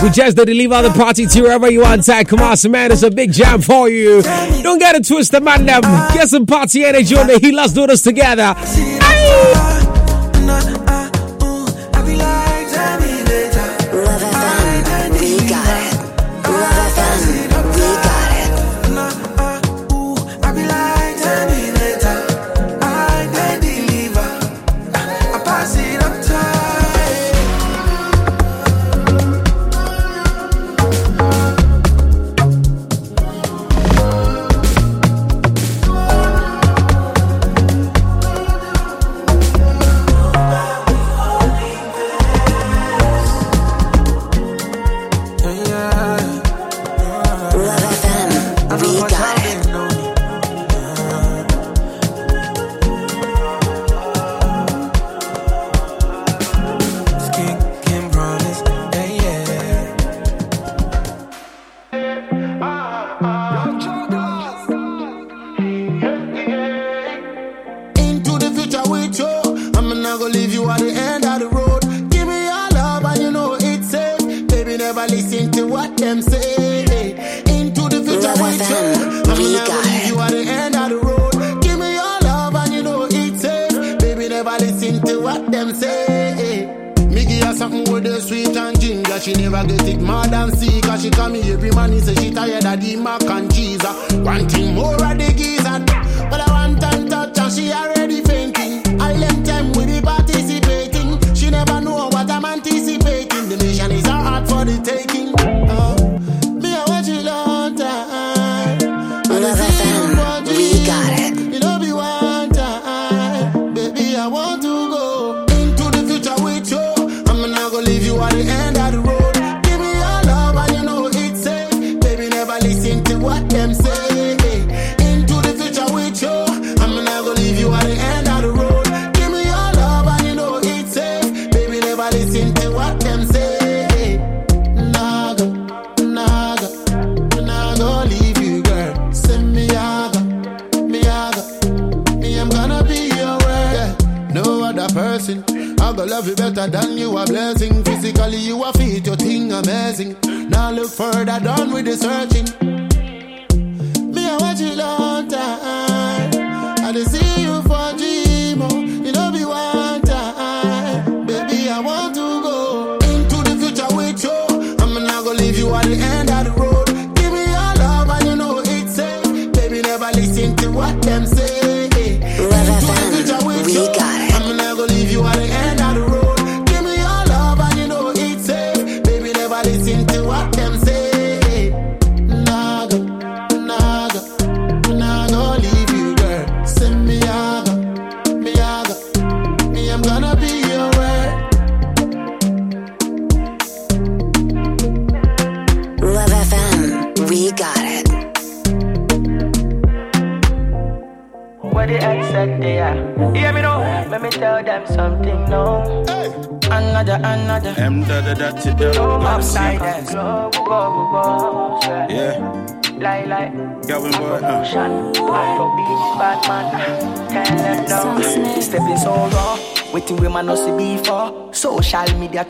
We 0.04 0.10
just 0.10 0.36
deliver 0.36 0.82
the 0.82 0.94
party 0.94 1.26
to 1.26 1.42
wherever 1.42 1.72
you 1.72 1.82
want 1.82 2.10
at. 2.10 2.28
Come 2.28 2.42
on, 2.42 2.58
man, 2.70 2.92
it's 2.92 3.04
a 3.04 3.12
big 3.12 3.32
jam 3.32 3.62
for 3.62 3.88
you. 3.88 4.22
Don't 4.22 4.80
get 4.80 4.96
it 4.96 5.08
twisted, 5.08 5.42
man. 5.42 5.66
Get 5.66 6.28
some 6.28 6.46
party 6.46 6.84
energy 6.84 7.16
on 7.16 7.28
the 7.28 7.40
heat. 7.40 7.54
Let's 7.54 7.72
do 7.72 7.88
this 7.88 8.02
together. 8.02 8.54
Aye. 8.58 9.80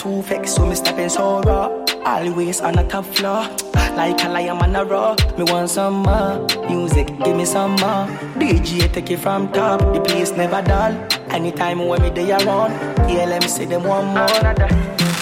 too 0.04 0.22
vexed, 0.24 0.56
so 0.56 0.66
me 0.66 0.76
stepping 0.76 1.08
so 1.08 1.42
raw. 1.44 1.70
Always 2.06 2.60
on 2.60 2.74
the 2.74 2.84
top 2.84 3.06
floor, 3.06 3.48
like 3.96 4.22
a 4.26 4.28
lion 4.28 4.58
on 4.58 4.76
a 4.76 4.84
raw. 4.84 5.16
Me 5.38 5.44
want 5.46 5.70
some 5.70 6.04
more 6.04 6.46
music, 6.70 7.08
give 7.24 7.38
me 7.38 7.46
some 7.46 7.72
more. 7.84 8.06
DJ 8.36 8.92
take 8.92 9.12
it 9.12 9.20
from 9.20 9.52
top, 9.54 9.80
the 9.94 10.02
place 10.02 10.32
never 10.32 10.62
dull. 10.62 10.92
Anytime 11.30 11.88
when 11.88 12.02
me 12.02 12.10
day 12.10 12.32
around, 12.32 12.72
me 13.08 13.48
say 13.48 13.66
them 13.66 13.84
one 13.84 14.08
more. 14.08 14.28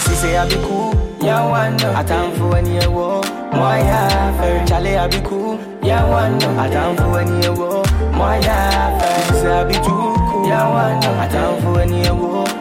She 0.03 0.13
say 0.21 0.35
I 0.35 0.49
be 0.49 0.55
cool, 0.67 0.93
yeah 1.21 1.47
one. 1.47 1.79
I 1.99 2.03
time 2.03 2.35
for 2.35 2.49
when 2.49 2.65
you 2.65 2.89
walk, 2.89 3.25
my 3.53 3.79
effort. 3.79 4.67
Charlie 4.67 4.97
I 4.97 5.07
be 5.07 5.21
cool, 5.21 5.59
yeah 5.83 6.09
one. 6.09 6.41
I 6.57 6.67
time 6.71 6.97
for 6.97 7.11
when 7.11 7.43
you 7.43 7.53
walk, 7.53 7.85
my 8.13 8.39
effort. 8.39 9.27
She 9.27 9.41
say 9.41 9.51
I 9.51 9.63
be 9.63 9.73
too 9.75 9.81
cool, 9.83 10.47
yeah 10.47 10.67
one. 10.69 11.03
I 11.19 11.27
time 11.27 11.61
for 11.61 11.73
when 11.73 11.93
you 11.93 12.15
walk. 12.15 12.40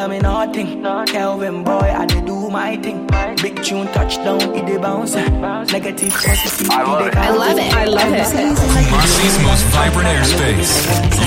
tell 0.00 0.08
me 0.08 0.18
nothing. 0.18 0.82
Kelvyn 1.12 1.62
boy, 1.62 1.88
I 2.00 2.06
dey 2.06 2.22
do 2.24 2.48
my 2.48 2.76
thing. 2.84 3.06
Big 3.42 3.62
tune 3.62 3.86
touchdown, 3.96 4.40
it 4.58 4.64
dey 4.66 4.78
bounce. 4.78 5.14
Negative 5.14 6.12
positive, 6.12 6.70
I 6.70 6.82
love 6.82 7.06
it. 7.06 7.16
I 7.16 7.30
love 7.42 7.58
it. 7.58 7.72
I 7.82 7.84
love 7.84 8.12
it. 8.22 8.90
Marcy's 8.94 9.36
most 9.48 9.64
vibrant 9.76 10.08
airspace. 10.14 10.72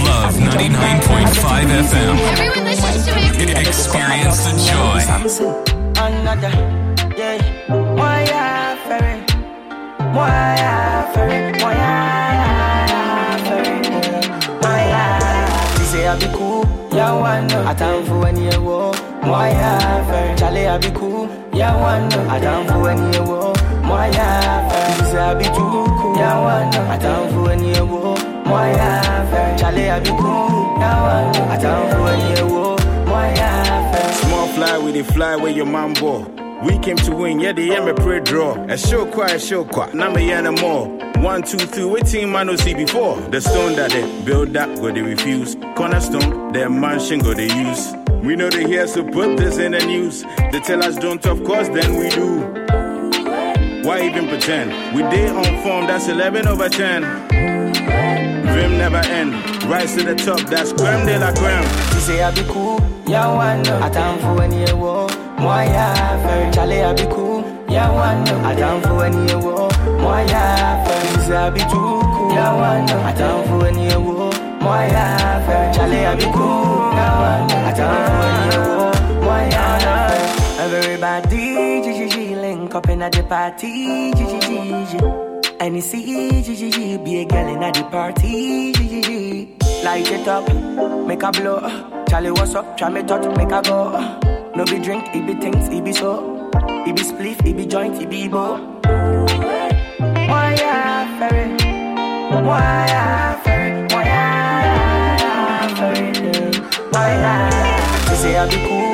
Love 0.10 0.34
99.5 0.34 1.70
FM. 1.90 2.14
Everyone 2.34 2.66
listens 2.66 3.06
to 3.06 3.12
me. 3.16 3.52
Experience 3.68 4.40
the 4.46 4.54
joy. 4.70 5.00
Another, 6.06 6.54
yeah. 7.20 7.38
Moya 7.70 8.46
ferry, 8.88 9.18
Moya 10.16 10.74
ferry, 11.14 11.40
Moya 11.62 11.94
ferry, 13.46 13.78
Moya. 14.64 15.04
She 15.78 15.84
say 15.92 16.04
I 16.08 16.10
be 16.20 16.28
cool, 16.36 16.43
I 17.68 17.74
time 17.74 18.06
for 18.06 18.20
when 18.20 18.38
you 18.38 18.62
walk, 18.62 18.96
one 21.82 22.08
no. 22.10 22.30
I 22.30 22.40
time 22.40 22.68
for 22.68 22.80
when 22.82 23.14
you 23.14 23.24
walk, 23.24 23.58
cool, 25.42 25.88
yeah 26.16 26.40
one 26.40 26.70
no. 26.70 26.92
I 26.92 26.98
time 26.98 27.30
for 27.34 27.42
when 27.44 27.64
you 27.64 27.86
walk, 27.86 28.20
one 28.46 28.76
no. 31.34 31.50
I 31.50 31.58
time 31.58 31.90
for 31.90 32.04
when 32.04 32.38
you 32.38 32.48
ferry. 33.92 34.14
Small 34.14 34.48
fly 34.50 34.78
with 34.78 34.94
the 34.94 35.04
fly 35.04 35.36
where 35.36 35.52
your 35.52 35.66
man 35.66 35.94
ball. 35.96 36.43
We 36.64 36.80
came 36.80 36.96
to 36.98 37.16
win, 37.16 37.40
yeah, 37.40 37.52
the 37.52 37.70
me 37.82 37.94
pray 37.94 38.22
draw. 38.22 38.54
A 38.70 38.78
show 38.78 39.06
qua, 39.06 39.26
a 39.26 39.40
show 39.40 39.66
qua, 39.66 39.88
now 39.94 40.14
me 40.14 40.30
yeah, 40.30 40.50
more. 40.50 40.88
One, 41.22 41.44
two, 41.44 41.58
three, 41.58 42.02
team 42.02 42.32
man 42.32 42.48
no 42.48 42.56
see 42.56 42.74
before? 42.74 43.18
The 43.32 43.42
stone 43.42 43.76
that 43.76 43.92
they 43.92 44.24
build 44.24 44.56
up, 44.56 44.74
go 44.76 44.92
they 44.92 45.02
refuse. 45.02 45.56
Cornerstone, 45.76 46.52
their 46.54 46.70
mansion 46.70 47.20
go 47.20 47.34
they 47.34 47.54
use. 47.54 47.94
We 48.24 48.38
know 48.38 48.50
they 48.50 48.66
hear, 48.66 48.88
so 48.88 49.04
put 49.04 49.36
this 49.38 49.58
in 49.58 49.74
the 49.74 49.86
news. 49.86 50.24
They 50.52 50.62
tell 50.62 50.84
us 50.84 50.96
don't, 50.96 51.26
of 51.26 51.44
course, 51.44 51.68
then 51.70 51.96
we 51.96 52.10
do. 52.10 52.40
Why 53.84 54.08
even 54.08 54.30
pretend? 54.30 54.96
We 54.96 55.02
day 55.04 55.28
on 55.28 55.62
form, 55.62 55.88
that's 55.88 56.08
11 56.08 56.48
over 56.48 56.70
10. 56.70 57.02
Vim 58.54 58.78
never 58.78 58.98
end. 58.98 59.34
Rise 59.66 59.96
to 59.96 60.04
the 60.04 60.16
top, 60.16 60.40
that's 60.50 60.72
creme 60.72 61.06
de 61.06 61.20
la 61.20 61.34
creme. 61.34 61.64
She 61.94 62.00
say 62.00 62.24
I 62.24 62.32
be 62.32 62.44
cool, 62.44 62.80
yeah 63.06 63.28
one. 63.28 63.68
I 63.68 63.90
time 63.90 64.20
for 64.20 64.56
you 64.56 64.78
walk, 64.78 65.12
Moya 65.44 65.88
ferry. 66.24 66.52
Charlie 66.54 66.82
I 66.82 66.94
be 66.94 67.06
cool, 67.14 67.42
one 67.42 68.24
no. 68.24 68.36
Time 68.56 68.82
for 68.82 68.96
when 68.96 69.28
you 69.28 69.40
walk, 69.40 69.78
Moya 70.00 70.64
say 71.24 71.36
I 71.36 71.50
be 71.50 71.60
too 71.60 71.68
cool, 71.70 72.32
yeah 72.32 72.54
one 72.54 72.86
no. 72.86 72.96
I 73.04 73.14
time 73.14 73.48
for 73.48 73.58
when 73.64 73.78
you 73.80 74.00
walk, 74.00 74.36
Moya 74.62 75.06
ferry. 75.46 75.74
Charlie 75.74 76.06
I 76.06 76.16
be 76.16 76.24
cool, 76.24 76.80
one 77.28 77.48
no. 77.50 77.56
I 77.68 77.74
for 78.08 78.18
when 78.22 78.38
you 78.52 78.62
walk, 78.78 79.00
Moya 79.26 79.66
ferry. 79.84 80.26
Everybody, 80.64 81.82
G 81.84 81.88
G 81.98 82.10
G, 82.10 82.36
link 82.36 82.76
up 82.76 82.90
in 82.90 83.02
at 83.02 83.12
the 83.12 83.24
party, 83.24 84.12
G 84.14 84.20
G 84.32 84.40
G 84.40 84.50
G. 84.92 85.00
And 85.60 85.76
you 85.76 85.82
see, 85.82 86.42
G 86.42 86.56
G 86.56 86.72
G, 86.72 86.98
be 86.98 87.22
a 87.22 87.26
girl 87.26 87.48
in 87.54 87.64
at 87.64 87.74
the 87.74 87.84
party, 87.84 88.74
G 88.74 88.80
G 88.88 89.02
G. 89.02 89.58
Light 89.84 90.10
it 90.12 90.28
up, 90.28 90.48
make 91.08 91.24
a 91.24 91.32
blow. 91.32 91.60
Charlie, 92.08 92.32
what's 92.32 92.56
up? 92.56 92.78
Try 92.78 92.90
me 92.90 93.04
touch, 93.04 93.26
make 93.38 93.52
a 93.52 93.62
go. 93.62 94.33
No 94.56 94.64
be 94.66 94.78
drink, 94.78 95.04
it 95.16 95.26
be 95.26 95.34
things, 95.34 95.68
it 95.70 95.84
be 95.84 95.92
so. 95.92 96.52
It 96.86 96.96
be 96.96 97.02
spliff, 97.02 97.44
it 97.44 97.58
be 97.58 97.66
joint, 97.66 98.00
it 98.00 98.08
be 98.08 98.28
bo. 98.28 98.58
Why 100.30 100.54
ya 100.54 101.08
ferry? 101.18 101.58
Why 102.30 102.86
ya 102.86 103.34
ferry? 103.44 103.82
Why 103.90 104.06
ya 104.06 105.74
ferry? 105.74 106.12
Why 106.92 107.12
ya? 107.24 107.34
She 108.10 108.16
say 108.22 108.38
I 108.38 108.46
be 108.48 108.58
cool, 108.70 108.94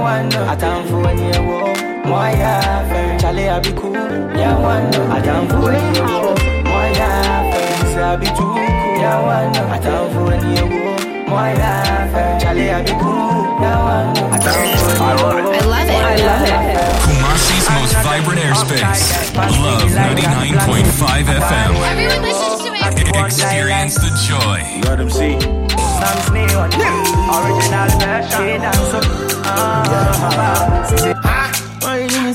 one 0.00 0.28
no. 0.30 0.48
I 0.48 0.56
time 0.56 0.88
for 0.88 1.02
when 1.02 1.18
you 1.18 1.42
walk. 1.52 1.76
Why 2.08 2.32
ya 2.32 2.88
ferry? 2.88 3.18
Charlie 3.20 3.48
I 3.50 3.60
be 3.60 3.72
cool, 3.72 3.92
one 3.92 4.90
no. 4.90 5.12
I 5.12 5.20
time 5.20 5.46
for 5.50 5.60
when 5.68 5.94
you 5.94 6.02
walk. 6.02 6.38
Why 6.64 6.88
ya 6.96 7.08
ferry? 7.52 7.76
She 7.76 7.86
say 7.92 8.02
I 8.02 8.16
be 8.16 8.26
too 8.26 8.32
cool, 8.40 8.56
one 9.28 9.52
no. 9.52 9.68
I 9.68 9.78
time 9.84 10.08
for 10.14 10.24
when 10.24 10.40
you 10.56 10.64
walk. 10.64 11.28
Why 11.28 11.52
ya 11.52 11.72
ferry? 12.08 12.40
Charlie 12.40 12.70
I 12.70 12.82
be 12.82 12.92
cool, 12.92 13.60
one 13.60 14.14
no. 14.14 14.33
I 14.46 14.94
time 14.96 15.18
for 15.18 15.34
when 15.34 15.44
you 15.44 15.50
walk. 15.50 15.62
I 15.62 15.66
love 15.66 15.88
it. 15.88 15.94
I 15.94 16.16
love 16.20 16.44
it. 16.44 16.76
Kumasi's 17.04 17.66
most 17.80 17.94
vibrant 18.04 18.40
airspace. 18.40 19.34
Love 19.62 19.88
99.5 19.88 21.24
FM. 21.24 21.72
Everyone 21.88 22.22
listens 22.22 22.62
to 22.62 22.70
me. 22.70 22.80
Experience 23.24 23.94
the 23.94 24.10
joy. 24.28 24.60
Let 24.88 24.98
them 24.98 25.08
see. 25.08 25.40
Sam 25.40 26.16
Smith 26.28 26.54
on 26.56 26.70
the 26.70 26.76
original 27.34 27.88
version. 27.98 28.60
Dance 28.60 28.76
so, 28.92 29.00
she 30.90 30.96
say, 30.98 31.14
Why 31.80 31.94
you 32.02 32.08
do 32.08 32.34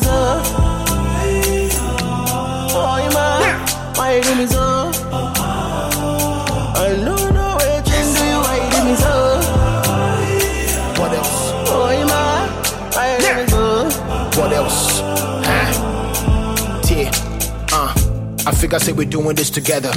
I 18.45 18.51
figure 18.51 18.79
say 18.79 18.93
we're 18.93 19.09
doing 19.09 19.35
this 19.35 19.49
together. 19.49 19.91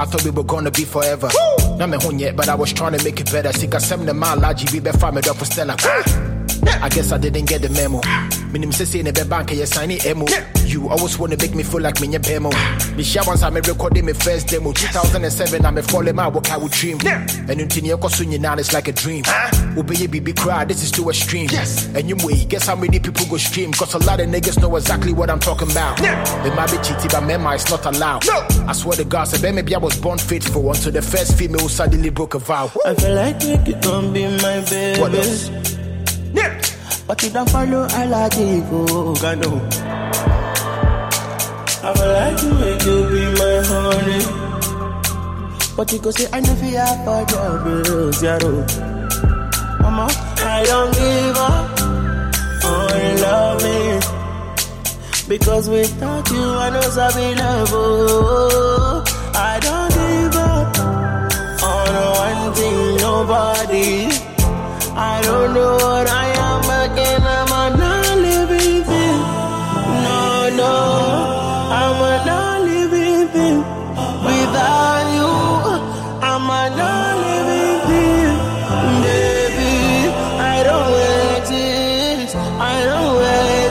I 0.00 0.04
thought 0.06 0.24
we 0.24 0.30
were 0.30 0.44
gonna 0.44 0.70
be 0.70 0.84
forever. 0.84 1.28
Not 1.76 1.88
me 1.90 1.98
yet, 2.18 2.36
but 2.36 2.48
I 2.48 2.54
was 2.54 2.72
trying 2.72 2.96
to 2.96 3.04
make 3.04 3.20
it 3.20 3.30
better. 3.30 3.52
Sika 3.52 3.80
sem 3.80 4.06
the 4.06 4.14
mile, 4.14 4.38
large 4.38 4.70
be 4.72 4.78
family 4.92 5.22
up 5.28 5.36
for 5.36 5.44
Stella. 5.44 5.76
I 6.82 6.88
guess 6.88 7.12
I 7.12 7.18
didn't 7.18 7.44
get 7.44 7.62
the 7.62 7.68
memo. 7.68 8.00
Minim 8.52 8.72
se 8.72 8.84
say 8.86 8.98
in 8.98 9.06
the 9.06 9.24
bank, 9.24 9.52
you 9.52 9.64
sign 9.66 9.92
it 9.92 10.04
emo. 10.04 10.26
You 10.66 10.88
always 10.88 11.16
wanna 11.16 11.36
make 11.38 11.54
me 11.54 11.62
feel 11.62 11.80
like 11.80 12.00
me 12.00 12.08
your 12.08 12.18
bemo. 12.20 12.50
Me 12.96 13.04
share 13.04 13.22
once 13.24 13.42
I'm 13.44 13.54
recording 13.54 14.04
my 14.04 14.12
first 14.12 14.48
demo. 14.48 14.72
2007, 14.72 15.64
I'm 15.64 15.78
a 15.78 15.82
falling 15.82 16.16
my 16.16 16.28
work 16.28 16.50
I 16.50 16.56
would 16.56 16.72
dream. 16.72 16.98
And 17.04 17.60
until 17.60 17.84
you 17.84 17.96
kosunyi 17.96 18.40
now 18.40 18.54
it's 18.56 18.72
like 18.72 18.88
a 18.88 18.92
dream. 18.92 19.22
Uh-huh. 19.26 19.80
Obey 19.80 19.94
your 19.94 20.08
baby 20.08 20.32
cry, 20.32 20.64
this 20.64 20.82
is 20.82 20.90
too 20.90 21.08
extreme. 21.08 21.48
Yes. 21.52 21.86
And 21.94 22.08
you 22.08 22.16
way, 22.26 22.44
guess 22.46 22.66
how 22.66 22.74
many 22.74 22.98
people 22.98 23.26
go 23.26 23.36
stream? 23.36 23.70
Cause 23.72 23.94
a 23.94 23.98
lot 23.98 24.20
of 24.20 24.26
niggas 24.26 24.60
know 24.60 24.74
exactly 24.74 25.12
what 25.12 25.30
I'm 25.30 25.38
talking 25.38 25.70
about. 25.70 26.00
It 26.00 26.54
might 26.56 26.70
be 26.72 26.78
cheating, 26.78 27.10
but 27.12 27.22
mema 27.22 27.54
it's 27.54 27.70
not 27.70 27.86
allowed. 27.86 28.26
No. 28.26 28.44
I 28.66 28.72
swear 28.72 28.96
to 28.96 29.04
God, 29.04 29.24
so 29.28 29.52
maybe 29.52 29.72
I 29.72 29.78
was 29.78 29.96
born 29.96 30.18
faithful 30.18 30.68
until 30.68 30.90
the 30.90 31.02
first 31.02 31.38
female 31.38 31.68
suddenly 31.68 32.10
broke 32.10 32.34
a 32.34 32.40
vow. 32.40 32.72
I 32.84 32.94
feel 32.96 33.14
like 33.14 33.38
make 33.44 33.68
it 33.68 33.82
gon' 33.82 34.12
be 34.12 34.26
my 34.26 34.60
baby. 34.68 35.00
What 35.00 35.14
else? 35.14 35.81
But 37.06 37.22
you 37.22 37.30
don't 37.30 37.48
follow, 37.50 37.86
I 37.90 38.06
like 38.06 38.32
it, 38.38 38.70
go, 38.70 39.14
God, 39.16 39.38
no. 39.40 39.60
I 41.84 41.92
feel 41.94 42.12
like 42.12 42.36
to 42.38 42.46
make 42.54 42.84
you 42.84 43.08
be 43.10 43.22
my 43.38 43.54
honey. 43.66 44.22
But 45.76 45.92
you 45.92 45.98
go 45.98 46.10
say, 46.10 46.28
I 46.32 46.40
never 46.40 46.64
have 46.64 47.04
for 47.04 47.24
your 47.34 47.58
bills, 47.82 48.22
yeah, 48.22 48.38
no. 48.38 48.50
Mama, 49.80 50.06
I 50.38 50.62
don't 50.64 50.92
give 50.94 51.36
up 51.36 51.80
on 52.64 53.16
love 53.20 53.62
me. 53.62 54.00
Because 55.28 55.68
without 55.68 56.30
you, 56.30 56.44
I 56.64 56.70
know 56.70 56.80
Sabi 56.82 57.34
love. 57.34 57.68
oh. 57.72 59.04
I 59.34 59.58
don't 59.60 59.90
give 59.90 60.36
up 60.36 60.78
on 61.62 61.94
one 62.14 62.54
thing, 62.54 62.96
nobody. 62.96 64.11
I 64.94 65.20
don't 65.22 65.54
know 65.54 65.74
what 65.74 66.06
I 66.08 66.26
am 66.48 66.64
again. 66.90 67.22
I'm 67.22 67.52
a 67.62 67.76
non-living 67.76 68.84
thing. 68.84 69.18
No, 70.04 70.50
no, 70.60 70.74
I'm 71.80 71.98
a 72.12 72.24
non-living 72.26 73.28
thing. 73.28 73.56
Without 74.28 75.04
you, 75.16 75.32
I'm 76.28 76.44
a 76.44 76.62
non-living 76.76 77.78
thing, 77.88 78.36
baby. 79.02 80.12
I 80.38 80.62
don't 80.68 80.92
exist. 81.40 82.36
I 82.36 82.84
don't 82.90 83.22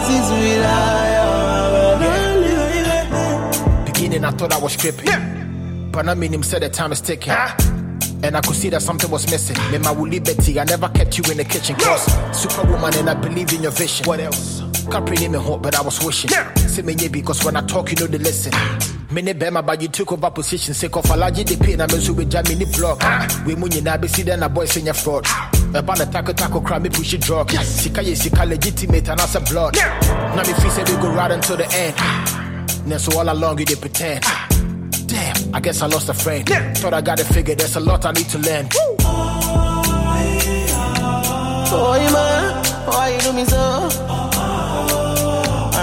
exist 0.02 0.30
without 0.42 1.06
you. 1.16 1.30
I'm 1.58 1.76
a 1.76 1.94
non-living 2.04 2.86
thing. 3.14 3.86
Beginning, 3.86 4.24
I 4.26 4.32
thought 4.32 4.54
I 4.54 4.58
was 4.58 4.74
stripping. 4.74 5.90
But 5.92 6.10
I 6.10 6.14
mean, 6.16 6.34
him 6.34 6.44
said 6.44 6.64
the 6.64 6.70
time 6.70 6.92
is 6.92 7.02
ticking. 7.02 7.34
Ah. 7.36 7.56
And 8.24 8.38
I 8.38 8.42
could 8.42 8.56
see 8.56 8.70
that 8.70 8.82
something 8.82 9.10
was 9.10 9.30
missing. 9.32 9.58
Me, 9.72 9.78
my 9.80 9.92
liberty, 9.92 10.60
I 10.60 10.64
never 10.66 10.90
kept 10.90 11.18
you 11.18 11.24
in 11.32 11.38
the 11.38 11.44
kitchen. 11.44 11.76
Cause 11.76 12.06
superwoman, 12.38 12.96
and 12.96 13.10
I 13.10 13.14
believe 13.16 13.52
in 13.54 13.64
your 13.64 13.72
vision. 13.72 14.06
What 14.06 14.20
else? 14.20 14.62
Capri 14.92 15.16
name 15.18 15.34
me 15.34 15.40
hot, 15.40 15.62
but 15.62 15.76
I 15.76 15.82
was 15.82 16.04
wishing. 16.04 16.30
Yeah. 16.32 16.54
Say 16.56 16.82
me 16.82 16.94
yeah, 16.94 17.08
because 17.08 17.44
when 17.44 17.56
I 17.56 17.62
talk, 17.62 17.90
you 17.92 17.98
know 17.98 18.08
they 18.08 18.18
listen. 18.18 18.54
Many 19.12 19.34
bema, 19.34 19.62
but 19.62 19.82
you 19.82 19.88
took 19.88 20.12
over 20.12 20.30
position. 20.32 20.74
Say 20.74 20.88
off 20.88 21.10
a 21.10 21.18
large 21.18 21.44
the 21.44 21.58
pain, 21.58 21.82
I'm 21.82 21.90
also 21.92 22.14
with 22.14 22.32
the 22.32 22.78
block. 22.78 23.00
Ah. 23.02 23.44
We 23.46 23.56
munyi 23.56 23.84
na 23.84 23.98
be 23.98 24.08
see 24.08 24.24
then 24.24 24.44
a 24.44 24.50
boy 24.50 24.66
sing 24.66 24.86
your 24.86 24.94
fraud. 24.94 25.26
A 25.74 25.82
band 25.82 26.02
of 26.02 26.12
taco 26.12 26.32
taco 26.34 26.62
crime, 26.62 26.84
me 26.84 26.90
push 26.90 27.14
it 27.14 27.22
drug. 27.22 27.52
Sika 27.52 28.04
ye 28.04 28.16
sika 28.16 28.46
legitimate 28.46 29.10
and 29.10 29.20
as 29.20 29.36
a 29.36 29.42
blood. 29.42 29.76
Now 29.76 30.36
me 30.38 30.54
feel 30.54 30.72
say 30.72 30.84
we 30.84 31.02
go 31.02 31.12
right 31.12 31.32
until 31.32 31.58
the 31.58 31.66
end. 31.74 31.96
Ah. 31.98 32.82
Now 32.86 32.98
so 32.98 33.18
all 33.18 33.30
along 33.32 33.60
you 33.60 33.66
did 33.66 33.82
pretend. 33.82 34.24
Ah. 34.26 34.51
Damn, 35.22 35.56
I 35.56 35.60
guess 35.60 35.82
I 35.84 35.88
lost 35.88 36.10
a 36.10 36.16
friend. 36.16 36.50
Yeah. 36.50 36.74
Thought 36.74 36.96
I 36.96 37.02
got 37.02 37.20
it 37.20 37.26
figured, 37.26 37.60
there's 37.60 37.76
a 37.76 37.80
lot 37.80 38.06
I 38.06 38.12
need 38.12 38.30
to 38.30 38.40
learn. 38.40 38.66
Boy, 41.72 42.02
man, 42.16 42.44
why 42.90 43.06
you 43.14 43.20
do 43.26 43.32
me 43.34 43.46
so? 43.46 43.64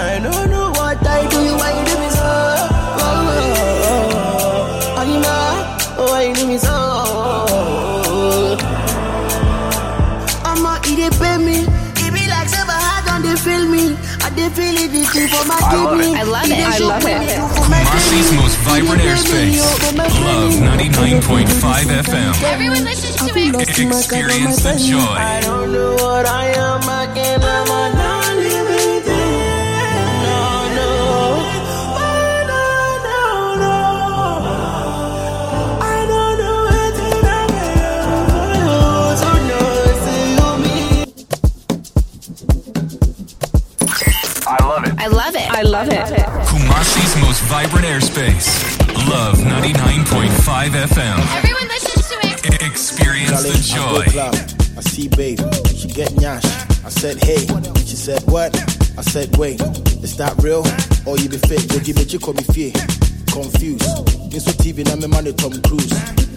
I 0.07 0.19
don't 0.21 0.49
know 0.51 0.69
what 0.79 0.97
I 1.07 1.21
do, 1.33 1.41
why 1.59 1.71
you 1.77 1.83
do 1.89 1.95
me 2.03 2.09
so? 2.19 2.29
Oh, 3.05 3.19
oh, 3.91 4.05
oh, 5.99 6.11
why 6.11 6.21
you 6.27 6.33
do 6.35 6.45
me 6.45 6.57
so? 6.57 6.78
I 14.49 14.51
feel 14.51 14.77
it, 14.81 14.89
this 14.91 15.09
thing 15.13 15.27
for 15.29 15.45
my 15.45 15.59
love 15.61 15.99
kidney. 15.99 16.13
it. 16.13 16.17
I 16.17 16.23
love 16.23 16.45
It 16.49 16.57
it. 16.57 16.65
I 16.65 16.77
love 16.81 17.05
it. 17.05 17.19
me 17.21 17.27
do 17.29 17.45
for 17.53 17.69
my 17.69 17.81
Kumasi's 17.85 18.29
kidney. 18.29 18.41
most 18.41 18.57
vibrant 18.65 19.01
It 19.01 19.05
dey 19.05 19.13
airspace. 19.13 19.61
baby, 19.61 19.77
for 19.77 19.93
my 19.93 20.07
Love 20.25 20.53
99.5 20.57 21.85
FM. 22.09 22.33
Everyone 22.49 22.83
listen 22.83 23.13
to 23.27 23.33
me. 23.35 23.45
Experience 23.61 24.57
the 24.65 24.73
joy. 24.89 24.97
I 24.97 25.39
don't 25.41 25.71
know 25.71 25.93
what 26.01 26.25
I 26.25 26.45
am. 26.49 26.81
I 26.81 27.05
can't 27.13 27.43
am 27.43 27.67
I 27.69 27.85
not 27.93 28.35
living 28.41 28.78
I 45.01 45.07
love 45.07 45.33
it. 45.33 45.49
I 45.49 45.61
love 45.61 45.87
it. 45.87 45.93
I 45.93 46.01
love 46.03 46.11
it. 46.11 46.47
Kumasi's 46.49 47.15
most 47.23 47.41
vibrant 47.43 47.85
airspace. 47.85 48.51
Love 49.07 49.37
99.5 49.37 50.71
FM. 50.75 51.37
Everyone 51.37 51.67
listen 51.69 52.03
to 52.03 52.27
it. 52.27 52.61
Experience 52.61 53.43
the 53.43 53.55
I 53.55 54.03
joy. 54.03 54.77
I 54.77 54.81
see 54.81 55.07
babe, 55.07 55.39
she 55.73 55.87
get 55.87 56.09
nyash. 56.19 56.43
I 56.83 56.89
said 56.89 57.23
hey, 57.23 57.47
she 57.85 57.95
said 57.95 58.21
what? 58.29 58.53
I 58.97 59.01
said 59.01 59.37
wait, 59.37 59.61
is 60.03 60.17
that 60.17 60.35
real? 60.43 60.67
Or 61.07 61.17
you 61.17 61.29
be 61.29 61.37
fake? 61.37 61.71
You 61.71 61.79
give 61.79 61.95
me 61.95 62.03
chick 62.03 62.27
or 62.27 62.33
me 62.33 62.43
fear? 62.43 62.73
Confused. 63.31 64.31
This 64.31 64.45
with 64.47 64.57
TV 64.57 64.85
now 64.85 64.95
me 64.95 65.07
money 65.07 65.31
Tom 65.31 65.61
Cruise. 65.61 66.28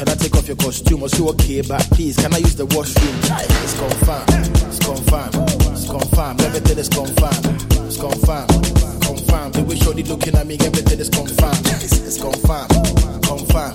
Can 0.00 0.08
I 0.08 0.14
take 0.14 0.34
off 0.34 0.48
your 0.48 0.56
costume? 0.56 1.02
Or 1.02 1.08
you 1.08 1.28
okay? 1.28 1.60
But 1.60 1.82
please, 1.90 2.16
can 2.16 2.32
I 2.32 2.38
use 2.38 2.56
the 2.56 2.64
washroom? 2.64 3.14
It's 3.20 3.78
confirmed. 3.78 4.48
It's 4.66 4.78
confirmed. 4.78 5.50
It's 5.76 5.90
confirmed. 5.90 6.40
Everything 6.40 6.78
is 6.78 6.88
confirmed. 6.88 7.86
It's 7.86 8.00
confirmed. 8.00 8.99
Confirmed. 9.10 9.54
The 9.54 9.64
way 9.64 9.74
shorty 9.74 10.04
looking 10.04 10.36
at 10.36 10.46
me, 10.46 10.54
everything 10.60 11.00
is 11.00 11.08
confirmed. 11.08 11.66
It's, 11.82 12.14
confirmed. 12.14 12.70
Confirmed. 13.26 13.74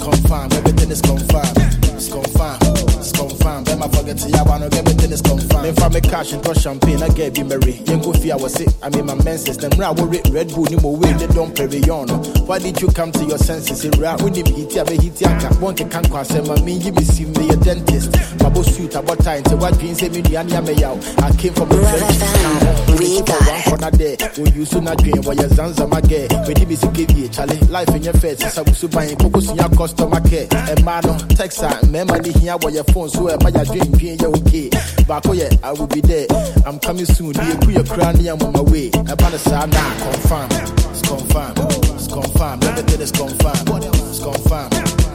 Confirmed. 0.00 0.54
Everything 0.56 0.90
is 0.90 1.02
confirmed. 1.04 1.52
It's 2.00 2.08
confirmed. 2.08 2.64
It's 2.96 3.12
confirmed. 3.12 3.66
Then 3.68 3.82
I 3.82 3.88
forget 3.92 4.16
to 4.24 4.28
ya 4.32 4.40
one 4.44 4.62
everything 4.64 5.12
is 5.12 5.20
confirmed. 5.20 5.66
If 5.68 5.82
I 5.82 5.88
make 5.88 6.04
cash 6.08 6.32
and 6.32 6.42
touch 6.42 6.64
champagne, 6.64 7.02
I 7.02 7.08
get 7.10 7.34
be 7.34 7.42
merry. 7.42 7.84
Yen 7.84 8.00
go 8.00 8.12
fear 8.14 8.38
was 8.40 8.58
it. 8.58 8.72
I 8.82 8.88
mean 8.88 9.04
my 9.04 9.20
menses. 9.20 9.58
Them 9.58 9.76
ra 9.76 9.92
worry 9.92 10.24
Red 10.32 10.48
Bull 10.48 10.64
ni 10.64 10.76
mo 10.80 10.96
way 10.96 11.12
they 11.12 11.28
don't 11.28 11.52
play 11.52 11.68
on. 11.92 12.08
Why 12.48 12.58
did 12.58 12.80
you 12.80 12.88
come 12.88 13.12
to 13.12 13.24
your 13.24 13.36
senses? 13.36 13.84
In 13.84 13.92
ra 14.00 14.16
when 14.24 14.32
him 14.32 14.46
hit 14.46 14.72
ya 14.72 14.84
be 14.84 14.96
hit 14.96 15.20
ya 15.20 15.28
ka. 15.40 15.52
Won't 15.60 15.76
can 15.76 16.04
kwa 16.08 16.24
say 16.24 16.40
my 16.40 16.56
me 16.64 16.80
you 16.80 16.92
be 16.92 17.04
see 17.04 17.26
me 17.26 17.50
a 17.52 17.56
dentist. 17.56 18.16
My 18.40 18.48
boss 18.48 18.74
suit 18.74 18.94
about 18.94 19.20
time. 19.20 19.44
Say 19.44 19.56
what 19.56 19.76
dreams 19.78 19.98
say 20.00 20.08
me 20.08 20.22
ni 20.22 20.36
ani 20.36 20.56
me 20.64 20.72
yaw. 20.80 20.96
I 21.20 21.36
came 21.36 21.52
from 21.52 21.68
the 21.68 21.76
trenches. 21.84 22.96
We 22.98 23.20
got 23.22 23.44
it. 23.44 23.64
Corner 23.68 23.90
there. 23.92 24.16
We 24.40 24.50
used 24.52 24.69
to 24.70 24.80
not 24.80 24.98
dream 24.98 25.22
what 25.22 25.36
your 25.36 25.48
zanza 25.48 25.88
my 25.88 26.00
girl. 26.00 26.26
We 26.46 26.54
did 26.54 26.68
be 26.68 26.76
give 26.76 27.10
you 27.16 27.28
Charlie. 27.28 27.58
Life 27.68 27.88
in 27.94 28.02
your 28.02 28.14
face. 28.14 28.38
Sa 28.38 28.62
busu 28.62 28.90
buying 28.90 29.16
focus 29.18 29.50
in 29.50 29.56
your 29.56 29.68
customer 29.70 30.20
care. 30.20 30.46
E 30.46 30.82
mano 30.82 31.18
text 31.34 31.60
her. 31.60 31.78
Remember 31.82 32.18
the 32.18 32.32
here 32.32 32.56
where 32.58 32.72
your 32.72 32.84
phone 32.84 33.08
so 33.08 33.24
my 33.42 33.50
your 33.50 33.64
dream 33.64 33.90
dream 33.98 34.16
you 34.20 34.30
okay. 34.40 34.70
Back 35.06 35.26
oh 35.26 35.32
yeah, 35.32 35.50
I 35.62 35.72
will 35.72 35.86
be 35.86 36.00
there. 36.00 36.26
I'm 36.66 36.78
coming 36.78 37.04
soon. 37.04 37.34
You 37.34 37.54
put 37.58 37.74
your 37.74 37.84
crown 37.84 38.16
I'm 38.26 38.40
on 38.42 38.52
my 38.52 38.60
way. 38.62 38.90
Eh, 38.94 39.04
I 39.10 39.14
better 39.14 39.38
say 39.38 39.54
I'm 39.54 39.70
not 39.70 39.90
confirmed. 39.98 40.52
It's 40.90 41.02
confirmed. 41.02 41.58
It's 41.94 42.06
confirmed. 42.06 42.64
Everything 42.64 43.00
is 43.00 43.12
confirmed. 43.12 43.84
It's 43.84 44.20
confirmed. 44.22 44.72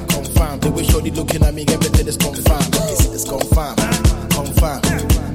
Confirmed. 0.10 0.62
The 0.62 0.72
way 0.72 0.84
shorty 0.84 1.12
looking 1.12 1.44
at 1.44 1.54
me, 1.54 1.66
everything 1.70 2.08
is 2.08 2.18
confirmed. 2.18 2.76
It's 2.92 3.24
confirmed. 3.24 3.80
Confirmed. 4.32 4.84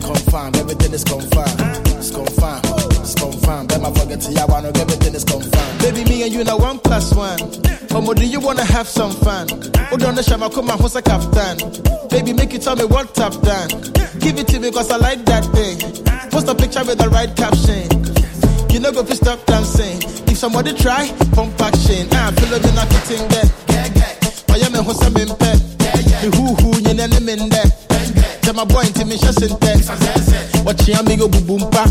Confirmed. 0.03 0.57
Everything 0.57 0.93
is 0.93 1.05
confirmed. 1.05 1.61
It's 1.97 2.11
confirmed. 2.11 2.80
It's 3.11 3.21
confirmed. 3.21 3.71
Then 3.71 3.85
I 3.85 3.91
forget 3.91 4.21
to 4.21 4.31
ya 4.31 4.47
one, 4.47 4.67
everything 4.67 5.15
is 5.15 5.25
confirmed. 5.25 5.79
Baby, 5.83 6.05
me 6.05 6.23
and 6.23 6.33
you 6.33 6.45
now 6.45 6.59
one 6.59 6.79
plus 6.79 7.13
one. 7.13 7.41
Omo, 7.91 8.15
do 8.15 8.25
you 8.25 8.39
wanna 8.39 8.65
have 8.65 8.87
some 8.87 9.11
fun? 9.11 9.49
The 9.49 10.23
shama, 10.23 10.49
who's 10.49 10.95
a 10.95 11.03
captain? 11.03 11.59
Baby, 12.09 12.33
make 12.35 12.53
you 12.53 12.61
tell 12.61 12.77
me 12.77 12.85
what 12.85 13.19
I've 13.19 13.35
done. 13.43 13.69
Give 14.23 14.39
it 14.39 14.47
to 14.55 14.61
me, 14.61 14.71
cause 14.71 14.93
I 14.93 14.97
like 14.99 15.25
that 15.27 15.43
thing. 15.51 15.83
Post 16.31 16.47
a 16.47 16.55
picture 16.55 16.85
with 16.87 16.99
the 16.99 17.09
right 17.11 17.35
caption. 17.35 17.91
You 18.71 18.79
know, 18.79 18.93
go 18.93 19.03
to 19.03 19.15
stop 19.17 19.45
dancing. 19.45 19.99
If 20.31 20.39
somebody 20.39 20.73
try, 20.73 21.11
pump 21.35 21.61
action. 21.61 22.07
Ah, 22.15 22.31
feel 22.39 22.55
it, 22.55 22.63
you're 22.63 22.79
not 22.79 22.87
fitting 22.95 23.27
there. 23.27 23.51
I 24.55 24.59
am 24.63 24.75
a 24.77 24.83
host, 24.87 25.03
I'm 25.03 25.17
in 25.17 25.35
pet. 25.35 25.59
The 26.23 26.31
who 26.39 26.55
who, 26.63 26.79
you 26.79 26.95
know, 26.95 27.11
I'm 27.11 27.29
in 27.29 27.49
there. 27.51 27.71
Tell 28.47 28.55
my 28.55 28.65
boy, 28.65 28.87
into 28.87 29.05
me, 29.05 29.19
just 29.19 29.43
in 29.43 29.59
text. 29.59 29.91
Watch 30.63 30.87
your 30.87 31.01
amigo, 31.01 31.27
boom, 31.27 31.59
boom, 31.59 31.71
pa. 31.71 31.91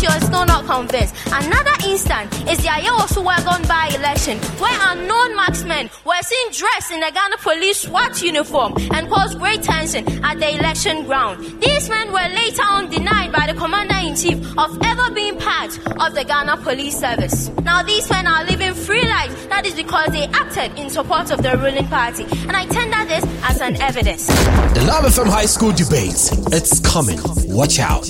perhaps 0.00 0.22
you're 0.22 0.28
still 0.28 0.46
not 0.46 0.64
convinced. 0.66 1.14
Another 1.26 1.72
instant 1.86 2.32
is 2.48 2.58
the 2.58 2.68
Ayawaso 2.68 3.24
Wuogon 3.24 3.66
by 3.68 3.90
election, 3.94 4.38
where 4.58 4.78
unknown 4.92 5.36
marksmen 5.36 5.90
were 6.04 6.22
seen 6.22 6.52
dressed 6.52 6.92
in 6.92 7.00
the 7.00 7.10
Ghana 7.12 7.36
police 7.38 7.80
SWAT 7.82 8.22
uniform 8.22 8.74
and 8.92 9.08
caused 9.08 9.38
great 9.38 9.62
tension 9.62 10.06
at 10.24 10.38
the 10.38 10.54
election 10.58 11.04
ground. 11.04 11.44
These 11.62 11.88
men 11.88 12.12
were 12.12 12.28
later 12.34 12.62
on 12.62 12.90
denied 12.90 13.32
by 13.32 13.46
the 13.46 13.58
commander 13.58 13.96
in 13.96 14.16
chief 14.16 14.36
of 14.58 14.78
ever 14.84 15.10
being 15.14 15.38
part 15.38 15.76
of 16.00 16.14
the 16.14 16.24
Ghana 16.26 16.58
police 16.58 16.98
service. 16.98 17.48
Now, 17.62 17.82
these 17.82 18.08
men 18.10 18.26
are 18.26 18.44
living 18.44 18.74
free 18.74 19.04
lives. 19.04 19.46
That 19.46 19.66
is 19.66 19.74
because 19.74 20.08
they 20.10 20.24
acted 20.26 20.78
in 20.78 20.90
support 20.90 21.30
of 21.30 21.42
the 21.42 21.56
ruling 21.56 21.86
party. 21.88 22.24
And 22.46 22.56
I 22.56 22.66
tender 22.66 23.04
this 23.06 23.24
as 23.44 23.60
an 23.60 23.80
evidence. 23.80 24.26
The 24.26 24.84
Love 24.86 25.04
FM 25.04 25.28
High 25.28 25.46
School 25.46 25.72
debate. 25.72 26.30
It's 26.52 26.80
coming. 26.80 27.18
Watch 27.48 27.78
out. 27.78 28.06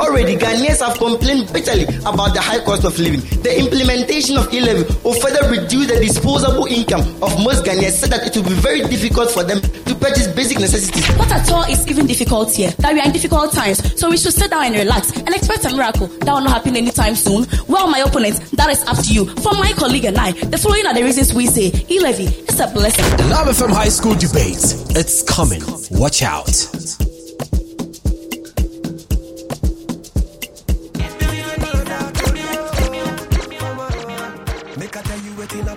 Already, 0.00 0.34
Ghanaians 0.36 0.80
have 0.80 0.96
complained 0.96 1.52
bitterly 1.52 1.84
about 2.08 2.32
the 2.32 2.40
high 2.40 2.64
cost 2.64 2.84
of 2.84 2.98
living. 2.98 3.20
The 3.42 3.52
implementation 3.58 4.38
of 4.38 4.52
e-levy 4.52 4.88
will 5.04 5.12
further 5.20 5.44
reduce 5.50 5.88
the 5.88 6.00
disposable 6.00 6.64
income 6.66 7.02
of 7.22 7.36
most 7.44 7.64
Ghanaians, 7.64 8.00
said 8.00 8.10
that 8.10 8.26
it 8.26 8.34
will 8.34 8.48
be 8.48 8.54
very 8.56 8.80
difficult 8.88 9.30
for 9.30 9.44
them 9.44 9.60
to 9.60 9.94
purchase 9.94 10.26
basic 10.28 10.58
necessities. 10.58 11.06
What 11.18 11.30
at 11.30 11.50
all 11.52 11.64
is 11.64 11.86
even 11.86 12.06
difficult 12.06 12.50
here? 12.56 12.70
That 12.80 12.94
we 12.94 13.00
are 13.00 13.06
in 13.06 13.12
difficult 13.12 13.52
times, 13.52 13.78
so 14.00 14.08
we 14.08 14.16
should 14.16 14.32
sit 14.32 14.50
down 14.50 14.64
and 14.64 14.74
relax 14.74 15.12
and 15.12 15.28
expect 15.34 15.66
a 15.66 15.76
miracle. 15.76 16.06
That 16.06 16.32
will 16.32 16.40
not 16.48 16.50
happen 16.64 16.76
anytime 16.76 17.14
soon. 17.14 17.46
Well, 17.68 17.86
my 17.86 17.98
opponent, 18.00 18.40
that 18.56 18.70
is 18.70 18.82
up 18.84 18.96
to 19.04 19.12
you. 19.12 19.26
For 19.44 19.52
my 19.52 19.72
colleague 19.76 20.06
and 20.06 20.16
I, 20.16 20.32
the 20.32 20.56
following 20.56 20.86
are 20.86 20.94
the 20.94 21.04
reasons 21.04 21.34
we 21.34 21.46
say 21.46 21.72
e-levy 21.90 22.24
is 22.24 22.58
a 22.58 22.68
blessing. 22.68 23.04
The 23.18 23.28
Love 23.28 23.48
FM 23.48 23.70
High 23.70 23.90
School 23.90 24.14
debate. 24.14 24.64
It's 24.96 25.22
coming. 25.22 25.62
Watch 25.90 26.22
out. 26.22 26.48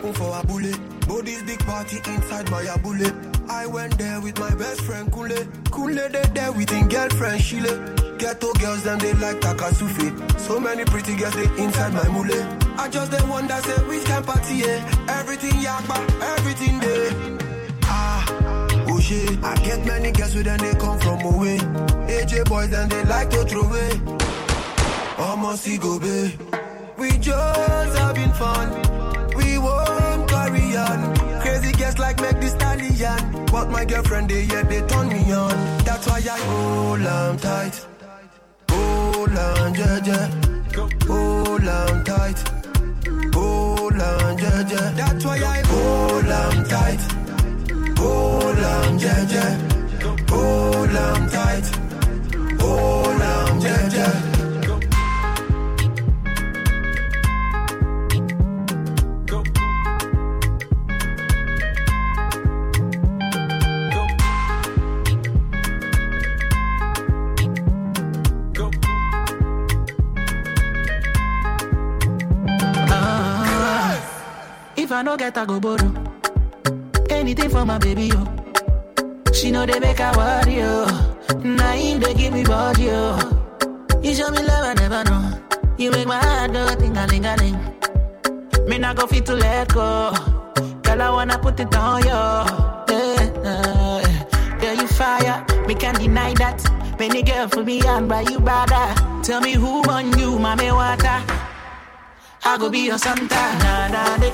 Happen 0.04 0.14
for 0.14 0.38
a 0.38 0.46
bullet. 0.46 1.08
Body's 1.08 1.44
big 1.44 1.60
party 1.60 1.98
inside 1.98 2.50
my 2.52 2.62
a 2.64 2.78
bullet. 2.78 3.14
I 3.50 3.66
went 3.66 3.98
there 3.98 4.20
with 4.22 4.40
my 4.40 4.54
best 4.56 4.82
friend 4.82 5.12
Kule. 5.12 5.46
Kule 5.72 6.10
they 6.10 6.24
there 6.34 6.52
with 6.52 6.70
him 6.70 6.88
girlfriend 6.90 7.42
Shile. 7.42 8.18
Ghetto 8.18 8.54
girls 8.54 8.84
them 8.84 9.00
they 9.00 9.14
like 9.14 9.40
Takasufi. 9.40 10.40
So 10.40 10.60
many 10.60 10.86
pretty 10.86 11.16
girls 11.16 11.34
they 11.36 11.64
inside 11.64 11.94
my 11.94 12.08
mule. 12.10 12.44
I 12.78 12.90
just 12.90 13.12
the 13.12 13.22
one 13.28 13.48
that 13.48 13.64
say 13.64 13.84
which 13.88 14.04
can 14.06 14.24
party 14.24 14.56
yeah. 14.56 15.20
Everything 15.20 15.52
yakba, 15.52 15.98
everything 16.38 16.80
there. 16.80 17.12
Ah, 17.84 18.86
oh 18.90 19.00
shit. 19.00 19.44
I 19.44 19.56
get 19.64 19.86
many 19.86 20.12
girls 20.12 20.36
with 20.36 20.46
them 20.46 20.58
they 20.60 20.74
come 20.76 21.00
from 21.00 21.22
away. 21.22 21.58
AJ 22.08 22.46
boys 22.46 22.74
and 22.74 22.92
they 22.92 23.04
like 23.06 23.30
to 23.32 23.44
throw 23.46 23.62
away. 23.62 23.92
Almost 25.18 25.82
go 25.82 26.00
be. 26.00 26.36
We 26.98 27.12
just 27.18 27.98
having 27.98 28.34
fun. 28.34 29.03
Crazy 30.74 31.72
girls 31.74 32.00
like 32.00 32.20
make 32.20 32.40
the 32.42 32.48
stallion. 32.48 33.46
But 33.52 33.70
my 33.70 33.86
girlfriend 33.86 34.30
they 34.30 34.44
yeah 34.46 34.64
they 34.64 34.82
turn 34.88 35.08
me 35.10 35.32
on. 35.32 35.52
That's 35.86 36.08
why 36.08 36.18
I 36.18 36.40
hold 36.50 37.06
on 37.06 37.38
tight. 37.38 37.86
Hold 38.72 39.38
on, 39.38 39.76
yeah, 39.76 40.00
yeah. 40.04 40.28
Hold 41.06 41.68
on 41.68 42.04
tight. 42.04 42.40
Hold 43.36 44.02
on, 44.02 44.38
yeah, 44.40 44.68
yeah. 44.68 44.92
That's 44.98 45.26
why 45.26 45.38
I 45.38 45.62
hold 45.68 46.30
on 46.42 46.66
tight. 46.66 47.02
Hold 48.00 48.58
on, 48.58 49.00
yeah, 49.00 49.28
yeah. 49.30 49.54
Hold 50.30 50.96
on 50.96 51.30
tight. 51.30 51.68
Hold 52.62 53.22
on, 53.22 53.62
yeah, 53.62 53.90
yeah. 53.94 54.33
I 74.94 75.02
no 75.02 75.18
get, 75.18 75.38
I 75.38 75.46
go 75.46 75.60
borrow. 75.60 75.92
Anything 77.10 77.50
for 77.50 77.66
my 77.66 77.78
baby, 77.78 78.08
yo. 78.08 78.24
She 79.34 79.52
know 79.52 79.66
they 79.66 79.80
make 79.80 80.00
her 80.00 80.12
worry, 80.16 80.58
yo. 80.58 80.86
Him 81.42 82.00
they 82.00 82.14
give 82.14 82.34
me 82.34 82.44
body, 82.44 82.84
yo. 82.84 83.18
You 84.02 84.14
show 84.14 84.30
me 84.32 84.40
love 84.44 84.66
I 84.66 84.74
never 84.76 85.04
know. 85.04 85.40
You 85.78 85.92
make 85.92 86.08
my 86.08 86.18
heart 86.18 86.54
go 86.54 86.76
ting 86.76 86.96
a 86.98 87.08
ling 87.08 87.26
a 87.26 87.36
ling. 87.38 87.58
Me 88.68 88.78
not 88.78 88.96
go 88.98 89.08
fit 89.08 89.26
to 89.26 89.34
let 89.34 89.74
go. 89.74 90.12
Girl, 90.84 91.02
I 91.02 91.10
wanna 91.10 91.38
put 91.40 91.60
it 91.60 91.76
on 91.76 92.02
you. 92.04 92.10
Yeah, 92.10 93.32
yeah. 93.44 94.58
Girl, 94.60 94.76
you 94.76 94.88
fire. 94.88 95.46
Me 95.68 95.76
can't 95.76 95.98
deny 96.00 96.34
that. 96.36 96.62
Many 97.00 97.24
girl 97.24 97.48
for 97.48 97.64
me 97.64 97.82
and 97.82 98.08
by 98.08 98.22
you 98.22 98.40
brother. 98.40 98.94
Tell 99.24 99.42
me 99.42 99.54
who 99.54 99.82
on 99.90 100.18
you, 100.20 100.38
mommy 100.38 100.72
water. 100.72 101.22
I 102.46 102.58
go 102.60 102.70
be 102.70 102.80
your 102.80 102.98
Santa. 102.98 103.36
Na 103.64 103.88
na 103.88 104.18
de, 104.18 104.30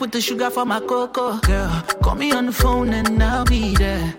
put 0.00 0.12
the 0.12 0.20
sugar 0.20 0.48
for 0.48 0.64
my 0.64 0.80
cocoa, 0.80 1.38
girl. 1.40 1.84
Call 2.02 2.14
me 2.14 2.32
on 2.32 2.46
the 2.46 2.52
phone 2.52 2.88
and 2.94 3.22
I'll 3.22 3.44
be 3.44 3.74
there. 3.74 4.14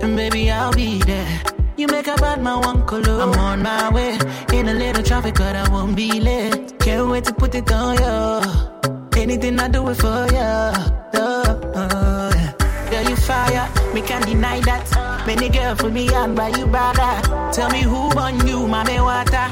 And 0.00 0.14
baby, 0.14 0.52
I'll 0.52 0.72
be 0.72 1.00
there. 1.00 1.63
You 1.76 1.88
make 1.88 2.06
a 2.06 2.14
bad 2.16 2.40
man 2.42 2.60
one 2.60 2.86
color. 2.86 3.20
I'm 3.22 3.32
on 3.38 3.62
my 3.62 3.90
way. 3.92 4.18
In 4.52 4.68
a 4.68 4.74
little 4.74 5.02
traffic, 5.02 5.34
but 5.34 5.56
I 5.56 5.68
won't 5.70 5.96
be 5.96 6.20
late. 6.20 6.78
Can't 6.78 7.08
wait 7.10 7.24
to 7.24 7.32
put 7.34 7.54
it 7.54 7.70
on 7.72 7.96
you. 7.98 9.20
Anything 9.20 9.58
I 9.58 9.68
do 9.68 9.88
it 9.88 9.96
for 9.96 10.26
you. 10.30 10.38
Uh, 10.38 11.60
uh, 11.74 12.52
girl, 12.90 13.08
you 13.08 13.16
fire. 13.16 13.68
Me 13.92 14.02
can't 14.02 14.24
deny 14.24 14.60
that. 14.60 14.86
Many 15.26 15.48
girl 15.48 15.74
for 15.74 15.88
me 15.90 16.08
and 16.14 16.36
by 16.36 16.48
you 16.48 16.66
brother. 16.66 17.20
Tell 17.52 17.70
me 17.70 17.82
who 17.82 18.08
on 18.18 18.46
you, 18.46 18.68
mommy 18.68 19.00
water. 19.00 19.50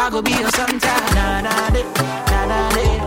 I 0.00 0.08
go 0.10 0.20
be 0.20 0.32
your 0.32 0.50
Santa. 0.50 0.94
Na 1.14 1.40
na 1.42 1.70
de, 1.70 1.82
na 1.82 2.46
na 2.46 2.70
de. 2.74 2.97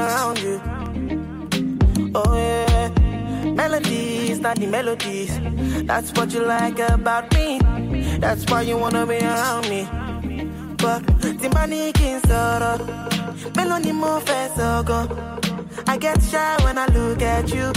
around 0.00 0.38
you. 0.38 0.56
Oh 2.14 2.34
yeah, 2.36 2.88
melodies, 3.60 4.40
not 4.40 4.56
the 4.56 4.66
melodies. 4.66 5.32
That's 5.86 6.10
what 6.12 6.32
you 6.34 6.42
like 6.44 6.78
about 6.78 7.32
me. 7.34 7.58
That's 8.18 8.44
why 8.50 8.62
you 8.62 8.76
wanna 8.76 9.06
be 9.06 9.18
around 9.18 9.68
me. 9.68 9.82
But 10.76 11.02
the 11.42 11.50
money 11.54 11.92
can 11.92 12.20
sorrow, 12.22 12.78
melody 13.54 13.92
more 13.92 14.20
fast 14.20 14.56
go. 14.86 14.98
I 15.86 15.96
get 15.98 16.22
shy 16.22 16.56
when 16.64 16.78
I 16.78 16.86
look 16.86 17.22
at 17.22 17.52
you, 17.54 17.72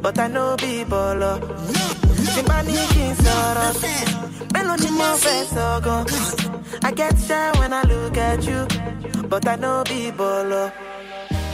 but 0.00 0.18
I 0.18 0.28
know 0.28 0.56
people. 0.56 1.18
The 2.34 2.42
money 2.48 2.78
can 2.94 3.14
sorrow, 3.24 3.70
melody 4.54 4.90
more 4.90 5.16
fast 5.24 5.54
go. 5.84 5.96
I 6.82 6.90
get 6.92 7.18
shy 7.18 7.52
when 7.58 7.72
I 7.72 7.82
look 7.82 8.16
at 8.16 8.42
you, 8.44 8.66
but 9.28 9.46
I 9.46 9.56
know 9.56 9.82
people. 9.84 10.87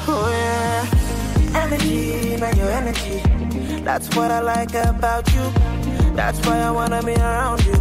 Oh 0.06 0.28
yeah, 0.28 1.60
energy, 1.62 2.36
man, 2.36 2.56
your 2.58 2.68
energy. 2.68 3.22
That's 3.82 4.14
what 4.14 4.30
I 4.30 4.40
like 4.40 4.74
about 4.74 5.26
you. 5.32 5.50
That's 6.14 6.38
why 6.46 6.58
I 6.58 6.70
wanna 6.70 7.02
be 7.02 7.14
around 7.14 7.64
you. 7.64 7.74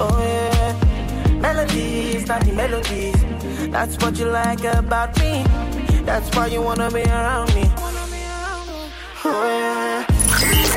Oh 0.00 0.18
yeah, 0.20 1.38
melodies, 1.40 2.26
not 2.26 2.40
the 2.42 2.52
melodies. 2.52 3.70
That's 3.70 3.96
what 3.98 4.18
you 4.18 4.26
like 4.26 4.64
about 4.64 5.16
me. 5.20 5.44
That's 6.04 6.34
why 6.36 6.48
you 6.48 6.62
wanna 6.62 6.90
be 6.90 7.02
around 7.02 7.54
me. 7.54 7.95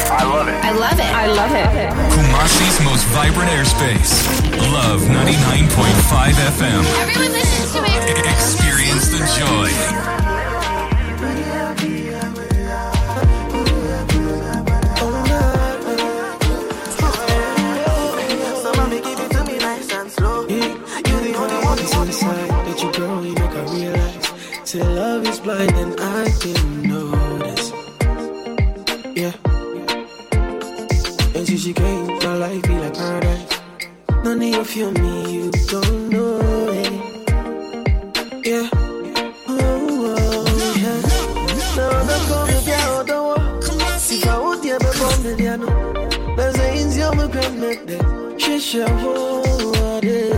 Yeah. 0.09 0.17
I 0.17 0.23
love 0.25 0.47
it. 0.47 0.55
I 0.65 0.71
love 0.73 0.99
it. 0.99 1.05
I 1.05 1.27
love 1.27 1.53
it. 1.53 1.89
Kumasi's 2.13 2.79
most 2.83 3.05
vibrant 3.13 3.51
airspace. 3.51 4.25
Love 4.73 5.01
99.5 5.01 6.33
FM. 6.57 6.83
Everyone 7.01 7.31
listens 7.31 7.71
to 7.73 7.83
it. 7.85 8.25
Experience 8.25 9.09
the 9.09 9.21
joy. 9.37 9.69
So 18.61 18.69
mommy, 18.77 19.01
give 19.01 19.19
it 19.19 19.29
to 19.31 19.43
me 19.45 19.57
nice 19.59 19.89
None 34.49 34.61
of 34.61 34.75
you 34.75 34.91
feel 34.91 34.91
me, 34.93 35.31
you 35.31 35.51
don't 35.67 36.09
know 36.09 36.39
it. 36.71 36.91
Yeah. 38.43 38.67
Oh, 39.47 39.57
oh, 40.09 40.45
yeah. 40.75 41.01
No, 41.77 41.85
no, 42.09 42.15
come 42.27 42.49
if 42.49 42.65
you 42.65 42.81
don't 43.05 43.25
want. 43.27 44.11
If 44.11 44.25
I 44.27 44.39
would 44.39 44.65
you 44.65 44.73
ever 44.73 44.91
born 44.97 45.21
the 45.21 45.35
piano. 45.37 45.67
There's 46.35 46.57
a 46.57 46.67
in 46.81 46.89
your 46.97 47.27
grandmother. 47.27 48.39
She 48.39 48.59
shall 48.59 48.97
hold 48.97 50.03
it. 50.03 50.33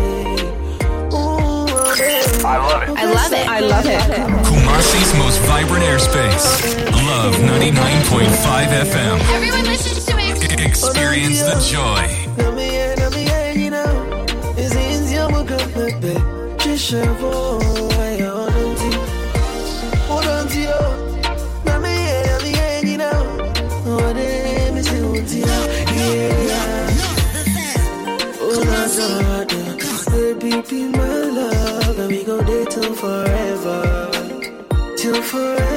I 2.44 2.58
love 2.58 2.82
it. 2.82 2.90
I 2.98 3.06
love 3.06 3.32
it. 3.32 3.48
I 3.48 3.60
love 3.62 3.86
it. 3.86 4.02
Kumasi's 4.46 5.14
most 5.20 5.40
vibrant 5.48 5.86
airspace. 5.86 6.86
Love 7.08 7.36
99.5 7.36 8.28
FM. 8.92 9.20
Everyone 9.34 9.64
listens 9.64 10.06
to 10.06 10.18
it. 10.18 10.60
Experience 10.60 11.42
the 11.44 11.56
joy. 11.72 12.51
Baby, 16.92 17.08
be 17.08 17.08
my 17.08 18.12
soul 24.82 25.16
is 25.16 25.34
yeah 25.34 26.30
no 27.00 27.08
defeat 27.32 27.80
oh 28.42 28.62
I'll 28.62 28.84
us 28.84 29.00
up 29.00 29.48
cause 29.80 30.06
we 30.44 30.52
feel 30.64 30.92
love, 30.92 32.00
and 32.00 32.10
we 32.10 32.24
go 32.26 32.42
there 32.42 32.66
till 32.66 32.94
forever, 32.94 34.12
till 34.98 35.22
forever. 35.22 35.71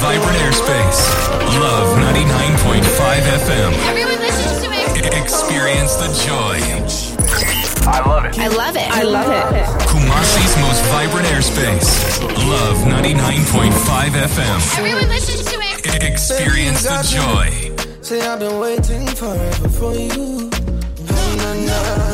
Vibrant 0.00 0.36
airspace. 0.38 1.00
Love 1.60 1.98
99.5 1.98 3.20
FM. 3.44 3.72
Everyone 3.88 4.18
listens 4.18 4.64
to 4.64 4.68
it. 4.72 5.14
Experience 5.14 5.94
the 5.96 6.08
joy. 6.26 6.56
I 7.86 8.00
love 8.06 8.24
it. 8.24 8.38
I 8.38 8.48
love 8.48 8.76
it. 8.76 8.88
I 8.90 9.02
love 9.02 9.52
it. 9.52 9.66
Kumasi's 9.88 10.56
most 10.64 10.82
vibrant 10.86 11.26
airspace. 11.28 11.90
Love 12.48 12.78
99.5 12.88 14.10
FM. 14.32 14.78
Everyone 14.78 15.08
listens 15.08 15.44
to 15.44 15.56
it. 15.60 16.02
Experience 16.02 16.82
the 16.82 17.02
joy. 17.16 18.02
Say 18.02 18.20
I've 18.26 18.38
been 18.38 18.58
waiting 18.58 19.06
forever 19.06 19.68
for 19.68 19.94
you. 19.94 20.50
Na, 21.08 21.34
na, 21.36 21.54
na. 21.66 22.10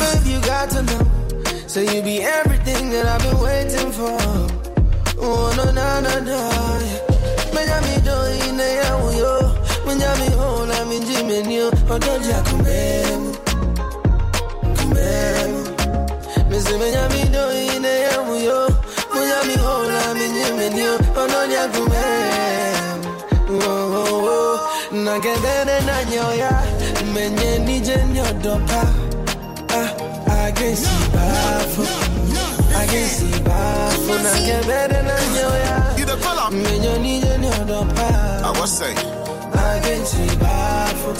Babe, 0.00 0.26
you 0.26 0.40
got 0.40 0.70
to 0.70 0.82
know. 0.82 1.09
Say 1.70 1.84
you 1.94 2.02
be 2.02 2.20
everything 2.20 2.90
that 2.90 3.06
I've 3.06 3.22
been 3.22 3.38
waiting 3.38 3.92
for. 3.92 4.18
Oh, 5.22 5.54
no, 5.56 5.64
no, 5.70 6.00
no, 6.06 6.14
no. 6.28 6.40
Menyami 7.54 7.94
do 8.06 8.16
ine 8.46 8.68
ya 8.80 8.90
uyo. 9.06 9.34
Menyami 9.86 10.28
ho 10.38 10.66
na 10.66 10.78
minji 10.90 11.22
menyo. 11.28 11.70
Odoja 11.94 12.38
kumemu. 12.48 13.30
Kumemu. 14.78 15.60
Missy 16.50 16.74
Menyami 16.80 17.22
do 17.34 17.42
ine 17.52 17.92
ya 18.06 18.16
uyo. 18.32 18.58
Menyami 19.14 19.54
ho 19.62 19.74
na 19.92 20.14
minji 20.18 20.46
menyo. 20.58 20.92
Odoja 21.22 21.62
kumemu. 21.72 23.08
Oh, 23.50 23.94
oh, 24.00 24.26
oh. 24.34 24.58
Nagedene 24.92 25.76
na 25.86 25.96
nyoya. 26.10 26.52
Menye 27.14 27.58
nije 27.58 27.96
nyodopa. 28.12 28.82
Ah, 28.82 29.06
I 29.06 29.09
can 30.60 30.76
see 30.76 31.06
bafo. 31.14 31.82
I 32.76 32.86
can 32.86 33.08
see 33.08 33.38
bafo. 33.46 34.12
Nagedene 34.24 35.00
na 35.08 35.16
nyoya. 35.32 35.98
You 35.98 36.04
the 36.04 36.16
color. 36.22 36.50
Menye 36.50 36.98
nije 36.98 37.38
nyodopa. 37.38 38.06
I 38.44 38.60
was 38.60 38.78
say. 38.78 38.92
I 38.92 39.80
can 39.80 40.04
see 40.04 40.36
bafo. 40.36 41.10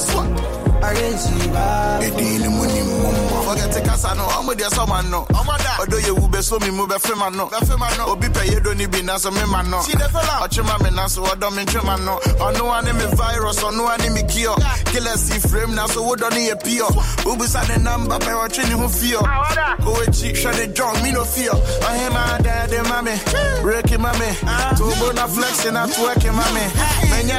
I 0.83 0.95
can 0.95 1.19
see 1.19 1.49
bafo. 1.49 2.03
Edin 2.05 2.51
money 2.53 2.83
mumbo. 2.83 3.37
Forget 3.49 3.73
the 3.73 3.81
casa 3.81 4.15
no. 4.15 4.27
I'm 4.29 4.47
with 4.47 4.61
your 4.61 4.71
someone 4.71 5.11
no. 5.11 5.27
I'm 5.35 5.47
with 5.47 5.63
that. 5.65 5.81
Odo 5.81 5.97
ye 5.97 6.13
ube 6.13 6.43
so 6.43 6.59
mi 6.59 6.69
mube 6.69 7.01
fe 7.01 7.15
man 7.15 7.37
no. 7.37 7.47
Fe 7.49 7.77
man 7.77 7.97
no. 7.97 8.13
Obi 8.13 8.29
pɛ 8.41 8.53
yɛ 8.53 8.63
do 8.63 8.75
ni 8.75 8.87
bi 8.87 9.01
nanso 9.03 9.31
me 9.33 9.45
ma 9.47 9.63
no. 9.63 9.81
Si 9.83 9.93
de 9.93 10.05
fela. 10.09 10.41
Ɔtwe 10.45 10.65
ma 10.65 10.79
me 10.79 10.89
I 10.89 11.07
ɔdɔ 11.07 11.53
me 11.55 11.65
ntwe 11.65 11.85
ma 11.85 11.97
no. 11.97 12.19
I 12.41 12.79
ani 12.79 12.93
me 12.93 13.07
virus, 13.17 13.61
ɔno 13.61 13.89
ani 13.89 14.09
me 14.11 14.23
cure. 14.29 14.57
Killer 14.87 15.17
see 15.17 15.39
frame 15.39 15.75
nanso 15.75 16.01
wodɔ 16.07 16.31
ni 16.33 16.49
yɛ 16.49 16.63
pure. 16.63 16.89
Ubisa 17.25 17.67
the 17.67 17.79
number 17.79 18.19
pɛ 18.19 18.49
ɔtwe 18.49 18.65
who 18.65 18.79
ho 18.79 18.89
Go 19.85 19.95
Ko 19.95 20.05
cheap, 20.13 20.37
hwɛ 20.37 20.57
the 20.57 20.67
drunk, 20.69 21.03
me 21.03 21.13
no 21.13 21.25
fio. 21.25 21.55
my 21.83 22.09
ma 22.11 22.39
dɛɛde 22.39 22.89
ma 22.89 23.03
me. 23.03 23.15
Breaking 23.63 24.01
ma 24.01 24.13
me. 24.13 24.29
Tubo 24.77 25.15
na 25.15 25.27
flexing 25.27 25.75
na 25.75 25.87
twerking 25.87 26.35
ma 26.35 26.47
me. 26.53 26.65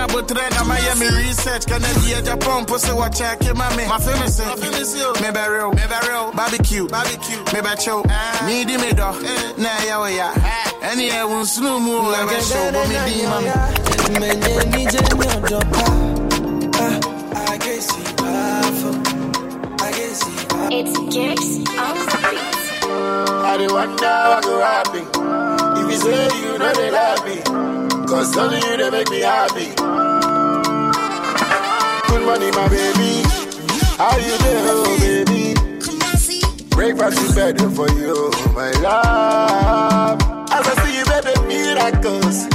but 0.08 0.28
abotre 0.28 0.52
na 0.52 0.64
Miami 0.64 1.08
research. 1.08 1.66
Can 1.66 1.82
research. 1.82 2.06
Kennedy 2.06 2.14
yɛ 2.14 2.26
Japan 2.26 2.66
Pussy, 2.66 2.88
se 2.88 2.94
wa 2.94 3.10
check 3.10 3.42
ma 3.56 3.70
me. 3.76 3.88
Ma 3.88 3.98
fe 3.98 4.14
me 4.20 4.28
se. 4.28 4.46
Me 5.22 5.32
burial. 5.32 5.72
Me 5.74 5.84
burial. 5.88 6.32
Barbecue. 6.34 6.88
Barbecue. 6.88 7.38
Me 7.54 7.60
bɛ 7.62 7.80
chill. 7.80 8.04
Ah. 8.10 8.44
Me 8.46 8.66
di 8.66 8.78
me 8.78 8.92
dɔ. 8.92 9.10
Eh. 9.24 9.54
Nah 9.58 9.84
yeah 9.84 10.00
o. 10.00 10.62
Any 10.92 11.10
I 11.12 11.24
won't 11.24 11.48
snow 11.48 11.80
more, 11.80 12.02
I 12.14 12.26
will 12.26 12.42
show, 12.42 12.72
but 12.72 12.88
me 12.90 12.96
di 13.08 13.24
man. 13.24 14.52
It's 20.74 20.98
Gex 21.14 21.42
on 21.78 21.96
the 21.98 22.18
beat. 22.32 22.48
I 22.84 23.58
dey 23.58 23.68
wonder 23.68 24.16
what 24.32 24.44
go 24.44 24.60
happen 24.62 25.06
if 25.78 25.92
you 25.92 25.98
say 25.98 26.30
you 26.42 26.58
know 26.58 26.74
they 26.74 26.92
love 26.92 27.26
me. 27.26 27.38
Cause 28.08 28.38
only 28.38 28.58
you 28.58 28.78
they 28.78 28.90
make 28.90 29.10
me 29.10 29.20
happy. 29.22 29.68
Good 32.10 32.24
money, 32.26 32.52
my 32.52 32.68
baby. 32.70 33.24
How 33.98 34.18
you 34.18 34.38
doing, 34.44 34.66
oh 34.72 34.98
baby? 35.00 35.54
Breakfast 36.70 37.22
is 37.22 37.36
better 37.36 37.70
for 37.70 37.90
you, 37.92 38.32
my 38.54 38.72
love 38.82 40.31
miracles. 41.82 42.46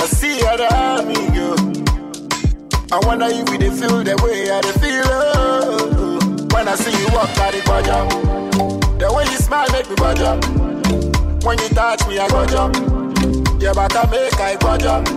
I 0.00 0.06
see 0.06 0.40
how 0.44 0.56
the 0.56 0.68
army 0.74 1.14
amigo. 1.14 1.54
I 2.92 2.98
wonder 3.06 3.26
if 3.28 3.48
we 3.48 3.58
feel 3.58 4.04
the 4.04 4.16
way 4.22 4.50
I 4.50 4.60
feel. 4.80 5.04
Oh. 5.08 6.48
When 6.52 6.68
I 6.68 6.74
see 6.76 6.92
you 6.92 7.08
walk 7.12 7.36
out 7.38 7.52
the 7.52 7.62
budget, 7.64 8.98
the 8.98 9.12
way 9.12 9.24
you 9.24 9.38
smile 9.38 9.68
make 9.72 9.88
me 9.88 9.96
budget. 9.96 10.44
When 11.44 11.58
you 11.58 11.68
touch 11.70 12.06
me, 12.08 12.18
I 12.18 12.28
go 12.28 12.46
jump. 12.46 12.76
Yeah, 13.60 13.72
but 13.74 13.96
I 13.96 14.10
make 14.10 14.40
I 14.40 14.56
go 14.56 14.76
jump. 14.78 15.08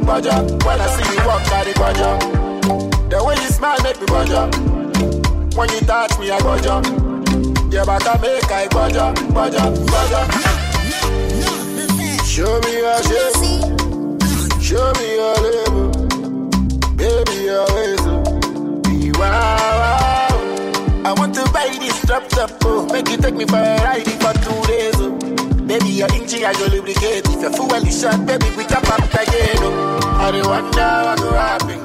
When 0.63 0.81
I 0.81 0.87
see 0.95 1.07
you 1.11 1.27
walk 1.27 1.47
out 1.51 1.65
the 1.65 1.73
budget, 1.77 3.09
the 3.09 3.23
way 3.23 3.35
you 3.35 3.49
smile 3.49 3.81
make 3.83 3.99
me 3.99 4.07
budget. 4.07 5.55
When 5.55 5.69
you 5.69 5.79
touch 5.81 6.17
me, 6.19 6.31
I 6.31 6.39
go 6.39 6.57
jump. 6.59 6.85
Yeah, 7.71 7.83
but 7.85 8.07
I 8.07 8.21
make 8.21 8.51
I 8.51 8.67
go 8.67 8.89
jump, 8.89 9.33
go. 9.33 10.56
Show 12.37 12.59
me 12.61 12.77
your 12.77 13.01
shape, 13.01 13.33
show 14.61 14.93
me 14.99 15.15
your 15.15 15.35
level, 15.41 15.89
baby 16.95 17.49
ways. 17.49 18.03
oh. 18.05 18.81
Be 18.83 19.11
wow, 19.17 19.57
wow. 19.81 21.03
I 21.03 21.13
want 21.17 21.33
to 21.33 21.43
buy 21.51 21.67
this 21.79 21.99
drop 22.05 22.27
top, 22.29 22.51
oh. 22.65 22.85
Make 22.93 23.09
you 23.09 23.17
take 23.17 23.33
me 23.33 23.45
for 23.45 23.55
a 23.57 23.77
ride 23.81 24.05
for 24.21 24.33
two 24.45 24.61
days, 24.69 24.93
oh. 24.97 25.17
Baby, 25.65 25.89
your 25.89 26.13
inching, 26.13 26.45
I 26.45 26.53
go 26.53 26.67
lubricate. 26.67 27.25
If 27.27 27.41
your 27.41 27.53
fuel 27.53 27.73
is 27.73 27.99
short, 27.99 28.23
baby, 28.27 28.45
we 28.55 28.65
chop 28.65 28.87
up 28.87 29.11
again, 29.13 29.57
oh. 29.61 29.99
I 30.21 30.29
don't 30.29 30.45
wonder 30.45 30.93
what 31.09 31.17
go 31.17 31.31
happen. 31.33 31.79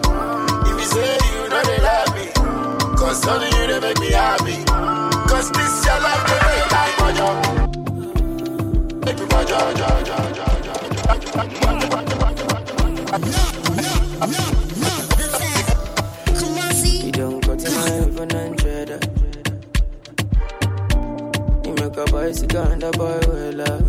If 0.69 0.81
you 0.81 0.87
say 0.87 1.17
you 1.33 1.49
know 1.49 1.63
they 1.65 1.79
love 1.81 2.15
me, 2.15 2.27
cause 2.99 3.27
only 3.27 3.47
you 3.57 3.67
they 3.73 3.81
make 3.81 3.99
me 4.01 4.11
happy. 4.13 4.63
Cause 5.33 5.51
this 5.53 5.87
your 5.87 5.99
life, 6.01 6.25
You 11.43 11.49
don't 17.11 17.43
to 17.59 17.71
my 17.73 18.07
even 18.07 18.31
hundred. 18.31 18.91
You 21.67 21.73
make 21.75 21.97
a 21.97 22.05
bicycle 22.13 22.63
and 22.63 22.85
a 22.85 22.93
boy 22.93 23.19
well. 23.27 23.81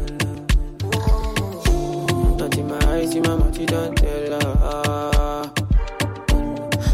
Not 2.38 2.58
in 2.58 2.68
my 2.68 2.80
eyes, 2.88 3.14
in 3.14 3.22
my 3.22 3.36
you 3.60 3.68
don't 3.68 3.96
tell 3.98 4.42
her. 4.42 5.52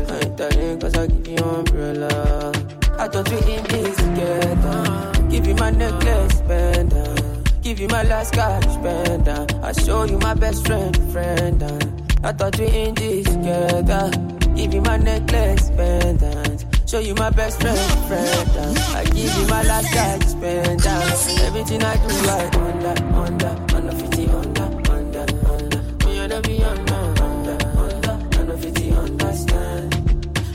I 0.10 0.20
ain't 0.22 0.38
telling 0.38 0.84
I 0.98 1.08
give 1.08 1.28
you 1.30 1.38
umbrella. 1.38 2.52
I 2.98 3.08
thought 3.08 3.30
we 3.30 3.38
in 3.54 3.64
this 3.64 3.96
together. 3.96 5.30
Give 5.30 5.48
you 5.48 5.56
my 5.56 5.70
necklace, 5.70 6.42
pendant. 6.42 6.79
Give 7.70 7.82
you 7.82 7.88
my 7.90 8.02
last 8.02 8.34
cash, 8.34 8.64
pendant. 8.82 9.54
I 9.64 9.72
show 9.74 10.04
you 10.04 10.18
my 10.18 10.34
best 10.34 10.66
friend, 10.66 10.98
friend. 11.12 11.62
I 12.24 12.32
thought 12.32 12.58
we 12.58 12.66
in 12.66 12.96
this 12.96 13.28
together. 13.28 14.10
Give 14.56 14.74
you 14.74 14.82
my 14.82 14.98
necklace, 14.98 15.70
pendant. 15.78 16.66
Show 16.90 16.98
you 16.98 17.14
my 17.14 17.30
best 17.30 17.62
friend, 17.62 17.78
friend. 18.08 18.76
I 18.96 19.04
give 19.04 19.38
you 19.38 19.48
my 19.50 19.62
last 19.62 19.94
cash, 19.94 20.34
pendant. 20.42 20.82
Everything 21.46 21.84
I 21.84 21.96
do, 21.98 22.10
I 22.28 22.50
under, 22.58 23.04
under, 23.14 23.76
under 23.76 23.92
50, 23.92 24.30
under, 24.30 24.64
under, 24.90 25.26
under. 25.48 26.06
Me 26.08 26.18
and 26.18 26.44
be 26.48 26.64
under, 26.64 26.96
under, 27.22 27.68
under, 27.78 28.40
under 28.40 28.58
50, 28.58 28.92
understand. 28.94 29.94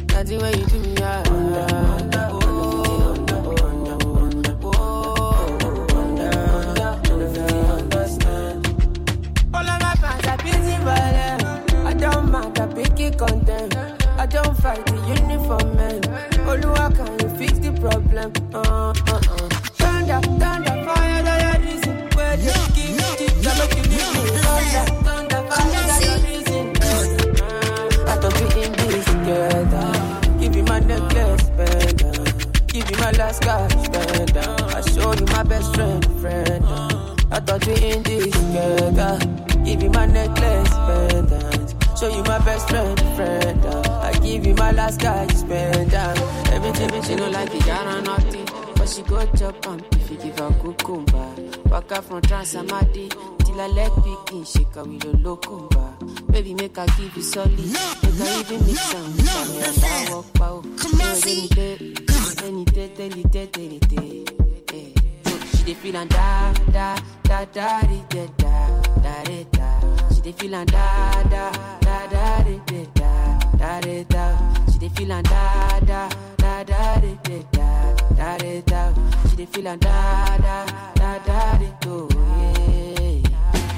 The 0.08 0.38
way 0.38 0.52
you 0.58 0.66
do 0.66 0.78
me, 0.80 0.96
I 1.00 1.22
under, 1.28 2.03
It 13.24 13.30
content. 13.30 13.74
I 14.18 14.26
don't 14.26 14.56
fight 14.58 14.84
the 14.86 14.96
uniform 15.20 15.76
man. 15.76 16.00
Oluwa, 16.46 16.94
can 16.94 17.18
you 17.20 17.28
fix 17.36 17.58
the 17.58 17.72
problem? 17.80 18.32
Uh, 18.54 18.60
uh, 18.60 19.16
uh. 19.16 19.48
Thunder, 19.80 20.20
thunder, 20.38 20.84
fire, 20.84 21.22
that 21.22 21.40
your 21.42 21.64
reason. 21.64 21.96
Where 22.14 22.36
you 22.36 22.52
give 22.74 22.92
me 22.96 23.06
tips, 23.16 23.46
I 23.46 23.58
make 23.58 23.76
you 23.76 23.82
me. 23.90 23.98
Thunder, 24.44 24.84
thunder, 25.04 25.40
fire, 25.50 25.82
that 25.88 26.00
your 26.04 26.18
reason. 26.28 26.66
Uh, 26.82 28.10
I 28.10 28.16
thought 28.16 28.34
we 28.40 28.62
in 28.62 28.72
this 28.72 29.04
together. 29.04 30.38
Give 30.38 30.56
you 30.56 30.62
my 30.64 30.80
necklace, 30.80 31.50
pendant. 31.56 32.66
Give 32.68 32.90
you 32.90 32.96
my 32.98 33.10
last 33.12 33.42
cash, 33.42 33.72
pendant. 33.90 34.62
I 34.62 34.80
show 34.82 35.12
you 35.14 35.26
my 35.26 35.42
best 35.42 35.74
friend, 35.74 36.04
friend. 36.20 36.64
I 37.30 37.40
thought 37.40 37.66
we 37.66 37.74
in 37.74 38.02
this 38.02 38.32
together. 38.32 39.33
Show 42.04 42.10
you 42.14 42.22
my 42.24 42.38
best 42.40 42.68
friend, 42.68 43.00
friend. 43.16 43.64
Uh. 43.64 44.00
I 44.02 44.12
give 44.18 44.44
you 44.44 44.54
my 44.56 44.72
last 44.72 45.00
guy, 45.00 45.22
you 45.22 45.36
spend 45.36 45.90
down. 45.90 46.18
Everything 46.52 47.02
she 47.02 47.14
know 47.14 47.30
like 47.30 47.54
it 47.54 47.64
got 47.64 47.86
on 47.86 48.04
nothing. 48.04 48.46
But 48.76 48.90
she 48.90 49.00
go 49.04 49.24
chop 49.34 49.66
am 49.66 49.72
um, 49.72 49.84
if 49.92 50.10
you 50.10 50.18
give 50.18 50.38
her 50.38 50.50
cucumber. 50.60 51.34
Waka 51.70 52.02
from 52.02 52.20
Transamadi 52.20 53.08
till 53.46 53.58
I 53.58 53.68
leg 53.68 53.90
picking, 54.04 54.44
shake 54.44 54.74
her 54.74 54.84
with 54.84 55.02
a 55.06 55.16
locumba. 55.16 56.30
Baby, 56.30 56.52
make 56.52 56.76
her 56.76 56.84
give 56.98 57.16
you 57.16 57.22
solid. 57.22 57.56
Make 57.56 58.12
her 58.18 58.40
even 58.40 58.66
mix 58.66 58.94
am 58.94 59.16
with 59.16 59.26
her 59.26 59.70
and 59.72 60.10
I 60.10 60.14
walk 60.14 60.34
pow. 60.34 60.62
Come 60.76 61.00
on, 61.00 61.14
see. 61.16 61.48
Any 62.44 62.66
day, 62.66 62.90
any 62.98 63.22
day, 63.22 63.48
any 63.56 63.78
day. 63.78 64.24
She 65.56 65.64
dey 65.64 65.72
feel 65.72 65.96
and 65.96 66.10
da 66.10 66.52
da 66.70 66.98
da 67.22 67.44
da 67.46 67.80
da 67.80 68.26
da 68.36 68.82
da 69.00 69.24
da 69.24 69.44
da. 69.52 70.08
She 70.14 70.20
dey 70.20 70.32
feel 70.32 70.54
and 70.54 70.70
da 70.70 71.22
da 71.22 71.83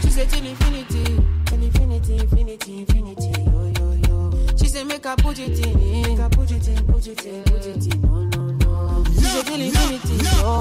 She 0.03 0.09
dey 0.11 0.27
feel 0.27 0.47
infinity, 0.47 1.17
infinity, 1.53 2.17
infinity, 2.19 2.79
infinity. 2.81 3.33
She 4.59 4.67
say 4.69 4.85
make 4.85 5.05
her 5.05 5.17
put 5.17 5.39
it 5.39 5.59
in, 5.67 6.03
make 6.03 6.19
her 6.19 6.29
put 6.31 6.51
it 6.51 6.69
in, 6.69 6.85
put 6.87 7.07
it 7.07 7.25
in, 7.27 7.43
put 7.45 7.67
it 7.67 7.95
in. 7.95 8.01
No 8.03 8.25
no 8.25 8.47
no. 8.47 9.05
She 9.15 9.21
say 9.21 9.43
till 9.43 9.61
infinity, 9.61 10.15
yo, 10.25 10.61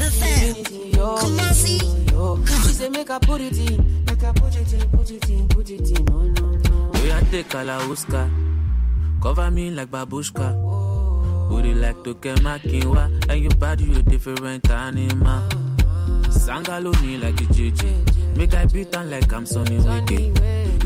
infinity, 0.00 0.90
yo, 0.96 1.16
yo, 1.18 2.36
yo. 2.36 2.44
She 2.44 2.72
say 2.72 2.88
make 2.88 3.08
her 3.08 3.20
put 3.20 3.40
it 3.40 3.56
in, 3.58 4.04
make 4.06 4.20
her 4.22 4.32
put 4.32 4.56
it 4.56 4.72
in, 4.72 4.88
put 4.90 5.10
it 5.10 5.28
in, 5.30 5.48
put 5.48 5.70
it 5.70 5.90
in. 5.98 6.04
No 6.06 6.20
no 6.22 6.50
no. 6.50 6.65
Are 7.12 7.20
take 7.30 7.48
Kalauska. 7.48 8.28
Cover 9.22 9.50
me 9.50 9.70
like 9.70 9.90
babushka. 9.90 10.54
Would 11.50 11.64
you 11.64 11.74
like 11.74 12.02
to 12.04 12.14
get 12.14 12.42
my 12.42 12.58
kinwa? 12.58 13.06
And 13.28 13.42
your 13.42 13.54
body, 13.54 13.84
you 13.84 14.02
different 14.02 14.68
animal. 14.70 15.75
Sangalo 16.30 16.92
me 17.02 17.16
like 17.18 17.40
a 17.40 17.44
JJ. 17.44 18.36
Make 18.36 18.54
I 18.54 18.66
beat 18.66 18.94
on 18.96 19.10
like 19.10 19.32
I'm 19.32 19.46
Sonny 19.46 19.78
Wiki. 19.78 20.32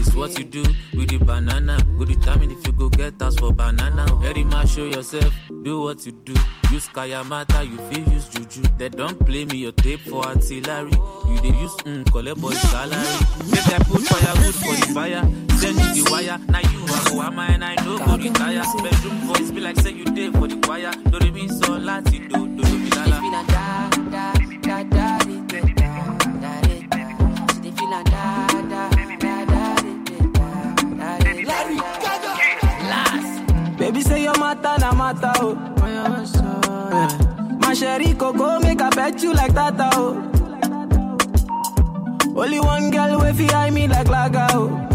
It's 0.00 0.14
what 0.14 0.38
you 0.38 0.44
do 0.44 0.62
with 0.94 1.08
the 1.10 1.18
banana. 1.18 1.78
Go 1.98 2.04
determine 2.04 2.50
if 2.52 2.66
you 2.66 2.72
go 2.72 2.88
get 2.88 3.20
us 3.20 3.36
for 3.36 3.52
banana. 3.52 4.06
Very 4.16 4.44
much 4.44 4.70
show 4.70 4.84
yourself, 4.84 5.34
do 5.62 5.82
what 5.82 6.06
you 6.06 6.12
do. 6.12 6.32
Use 6.70 6.88
Kayamata, 6.88 7.68
you 7.68 7.76
feel 7.90 8.08
use 8.14 8.28
Juju. 8.28 8.62
They 8.78 8.88
don't 8.88 9.18
play 9.26 9.44
me 9.44 9.58
your 9.58 9.72
tape 9.72 10.00
for 10.00 10.24
artillery. 10.24 10.92
You 10.92 11.40
they 11.42 11.48
use 11.58 11.74
mm, 11.84 12.10
collect 12.12 12.40
boy 12.40 12.52
salary. 12.52 13.18
Make 13.50 13.66
I 13.68 13.78
put 13.78 14.02
firewood 14.02 14.54
for 14.54 14.74
the 14.86 14.92
fire. 14.94 15.22
Send 15.58 15.76
you 15.96 16.04
the 16.04 16.10
wire. 16.10 16.38
Now 16.48 16.60
you 16.60 16.78
are 16.84 17.10
who 17.10 17.20
am 17.20 17.38
I 17.38 17.46
and 17.48 17.64
I 17.64 17.74
know 17.84 17.98
go 17.98 18.16
retire. 18.16 18.62
Bedroom 18.82 19.18
voice 19.26 19.50
be 19.50 19.60
like 19.60 19.76
say 19.80 19.90
you 19.92 20.04
did 20.04 20.32
for 20.34 20.46
the 20.46 20.56
choir. 20.64 20.92
Do 21.10 21.18
they 21.18 21.30
mean 21.30 21.48
so 21.48 21.76
lati 21.78 22.28
do 22.28 22.46
do 22.46 22.62
do 22.62 22.78
be 22.78 22.90
la 22.90 23.04
la. 23.06 23.42
da 23.42 23.90
da 24.10 24.32
da 24.62 24.82
da 24.84 25.19
Baby 33.78 34.02
say 34.02 34.22
you 34.22 34.32
matter 34.38 34.76
na 34.78 34.92
matter 34.92 35.32
oh. 35.36 35.54
My 37.60 37.74
sherry 37.74 38.12
coco 38.14 38.60
make 38.60 38.80
a 38.80 38.90
bet 38.90 39.20
you 39.22 39.32
like 39.34 39.54
that 39.54 39.74
oh. 39.94 40.22
Only 42.36 42.60
one 42.60 42.90
girl 42.92 43.18
with 43.18 43.36
fi 43.38 43.48
eye 43.54 43.70
me 43.70 43.88
like 43.88 44.06
laga 44.06 44.46
oh. 44.52 44.89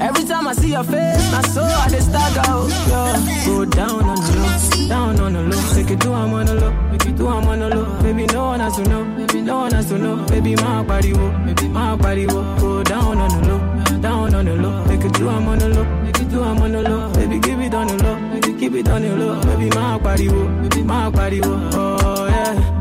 Every 0.00 0.24
time 0.24 0.46
I 0.46 0.52
see 0.52 0.70
your 0.72 0.84
face, 0.84 1.32
my 1.32 1.42
soul 1.42 1.64
I 1.64 1.88
dey 1.88 2.00
stagger, 2.00 2.42
oh. 2.46 2.68
Yeah. 2.88 3.46
Go 3.46 3.64
down 3.64 4.04
on 4.04 4.14
the 4.16 4.32
low, 4.38 4.88
down 4.88 5.20
on 5.20 5.32
the 5.32 5.42
low. 5.42 5.74
Take 5.74 5.90
it 5.90 6.00
to 6.02 6.12
I'm 6.12 6.32
on 6.32 6.46
the 6.46 6.54
low, 6.54 6.70
make 6.90 7.04
it 7.06 7.16
to 7.16 7.26
I'm 7.28 7.46
on 7.48 7.58
the 7.58 7.68
low. 7.68 8.02
Baby, 8.02 8.26
no 8.26 8.44
one 8.44 8.60
has 8.60 8.76
to 8.76 8.82
know, 8.88 9.04
baby, 9.16 9.40
no 9.42 9.56
one 9.58 9.72
has 9.72 9.86
to 9.88 9.98
know. 9.98 10.16
Baby, 10.28 10.54
my 10.56 10.82
body, 10.84 11.12
wo, 11.14 11.30
baby, 11.44 11.68
my 11.68 11.96
body, 11.96 12.26
wo. 12.26 12.42
Go 12.60 12.82
down 12.84 13.18
on 13.18 13.28
the 13.42 13.48
low, 13.48 14.00
down 14.00 14.34
on 14.34 14.44
the 14.44 14.54
low. 14.54 14.84
Make 14.86 15.04
it 15.04 15.14
to 15.14 15.28
I'm 15.28 15.48
on 15.48 15.58
the 15.58 15.68
low, 15.68 15.84
make 16.04 16.18
it 16.20 16.30
to 16.30 16.42
I'm 16.42 16.58
on 16.62 16.72
the 16.72 16.82
low. 16.82 17.12
Baby, 17.14 17.40
keep 17.40 17.58
it 17.58 17.74
on 17.74 17.86
the 17.88 17.96
low, 18.04 18.16
it 18.38 18.58
keep 18.60 18.72
it 18.74 18.88
on 18.88 19.02
the 19.02 19.16
low. 19.16 19.40
Baby, 19.42 19.68
my 19.74 19.98
body, 19.98 20.28
wo, 20.28 20.46
baby, 20.62 20.82
my 20.84 21.10
body, 21.10 21.40
wo. 21.40 21.70
Oh 21.74 22.26
yeah. 22.28 22.74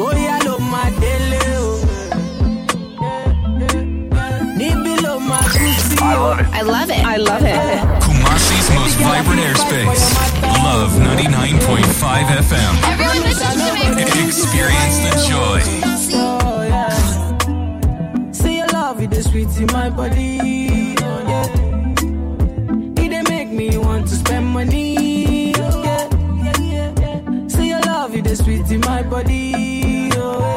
Bóyá 0.00 0.38
ló 0.39 0.39
kú 6.10 6.16
sí 6.16 6.16
o. 6.16 6.34
I 6.52 6.62
love 6.62 6.90
it. 6.90 7.04
I 7.04 7.16
love 7.16 7.44
it. 7.44 7.80
Kumasi's 8.02 8.68
most 8.74 8.96
vibrant 8.98 9.40
airspace. 9.40 10.04
Love 10.64 10.92
99.5 10.92 12.26
FM. 12.46 12.72
Everyone 12.92 13.22
listen 13.22 13.52
to 13.58 13.72
me. 13.74 13.80
Experience 14.26 14.96
the 15.04 15.12
joy. 15.28 15.60
Oh, 16.12 16.62
yeah. 16.62 18.32
See 18.32 18.56
your 18.58 18.66
love, 18.68 19.00
it 19.02 19.12
is 19.12 19.26
sweet 19.30 19.48
in 19.58 19.66
my 19.72 19.90
body. 19.90 20.94
Oh, 21.00 21.22
yeah. 21.30 21.46
It 23.02 23.08
dey 23.10 23.22
make 23.28 23.48
me 23.50 23.76
want 23.78 24.08
to 24.08 24.14
spend 24.14 24.46
money. 24.46 25.54
Oh, 25.56 25.82
yeah. 25.84 27.48
See 27.48 27.68
your 27.68 27.80
love, 27.80 28.14
it 28.14 28.26
is 28.26 28.38
sweet 28.44 28.70
in 28.70 28.80
my 28.80 29.02
body. 29.02 30.10
Oh, 30.14 30.56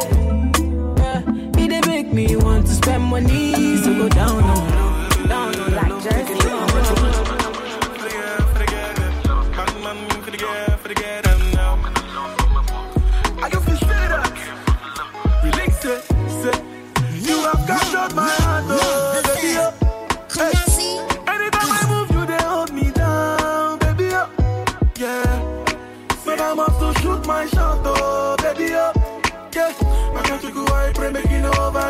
yeah. 0.98 1.22
It 1.64 1.70
dey 1.70 1.82
make 1.88 2.12
me 2.14 2.36
want 2.36 2.66
to 2.68 2.74
spend 2.74 3.04
money. 3.04 3.78
So 3.78 3.94
go 3.94 4.10
down 4.10 4.44
on 4.44 4.83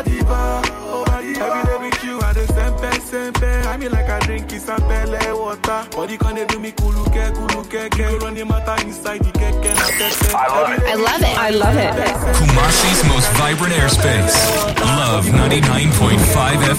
making 0.02 0.14
over 0.14 0.18
the 0.18 0.24
bar, 0.24 0.58
over 0.92 1.22
the 1.22 1.38
bar. 1.38 1.58
Every 1.58 1.62
day 1.64 1.78
with 1.78 2.04
you, 2.04 2.20
I 2.20 2.32
the 2.32 2.40
sempe, 2.52 2.90
sempe. 3.00 3.66
I 3.66 3.76
mean 3.76 3.92
like 3.92 4.08
I 4.08 4.18
drink 4.20 4.48
isapele 4.48 5.38
water. 5.38 5.88
Body 5.96 6.16
can 6.16 6.34
they 6.34 6.46
do 6.46 6.58
me 6.58 6.72
kulu 6.72 7.04
ke, 7.06 7.32
kulu 7.34 7.62
ke, 7.64 7.90
ke. 7.90 8.10
You 8.10 8.18
run 8.18 8.34
the 8.34 8.44
matter 8.44 8.86
inside 8.86 9.22
the 9.22 9.30
keke, 9.30 9.70
na 9.74 9.86
tete. 9.98 10.34
I 10.34 10.48
love 10.48 10.72
it. 10.72 10.82
I 10.82 10.94
love 10.94 11.22
it. 11.22 11.38
I 11.38 11.50
love 11.50 11.76
it. 11.76 11.92
Kumasi's 12.36 13.04
most 13.08 13.30
vibrant 13.38 13.74
airspace. 13.74 14.36
Love 14.80 15.26
99.5 15.26 16.18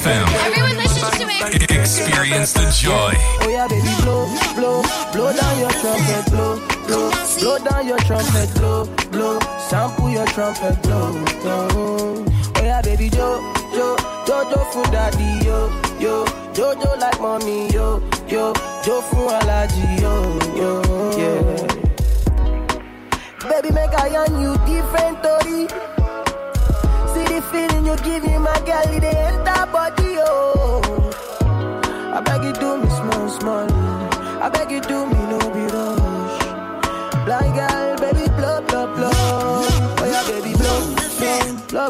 FM. 0.02 0.28
Everyone 0.46 0.78
listen 0.78 1.12
to 1.20 1.26
me. 1.26 1.36
Experience 1.80 2.54
the 2.54 2.66
joy. 2.72 3.14
Oh 3.42 3.50
yeah, 3.50 3.68
baby, 3.68 3.88
blow, 4.02 4.26
blow, 4.56 4.82
blow 5.14 5.32
down 5.34 5.60
your 5.60 5.72
trumpet, 5.72 6.26
blow, 6.32 6.60
blow, 6.88 7.12
blow 7.40 7.58
down 7.60 7.88
your 7.88 8.00
trumpet, 8.00 8.50
blow, 8.56 8.86
blow, 9.12 9.40
sample 9.70 10.10
your 10.10 10.26
trumpet, 10.28 10.82
blow, 10.84 11.24
blow. 11.42 12.35
Yeah, 12.64 12.82
baby, 12.82 13.10
jo, 13.10 13.42
jo, 13.74 13.96
jojo 14.26 14.60
for 14.72 14.84
daddy, 14.92 15.46
yo, 15.46 15.70
yo, 16.00 16.26
jojo 16.54 16.98
like 17.00 17.20
mommy, 17.22 17.68
yo, 17.72 18.02
yo, 18.28 18.54
jo 18.84 19.02
for 19.02 19.32
allergy, 19.32 19.86
yo, 20.02 20.14
yo, 20.56 20.82
yeah. 21.18 21.68
Baby, 23.50 23.72
make 23.72 23.94
I 23.94 24.08
yarn 24.08 24.42
you 24.42 24.54
different 24.66 25.20
story. 25.20 25.68
See 27.14 27.26
the 27.34 27.42
feeling 27.52 27.86
you 27.86 27.96
give 27.98 28.24
me, 28.24 28.38
my 28.40 28.60
girl, 28.66 28.96
it 28.96 29.04
enter 29.04 29.66
body, 29.72 30.16
oh. 30.20 31.12
I 32.16 32.22
beg 32.22 32.44
you 32.44 32.54
do 32.54 32.78
me 32.82 32.90
small, 32.90 33.30
small. 33.30 33.68
I 34.42 34.50
beg 34.50 34.72
you 34.72 34.82
do 34.82 35.06
me 35.06 35.15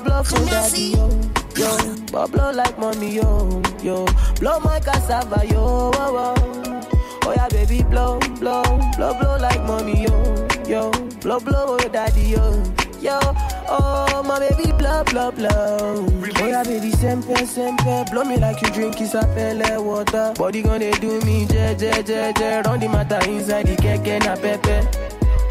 blow, 0.02 0.24
for 0.24 0.44
daddy, 0.46 0.94
yo, 0.96 1.10
yo. 1.56 1.96
But 2.12 2.32
blow 2.32 2.52
like 2.52 2.78
mommy, 2.80 3.16
yo, 3.16 3.62
yo. 3.82 4.06
Blow 4.40 4.60
my 4.60 4.80
cassava, 4.80 5.46
yo, 5.48 5.92
oh, 5.94 5.94
oh. 5.96 6.82
Oh 7.28 7.34
yeah, 7.34 7.48
baby, 7.50 7.84
blow, 7.84 8.20
blow, 8.40 8.64
blow, 8.98 9.14
blow 9.20 9.38
like 9.38 9.62
mommy, 9.64 10.04
yo, 10.04 10.48
yo. 10.68 10.92
Blow, 11.22 11.40
blow, 11.40 11.78
oh 11.80 11.90
daddy, 11.90 12.22
yo, 12.22 12.64
yo. 13.02 13.20
Oh 13.68 14.22
my 14.24 14.38
baby, 14.40 14.72
blow, 14.74 15.04
blow, 15.06 15.32
blow. 15.32 16.06
Oh 16.38 16.48
yeah, 16.48 16.64
baby, 16.64 16.92
sempe, 16.92 17.36
sempe. 17.48 18.12
Blow 18.12 18.24
me 18.24 18.38
like 18.38 18.62
you 18.62 18.70
drink 18.70 18.96
isapele 18.98 19.84
water. 19.84 20.34
Body 20.36 20.62
gonna 20.62 20.92
do 21.00 21.20
me, 21.22 21.46
je, 21.48 21.76
je, 21.80 21.92
je, 22.04 22.34
je. 22.38 22.62
Run 22.66 22.80
the 22.80 22.88
matter 22.90 23.20
inside 23.28 23.66
the 23.66 23.76
keke 23.76 24.24
na 24.24 24.36
pepe. 24.36 24.85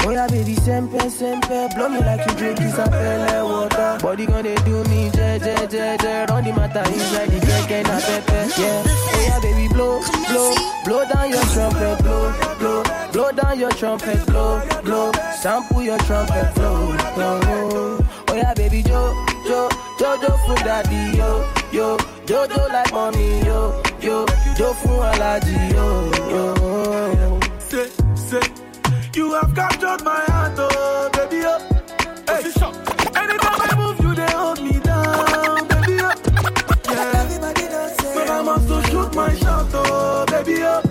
Oh 0.07 0.11
yeah, 0.11 0.27
baby, 0.27 0.53
sempe, 0.55 0.99
sempe. 1.09 1.73
Blow 1.75 1.89
me 1.89 1.99
like 1.99 2.23
you 2.29 2.35
drink 2.37 2.59
isapele 2.59 3.43
water. 3.43 3.97
Body 4.01 4.25
gonna 4.27 4.55
do 4.63 4.83
me, 4.85 5.09
je, 5.09 5.39
je, 5.39 5.55
je, 5.67 5.97
je. 5.97 6.25
Run 6.29 6.43
the 6.43 6.53
matter 6.53 6.83
inside 6.93 7.29
the 7.29 7.39
keke 7.41 7.83
na 7.83 7.97
pepe. 8.05 8.61
Yeah. 8.61 8.83
Oh 8.85 9.21
yeah, 9.27 9.39
baby, 9.41 9.67
blow, 9.73 9.99
blow, 10.29 10.53
blow 10.85 11.05
down 11.09 11.29
your 11.31 11.41
trumpet, 11.53 11.97
blow, 12.03 12.33
blow, 12.59 12.83
blow 13.13 13.31
down 13.31 13.59
your 13.59 13.71
trumpet, 13.71 14.25
blow, 14.27 14.61
blow. 14.83 15.11
Sample 15.41 15.81
your 15.81 15.97
trumpet, 15.99 16.53
blow, 16.53 16.95
blow. 17.15 18.05
Oh 18.29 18.35
yeah, 18.35 18.53
baby, 18.53 18.83
jo, 18.83 19.01
jo, 19.47 19.69
jojo 19.97 20.31
for 20.45 20.55
daddy, 20.63 21.17
yo, 21.17 21.49
yo, 21.71 21.97
jojo 22.27 22.69
like 22.71 22.91
mommy, 22.93 23.41
yo, 23.43 23.81
yo, 24.01 24.25
jo 24.55 24.73
for 24.73 25.03
allergy, 25.03 25.57
yo, 25.73 26.11
yo. 26.29 27.39
Say, 27.57 27.89
say, 28.15 28.41
you 29.15 29.33
have 29.33 29.53
captured 29.55 30.03
my 30.03 30.19
heart, 30.27 30.53
oh, 30.57 31.09
baby, 31.13 31.43
oh. 31.45 31.59
Hey. 32.27 32.43
Anytime 33.15 33.61
I 33.61 33.75
move, 33.77 33.99
you 34.01 34.13
they 34.15 34.31
hold 34.31 34.61
me 34.61 34.79
down, 34.79 35.67
baby, 35.67 35.99
oh. 36.01 36.13
Yeah. 36.89 37.27
But 38.13 38.29
I 38.29 38.41
must 38.41 38.67
to 38.67 38.83
shoot 38.91 39.15
my 39.15 39.33
shot, 39.35 39.69
oh, 39.73 40.25
baby, 40.27 40.63
oh. 40.63 40.81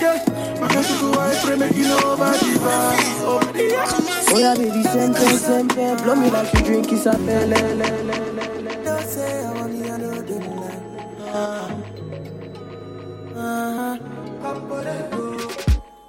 Yeah. 0.00 0.58
My 0.60 0.68
country 0.68 0.96
go 1.00 1.12
I 1.18 1.34
pray, 1.42 1.56
making 1.56 1.86
over 1.86 2.16
the 2.16 2.58
bar, 2.60 2.94
over 3.26 3.52
the 3.52 3.68
bar. 3.70 3.86
Oh 4.34 4.38
yeah, 4.38 4.54
baby, 4.54 4.82
sempe, 4.82 5.38
sempe, 5.38 6.02
blow 6.02 6.14
me 6.16 6.30
like 6.30 6.52
you 6.54 6.60
drink 6.64 6.86
isapele. 6.88 8.32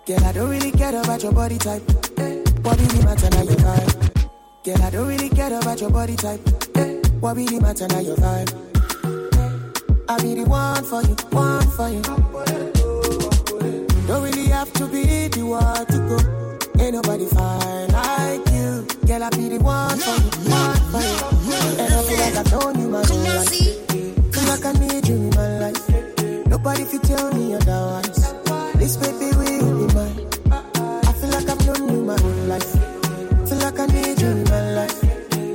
Girl, 0.06 0.22
I 0.26 0.34
don't 0.34 0.50
really 0.50 0.72
care 0.72 1.00
about 1.00 1.24
your 1.24 1.32
body 1.32 1.58
type. 1.58 1.82
What 2.62 2.78
really 2.78 3.06
matter 3.06 3.30
now 3.30 3.44
your 3.44 3.56
vibe? 3.56 4.26
Girl, 4.66 4.82
I 4.84 4.90
don't 4.90 5.08
really 5.08 5.30
care 5.30 5.58
about 5.58 5.80
your 5.80 5.92
body 5.92 6.18
type. 6.18 6.42
What 7.22 7.38
really 7.38 7.58
matter 7.62 7.88
now 7.88 8.00
your 8.00 8.18
vibe? 8.18 8.52
I 10.10 10.22
be 10.22 10.36
the 10.36 10.44
one 10.44 10.84
for 10.84 11.02
you, 11.04 11.16
one 11.32 11.68
for 11.72 11.88
you. 11.88 12.02
Don't 14.06 14.24
really 14.24 14.48
have 14.48 14.74
to 14.74 14.88
be 14.88 15.30
the 15.30 15.44
one 15.44 15.86
to 15.86 15.98
go. 16.10 16.84
Ain't 16.84 16.96
nobody 16.96 17.26
fine 17.28 17.88
like 17.88 18.46
you. 18.52 18.86
Girl, 19.08 19.24
I 19.24 19.30
be 19.30 19.48
the 19.56 19.60
one 19.64 19.98
for 20.00 20.20
you, 20.20 20.52
one 20.52 20.76
for 20.92 21.00
you. 21.00 21.16
And 21.80 21.94
I 21.94 22.04
feel 22.04 22.20
like 22.20 22.36
I've 22.36 22.52
known 22.52 22.78
you 22.78 22.90
my 22.90 23.06
whole 23.06 23.20
life. 23.20 23.50
Feel 24.36 24.48
like 24.52 24.66
I 24.66 24.74
need 24.74 25.08
you 25.08 25.16
in 25.16 25.30
my 25.30 25.60
life. 25.60 26.48
Nobody 26.48 26.84
can 26.84 27.00
tell 27.00 27.34
me 27.34 27.56
otherwise. 27.56 28.34
This 28.76 28.98
baby 28.98 29.33
like 32.06 32.20
I've 32.20 32.24
known 32.24 32.34
you 32.34 32.34
my 32.34 32.34
whole 32.34 32.48
life. 32.48 32.72
Feel 33.50 33.58
like 33.60 33.80
I 33.80 33.86
need 33.88 34.22
you 34.22 34.28
in 34.28 34.44
my 34.46 34.74
life. 34.74 35.04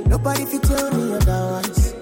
Nobody 0.07 0.45
can 0.45 0.61
tell 0.61 0.91
me 0.91 1.13
otherwise. 1.13 1.93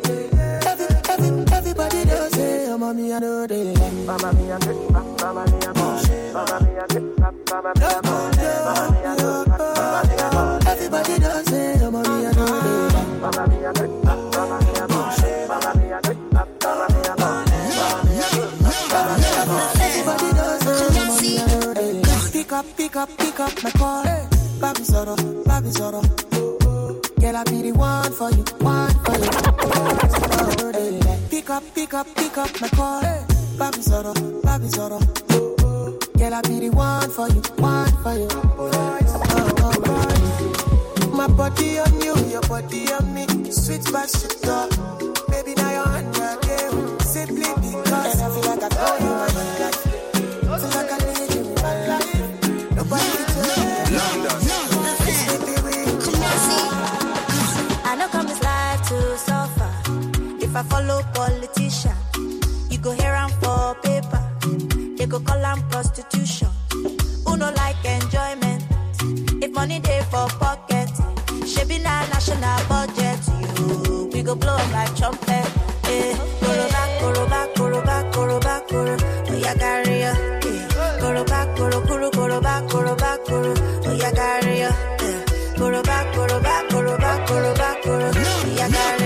Every, 0.65 0.87
every, 1.09 1.29
everybody 1.53 2.05
does 2.05 2.31
say, 2.33 2.67
oh, 2.69 2.77
mommy, 2.77 3.13
I 3.13 3.19
know 3.19 3.47
they 3.47 3.63
like 3.73 3.93
me. 3.93 4.05
Mama, 4.05 4.33
me, 4.33 4.51
I 4.51 4.59
get, 4.59 4.75
mama, 4.91 5.45
me, 5.45 5.57
I 5.57 5.73
go. 5.73 5.85
Mama, 6.33 6.59
me, 6.63 6.77
I 6.77 6.87
get, 6.87 7.03
mama, 7.19 7.73
me, 7.75 7.83
I 7.83 8.01
go. 8.01 8.11
Mama, 8.11 8.91
me, 8.91 8.99
I 8.99 9.15
go. 9.17 9.45
Mama, 9.47 10.07
me, 10.07 10.15
I 10.15 10.31
go. 10.31 10.71
Everybody 10.71 11.19
does 11.19 11.45
say, 11.47 11.79
oh, 11.81 11.91
mommy, 11.91 12.25
I 12.25 12.31
know 12.31 12.45
they 12.45 12.77
like 12.93 13.07
me. 13.07 13.19
Mama, 13.19 13.47
me, 13.47 13.65
I 13.65 13.73
get, 13.73 13.89
mama, 14.03 14.57
me, 14.63 14.71
I 14.71 14.87
go. 14.87 14.99
Mama, 15.47 15.69
me, 15.77 15.93
I 15.93 16.01
get, 16.01 16.17
mama, 16.33 16.85
me, 16.87 17.01
I 17.01 17.15
go. 17.15 17.27
Mama, 17.27 18.03
me, 18.05 18.17
I 18.17 18.29
get, 18.31 18.51
mama, 18.61 19.13
me, 19.17 19.27
I 19.27 19.45
go. 19.47 19.55
Everybody 19.83 20.29
does 20.37 20.61
say, 20.61 20.77
oh, 20.77 21.05
mommy, 21.07 21.31
I 21.37 21.45
know 21.47 21.73
they 21.73 21.93
like 21.93 22.23
me. 22.23 22.31
Pick 22.31 22.51
up, 22.53 22.65
pick 22.77 22.95
up, 22.95 23.09
pick 23.17 23.39
up 23.39 23.63
my 23.63 23.71
call. 23.71 24.03
Back 24.03 24.26
Babi 24.59 24.81
Soro, 24.81 25.15
Babi 25.45 25.69
Soro. 25.69 26.01
Girl, 27.19 27.35
I 27.35 27.43
be 27.45 27.61
the 27.63 27.71
one 27.73 28.11
for 28.11 28.29
you, 28.31 28.43
one 28.59 28.89
for 29.05 29.17
you. 29.17 29.29
Oh. 29.61 31.27
Pick 31.29 31.49
up, 31.49 31.63
pick 31.75 31.93
up, 31.93 32.07
pick 32.15 32.37
up 32.37 32.61
my 32.61 32.67
call. 32.69 33.01
Babi 33.57 33.77
Soro, 33.79 34.13
Babi 34.43 34.67
Soro. 34.67 34.99
Girl, 36.17 36.33
I 36.33 36.41
be 36.41 36.59
the 36.59 36.69
one 36.71 37.09
for 37.09 37.27
you, 37.29 37.41
one 37.57 37.91
for 38.03 38.13
you. 38.13 38.27
Oh, 38.57 38.99
oh, 39.03 39.83
oh. 39.85 41.11
My 41.15 41.27
body 41.27 41.79
on 41.79 42.01
you, 42.01 42.15
your 42.29 42.41
body 42.41 42.91
on 42.93 43.13
me. 43.13 43.25
Sweet 43.51 43.83
but 43.91 44.09
shit 44.09 44.47
up. 44.47 44.69
Baby, 45.29 45.53
now 45.55 45.71
you're 45.71 45.87
on 45.87 46.13
your 46.13 46.37
game. 46.41 46.99
Simply 46.99 47.53
because. 47.61 48.13
And 48.13 48.21
I 48.21 48.29
feel 48.29 48.45
like 48.49 48.63
I 48.63 48.69
told 48.69 49.01
you 49.01 49.09
my 49.09 49.27
I 60.57 60.63
follow 60.63 61.03
politician, 61.13 61.93
you 62.71 62.79
go 62.79 62.89
here 62.91 63.13
and 63.13 63.31
for 63.33 63.75
paper. 63.83 64.21
They 64.97 65.05
go 65.05 65.19
call 65.19 65.45
am 65.45 65.61
prostitution. 65.69 66.47
Who 67.27 67.37
no 67.37 67.51
like 67.51 67.85
enjoyment? 67.85 68.63
If 69.43 69.51
money 69.51 69.79
dey 69.79 70.01
for 70.09 70.25
pocket, 70.39 70.89
shebi 71.45 71.77
na 71.83 72.07
national 72.09 72.57
budget. 72.67 73.19
You 73.59 74.09
we 74.11 74.23
go 74.23 74.33
blow 74.35 74.57
'em 74.57 74.71
like 74.71 74.95
trumpet. 74.97 75.45
Eh. 75.85 76.15
Eh. 76.15 77.17
Eh, 88.65 88.96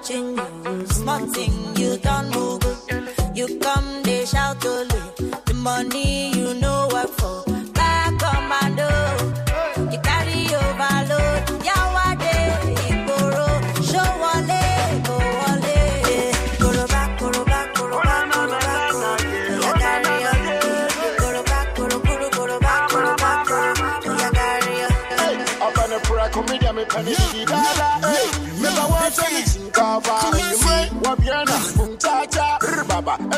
watching 0.00 0.36
you. 0.36 0.86
Small 0.86 1.26
you 1.76 1.98
don't 1.98 2.30
move. 2.34 2.62
You 3.34 3.58
come, 3.58 4.02
they 4.02 4.24
shout 4.24 4.64
only. 4.64 5.00
The 5.46 5.54
money 5.54 6.09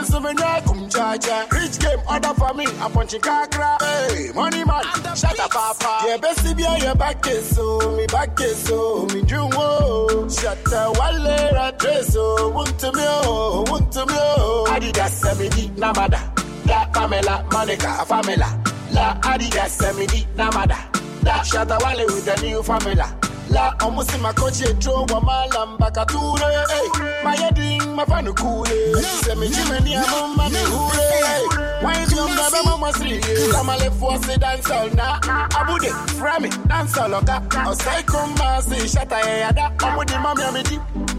and 0.02 0.12
souvenir 0.12 0.60
kum 0.66 0.88
cha 0.88 1.16
cha. 1.16 1.46
Rich 1.52 1.78
game 1.78 2.00
order 2.10 2.34
for 2.34 2.54
me, 2.54 2.66
I'm 2.80 2.90
punching 2.92 3.20
kakra. 3.20 3.80
Hey, 3.82 4.32
money 4.32 4.64
man, 4.64 4.84
shut 5.16 5.38
up, 5.38 5.50
papa. 5.50 6.06
Yeah, 6.06 6.16
best 6.18 6.56
be 6.56 6.64
on 6.64 6.80
your 6.80 6.94
back 6.94 7.26
is 7.26 7.54
so, 7.54 7.78
me 7.96 8.06
back 8.06 8.40
is 8.40 8.56
so, 8.58 9.06
me 9.06 9.22
dream 9.22 9.50
wo. 9.50 10.28
Shut 10.28 10.62
the 10.64 10.82
wale 10.98 11.58
address, 11.58 12.16
oh, 12.18 12.50
want 12.50 12.78
to 12.80 12.92
me, 12.92 13.02
oh, 13.04 13.64
want 13.68 13.92
to 13.92 14.06
me, 14.06 14.14
oh. 14.16 14.66
Adidas 14.68 15.20
semidi, 15.22 15.70
namada. 15.76 16.20
La 16.66 16.86
Pamela, 16.92 17.44
Monica, 17.52 18.04
Pamela. 18.08 18.48
La 18.92 19.14
Adidas 19.20 19.78
semidi, 19.80 20.26
namada. 20.36 20.78
La 21.24 21.42
Shatta 21.42 21.78
Wale 21.82 22.04
with 22.06 22.24
the 22.24 22.40
new 22.42 22.62
formula. 22.62 23.14
La 23.52 23.74
Omusi 23.80 24.18
Makoche 24.18 24.78
Joe 24.78 25.04
Wamala 25.06 25.66
Mbakature. 25.66 26.66
Hey, 26.70 26.88
my 27.22 27.36
heading, 27.36 27.94
my 27.94 28.04
fan 28.06 28.32
cool. 28.32 28.64
Semi 28.64 29.48
Jimmy, 29.48 29.94
I'm 29.94 30.40
on 30.40 30.50
hule. 30.50 31.82
Why 31.82 32.02
is 32.02 32.12
your 32.12 32.28
mother 32.28 32.62
mama 32.64 32.92
see? 32.94 33.20
I'm 33.54 33.68
a 33.68 33.76
left 33.76 33.96
for 34.00 34.16
say 34.22 34.36
dance 34.38 34.70
all 34.70 34.88
na. 34.90 35.20
Abude, 35.20 35.90
Frami, 36.16 36.50
dance 36.66 36.96
all 36.96 37.14
oka. 37.14 37.42
O 37.66 37.74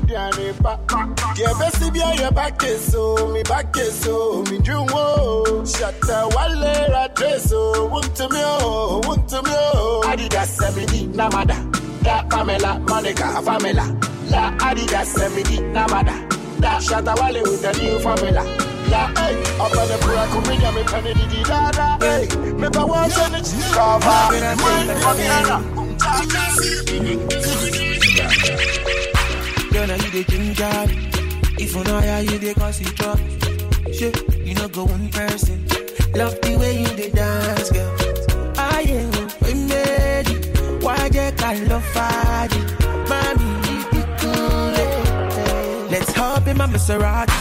come 0.07 0.31
amidi. 0.31 0.53
Dianepa. 0.53 1.37
Yeah, 1.37 1.53
best 1.59 1.93
be 1.93 1.99
your 1.99 2.31
back 2.31 2.61
so, 2.61 3.27
me 3.31 3.43
back 3.43 3.75
so, 3.75 4.43
me 4.43 4.59
dream 4.59 4.85
wo. 4.87 5.43
Shatta 5.63 6.29
Wale 6.35 6.95
address 6.95 7.51
oh, 7.53 7.87
want 7.87 8.15
to 8.15 8.29
me 8.29 8.39
oh, 8.39 9.01
want 9.05 9.27
to 9.29 9.41
me 9.41 9.49
oh. 9.51 10.03
Adidas 10.05 10.57
semidi 10.57 11.07
namada. 11.13 11.55
La 12.05 12.23
Pamela, 12.23 12.79
Monica, 12.87 13.41
Pamela. 13.43 13.85
La 14.29 14.51
Adidas 14.57 15.13
semidi 15.13 15.59
namada. 15.73 16.13
La 16.59 16.79
Shatta 16.79 17.15
Wale 17.19 17.41
with 17.43 17.61
the 17.61 17.71
new 17.81 17.99
formula. 17.99 18.43
Hey, 18.93 19.33
up 19.59 19.75
on 19.75 19.87
the 19.87 19.97
prayer 20.01 20.27
comedian, 20.27 20.75
me 20.75 20.83
penny 20.83 21.13
di 21.13 21.25
di 21.27 21.43
da 21.43 21.71
da. 21.71 21.97
Hey, 21.99 22.27
me 22.53 22.69
pa 22.69 22.85
want 22.85 23.11
the 23.11 23.41
cover. 23.73 24.33
Girl, 29.73 29.87
now 29.87 29.95
you 29.95 30.11
the 30.11 30.23
ginger. 30.29 30.85
If 31.57 31.75
you 31.75 31.83
know 31.83 31.99
how 31.99 32.19
you 32.19 32.37
the 32.37 32.53
cause 32.53 32.79
it 32.79 32.95
drop. 32.95 33.17
Shit, 33.91 34.45
you 34.45 34.53
know 34.53 34.67
go 34.67 34.83
one 34.85 35.09
person. 35.09 35.65
Love 36.13 36.39
the 36.41 36.57
way 36.59 36.81
you 36.81 36.87
the 36.89 37.09
dance, 37.09 37.71
girl. 37.71 37.91
I 38.55 38.81
am 38.81 39.11
we 39.41 39.53
made 39.65 40.29
it. 40.29 40.83
Why 40.83 41.09
you 41.11 41.31
call 41.41 41.57
love 41.71 41.85
fadi? 41.95 42.59
Mommy, 43.09 43.49
you 43.97 44.03
cool 44.19 44.75
it. 44.83 45.91
Let's 45.91 46.13
hop 46.13 46.45
in 46.45 46.57
my 46.57 46.67
Maserati. 46.67 47.33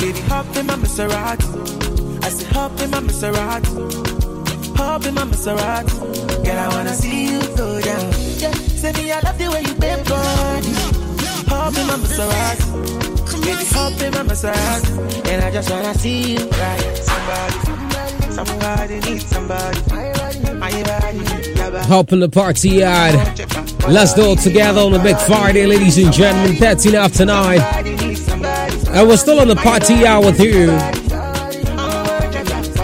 Baby, 0.00 0.20
hop 0.20 0.56
in 0.56 0.64
my 0.64 0.76
Maserati. 0.76 2.24
I 2.24 2.30
said 2.30 2.52
hop 2.54 2.80
in 2.80 2.90
my 2.90 3.00
Maserati. 3.00 4.76
Hop 4.78 5.04
in 5.04 5.14
my 5.14 5.24
Maserati. 5.24 5.94
Girl, 6.42 6.58
I 6.58 6.68
wanna 6.68 6.94
see 6.94 7.32
you 7.32 7.40
go 7.54 7.80
down. 7.82 8.12
Yeah, 8.38 8.52
say 8.80 8.92
me 8.92 9.12
I 9.12 9.20
love 9.20 9.36
the 9.36 9.50
way 9.50 9.60
you 9.60 9.74
bend 9.74 10.08
body. 10.08 10.79
Hop 11.70 11.78
in 11.78 11.86
my 11.86 11.94
Maserati. 11.94 12.66
Baby, 13.42 14.04
in 14.04 14.12
my 14.12 14.22
Maserati. 14.34 15.28
And 15.28 15.44
I 15.44 15.50
just 15.52 15.70
wanna 15.70 15.94
see 15.94 16.32
you. 16.32 16.38
Somebody, 17.04 18.32
somebody 18.32 19.00
needs 19.00 19.26
somebody. 19.26 19.78
Hop 21.86 22.12
in 22.12 22.18
the 22.20 22.28
party 22.28 22.70
yard. 22.70 23.14
Let's 23.88 24.14
do 24.14 24.32
it 24.32 24.40
together 24.40 24.80
on 24.80 24.94
a 24.94 24.98
big 24.98 25.16
Friday, 25.18 25.66
ladies 25.66 25.96
and 25.98 26.12
gentlemen. 26.12 26.56
13 26.56 26.96
after 26.96 27.24
9. 27.24 27.60
And 27.60 29.08
we're 29.08 29.16
still 29.16 29.38
on 29.38 29.46
the 29.46 29.56
party 29.56 29.94
yard 29.94 30.24
with 30.24 30.40
you. 30.40 30.72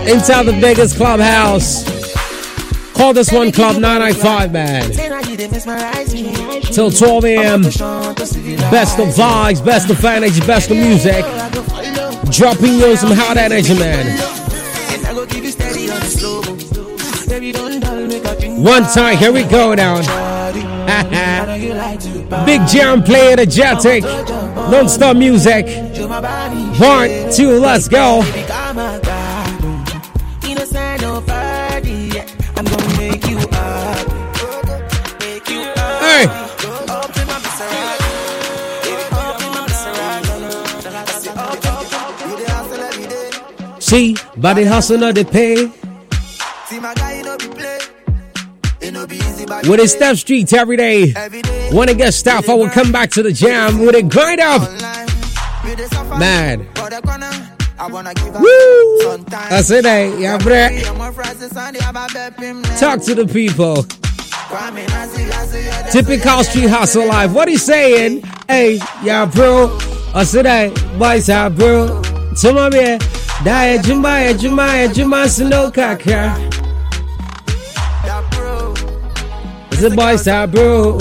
Inside 0.08 0.44
the 0.44 0.56
biggest 0.60 0.96
clubhouse. 0.96 1.95
Call 2.96 3.12
this 3.12 3.30
one 3.30 3.52
Club 3.52 3.76
995, 3.76 4.52
man. 4.52 4.92
Say 4.92 5.08
now 5.10 5.20
you 5.20 5.36
dey 5.36 5.48
mesmerize 5.48 6.14
me. 6.14 6.32
Till 6.62 6.90
12 6.90 7.24
a.m. 7.26 7.62
Best 7.62 8.98
of 8.98 9.08
vibes, 9.08 9.62
best 9.62 9.90
of 9.90 10.02
energy, 10.02 10.40
best 10.40 10.70
of 10.70 10.78
music. 10.78 11.24
Dropping 12.32 12.74
you 12.74 12.96
some 12.96 13.10
hot 13.12 13.36
energy, 13.36 13.74
man. 13.78 14.06
And 14.06 15.06
I 15.06 15.12
go 15.12 15.26
give 15.26 15.44
you 15.44 15.50
steady 15.50 15.90
on 15.90 16.00
the 16.00 16.06
slow. 16.06 16.42
Baby, 17.28 17.52
don't 17.52 17.80
dull, 17.80 18.06
make 18.06 18.24
a 18.24 18.34
drink. 18.38 18.64
One 18.66 18.84
time, 18.84 19.18
here 19.18 19.32
we 19.32 19.44
go 19.44 19.74
now. 19.74 19.96
I 19.98 21.44
know 21.46 21.54
you 21.54 21.74
like 21.74 22.00
to 22.00 22.44
Big 22.46 22.66
Jam 22.66 23.02
play 23.02 23.32
energetic. 23.32 24.04
Non 24.04 24.88
stop 24.88 25.16
music. 25.18 25.66
One, 26.80 27.30
two, 27.30 27.58
let's 27.58 27.88
go. 27.88 28.22
See, 43.86 44.16
by 44.36 44.52
the 44.52 44.64
hustle 44.64 45.04
of 45.04 45.14
the 45.14 45.24
pay. 45.24 45.70
See 46.66 46.80
my 46.80 46.92
guy, 46.94 47.18
you 47.18 47.22
know 47.22 47.38
be 47.38 47.46
play. 47.46 47.78
No 48.90 49.06
be 49.06 49.14
easy, 49.14 49.46
With 49.70 49.78
his 49.78 49.92
step 49.92 50.16
streets 50.16 50.52
every 50.52 50.76
day. 50.76 51.12
When 51.70 51.88
it 51.88 51.96
gets 51.96 52.20
tough, 52.20 52.48
I 52.48 52.54
will 52.54 52.68
come 52.68 52.90
back 52.90 53.10
to 53.10 53.22
the 53.22 53.30
jam 53.30 53.78
with 53.78 53.94
a 53.94 54.02
grind 54.02 54.40
up. 54.40 54.62
Man. 56.18 56.66
I 57.78 57.86
wanna 57.88 58.12
give 58.14 58.34
Woo! 58.40 59.18
That's 59.28 59.70
it, 59.70 59.86
eh? 59.86 60.18
Yeah, 60.18 60.38
bruh. 60.38 60.82
Yeah, 60.82 60.92
my 60.94 61.12
friends 61.12 61.40
is 61.40 61.52
Sunday, 61.52 61.78
I'm 61.84 61.94
a 61.94 62.08
bep 62.12 62.40
him 62.40 62.62
now. 62.62 62.76
Talk 62.78 63.02
to 63.02 63.14
the 63.14 63.26
people. 63.26 63.84
Kwame 64.50 64.88
Nazi, 64.88 65.26
Nazi, 65.26 65.58
yeah, 65.60 65.82
that's 65.82 65.92
Typical 65.92 66.42
street 66.42 66.70
hustle 66.70 67.06
life. 67.06 67.30
What 67.30 67.46
he 67.46 67.56
saying? 67.56 68.24
Hey, 68.48 68.80
yeah, 69.04 69.26
bro. 69.26 69.78
I 70.12 70.24
said, 70.24 70.46
hey, 70.46 70.74
boys, 70.98 71.28
bro. 71.54 72.02
Tuma 72.36 72.70
me, 72.70 72.98
die 73.44 73.78
Juma, 73.82 74.32
Juma, 74.32 74.86
Juma, 74.92 75.26
Snow 75.26 75.70
Kaka. 75.70 76.36
The 79.80 79.90
boys 79.96 80.28
are 80.28 80.46
bro. 80.46 80.98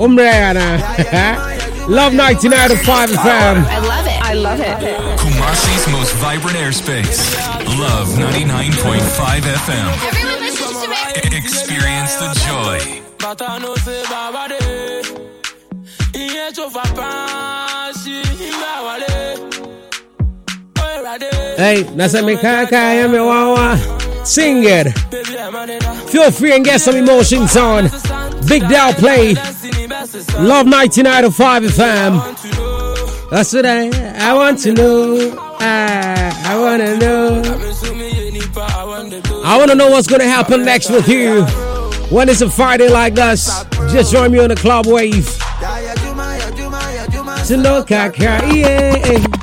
Umreana. 0.00 0.78
Love 1.88 2.14
99.5 2.14 3.08
FM. 3.08 3.64
I 3.64 3.78
love 3.80 4.06
it. 4.06 4.22
I 4.22 4.34
love 4.34 4.60
it. 4.60 5.18
Kumasi's 5.18 5.86
most 5.92 6.14
vibrant 6.16 6.56
airspace. 6.56 7.34
Love 7.78 8.08
99.5 8.08 9.40
FM. 9.66 9.88
Experience 11.36 12.14
the 12.16 12.32
joy. 12.46 13.02
Bata 13.18 13.58
no 13.60 13.74
se 13.76 14.02
baba 14.08 14.48
Hey, 21.62 21.84
nasa 21.94 22.26
me 22.26 22.34
kaka 22.36 22.74
ya 22.94 23.06
me 23.06 23.20
wawa. 23.20 23.78
Sing 24.26 24.64
it. 24.64 24.90
Feel 26.10 26.32
free 26.32 26.56
and 26.56 26.64
get 26.64 26.80
some 26.80 26.96
emotions 26.96 27.56
on. 27.56 27.84
Big 28.48 28.62
Dow 28.68 28.90
play. 28.90 29.34
Love 30.42 30.66
99.5 30.66 31.68
FM. 31.70 33.30
That's 33.30 33.52
what 33.52 33.64
I 33.64 33.90
I 34.18 34.34
want 34.34 34.58
to 34.64 34.72
know. 34.72 35.36
I 35.60 36.34
I 36.46 36.58
wanna 36.58 36.96
know. 36.96 37.42
I 39.44 39.56
wanna 39.56 39.76
know 39.76 39.88
what's 39.88 40.08
gonna 40.08 40.24
happen 40.26 40.64
next 40.64 40.90
with 40.90 41.06
you. 41.06 41.44
When 42.10 42.28
it's 42.28 42.40
a 42.40 42.50
Friday 42.50 42.88
like 42.88 43.14
this, 43.14 43.64
just 43.92 44.10
join 44.10 44.32
me 44.32 44.40
on 44.40 44.48
the 44.48 44.56
club 44.56 44.86
wave. 44.88 45.30
Kaka, 47.86 48.52
yeah. 48.52 49.41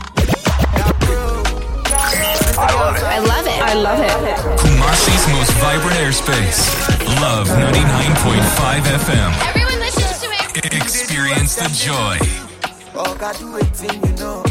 I 3.70 3.74
love 3.76 4.00
it. 4.00 4.10
I 4.10 4.16
love 4.22 4.26
it. 4.26 4.60
Kumasi's 4.60 5.26
most 5.36 5.52
vibrant 5.62 5.98
airspace. 5.98 6.60
Love 7.22 7.48
99.5 7.48 8.82
FM. 8.82 9.30
Everyone 9.50 9.80
listens 9.80 10.20
to 10.22 10.28
it. 10.66 10.74
Experience 10.74 11.56
the 11.56 11.70
joy. 11.86 12.18
Oh, 12.96 13.16
God, 13.20 13.36
do 13.38 13.58
it 13.58 13.68
thing, 13.76 14.02
you 14.04 14.16
know. 14.18 14.44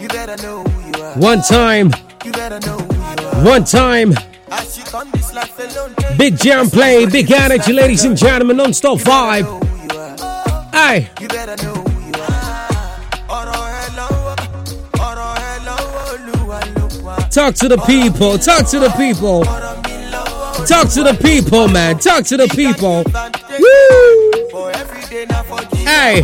You 0.00 0.08
better 0.08 0.36
know 0.42 0.64
who 0.64 0.98
you 0.98 1.04
are. 1.04 1.14
One 1.16 1.42
time, 1.42 1.92
You 2.24 2.32
better 2.32 2.58
know 2.66 2.78
who 2.78 3.22
you 3.22 3.28
are. 3.28 3.44
one 3.44 3.64
time. 3.64 4.14
As 4.50 4.76
you 4.76 4.82
come 4.84 5.08
this 5.12 5.32
life 5.32 5.56
alone, 5.58 5.94
Big 6.18 6.36
jam 6.36 6.68
play, 6.68 7.06
big 7.06 7.30
energy, 7.30 7.72
ladies 7.72 8.04
and 8.04 8.16
gentlemen, 8.16 8.56
non-stop 8.56 8.98
vibe. 8.98 9.46
Hey, 10.74 11.08
talk 17.30 17.54
to 17.54 17.68
the 17.68 17.78
people, 17.86 18.38
talk 18.38 18.66
to 18.68 18.78
the 18.78 18.90
people. 18.90 19.44
Talk 20.66 20.90
to 20.90 21.02
the 21.02 21.14
people, 21.22 21.68
man. 21.68 21.98
Talk 21.98 22.24
to 22.26 22.36
the 22.36 22.46
people. 22.48 23.02
Woo! 23.58 24.30
Hey. 25.86 26.22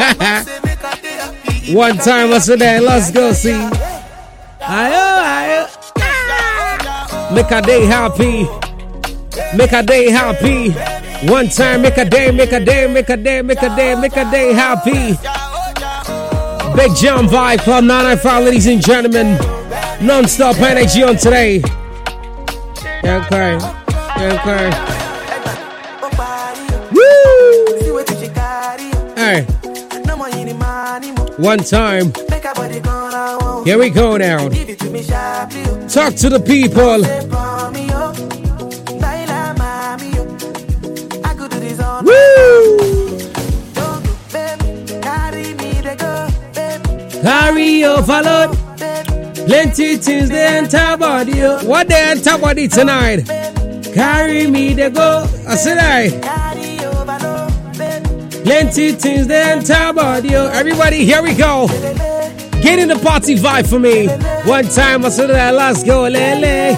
One 1.74 1.96
time 1.98 2.32
I 2.32 2.38
said 2.38 2.58
that, 2.58 2.82
let's 2.82 3.10
go 3.12 3.32
see. 3.32 3.52
Ayo, 4.60 5.20
ayo. 5.28 5.66
Make 7.34 7.50
a 7.52 7.62
day 7.62 7.84
happy. 7.84 8.48
Make 9.56 9.72
a 9.72 9.82
day 9.82 10.10
happy. 10.10 10.72
One 11.28 11.48
time, 11.48 11.82
make 11.82 11.98
a 11.98 12.04
day, 12.04 12.30
make 12.30 12.52
a 12.52 12.64
day, 12.64 12.86
make 12.86 13.08
a 13.08 13.16
day, 13.16 13.42
make 13.42 13.62
a 13.62 13.76
day, 13.76 13.94
make 13.94 14.16
a 14.16 14.30
day 14.30 14.52
happy. 14.52 15.16
Big 16.76 16.96
Jam 16.96 17.26
Vibe 17.28 17.58
Club 17.60 17.84
995, 17.84 18.44
ladies 18.44 18.66
and 18.66 18.82
gentlemen. 18.82 19.38
Non-stop 20.00 20.56
energy 20.60 21.02
on 21.02 21.16
today. 21.16 21.60
Yeah, 23.04 23.22
okay. 23.26 23.58
Yeah, 24.16 24.40
okay. 24.40 24.70
Woo! 26.90 28.02
Hey. 29.14 29.44
One 31.36 31.58
time. 31.58 32.12
Here 33.64 33.78
we 33.78 33.90
go 33.90 34.16
now. 34.16 34.48
Talk 35.88 36.14
to 36.14 36.30
the 36.30 36.40
people. 36.46 37.02
Woo! 42.06 42.78
Carry 47.22 47.84
overload. 47.84 48.69
Plenty 49.50 49.96
things 49.96 50.28
they 50.28 50.46
enter 50.46 50.96
body. 50.96 51.42
oh. 51.42 51.58
What 51.66 51.88
they 51.88 52.00
enter 52.00 52.38
body 52.38 52.68
tonight? 52.68 53.24
Carry 53.92 54.46
me 54.46 54.74
they 54.74 54.90
go. 54.90 55.26
I 55.48 55.56
said 55.56 55.76
I. 55.76 56.10
Plenty 58.44 58.92
things 58.92 59.26
they 59.26 59.42
enter 59.42 59.92
body. 59.92 60.36
oh. 60.36 60.46
Everybody, 60.54 61.04
here 61.04 61.20
we 61.20 61.34
go. 61.34 61.66
Get 62.62 62.78
in 62.78 62.86
the 62.86 63.00
party 63.02 63.34
vibe 63.34 63.68
for 63.68 63.80
me. 63.80 64.06
One 64.48 64.68
time 64.68 65.04
I 65.04 65.08
said 65.08 65.26
that. 65.30 65.52
Let's 65.52 65.82
go, 65.82 66.02
lele. 66.06 66.76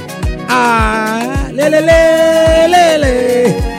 Ah, 0.48 1.50
lele, 1.52 1.78
lele, 1.82 2.68
lele. 2.72 3.71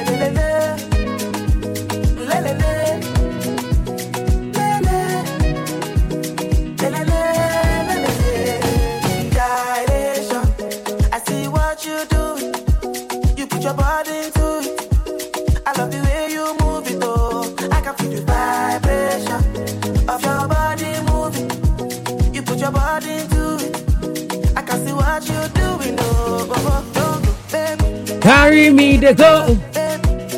Carry 28.24 28.70
me 28.70 28.98
to 29.00 29.14
go. 29.14 29.60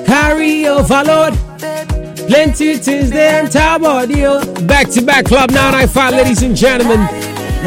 Carry 0.07 0.65
overload. 0.65 1.37
Plenty 2.27 2.71
enter 2.71 3.77
body. 3.79 4.25
oh. 4.25 4.43
Back 4.65 4.89
to 4.89 5.03
back 5.03 5.25
club 5.25 5.51
995, 5.51 6.13
ladies 6.13 6.41
and 6.41 6.55
gentlemen. 6.55 6.99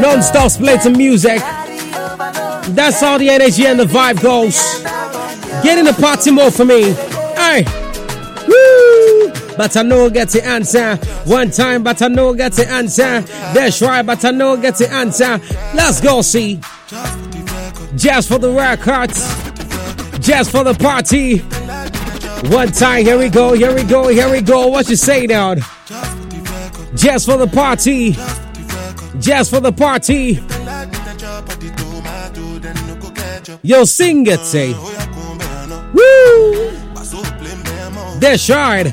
Non-stop 0.01 0.51
split 0.51 0.85
of 0.87 0.97
music. 0.97 1.39
That's 1.39 3.01
all 3.01 3.21
the 3.21 3.31
energy 3.31 3.65
and 3.65 3.79
the 3.79 3.85
vibe 3.85 4.21
goes. 4.21 4.83
Get 5.63 5.79
in 5.79 5.85
the 5.85 5.93
party 5.93 6.33
more 6.33 6.51
for 6.51 6.65
me. 6.65 6.95
Hey. 7.37 7.65
Woo! 8.49 9.33
But 9.57 9.77
I 9.77 9.83
know 9.83 10.11
get 10.11 10.31
the 10.31 10.45
answer. 10.45 10.97
One 11.31 11.53
time, 11.53 11.85
but 11.85 12.03
I 12.03 12.09
know 12.09 12.35
get 12.35 12.55
the 12.55 12.69
answer. 12.69 13.21
That's 13.55 13.81
right, 13.81 14.05
but 14.05 14.25
I 14.25 14.33
know 14.33 14.57
get 14.57 14.79
the 14.79 14.91
answer. 14.91 15.41
Let's 15.77 16.01
go 16.01 16.23
see. 16.23 16.57
Just 17.95 18.29
for 18.29 18.39
the 18.39 18.51
records. 18.51 19.48
Just 20.29 20.51
for 20.51 20.63
the 20.63 20.75
party. 20.75 21.39
One 22.55 22.71
time, 22.71 23.03
here 23.03 23.17
we 23.17 23.31
go, 23.31 23.55
here 23.55 23.75
we 23.75 23.83
go, 23.83 24.09
here 24.09 24.31
we 24.31 24.43
go. 24.43 24.67
What 24.67 24.87
you 24.91 24.95
say 24.95 25.25
now? 25.25 25.55
Just 26.95 27.25
for 27.25 27.39
the 27.39 27.47
party. 27.51 28.13
Just 29.19 29.49
for 29.49 29.61
the 29.61 29.73
party. 29.73 30.35
Yo, 33.63 33.85
sing 33.85 34.27
it, 34.27 34.41
say. 34.41 34.75
Woo! 35.95 36.73
That's 38.21 38.51
right. 38.51 38.93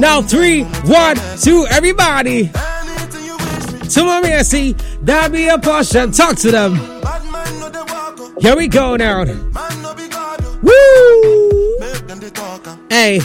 Now, 0.00 0.22
three, 0.22 0.64
one, 0.64 1.16
two, 1.40 1.68
everybody. 1.70 2.48
To 2.48 4.04
my 4.04 4.42
see, 4.42 4.72
that 5.02 5.30
be 5.30 5.46
a 5.46 5.56
portion. 5.56 6.10
Talk 6.10 6.34
to 6.38 6.50
them. 6.50 6.99
Here 8.40 8.56
we 8.56 8.68
go 8.68 8.96
now. 8.96 9.24
Woo! 10.62 11.78
Hey. 12.88 13.20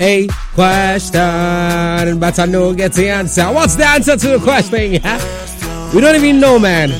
A 0.00 0.28
question, 0.54 2.20
but 2.20 2.38
I 2.38 2.46
know 2.46 2.72
get 2.74 2.92
the 2.92 3.08
answer. 3.10 3.44
What's 3.46 3.74
the 3.74 3.86
answer 3.86 4.16
to 4.16 4.28
the 4.28 4.38
question? 4.38 4.92
We 5.92 6.00
don't 6.00 6.14
even 6.14 6.38
know, 6.38 6.58
man. 6.60 6.90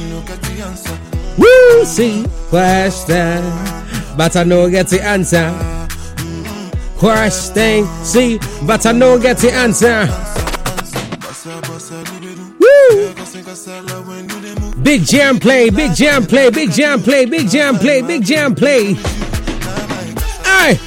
Woo, 1.38 1.84
see, 1.84 2.26
question, 2.48 3.42
but 4.16 4.36
I 4.36 4.42
know 4.44 4.68
get 4.68 4.88
the 4.88 5.00
answer. 5.02 5.50
Question, 6.98 7.86
see, 8.04 8.38
but 8.66 8.84
I 8.86 8.92
know 8.92 9.18
get 9.18 9.38
the 9.38 9.52
answer. 9.52 10.08
Woo! 11.44 13.14
Big 14.82 15.04
jam 15.04 15.40
play, 15.40 15.70
big 15.70 15.92
jam 15.92 16.24
play, 16.24 16.50
big 16.50 16.70
jam 16.70 17.02
play, 17.02 17.24
big 17.24 17.48
jam 17.48 17.78
play, 17.78 18.00
big 18.00 18.24
jam 18.24 18.54
play. 18.54 18.94
Hey! 20.44 20.78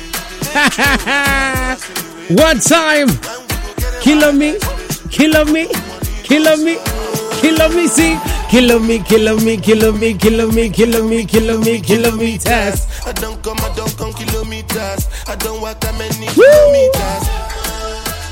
One 2.29 2.59
time. 2.59 3.09
Kilo 4.01 4.31
me, 4.31 4.57
kilo 5.09 5.43
me, 5.43 5.67
kilo 6.23 6.55
me, 6.55 6.77
kilo 7.41 7.69
me, 7.69 7.87
see. 7.87 8.17
Kilo 8.49 8.79
me, 8.79 8.99
kilo 8.99 9.35
me, 9.37 9.57
kilo 9.57 9.91
me, 9.91 10.13
kilo 10.13 10.49
me, 10.51 10.69
kilo 10.69 11.03
me, 11.05 11.25
kilo 11.25 11.57
me, 11.59 11.81
kilometers. 11.81 12.87
I 13.05 13.11
don't 13.11 13.43
come, 13.43 13.57
I 13.59 13.73
don't 13.75 13.97
come 13.97 14.13
kilometers. 14.13 15.09
I 15.27 15.35
don't 15.35 15.59
walk 15.61 15.81
that 15.81 15.97
many 15.97 16.27
kilometers. 16.27 17.27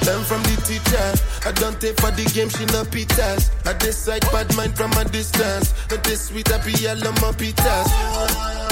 Learn 0.07 0.23
from 0.23 0.41
the 0.43 0.55
teacher. 0.65 1.32
I 1.45 1.51
don't 1.51 1.79
take 1.81 1.99
for 1.99 2.11
the 2.11 2.23
game, 2.31 2.47
she 2.47 2.63
no 2.71 2.83
pitas. 2.87 3.51
I 3.67 3.73
decide 3.73 4.23
bad 4.31 4.55
mind 4.55 4.77
from 4.77 4.91
a 4.93 5.03
distance. 5.03 5.73
Not 5.91 6.03
this 6.03 6.27
sweet, 6.29 6.47
I 6.51 6.57
be 6.63 6.71
all 6.87 6.95
on 7.03 7.15
my 7.19 7.35
pitas. 7.35 7.87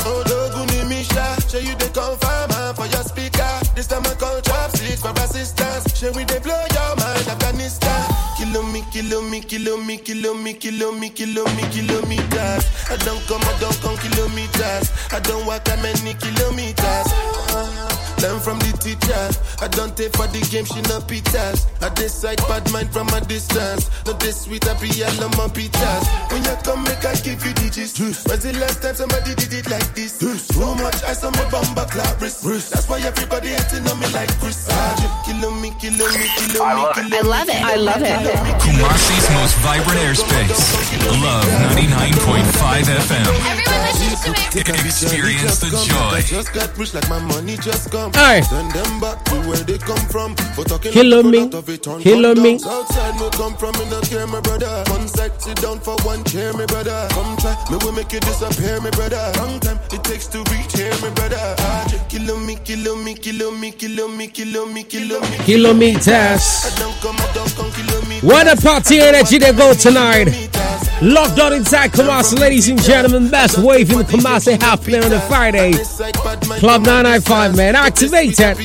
Oh, 0.07 0.23
Doguni 0.23 0.87
Misha, 0.87 1.35
show 1.51 1.59
you 1.59 1.75
the 1.75 1.91
confirm 1.91 2.49
for 2.75 2.87
your 2.87 3.03
speaker. 3.03 3.51
This 3.75 3.87
time 3.87 4.05
I 4.07 4.15
call 4.15 4.39
chopsticks 4.41 5.01
for 5.01 5.11
assistance. 5.19 5.83
Show 5.99 6.11
we 6.15 6.23
they 6.23 6.39
blow 6.39 6.55
your 6.71 6.95
mind, 6.95 7.27
Afghanistan. 7.27 8.07
Kilo 8.37 8.63
me, 8.63 8.83
kilo 8.91 9.21
me, 9.21 9.41
kilo 9.41 9.75
me, 9.77 9.97
kilo 9.97 10.33
me, 10.33 10.53
kilo 10.53 10.91
me, 10.95 11.09
kilo 11.09 11.43
me, 11.53 11.63
kilometers. 11.75 12.63
I 12.87 12.95
don't 13.03 13.19
come, 13.27 13.43
I 13.43 13.53
don't 13.59 13.75
come 13.83 13.97
kilometers. 13.99 14.87
I 15.11 15.19
don't 15.19 15.45
walk 15.45 15.65
that 15.65 15.83
many 15.83 16.15
kilometers. 16.15 17.40
Learn 18.21 18.39
from 18.39 18.59
the 18.59 18.71
teacher. 18.77 19.17
I 19.61 19.67
don't 19.67 19.97
take 19.97 20.13
for 20.13 20.27
the 20.27 20.41
game, 20.53 20.65
she 20.65 20.81
no 20.85 21.01
pitas. 21.01 21.65
I 21.81 21.89
decide 21.93 22.37
bad 22.45 22.69
mind 22.71 22.93
from 22.93 23.09
a 23.09 23.21
distance. 23.21 23.89
Not 24.05 24.19
this 24.19 24.45
sweet, 24.45 24.61
I 24.69 24.77
be 24.77 24.89
all 25.03 25.25
on 25.25 25.31
my 25.37 25.49
pitas. 25.49 26.05
When 26.29 26.43
you 26.45 26.55
come, 26.61 26.83
make 26.85 27.01
I 27.01 27.15
give 27.25 27.41
you 27.41 27.53
digits. 27.57 27.97
When's 27.97 28.43
the 28.45 28.53
last 28.61 28.81
time 28.81 28.95
somebody 28.95 29.33
did 29.35 29.53
it 29.53 29.69
like 29.69 29.89
this? 29.95 30.19
Too 30.19 30.37
much 30.77 31.01
ice 31.03 31.23
on 31.23 31.33
my 31.33 31.49
bumper 31.49 31.85
clap 31.89 32.21
wrist. 32.21 32.45
That's 32.45 32.87
why 32.87 33.01
everybody 33.01 33.57
hating 33.57 33.89
on 33.89 33.99
me 33.99 34.07
like 34.13 34.29
Chris. 34.37 34.69
Ah. 34.69 34.93
Ah. 34.93 35.23
Kilo 35.25 35.49
me, 35.57 35.73
kilo 35.81 36.05
me, 36.13 36.25
kilo 36.37 36.61
me, 36.77 36.83
kilo 36.93 37.17
I 37.17 37.21
love 37.25 37.49
it. 37.49 37.61
I 37.61 37.75
love 37.75 38.01
it. 38.05 38.17
Kumasi's 38.61 39.27
most 39.33 39.55
vibrant 39.65 39.97
airspace. 39.97 40.61
Love 41.21 41.45
99.5 41.73 42.85
FM. 43.01 43.80
Experience 44.23 45.59
the 45.59 45.69
joy. 45.89 46.21
Just 46.21 46.53
got 46.53 46.77
rich 46.77 46.93
like 46.93 47.09
my 47.09 47.17
money 47.19 47.57
just 47.57 47.89
come. 47.89 48.11
Aye. 48.13 48.41
Send 48.41 48.71
them 48.71 48.99
back 48.99 49.23
to 49.25 49.35
where 49.49 49.57
they 49.65 49.79
come 49.79 49.97
from. 50.13 50.35
For 50.53 50.63
talking 50.63 50.91
Kilo 50.91 51.19
up, 51.19 51.25
me, 51.25 51.41
out 51.41 51.53
of 51.55 51.69
it, 51.69 51.81
turn 51.81 51.99
kilo 52.01 52.35
come 52.35 52.43
me. 52.43 52.57
down. 52.59 52.69
Outside 52.69 53.15
me 53.19 53.29
come 53.31 53.55
from, 53.57 53.71
me 53.79 53.89
no 53.89 53.99
care, 54.01 54.27
my 54.27 54.39
brother. 54.41 54.83
One 54.91 55.07
side, 55.07 55.41
sit 55.41 55.57
down 55.61 55.79
for 55.79 55.95
one 56.05 56.23
chair, 56.25 56.53
my 56.53 56.65
brother. 56.67 57.07
Come 57.11 57.35
try, 57.37 57.55
me 57.71 57.77
will 57.81 57.93
make 57.93 58.13
you 58.13 58.19
disappear, 58.19 58.79
my 58.81 58.91
brother. 58.91 59.31
Long 59.37 59.59
time 59.59 59.79
it 59.91 60.03
takes 60.03 60.27
to 60.27 60.37
reach 60.53 60.73
here, 60.77 60.93
my 61.01 61.09
brother. 61.11 61.55
Kilo 62.09 62.37
me, 62.37 62.55
kilo 62.57 62.95
me, 62.95 63.15
kilo 63.15 63.49
me, 63.51 63.71
kilo 63.71 64.07
me, 64.07 64.27
kilo 64.27 64.65
me, 64.67 64.83
kilo 64.83 65.19
me. 65.21 65.37
Kilometers. 65.45 66.65
I 66.65 66.79
don't 66.79 66.93
come, 67.01 67.15
I 67.17 67.31
don't 67.33 67.55
come, 67.55 67.71
kilo 67.71 68.01
me. 68.05 68.19
What 68.21 68.47
a 68.47 68.55
party 68.61 68.99
energy 69.01 69.39
they 69.39 69.51
go 69.53 69.73
tonight. 69.73 70.27
Locked 71.01 71.39
on 71.39 71.53
inside 71.53 71.91
Kumasi, 71.91 72.37
ladies 72.37 72.69
and 72.69 72.79
gentlemen. 72.79 73.27
Best 73.31 73.57
wave 73.57 73.89
in 73.91 73.97
the 73.97 74.03
Kumasi 74.03 74.61
half 74.61 74.83
play 74.83 74.99
on 75.03 75.11
a 75.11 75.19
Friday. 75.21 75.71
Club 76.59 76.83
995, 76.83 77.57
man. 77.57 77.75
Activated. 77.75 78.55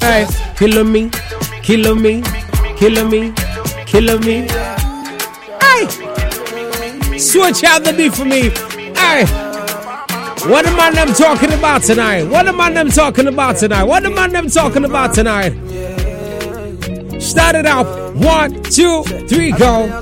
Hey, 0.00 0.26
kilo 0.56 0.82
me, 0.82 1.10
kilo 1.62 1.94
me, 1.94 2.22
kilo 2.78 3.06
me, 3.06 3.34
kilo 3.84 4.18
me. 4.20 4.48
Hey, 5.60 5.86
switch 7.18 7.64
out 7.64 7.84
the 7.84 7.92
beat 7.94 8.14
for 8.14 8.24
me. 8.24 8.48
Hey, 8.96 9.26
what 10.48 10.64
am 10.64 10.80
I 10.80 10.90
them 10.90 11.12
talking 11.12 11.52
about 11.52 11.82
tonight? 11.82 12.24
What 12.24 12.48
am 12.48 12.58
I 12.62 12.72
them 12.72 12.88
talking 12.88 13.26
about 13.26 13.58
tonight? 13.58 13.84
What 13.84 14.06
am 14.06 14.18
I 14.18 14.26
them 14.26 14.48
talking 14.48 14.86
about 14.86 15.12
tonight? 15.12 15.52
Start 17.20 17.56
it 17.56 17.66
out. 17.66 18.14
One, 18.16 18.62
two, 18.62 19.02
three, 19.28 19.52
go. 19.52 20.00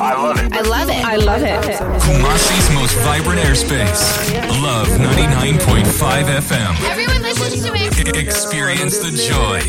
I 0.00 0.14
love 0.14 0.38
it. 0.38 0.52
I 0.52 0.60
love 0.62 0.88
it. 0.88 1.04
I 1.04 1.16
love 1.16 1.42
it. 1.42 1.60
Kumasi's 2.02 2.70
most 2.74 2.94
vibrant 2.98 3.40
airspace. 3.40 4.32
Love 4.62 4.86
99.5 4.88 6.38
FM. 6.38 6.74
Everyone 6.88 7.22
listens 7.22 7.62
to 7.64 7.74
it. 7.74 8.16
Experience 8.16 8.98
the 8.98 9.10
joy. 9.10 9.60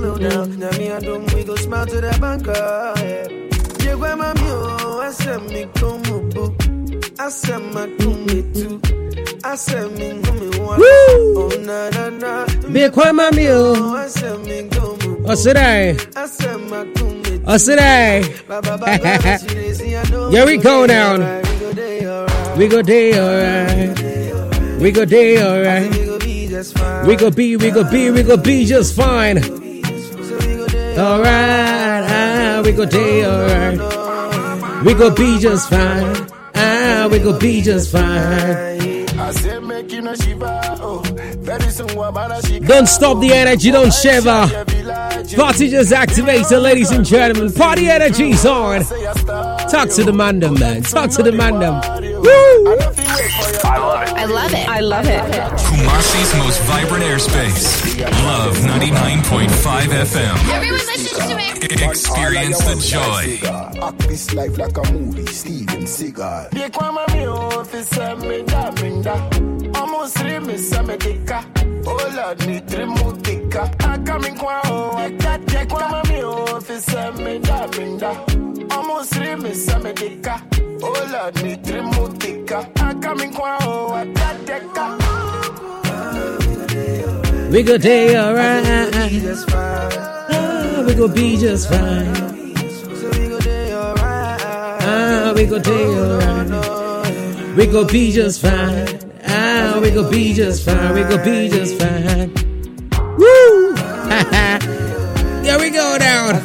Woo! 0.00 0.18
Big 5.50 5.70
Quan 8.90 8.99
Mami, 13.12 13.46
oh. 13.48 13.96
Osirai. 15.24 15.96
Osirai. 17.46 18.24
Here 20.30 20.46
we 20.46 20.56
go 20.58 20.86
down. 20.86 21.20
We 22.58 22.68
go, 22.68 22.82
day, 22.82 23.18
alright. 23.18 24.00
We 24.80 24.90
go 24.90 25.04
day 25.04 25.42
alright. 25.42 25.90
We 25.90 26.00
go 26.02 26.18
day 26.18 26.36
alright. 26.42 27.06
We 27.06 27.16
go 27.16 27.30
be, 27.30 27.56
we 27.56 27.70
go 27.70 27.84
be, 27.90 28.10
we 28.10 28.22
go 28.22 28.36
be 28.36 28.64
just 28.66 28.94
fine. 28.94 29.38
Alright, 30.98 32.04
ah, 32.10 32.62
we 32.64 32.72
go 32.72 32.84
day 32.84 33.24
alright. 33.24 33.78
We 34.84 34.94
go 34.94 35.10
be 35.14 35.38
just 35.38 35.70
fine. 35.70 36.26
Ah, 36.54 37.08
we 37.10 37.18
go 37.18 37.38
be 37.38 37.62
just 37.62 37.92
fine. 37.92 38.89
I 39.30 39.32
said, 39.32 39.62
make 39.62 39.92
you 39.92 40.00
no 40.00 40.12
shiver. 40.16 40.60
Oh, 40.82 41.00
very 41.40 41.70
soon, 41.70 41.88
Wabana, 41.88 42.46
she 42.46 42.60
Don't 42.60 42.86
stop 42.86 43.20
the 43.20 43.32
energy, 43.32 43.70
don't 43.70 43.92
shiver. 43.92 44.48
Party 45.36 45.68
just 45.68 45.92
activated, 45.92 46.58
ladies 46.58 46.90
and 46.90 47.04
gentlemen. 47.04 47.52
Party 47.52 47.88
energy's 47.88 48.44
on. 48.44 48.84
Talk 48.84 49.88
to 49.90 50.04
the 50.04 50.12
mandem, 50.12 50.58
man. 50.58 50.82
Talk 50.82 51.10
to 51.10 51.22
the 51.22 51.30
mandem. 51.30 51.80
Woo! 52.20 52.76
I 53.62 53.76
love 53.78 54.02
it. 54.08 54.16
I 54.18 54.24
love 54.26 54.52
it. 54.52 54.68
I 54.68 54.80
love 54.80 55.06
it. 55.06 55.20
Kumasi's 55.60 56.34
most 56.36 56.60
vibrant 56.62 57.04
airspace. 57.04 58.00
Love 58.24 58.56
99.5 58.56 59.48
FM. 59.48 60.52
Everyone 60.52 60.86
listens 60.86 61.26
to 61.26 61.38
it. 61.38 61.80
Experience 61.82 62.58
the 62.58 62.76
joy. 62.80 63.38
Act 63.82 63.98
this 64.00 64.34
life 64.34 64.58
like 64.58 64.76
a 64.76 64.92
movie, 64.92 65.26
Steven 65.26 65.84
Seagal. 65.84 66.50
They 70.00 70.06
call 70.06 70.08
me 70.08 70.08
officer, 70.08 70.08
me 70.08 70.08
da, 70.08 70.08
me 70.08 70.08
da. 70.08 70.08
Almost 70.08 70.16
three, 70.16 70.38
me 70.38 70.56
sa 70.56 70.82
me 70.82 70.92
dika. 71.12 71.44
Oh 71.86 71.96
kwa 74.38 74.60
I 74.96 75.10
got 75.10 75.46
they 75.46 75.66
call 75.66 76.02
me 76.08 76.22
officer, 76.24 77.12
me 77.12 77.38
da, 77.38 77.66
me 77.76 77.98
da. 77.98 78.10
Almost 78.76 79.14
three, 79.14 79.36
me 79.36 79.54
sa 79.54 79.78
dika. 79.78 80.40
Oh 80.82 80.94
kwa 83.34 83.58
We 87.50 87.62
go 87.62 87.76
day 87.76 88.16
alright. 88.16 88.64
Ah, 90.32 90.84
we 90.86 90.94
go 90.94 91.08
be 91.08 91.36
just 91.36 91.68
fine. 91.68 92.14
Ah, 94.82 95.32
we 95.36 95.44
go 95.46 95.58
day 95.58 95.86
alright. 95.86 97.56
We 97.56 97.66
go 97.66 97.84
be 97.84 98.12
just 98.12 98.40
fine. 98.40 99.09
Ah, 99.26 99.78
we 99.82 99.90
go 99.90 100.10
be 100.10 100.32
just 100.32 100.64
fine. 100.64 100.94
We 100.94 101.02
go 101.02 101.22
be 101.24 101.48
just 101.48 101.78
fine. 101.78 102.32
Woo! 103.18 103.74
Here 105.44 105.58
we 105.58 105.70
go 105.70 105.98
down. 105.98 106.40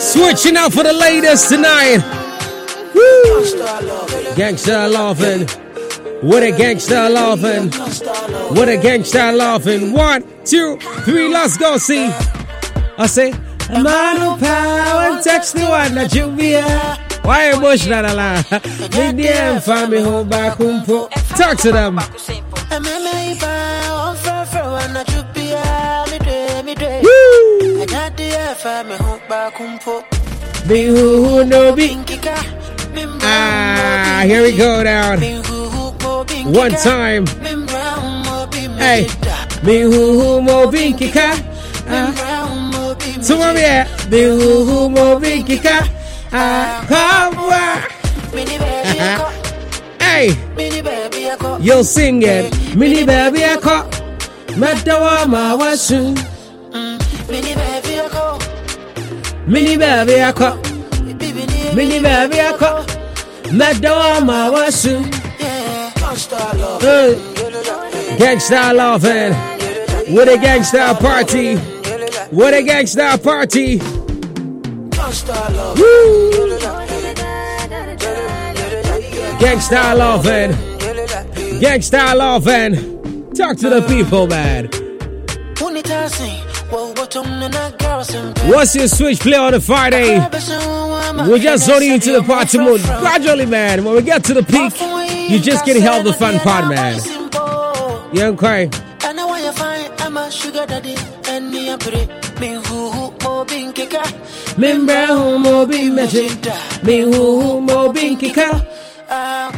Switching 0.00 0.56
out 0.56 0.72
for 0.72 0.82
the 0.82 0.92
ladies 0.92 1.46
tonight. 1.48 1.98
Woo! 2.94 3.42
Gangsta 4.34 4.90
laughing. 4.90 5.69
What 6.22 6.42
a 6.42 6.52
gangsta 6.52 7.08
laughing. 7.10 7.70
What 8.54 8.68
a 8.68 8.76
gangsta 8.76 9.34
laughing. 9.34 9.92
One, 9.92 10.22
two, 10.44 10.76
three, 11.04 11.28
let's 11.28 11.56
go. 11.56 11.78
See. 11.78 12.10
I 12.98 13.06
say, 13.06 13.32
Mano 13.70 14.36
power, 14.36 15.22
touch 15.22 15.52
the 15.52 15.64
one 15.66 15.94
that 15.94 16.14
you 16.14 16.28
be 16.36 16.60
Why 17.22 17.52
emotional 17.52 18.14
la? 18.14 18.34
Me 18.34 19.24
DM 19.24 19.62
find 19.62 19.90
me 19.90 20.00
home 20.00 20.28
back 20.28 20.58
home. 20.58 20.84
Talk 20.84 21.56
to 21.58 21.72
them. 21.72 21.96
Woo! 27.02 27.86
Be 30.68 30.84
who 30.84 31.24
who 31.24 31.44
no 31.46 31.74
be. 31.74 31.96
Ah, 33.22 34.22
here 34.26 34.42
we 34.42 34.54
go 34.56 34.84
down. 34.84 35.59
One 36.20 36.72
time. 36.72 37.24
Hey, 38.76 39.06
me 39.62 39.80
who 39.80 40.20
who 40.20 40.42
mo 40.42 40.66
binky 40.70 41.10
ka. 41.10 41.32
So 43.22 43.38
mom 43.38 43.56
yeah, 43.56 43.88
be 44.10 44.24
who 44.24 44.64
who 44.66 44.90
mo 44.90 45.18
be 45.18 45.42
kika. 45.42 45.88
Ah, 46.30 46.84
come 46.88 47.36
Hey, 50.00 50.28
yo 51.64 51.82
sing 51.82 52.22
it. 52.22 52.52
Mini 52.76 53.04
baby 53.06 53.42
eh, 53.42 53.54
I 53.54 53.56
call. 53.56 53.84
Madawa 54.60 55.26
ma 55.26 55.56
wasu. 55.56 56.14
Mini 57.30 57.54
baby 57.54 57.94
eh, 57.96 58.08
I 60.28 60.32
call. 60.32 60.56
Mini 61.74 61.98
baby 62.00 62.38
eh, 62.38 62.52
call. 62.58 62.84
Madawa 63.56 64.20
ma 64.22 64.50
wasu. 64.50 65.19
Gangsta 68.18 68.74
loving. 68.74 69.32
Eh? 69.32 70.12
What 70.12 70.28
a 70.28 70.36
gangsta 70.36 70.98
party. 70.98 71.56
What 72.34 72.52
a 72.52 72.62
gangsta 72.62 73.22
party. 73.22 73.78
Woo. 75.78 76.30
Gangsta 79.38 79.96
loving. 79.96 80.50
Eh? 80.50 81.60
Gangsta 81.60 82.16
loving. 82.16 82.74
Eh? 82.74 83.34
Talk 83.34 83.56
to 83.58 83.68
the 83.70 83.82
people, 83.86 84.26
man. 84.26 84.68
What's 87.12 88.76
your 88.76 88.86
switch 88.86 89.18
play 89.18 89.34
on 89.36 89.52
a 89.52 89.60
Friday? 89.60 90.20
We're 91.28 91.38
just 91.38 91.66
zoning 91.66 91.90
into 91.90 92.12
the 92.12 92.22
party 92.22 92.58
mode 92.58 92.82
gradually, 92.82 93.46
man. 93.46 93.84
When 93.84 93.96
we 93.96 94.02
get 94.02 94.22
to 94.24 94.34
the 94.34 94.44
peak, 94.44 94.80
you 95.28 95.40
just 95.40 95.64
get 95.64 95.76
held 95.82 96.06
the 96.06 96.12
fun 96.12 96.38
part, 96.38 96.68
man. 96.68 97.00
Yeah, 98.12 98.28
I'm 98.28 98.36
crying. 98.36 98.72
And 99.04 99.18
I 99.18 99.24
want 99.24 99.42
you 99.44 99.52
find 99.52 99.92
I'm 100.00 100.16
a 100.16 100.30
sugar 100.30 100.66
daddy 100.66 100.94
and 101.26 101.50
me 101.50 101.70
a 101.70 101.78
pretty 101.78 102.06
me 102.38 102.54
who 102.54 102.90
who 102.92 103.10
mo 103.24 103.44
bin 103.44 103.72
kika 103.72 104.56
Member 104.56 105.06
who 105.06 105.38
mo 105.40 105.66
be 105.66 105.90
magic. 105.90 106.30
Me 106.84 107.00
who 107.00 107.40
who 107.40 107.60
mo 107.60 107.92
be 107.92 108.14
kika. 108.14 108.64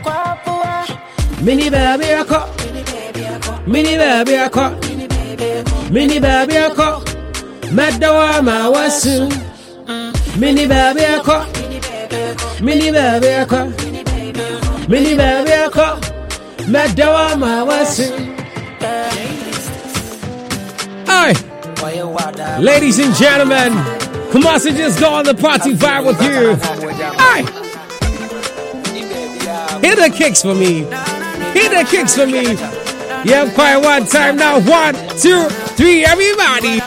kwa 0.02 0.38
pua 0.44 0.86
Mini 1.42 1.68
baby 1.68 2.14
I 2.14 2.24
call. 2.24 2.48
Mini 3.66 3.96
baby 3.98 4.38
I 4.38 4.48
call. 4.48 4.70
Mini 5.90 6.18
baby 6.18 6.56
I 6.56 6.70
call. 6.74 7.02
Madawa 7.02 7.11
ma 7.70 8.70
wasu. 8.70 9.28
Mini 10.38 10.66
baby 10.66 11.04
I 11.04 11.20
call. 11.22 11.46
Mini 12.60 12.90
baby 12.90 13.28
I 13.28 13.44
call. 13.44 13.68
Mini 14.88 15.14
baby 15.16 15.52
I 15.52 15.68
call. 15.70 15.96
Madawa 16.66 17.38
ma 17.38 17.64
wasu. 17.64 18.10
Hey, 21.06 21.34
ladies 22.60 22.98
and 22.98 23.14
gentlemen, 23.14 23.72
Kumasi 24.32 24.76
just 24.76 24.98
go 24.98 25.12
on 25.14 25.24
the 25.24 25.34
party 25.34 25.74
vibe 25.74 26.06
with 26.06 26.20
you. 26.22 26.56
Hey, 27.18 27.42
hit 29.86 29.96
the 29.98 30.10
kicks 30.16 30.42
for 30.42 30.54
me. 30.54 30.80
Hit 31.52 31.70
the 31.70 31.86
kicks 31.88 32.16
for 32.16 32.26
me. 32.26 32.56
Yeah, 33.24 33.48
quite 33.54 33.76
one 33.76 34.06
time 34.06 34.36
now. 34.36 34.58
One, 34.58 34.94
two, 35.16 35.48
three, 35.76 36.04
everybody. 36.04 36.80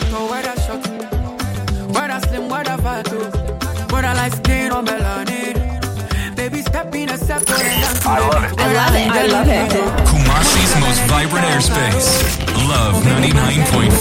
I 6.76 6.82
love 6.82 6.94
it. 6.94 8.60
I 8.60 8.74
love 8.74 8.96
it. 8.96 9.08
I 9.08 9.28
love 9.28 9.48
it. 9.48 9.72
Kumasi's 10.10 10.76
most 10.82 11.02
vibrant 11.08 11.46
airspace. 11.46 12.38
Love 12.68 13.02
99.5 13.04 13.92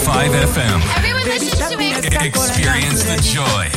FM. 0.51 0.81
Everyone 0.97 1.23
listen 1.23 1.71
to 1.71 1.77
me. 1.77 1.93
Experience 1.95 3.03
the 3.03 3.15
joy. 3.23 3.71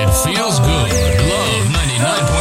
It 0.00 0.10
feels 0.24 0.58
good. 0.60 0.90
Love 1.28 1.64
99.5 1.76 2.37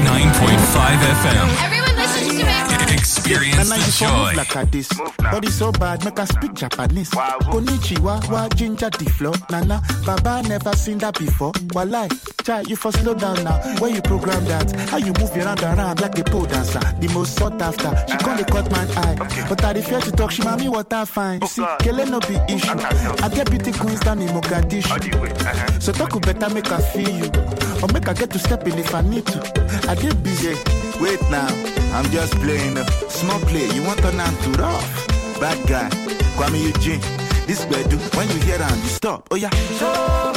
99.5 0.00 0.98
FM. 1.20 1.64
Everyone 1.64 1.96
listen 1.96 2.28
to 2.38 2.44
me. 2.44 2.94
Experience 2.94 3.68
Nana, 3.70 3.80
the 3.80 3.86
you 3.86 3.92
for 3.92 4.04
move 4.16 4.30
joy. 4.30 4.36
like 4.36 4.56
a 4.56 4.64
this. 4.70 4.88
Body 5.18 5.48
so 5.48 5.72
bad, 5.72 6.04
make 6.04 6.18
her 6.18 6.26
speak 6.26 6.54
Japanese. 6.54 7.10
Konnichiwa, 7.10 8.28
wa 8.30 8.48
ginger 8.50 8.90
the 8.90 9.04
flow. 9.10 9.32
Nana, 9.50 9.80
Baba 10.04 10.42
never 10.48 10.72
seen 10.76 10.98
that 10.98 11.16
before. 11.18 11.52
Walai, 11.74 12.08
chai, 12.44 12.62
you 12.66 12.76
for 12.76 12.90
slow 12.92 13.14
down 13.14 13.42
now. 13.44 13.58
Where 13.78 13.90
you 13.90 14.02
program 14.02 14.44
that? 14.46 14.72
How 14.90 14.96
you 14.98 15.12
move 15.18 15.34
your 15.36 15.46
hand 15.46 15.62
around 15.62 16.00
like 16.00 16.18
a 16.18 16.24
pole 16.24 16.44
dancer? 16.46 16.80
The 17.00 17.08
most 17.14 17.36
sought 17.36 17.60
after. 17.62 17.90
She 18.10 18.16
call 18.18 18.36
the 18.36 18.44
cut 18.44 18.70
man 18.72 18.88
eye. 18.98 19.16
Okay. 19.24 19.44
But 19.48 19.64
I 19.64 19.80
fear 19.80 20.00
to 20.00 20.12
talk, 20.12 20.30
she 20.32 20.42
mommy 20.42 20.68
what 20.68 20.92
I 20.92 21.04
find. 21.04 21.46
See, 21.48 21.64
Kele 21.80 22.04
no 22.06 22.18
be 22.20 22.34
issue. 22.52 22.68
I 23.22 23.28
get 23.32 23.48
beauty 23.50 23.72
queens 23.72 24.00
down 24.00 24.20
in 24.20 24.28
Mogadishu. 24.28 25.82
So 25.82 25.92
talk 25.92 26.20
better 26.20 26.52
make 26.52 26.66
her 26.66 26.78
feel 26.80 27.08
you. 27.10 27.30
Or 27.84 27.92
make 27.92 28.06
her 28.06 28.14
get 28.14 28.30
to 28.30 28.38
step 28.38 28.66
in 28.66 28.78
if 28.78 28.94
I 28.94 29.02
need 29.02 29.26
to. 29.26 29.40
I 29.86 29.94
get 29.94 30.22
busy. 30.22 30.56
Wait 31.02 31.20
now, 31.28 31.48
I'm 31.92 32.10
just 32.10 32.32
playing. 32.36 32.78
A 32.78 32.86
small 33.10 33.38
play, 33.40 33.68
you 33.74 33.82
want 33.82 33.98
turn 33.98 34.18
am 34.18 34.34
to 34.44 34.50
rough. 34.52 35.38
Bad 35.38 35.68
guy, 35.68 35.90
Kwame 36.38 36.62
Eugene. 36.64 37.02
This 37.46 37.66
do 37.66 37.98
when 38.16 38.26
you 38.30 38.40
hear 38.40 38.56
am, 38.56 38.78
you 38.78 38.88
stop. 38.88 39.28
Oh 39.30 39.36
yeah. 39.36 40.33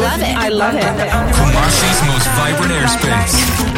Love 0.00 0.20
it. 0.20 0.36
I 0.36 0.48
love 0.48 0.74
it. 0.74 0.82
Kumasi's 1.36 2.00
most 2.10 2.28
vibrant 2.38 2.72
airspace. 2.72 3.34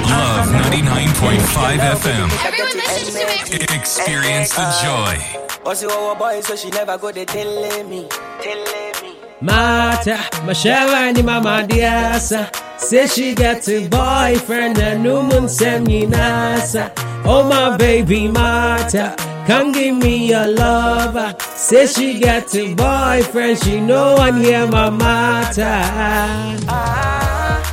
Love 0.09 0.49
99.5 0.73 1.79
FM. 2.01 2.27
Everyone 2.47 2.77
listen 2.77 3.15
to 3.15 3.59
me. 3.59 3.79
Experience 3.79 4.51
the 4.55 4.67
joy. 4.83 5.15
What's 5.63 5.83
your 5.83 6.17
boy, 6.17 6.41
so 6.41 6.57
she 6.57 6.71
never 6.71 6.97
go, 6.99 7.13
they 7.13 7.25
telling 7.25 7.89
me, 7.91 8.07
telling 8.41 9.03
me. 9.03 9.17
Mata, 9.41 10.17
Mashawa 10.47 11.15
ni 11.15 11.23
mama 11.23 11.67
diasa. 11.69 12.51
Say 12.79 13.07
she 13.07 13.35
got 13.35 13.69
a 13.69 13.87
boyfriend 13.89 14.79
and 14.79 15.03
no 15.03 15.25
one 15.25 15.49
send 15.49 15.87
me 15.87 16.07
nasa. 16.07 16.91
Oh 17.25 17.43
my 17.49 17.77
baby 17.77 18.29
Mata, 18.29 19.15
come 19.49 19.73
give 19.73 19.97
me 19.97 20.29
your 20.29 20.47
lover. 20.47 21.35
Say 21.41 21.87
she 21.87 22.21
got 22.21 22.55
a 22.55 22.75
boyfriend, 22.75 23.59
she 23.63 23.81
no 23.81 24.15
one 24.15 24.43
hear 24.43 24.67
my 24.67 24.91
matter. 24.91 25.65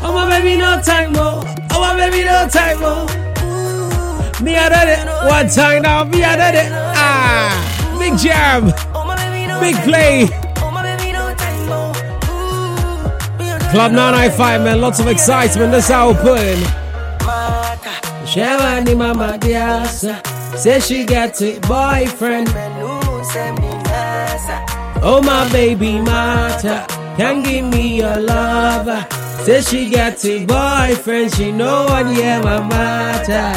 Oh 0.02 0.14
my 0.16 0.30
baby, 0.30 0.56
no 0.56 0.82
time 0.82 1.12
more. 1.12 1.44
Oh 1.72 1.80
my 1.82 1.94
baby, 1.98 2.24
no 2.24 2.48
time 2.48 2.80
more. 2.80 3.06
Me 4.42 4.56
I 4.56 4.70
did 4.74 4.90
it. 4.95 5.02
One 5.28 5.50
time 5.50 5.82
now. 5.82 6.04
Me 6.06 6.24
I 6.24 6.36
did 6.38 6.56
it. 6.64 6.72
Ah, 6.95 7.52
big 8.00 8.18
jam. 8.18 8.72
Big 9.60 9.76
play. 9.84 10.28
Club 13.72 13.92
995, 13.92 14.62
man. 14.62 14.80
Lots 14.80 15.00
of 15.02 15.08
excitement. 15.08 15.72
That's 15.74 15.90
how 15.90 16.12
we're 16.12 16.22
putting. 16.22 16.64
Mama. 18.98 19.38
Say 20.58 20.80
she 20.80 21.06
got 21.06 21.42
a 21.42 21.59
boyfriend. 21.59 22.48
Oh 25.03 25.22
my 25.24 25.50
baby 25.51 26.00
mata. 26.00 26.85
Can 27.17 27.43
give 27.43 27.66
me 27.66 27.98
your 27.98 28.17
lover. 28.17 29.06
Say 29.43 29.61
she 29.61 29.90
got 29.90 30.24
a 30.25 30.45
boyfriend. 30.45 31.34
She 31.35 31.51
know 31.51 31.85
one 31.85 32.16
yeah 32.16 32.42
my 32.42 32.59
mata. 32.61 33.53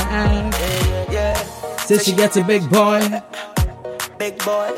Say 1.87 1.99
she 1.99 2.13
got 2.13 2.37
a 2.37 2.45
big 2.45 2.69
boy. 2.69 3.01
Big 4.19 4.37
boy, 4.45 4.73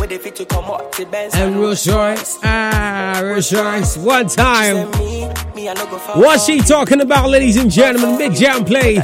with 0.00 0.10
the 0.10 0.18
fit 0.18 0.34
to 0.36 0.46
come 0.46 0.64
up 0.64 0.90
to 0.92 1.04
Benz. 1.06 1.34
And 1.34 1.56
Rolls 1.56 1.86
Royce. 1.86 2.38
Ah, 2.42 3.20
Rolls 3.22 3.52
Royce. 3.52 3.98
One 3.98 4.26
time. 4.26 4.90
Me, 4.98 5.28
me, 5.54 5.68
I 5.68 5.74
no 5.74 5.84
go 5.86 5.98
for 5.98 6.18
What's 6.18 6.46
she 6.46 6.60
talking 6.60 7.02
about, 7.02 7.28
ladies 7.28 7.56
and 7.58 7.70
gentlemen? 7.70 8.16
Big 8.16 8.34
Jam 8.34 8.64
Play. 8.64 8.96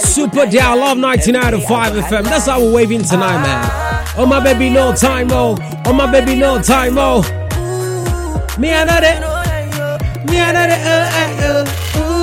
Super 0.00 0.46
Down 0.46 0.80
Love 0.80 0.98
99.5 0.98 2.00
FM. 2.02 2.24
That's 2.24 2.46
how 2.46 2.60
we're 2.60 2.72
waving 2.72 3.02
tonight, 3.02 3.42
man. 3.42 4.14
Oh, 4.16 4.26
my 4.26 4.42
baby, 4.42 4.70
no 4.70 4.94
time, 4.94 5.28
oh. 5.30 5.56
Oh, 5.84 5.92
my 5.92 6.10
baby, 6.10 6.34
no 6.34 6.62
time, 6.62 6.94
oh. 6.96 7.20
Me, 8.58 8.72
I 8.72 8.84
know 8.84 9.00
that. 9.00 9.20
Me, 10.26 10.40
I 10.40 10.52
know 10.52 10.66
that. 10.66 10.80
Uh, 10.86 12.00
uh, 12.00 12.10
uh. 12.10 12.13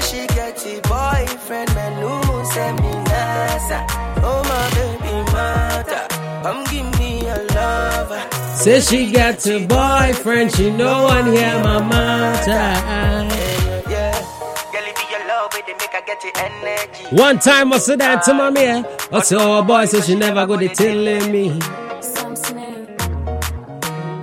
Then 0.00 0.08
she 0.08 0.26
get 0.34 0.66
a 0.66 0.80
boyfriend, 0.88 1.74
man, 1.74 1.92
who 2.02 2.44
send 2.52 2.80
me 2.80 2.92
nasa. 3.10 3.86
Oh 4.22 4.42
my 4.50 4.70
baby, 4.74 5.32
mata, 5.32 6.06
come 6.42 6.64
give 6.64 6.98
me 6.98 7.26
a 7.26 7.36
lover. 7.54 8.22
Say 8.56 8.80
she 8.80 9.12
got 9.12 9.46
a 9.46 9.66
boyfriend. 9.66 10.52
She 10.54 10.70
know 10.70 11.04
one 11.04 11.26
here, 11.26 11.62
my 11.62 11.80
mata. 11.82 12.60
Yeah, 13.88 14.12
girl, 14.72 14.84
it 14.84 14.96
be 14.96 15.28
love, 15.28 15.54
it 15.54 15.66
make 15.66 15.94
I 15.94 16.02
get 16.06 16.20
the 16.20 16.30
energy. 16.36 17.16
One 17.16 17.38
time 17.38 17.72
I 17.72 17.78
said 17.78 18.00
that 18.00 18.22
to 18.24 18.34
my 18.34 18.50
man. 18.50 18.86
I 19.12 19.20
said, 19.20 19.38
oh 19.40 19.62
boy, 19.62 19.86
so 19.86 20.00
she 20.00 20.14
never 20.14 20.46
go 20.46 20.56
to 20.58 20.68
telling 20.68 21.32
me. 21.32 21.58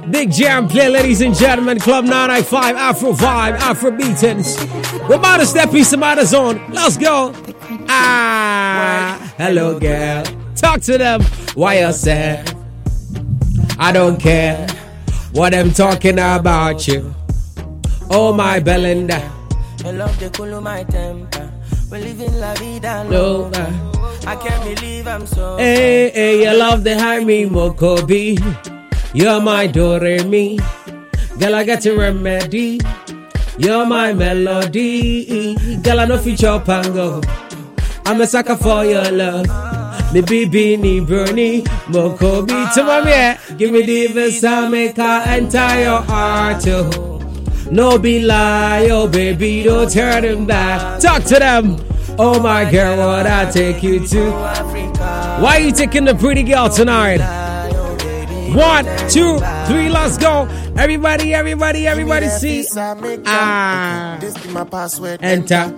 Big 0.10 0.32
Jam 0.32 0.70
play, 0.70 0.88
ladies 0.88 1.20
and 1.22 1.36
gentlemen. 1.36 1.80
Club 1.80 2.06
995, 2.06 2.76
Afro 2.78 3.12
Vibe, 3.12 3.54
Afro 3.60 3.92
Beatings. 3.92 4.58
We're 5.10 5.16
about 5.16 5.38
to 5.38 5.46
step 5.46 5.74
in 5.74 5.84
some 5.84 6.02
other 6.02 6.26
zone. 6.26 6.62
Let's 6.72 6.98
go. 6.98 7.34
Ah, 7.90 9.34
hello, 9.38 9.78
girl. 9.78 10.24
Talk 10.56 10.80
to 10.82 10.98
them. 10.98 11.22
Why 11.56 11.80
you 11.80 11.92
sad? 11.92 12.56
I 13.78 13.92
don't 13.92 14.18
care 14.18 14.66
what 15.34 15.54
I'm 15.54 15.72
talking 15.72 16.20
about 16.20 16.88
you. 16.88 17.14
Oh, 18.10 18.32
my 18.32 18.62
Belinda. 18.62 19.30
Your 19.84 19.94
love, 19.94 20.18
they 20.20 20.30
cool 20.30 20.62
my 20.62 20.84
temper. 20.84 21.52
We're 21.92 22.00
living 22.00 22.40
la 22.40 22.54
vida 22.54 23.06
loca. 23.10 23.68
I 24.26 24.36
can't 24.38 24.64
believe 24.64 25.06
I'm 25.08 25.26
so. 25.26 25.58
Hey, 25.58 26.12
hey, 26.12 26.44
you 26.44 26.58
love 26.58 26.86
the 26.86 26.98
high 26.98 27.24
me 27.24 27.46
Mokobi. 27.46 28.77
You're 29.18 29.42
my 29.42 29.68
Doremi. 29.68 30.60
Girl, 31.40 31.56
I 31.56 31.64
got 31.64 31.84
your 31.84 31.98
remedy. 31.98 32.80
You're 33.58 33.84
my 33.84 34.14
melody. 34.14 35.56
Girl, 35.82 36.02
I 36.02 36.06
know 36.06 36.20
feature 36.20 36.62
pango. 36.64 37.22
I'm 38.06 38.22
a 38.22 38.28
sucker 38.28 38.56
for 38.56 38.86
your 38.86 39.10
love. 39.10 39.48
Me 40.14 40.22
BB 40.22 40.80
ni 40.80 41.00
Bernie 41.00 41.64
Mokobi 41.90 42.72
to 42.76 42.84
my 42.84 43.04
man. 43.04 43.40
Give 43.58 43.72
me 43.72 43.82
the 43.88 44.06
visa, 44.06 44.70
make 44.70 44.98
her 44.98 45.24
enter 45.26 45.82
your 45.82 46.02
heart. 46.02 46.68
Oh. 46.68 47.20
No 47.72 47.98
be 47.98 48.20
lie, 48.20 48.88
oh 48.92 49.08
baby, 49.08 49.64
don't 49.64 49.92
turn 49.92 50.26
him 50.26 50.46
back. 50.46 51.02
Talk 51.02 51.24
to 51.24 51.40
them. 51.40 51.84
Oh 52.20 52.40
my 52.40 52.70
girl, 52.70 52.98
what 52.98 53.26
I 53.26 53.50
take 53.50 53.82
you 53.82 54.00
to? 54.10 54.30
Why 55.42 55.58
are 55.58 55.60
you 55.60 55.72
taking 55.72 56.06
the 56.06 56.14
pretty 56.14 56.44
girl 56.44 56.70
tonight? 56.70 57.47
One, 58.56 58.86
two, 59.10 59.40
three, 59.68 59.90
let's 59.90 60.18
go. 60.18 60.48
Everybody, 60.78 61.34
everybody, 61.34 61.86
everybody 61.88 62.28
see. 62.30 62.66
Ah, 62.76 64.18
This 64.22 64.38
be 64.38 64.50
my 64.50 64.64
password. 64.64 65.20
enter 65.22 65.74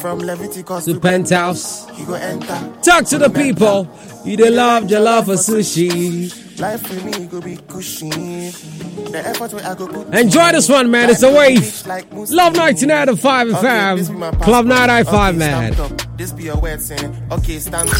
From 0.00 0.18
Leviticus 0.20 0.86
to 0.86 0.98
penthouse. 0.98 1.86
You 1.98 2.06
go 2.06 2.14
enter. 2.14 2.72
Talk 2.82 3.04
to 3.06 3.18
the 3.18 3.28
people. 3.28 3.86
You 4.24 4.36
the 4.36 4.50
love, 4.50 4.88
the 4.88 4.98
love 4.98 5.26
for 5.26 5.34
sushi. 5.34 6.58
Life 6.58 6.86
for 6.86 7.04
me 7.04 7.26
go 7.26 7.40
be 7.40 7.56
cushy. 7.68 8.08
The 8.08 9.22
effort 9.24 9.52
where 9.52 9.66
I 9.66 9.74
go 9.74 9.86
put. 9.86 10.14
Enjoy 10.14 10.52
this 10.52 10.68
one, 10.68 10.90
man. 10.90 11.10
It's 11.10 11.22
a 11.22 11.30
wave. 11.30 11.86
Love 12.30 12.54
99.5 12.54 13.52
FM. 13.52 14.42
Club 14.42 14.66
995, 14.66 15.36
man. 15.36 15.74
This 16.16 16.32
be 16.32 16.48
a 16.48 16.56
word 16.56 16.80
saying, 16.80 17.16
okay, 17.30 17.58
stand 17.58 17.88
up. 17.88 17.96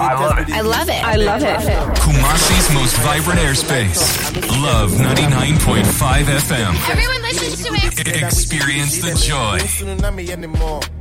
I 0.00 0.14
love 0.14 0.38
it. 0.38 0.50
I 0.50 0.60
love 0.60 0.88
it. 0.88 1.04
I 1.04 1.16
love 1.16 1.42
it. 1.42 1.98
Kumasi's 1.98 2.74
most 2.74 2.96
vibrant 2.98 3.40
airspace. 3.40 4.02
Love 4.62 4.90
99.5 4.90 6.24
FM. 6.24 6.90
Everyone 6.90 7.22
listens 7.22 7.64
to 7.64 7.72
it. 7.74 8.22
Experience 8.22 9.00
the 9.02 9.14
joy. 9.14 9.58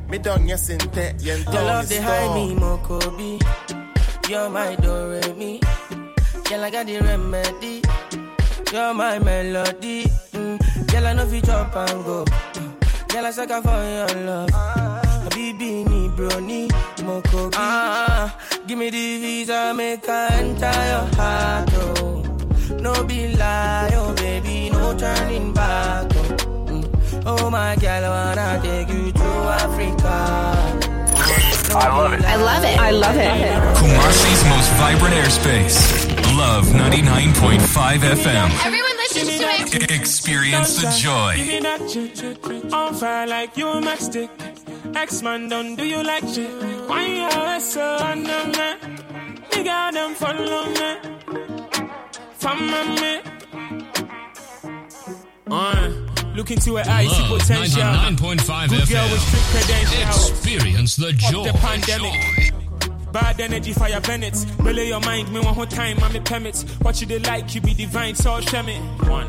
Me 0.10 0.18
done 0.20 0.48
te 0.48 1.14
yen 1.20 1.44
Your 1.52 1.64
love 1.64 1.90
behind 1.90 2.34
me, 2.36 2.56
Mokobi. 2.56 3.40
You're 4.30 4.50
my 4.50 4.76
Doremi. 4.76 5.60
Girl, 6.50 6.64
I 6.64 6.70
got 6.70 6.86
the 6.86 7.00
remedy. 7.00 7.82
You're 8.72 8.94
my 8.94 9.20
melody. 9.20 10.04
Mm. 10.34 10.92
Girl, 10.92 11.08
I 11.08 11.14
know 11.14 11.24
if 11.26 11.34
you 11.34 11.42
jump 11.42 11.76
and 11.76 12.06
go. 12.06 12.26
Girl, 13.08 13.26
I 13.26 13.32
sucker 13.32 13.62
for 13.62 13.70
your 13.70 14.26
love. 14.26 14.50
Ah. 14.54 15.28
Baby, 15.32 15.84
me 15.86 16.10
brony, 16.10 16.68
Mokobi. 16.98 17.54
Ah, 17.56 18.38
give 18.68 18.78
me 18.78 18.90
the 18.90 19.20
visa, 19.20 19.74
make 19.76 20.08
I 20.08 20.28
enter 20.40 20.66
your 20.92 21.08
heart. 21.16 21.70
Oh. 21.74 22.24
No 22.80 23.04
be 23.06 23.36
lie, 23.36 23.92
oh 23.96 24.14
baby, 24.16 24.70
no 24.70 24.96
turning 24.98 25.54
back. 25.54 26.13
Oh, 27.26 27.50
my 27.50 27.76
girl, 27.78 28.04
I 28.06 28.10
wanna 28.10 28.60
take 28.62 28.90
you 28.90 29.12
to 29.12 29.24
Africa. 29.64 30.16
I 31.76 31.88
love 31.98 32.14
it. 32.14 32.26
I 32.26 32.36
love 32.36 32.64
it. 32.64 32.80
I 32.80 32.92
love 32.92 33.16
it. 33.18 33.78
Kumasi's 33.78 34.44
most 34.50 34.70
vibrant 34.74 35.16
airspace. 35.16 35.78
Love 36.38 36.66
99.5 36.66 38.00
FM. 38.00 38.66
Everyone 38.66 38.98
listens 38.98 39.38
to 39.40 39.46
it. 39.82 39.92
Experience 39.92 40.82
the 40.82 40.90
joy. 41.00 41.34
On 42.76 42.94
fire 42.94 43.26
like 43.28 43.58
you 43.58 43.68
a 43.70 43.82
matchstick. 43.82 44.30
X-Man, 44.96 45.48
don't 45.50 45.76
do 45.76 45.86
you 45.86 46.04
like 46.04 46.28
shit? 46.28 46.52
Why 46.88 47.06
you 47.08 47.24
always 47.24 47.64
so 47.74 47.96
under 47.98 48.46
me? 48.54 48.70
Nigga, 49.50 49.92
them 49.94 50.14
follow 50.14 50.66
me. 50.78 50.90
Follow 52.34 52.84
me. 53.02 53.22
Uh, 55.50 56.03
look 56.36 56.52
into 56.52 56.76
her 56.78 56.84
eyes, 56.88 57.10
see 57.10 57.28
potential. 57.28 57.82
99.5 57.82 58.70
Good 58.70 58.90
girl 58.90 59.10
with 59.12 59.22
strict 59.22 59.46
credentials. 59.46 60.30
Experience 60.32 60.96
the 60.96 61.14
joy. 61.14 61.44
the 61.44 61.54
pandemic. 61.54 62.54
Bad 63.12 63.40
energy, 63.42 63.74
fire 63.74 64.02
Bennett. 64.02 64.46
Belay 64.64 64.88
your 64.88 65.00
mind, 65.02 65.32
me 65.32 65.40
one 65.40 65.54
whole 65.54 65.68
time, 65.68 65.98
I'm 66.02 66.16
a 66.16 66.22
permit. 66.22 66.60
What 66.82 67.00
you 67.00 67.08
they 67.08 67.20
like, 67.20 67.54
you 67.54 67.62
be 67.62 67.74
divine, 67.74 68.16
so 68.16 68.42
show 68.42 68.64
me. 68.64 68.76
One. 69.08 69.28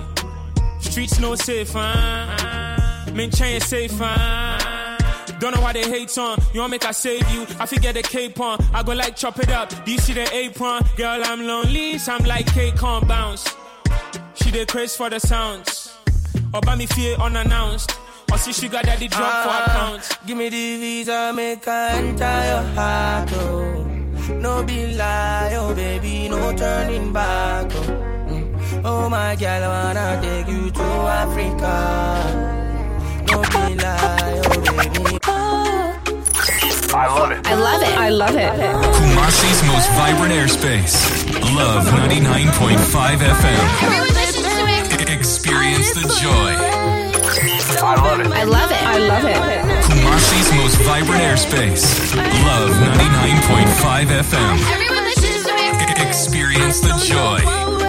Streets 0.81 1.19
no 1.21 1.35
safe, 1.35 1.73
huh? 1.73 3.11
Men 3.13 3.31
chain 3.31 3.61
safe, 3.61 3.93
huh? 3.95 4.95
Don't 5.39 5.55
know 5.55 5.61
why 5.61 5.73
they 5.75 5.83
hate 5.83 6.17
on. 6.17 6.39
You 6.55 6.61
want 6.61 6.71
make 6.71 6.87
I 6.87 6.93
save 6.93 7.29
you? 7.31 7.43
I 7.61 7.67
forget 7.67 7.95
the 7.95 8.03
cape 8.03 8.41
on. 8.41 8.59
I 8.73 8.83
go 8.83 8.93
like 8.95 9.17
chop 9.17 9.39
it 9.39 9.51
up. 9.51 9.85
Do 9.85 9.93
you 9.93 9.99
see 9.99 10.15
the 10.15 10.27
apron? 10.35 10.83
Girl, 10.97 11.21
I'm 11.23 11.47
lonely, 11.47 11.99
so 11.99 12.15
I'm 12.15 12.25
like 12.25 12.47
cake 12.55 12.83
on 12.83 13.07
bounce. 13.07 13.55
She 14.35 14.51
did 14.51 14.69
craze 14.69 14.97
for 14.97 15.11
the 15.11 15.21
sounds. 15.21 15.84
Obama 16.55 16.87
fear 16.95 17.17
unannounced. 17.17 17.91
Or 18.31 18.39
see 18.39 18.53
sugar 18.53 18.81
daddy 18.83 19.09
drop 19.09 19.23
ah, 19.23 19.43
for 19.45 19.71
accounts. 19.71 20.17
Give 20.27 20.37
me 20.37 20.49
the 20.49 20.77
visa, 20.79 21.33
make 21.35 21.67
I 21.67 21.91
enter 21.99 22.39
your 22.51 22.63
heart, 22.75 23.33
oh. 23.35 23.85
No 24.35 24.63
be 24.65 24.95
lie, 24.95 25.53
oh 25.57 25.75
baby, 25.75 26.29
no 26.29 26.57
turning 26.57 27.13
back, 27.13 27.67
oh. 27.75 27.81
Mm. 28.31 28.83
Oh 28.85 29.09
my 29.09 29.37
girl, 29.37 29.63
I 29.65 29.69
wanna 29.69 30.21
take 30.23 30.49
you 30.49 30.71
to 30.71 30.83
Africa. 31.23 31.75
No 33.31 33.43
be 33.43 33.75
lie, 33.75 34.43
oh 34.45 34.61
baby. 34.63 35.19
I 36.97 37.09
love 37.09 37.33
it. 37.33 37.47
I 37.47 37.55
love 37.55 37.83
it. 37.83 37.99
I 37.99 38.09
love 38.09 38.37
it. 38.37 38.53
Kumasi's 38.95 39.63
most 39.67 39.89
vibrant 39.99 40.33
airspace. 40.33 40.95
Love 41.57 41.85
99.5 41.87 43.17
FM. 43.19 44.24
Experience 45.45 45.93
the 45.93 46.01
joy. 46.23 46.57
I 47.85 47.97
love 48.01 48.19
it. 48.19 48.29
I 48.29 48.45
love 48.45 48.71
it. 48.71 48.83
I 48.83 48.97
love 48.97 49.25
it. 49.27 49.37
Kumasi's 49.85 50.51
most 50.57 50.79
vibrant 50.89 51.21
airspace. 51.21 52.17
Love 52.17 52.71
99.5 52.71 54.07
FM. 54.25 54.73
Everyone 54.73 55.05
listens 55.05 55.45
to 55.45 55.53
me. 55.53 56.09
Experience 56.09 56.81
the 56.81 56.97
joy. 56.97 57.84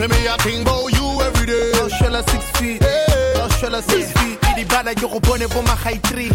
Ngawushwela 0.00 0.08
six 0.08 0.08
feet. 0.08 0.08
See 0.08 0.08
me 0.08 0.26
a 0.26 0.36
think 0.38 0.62
about 0.62 0.92
you 0.92 1.20
every 1.22 1.46
day. 1.46 1.72
Ngawushwela 1.74 2.30
six 2.30 2.50
feet. 2.58 2.80
Ngawushwela 2.80 3.82
six 3.82 4.12
feet. 4.12 4.40
Idibala 4.40 5.00
yo 5.00 5.08
go 5.08 5.20
bone 5.20 5.48
for 5.48 5.62
my 5.62 5.74
high 5.74 5.98
three. 5.98 6.30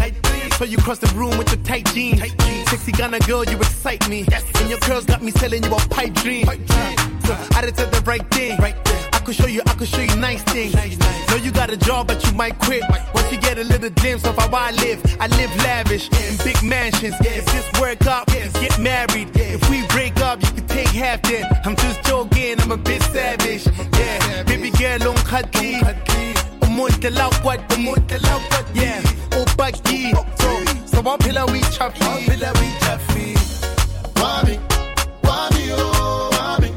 So 0.56 0.64
you 0.64 0.78
cross 0.78 0.98
the 0.98 1.12
room 1.14 1.36
with 1.36 1.50
your 1.52 1.62
tight 1.64 1.86
jeans. 1.92 2.20
Sexy 2.70 2.92
Ghana 2.92 3.18
girl, 3.20 3.44
you 3.44 3.56
excite 3.56 4.08
me. 4.08 4.26
And 4.60 4.70
your 4.70 4.78
girls 4.80 5.04
got 5.04 5.22
me 5.22 5.30
selling 5.32 5.62
you 5.64 5.72
a 5.72 5.78
pipe 5.88 6.14
dream. 6.14 6.46
So 6.46 7.36
I 7.54 7.62
done 7.62 7.74
said 7.74 7.92
the 7.92 8.02
right 8.06 8.26
thing. 8.30 8.58
I 8.60 9.20
could 9.24 9.34
show 9.34 9.46
you, 9.46 9.60
I 9.66 9.74
could 9.74 9.88
show 9.88 10.00
you 10.00 10.16
nice 10.16 10.42
things. 10.44 10.74
Know 11.28 11.36
you 11.36 11.50
got 11.50 11.70
a 11.70 11.76
job, 11.76 12.06
but 12.06 12.24
you 12.24 12.32
might 12.32 12.58
quit. 12.60 12.82
Once 13.14 13.30
you 13.30 13.38
get 13.38 13.58
a 13.58 13.64
little 13.64 13.90
glimpse 13.90 14.24
of 14.24 14.36
how 14.38 14.48
I 14.52 14.70
live, 14.70 15.02
I 15.20 15.26
live 15.26 15.54
lavish 15.58 16.08
in 16.12 16.36
big 16.44 16.62
mansions. 16.62 17.14
If 17.20 17.44
this 17.46 17.80
work 17.80 18.06
out, 18.06 18.28
we 18.28 18.36
can 18.36 18.52
get 18.52 18.78
married. 18.78 19.30
If 19.34 19.68
we 19.68 19.86
break 19.88 20.20
up, 20.20 20.40
you 20.42 20.52
can 20.52 20.66
take 20.68 20.88
half 20.88 21.22
then. 21.22 21.55
Want 34.20 34.46
me, 34.48 34.58
want 35.22 35.54
me, 35.54 35.70
oh, 35.72 36.30
want 36.32 36.62
me. 36.62 36.70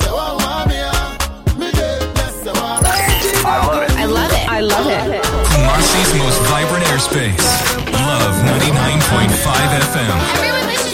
So 0.00 0.16
I 0.16 0.30
want 0.40 0.68
me, 0.70 0.76
ah, 0.78 1.54
me 1.58 1.70
the 1.70 1.88
less 2.16 2.34
so 2.44 2.52
I 2.54 2.80
rock. 2.82 3.96
I 3.98 4.06
love 4.06 4.32
it. 4.32 4.48
I 4.48 4.60
love 4.60 4.86
it. 4.86 4.98
I 4.98 5.06
love 5.06 5.12
it. 5.14 5.22
Kumasi's 5.50 6.12
most 6.22 6.40
vibrant 6.50 6.84
airspace. 6.86 7.46
Love 7.92 8.34
99.5 8.46 9.70
FM. 9.90 10.14
E- 10.14 10.87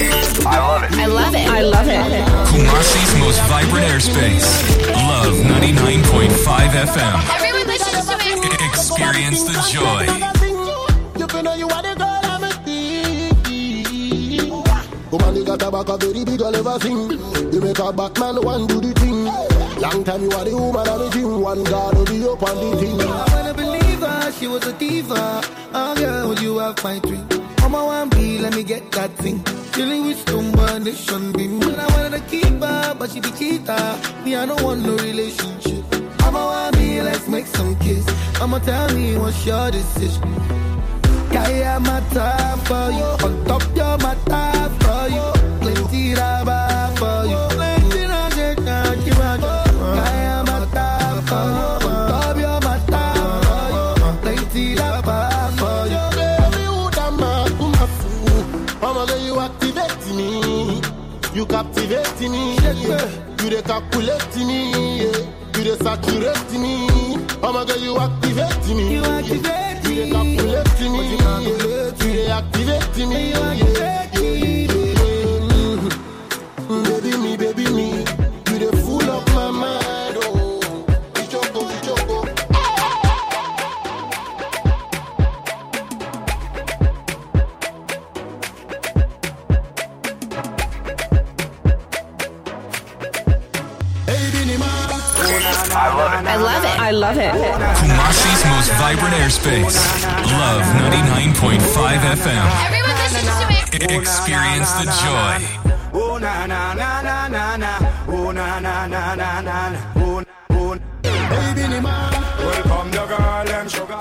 I 0.00 0.58
love 0.58 0.84
it. 0.84 0.92
I 0.96 1.06
love 1.06 1.34
it. 1.34 1.48
I 1.48 1.60
love 1.62 1.86
it. 1.88 2.24
Kumasi's 2.54 3.12
most 3.18 3.40
vibrant 3.50 3.84
airspace. 3.86 4.46
Love 4.94 5.34
99.5 5.34 6.70
FM. 6.86 7.18
E- 8.22 8.64
Experience 8.68 9.42
the 9.44 9.54
joy. 9.74 10.06
You 11.18 11.26
feel 11.26 11.42
know 11.42 11.54
you 11.54 11.68
are 11.68 11.82
the 11.82 11.94
joy. 11.98 12.18
I'm 12.30 12.44
a 12.44 12.50
thief. 12.64 13.32
Woman, 15.10 15.34
you 15.36 15.44
got 15.44 15.62
a 15.62 15.70
back 15.70 15.88
a 15.88 15.96
very 15.96 16.24
big 16.24 16.38
girl 16.38 16.54
ever 16.54 16.78
sing. 16.78 17.10
You 17.52 17.60
make 17.60 17.78
a 17.80 17.92
Batman 17.92 18.36
one 18.42 18.66
do 18.68 18.80
the 18.80 18.92
thing. 19.00 19.24
Long 19.82 20.04
time 20.04 20.22
you 20.22 20.30
are 20.30 20.44
the 20.44 20.56
woman 20.56 20.86
of 20.88 20.98
the 21.00 21.08
dream. 21.10 21.40
One 21.40 21.64
God 21.64 21.96
will 21.96 22.04
be 22.04 22.22
up 22.28 22.40
on 22.42 22.56
the 22.70 22.76
thing. 22.76 23.00
I 23.00 23.24
wanna 23.34 23.52
believe 23.54 24.00
her, 24.00 24.30
she 24.32 24.46
was 24.46 24.64
a 24.64 24.72
diva. 24.74 25.40
Oh 25.74 25.94
girl, 25.96 26.28
would 26.28 26.40
you 26.40 26.58
have 26.58 26.82
my 26.84 27.00
dream? 27.00 27.26
Mama 27.60 27.84
one 27.84 28.08
be, 28.10 28.38
let 28.38 28.54
me 28.54 28.62
get 28.62 28.90
that 28.92 29.10
thing. 29.16 29.42
Chilling 29.78 30.06
with 30.06 30.26
combination 30.26 31.30
beam. 31.30 31.60
But 31.60 31.78
I 31.78 31.86
wanted 31.94 32.18
to 32.18 32.24
keep 32.28 32.60
her, 32.60 32.96
but 32.98 33.12
she 33.12 33.20
be 33.20 33.30
cheater. 33.30 33.78
Me, 34.24 34.34
I 34.34 34.44
don't 34.44 34.60
want 34.60 34.84
no 34.84 34.96
relationship. 34.96 35.84
Mama 36.18 36.40
want 36.50 36.76
be, 36.76 37.00
let's 37.00 37.28
make 37.28 37.46
some 37.46 37.76
kiss. 37.76 38.04
Mama 38.40 38.58
tell 38.58 38.92
me 38.92 39.16
what's 39.16 39.46
your 39.46 39.70
decision. 39.70 40.34
Kaya 41.30 41.78
mata 41.78 42.58
for 42.64 42.90
you, 42.90 43.08
on 43.22 43.44
top 43.44 43.62
your 43.76 43.96
mata 43.98 44.57
captivate 61.78 62.30
me. 62.30 62.56
Yeah. 62.56 63.42
You 63.42 63.50
dey 63.50 63.62
calculate 63.62 64.36
me. 64.36 65.02
Yeah. 65.02 65.26
You 65.56 65.64
dey 65.64 65.76
saturate 65.76 66.52
me. 66.52 66.86
Oh, 66.90 67.52
Mama, 67.52 67.64
girl, 67.66 67.78
you 67.78 67.96
activate 67.98 68.66
me. 68.68 68.94
You 68.94 69.04
activate 69.04 69.44
yeah. 69.44 69.88
You 69.88 69.94
dey 69.94 70.10
calculate 70.10 70.80
me. 70.80 71.16
Yeah. 71.16 71.40
You 71.40 72.12
dey 72.12 72.30
activate 72.30 73.06
me. 73.08 73.30
Yeah. 73.30 73.52
Yeah. 73.54 74.07
Vibrant 99.48 99.66
airspace. 99.66 100.32
Love 100.32 100.62
99.5 100.92 102.04
FM. 102.22 102.46
E- 103.74 103.94
Experience 103.98 104.72
the 104.72 104.84
joy. 105.02 105.38
Oh 105.92 106.18
na 106.18 106.46
na 106.46 106.74
na 106.74 107.02
na 107.02 107.28
na 107.28 107.56
na. 107.56 107.78
Oh 108.08 108.30
na 108.32 108.60
na 108.60 108.86
na 108.86 109.14
na 109.14 109.40
na 109.40 109.70
na. 109.70 109.78
Oh 109.96 110.22
oh. 110.50 110.76
Hey, 111.02 111.54
Billy 111.54 111.80
man. 111.80 112.12
Welcome 112.38 112.90
the 112.90 113.06
girl 113.06 113.44
them 113.44 113.68
sugar. 113.68 113.96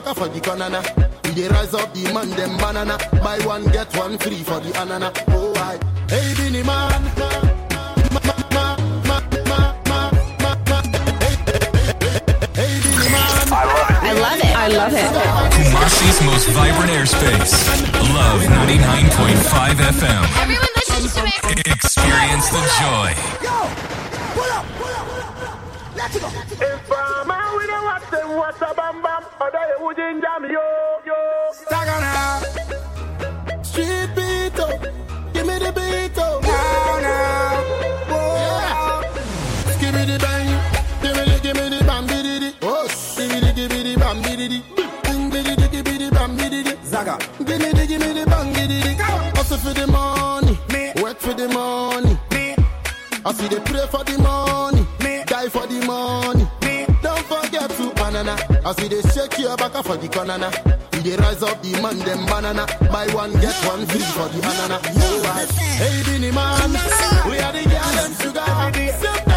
Shake 0.00 0.06
your 0.06 0.14
back 0.14 0.16
for 0.16 0.28
the 0.28 0.40
banana. 0.40 0.82
We 1.24 1.30
they 1.30 1.48
rise 1.48 1.74
up 1.74 1.92
the 1.94 2.12
man 2.12 2.30
them 2.30 2.56
banana. 2.58 2.98
Buy 3.22 3.38
one 3.46 3.64
get 3.70 3.94
one 3.96 4.18
free 4.18 4.42
for 4.42 4.60
the 4.60 4.70
anana. 4.70 5.10
Oh 5.28 5.54
I, 5.56 5.78
hey 6.08 6.34
Binny 6.36 6.62
man. 6.62 7.02
Ma, 8.12 8.20
ma, 8.24 8.34
ma, 8.52 8.76
ma, 9.06 9.20
ma, 9.46 9.70
ma, 9.88 10.10
ma, 10.38 10.50
ma. 10.68 10.82
Hey, 11.22 11.36
hey 12.54 12.74
Binny 12.82 13.08
man. 13.10 13.46
I 13.52 14.12
love 14.12 14.38
it. 14.38 14.56
I 14.56 14.68
love 14.68 14.94
it. 14.94 15.10
Kumasi's 15.54 16.20
most 16.24 16.48
vibrant 16.50 16.90
airspace. 16.90 17.54
Love 18.14 18.42
99.5 18.42 19.74
FM. 19.98 20.42
Everyone 20.42 20.72
listens 20.76 21.14
to 21.14 21.22
me. 21.24 21.32
Experience 21.66 22.48
the 22.50 22.62
joy. 22.80 23.89
Informer, 26.00 27.44
we 27.58 27.66
don't 27.66 27.84
watch 27.84 28.10
them 28.10 28.30
watch 28.34 28.56
a 28.62 28.74
bam 28.74 29.02
bam. 29.02 29.22
Other 29.38 29.58
you 29.68 29.84
would 29.84 29.96
ginger 29.96 30.40
me 30.40 30.48
yo 30.48 30.64
yo. 31.04 31.14
Sagana. 31.68 32.40
Street 33.62 34.08
beat 34.16 34.58
oh, 34.58 34.78
give 35.34 35.46
me 35.46 35.58
the 35.58 35.70
beat 35.76 36.16
oh. 36.16 36.40
Now 36.42 37.00
now. 37.04 37.60
Yeah. 38.08 39.02
Give 39.78 39.94
me 39.94 40.04
the 40.06 40.18
bang, 40.18 40.48
give 41.02 41.16
me 41.16 41.22
the, 41.24 41.38
give 41.42 41.56
me 41.56 41.68
the 41.76 41.84
bam 41.84 42.06
biddy 42.06 42.54
Oh, 42.62 42.88
give 43.16 43.28
me 43.30 43.40
the, 43.40 43.52
give 43.52 43.70
me 43.70 43.82
the 43.82 44.00
Bang 44.00 44.22
biddy, 44.22 44.62
give 45.68 45.84
me 45.84 45.98
the 45.98 46.10
bam 46.14 46.36
biddy 46.36 46.76
Zaga. 46.84 47.18
Give 47.44 47.58
me 47.60 47.72
the, 47.72 47.86
give 47.86 48.00
me 48.00 48.12
the 48.20 48.24
bang 48.26 48.52
biddy 48.54 48.80
Hustle 49.36 49.58
for 49.58 49.74
the 49.74 49.86
money, 49.86 50.58
work 51.02 51.18
for 51.18 51.34
the 51.34 51.46
money. 51.48 52.16
I 53.22 53.32
see 53.34 53.48
they 53.48 53.60
pray 53.60 53.86
for 53.90 54.02
the 54.02 54.16
money, 54.18 54.79
shake 59.72 59.84
for 59.84 59.96
the 59.96 60.08
banana. 60.08 60.50
We 60.92 60.98
they 61.00 61.16
rise 61.16 61.42
up 61.42 61.62
the 61.62 61.72
man 61.82 61.98
them 61.98 62.26
banana. 62.26 62.66
Buy 62.90 63.06
one 63.14 63.32
get 63.40 63.54
one 63.66 63.86
free 63.86 64.00
for 64.00 64.28
the 64.28 64.40
banana. 64.40 64.80
Oh, 64.84 65.22
right. 65.24 65.48
Hey, 65.50 66.02
Binny 66.04 66.30
man, 66.30 66.70
we 67.30 67.38
are 67.38 67.52
the 67.52 67.62
girl 67.68 67.90
them 67.96 68.12
sugar. 68.14 69.29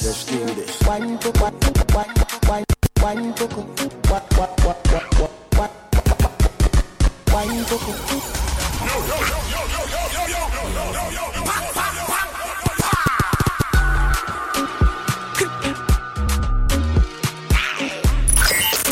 Done. 0.00 0.06
Let's 0.06 0.24
do 0.24 0.38
this. 0.46 0.82
One 0.82 1.18
to 1.18 1.30
one, 1.40 1.54
one, 1.92 2.10
one, 2.46 2.64
one 3.00 3.34
to 3.34 3.46
go. 3.46 3.62
What, 4.10 4.38
what, 4.38 4.64
what, 4.64 4.88
what, 4.92 5.18
what, 5.18 5.30
what, 5.56 5.70
one 7.32 7.64
to 7.64 7.76
go. 7.76 7.94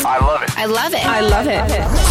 I 0.05 0.19
love 0.19 0.43
it. 0.43 0.57
I 0.57 0.65
love 0.65 0.93
it. 0.93 1.05
I 1.05 1.21
love 1.21 1.47
it. 1.47 1.61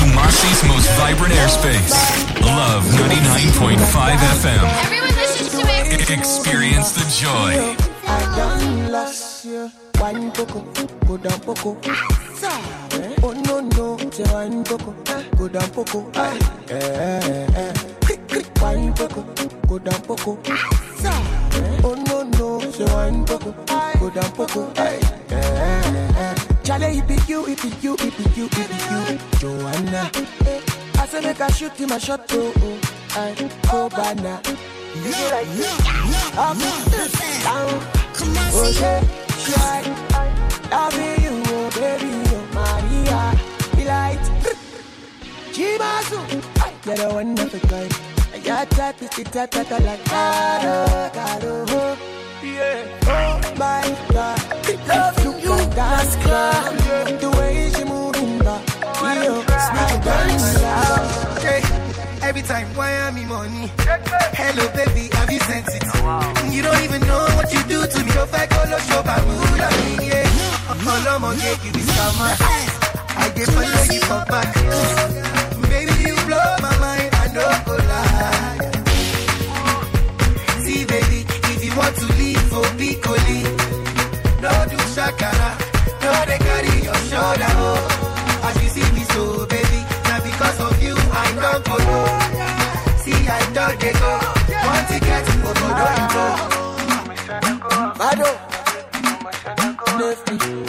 Kumasi's 0.01 0.65
most 0.69 0.91
vibrant 0.99 1.35
airspace. 1.35 1.93
Love 2.41 2.85
99.5 2.85 4.17
FM. 4.17 4.85
Everyone 4.85 5.15
listens 5.15 5.51
to 5.51 5.65
me. 5.65 6.17
Experience 6.19 6.93
the 6.93 7.05
joy. 7.21 7.92
Done 8.35 8.91
lost 8.93 9.45
you. 9.45 9.71
One 9.99 10.31
poco, 10.33 10.61
go 11.07 11.17
down 11.17 11.39
poco. 11.41 11.77
Oh 13.23 13.33
no 13.45 13.61
no, 13.61 14.11
say 14.11 14.25
one 14.33 14.65
poco, 14.65 14.95
go 15.37 15.49
down 15.49 15.71
poco. 15.71 16.11
Eh, 16.15 16.39
eh, 16.71 17.47
eh. 17.55 17.73
One 18.61 18.93
poco, 18.95 19.23
go 19.69 19.79
down 19.79 20.01
poco. 20.03 20.39
Oh 21.85 21.95
no 22.07 22.23
no, 22.23 22.71
say 22.73 22.85
one 22.85 23.25
poco, 23.25 23.53
go 24.01 24.11
down 24.11 24.33
poco. 24.33 24.73
Eh, 24.77 24.99
eh, 25.31 26.13
eh. 26.17 26.35
Charlie, 26.65 26.99
it 26.99 27.07
be 27.07 27.17
you, 27.29 27.47
it 27.47 27.61
be 27.63 27.69
you, 27.81 27.95
it 27.95 28.17
be 28.17 28.25
you, 28.35 28.47
it 28.47 28.69
be 28.69 28.77
you, 28.91 29.19
Joanna. 29.39 30.11
I 30.99 31.07
say 31.07 31.21
make 31.21 31.41
I 31.41 31.51
shoot 31.51 31.73
him 31.73 31.91
a 31.93 32.01
shot, 32.01 32.27
oh, 32.31 32.53
oh, 32.57 32.79
I 33.11 33.35
go 33.71 33.89
banana. 33.89 34.41
You 34.97 35.03
be 35.03 35.31
like 35.31 35.49
oh 38.25 38.73
yeah. 38.81 39.01
Loving 40.71 41.23
you, 41.23 41.43
oh 41.47 41.71
baby, 41.75 42.13
oh 42.33 42.45
Maria, 42.55 43.21
be 43.77 43.85
like, 43.85 44.25
Chimasu, 45.53 46.19
you're 46.87 46.97
the 46.97 47.07
one 47.13 47.39
of 47.39 47.55
a 47.55 47.61
kind. 47.67 47.93
Your 48.45 48.65
type 48.67 49.03
is 49.03 49.11
the 49.11 49.25
type 49.25 49.51
that 49.51 49.71
I 49.71 49.79
like, 49.79 50.05
Caro, 50.07 51.11
Caro, 51.13 51.65
oh, 51.69 51.97
yeah, 52.43 52.87
oh 53.07 53.41
my 53.59 53.85
God, 54.13 54.41
love 54.89 55.43
you, 55.43 55.57
that's 55.75 56.17
girl, 56.25 57.32
Every 62.35 62.49
time, 62.49 62.67
why 62.75 62.91
am 62.93 63.15
I 63.17 63.25
money? 63.27 63.71
Hello, 64.33 64.65
baby, 64.73 65.15
have 65.17 65.31
you 65.31 65.39
sent 65.41 65.69
it? 65.69 65.83
Oh, 66.01 66.49
you 66.51 66.63
don't 66.63 66.81
even 66.83 67.03
know 67.03 67.29
what 67.37 67.53
you 67.53 67.61
do 67.65 67.85
to 67.85 67.99
me. 68.05 68.09
If 68.09 68.33
I 68.33 68.47
go 68.47 68.65
to 68.73 68.81
show 68.89 69.03
Bamula, 69.05 69.69
yeah. 70.01 70.25
All 70.73 71.09
I'm 71.13 71.21
gonna 71.21 71.37
get 71.37 71.63
you 71.63 71.73
is 71.77 71.85
scammer. 71.93 72.33
I 73.21 73.29
get 73.37 73.49
follow 73.53 73.85
you 73.93 74.01
for 74.09 74.25
back. 74.33 74.49
Baby, 75.69 75.93
you 76.09 76.17
blow 76.25 76.57
my 76.65 76.73
mind, 76.81 77.13
I 77.21 77.29
know 77.37 77.53
go 77.69 77.77
lie. 77.93 78.65
See, 80.65 80.87
baby, 80.87 81.27
if 81.53 81.61
you 81.63 81.77
want 81.77 81.95
to 81.97 82.07
leave 82.17 82.41
for 82.49 82.65
Piccoli, 82.81 83.45
no 84.41 84.53
do 84.73 84.81
shakara, 84.97 85.53
no 86.01 86.11
they 86.25 86.39
carry 86.39 86.81
your 86.81 86.97
shoulder, 87.13 87.53
oh. 87.61 87.92
Lefty. 100.13 100.37
Do 100.37 100.45
you 100.45 100.61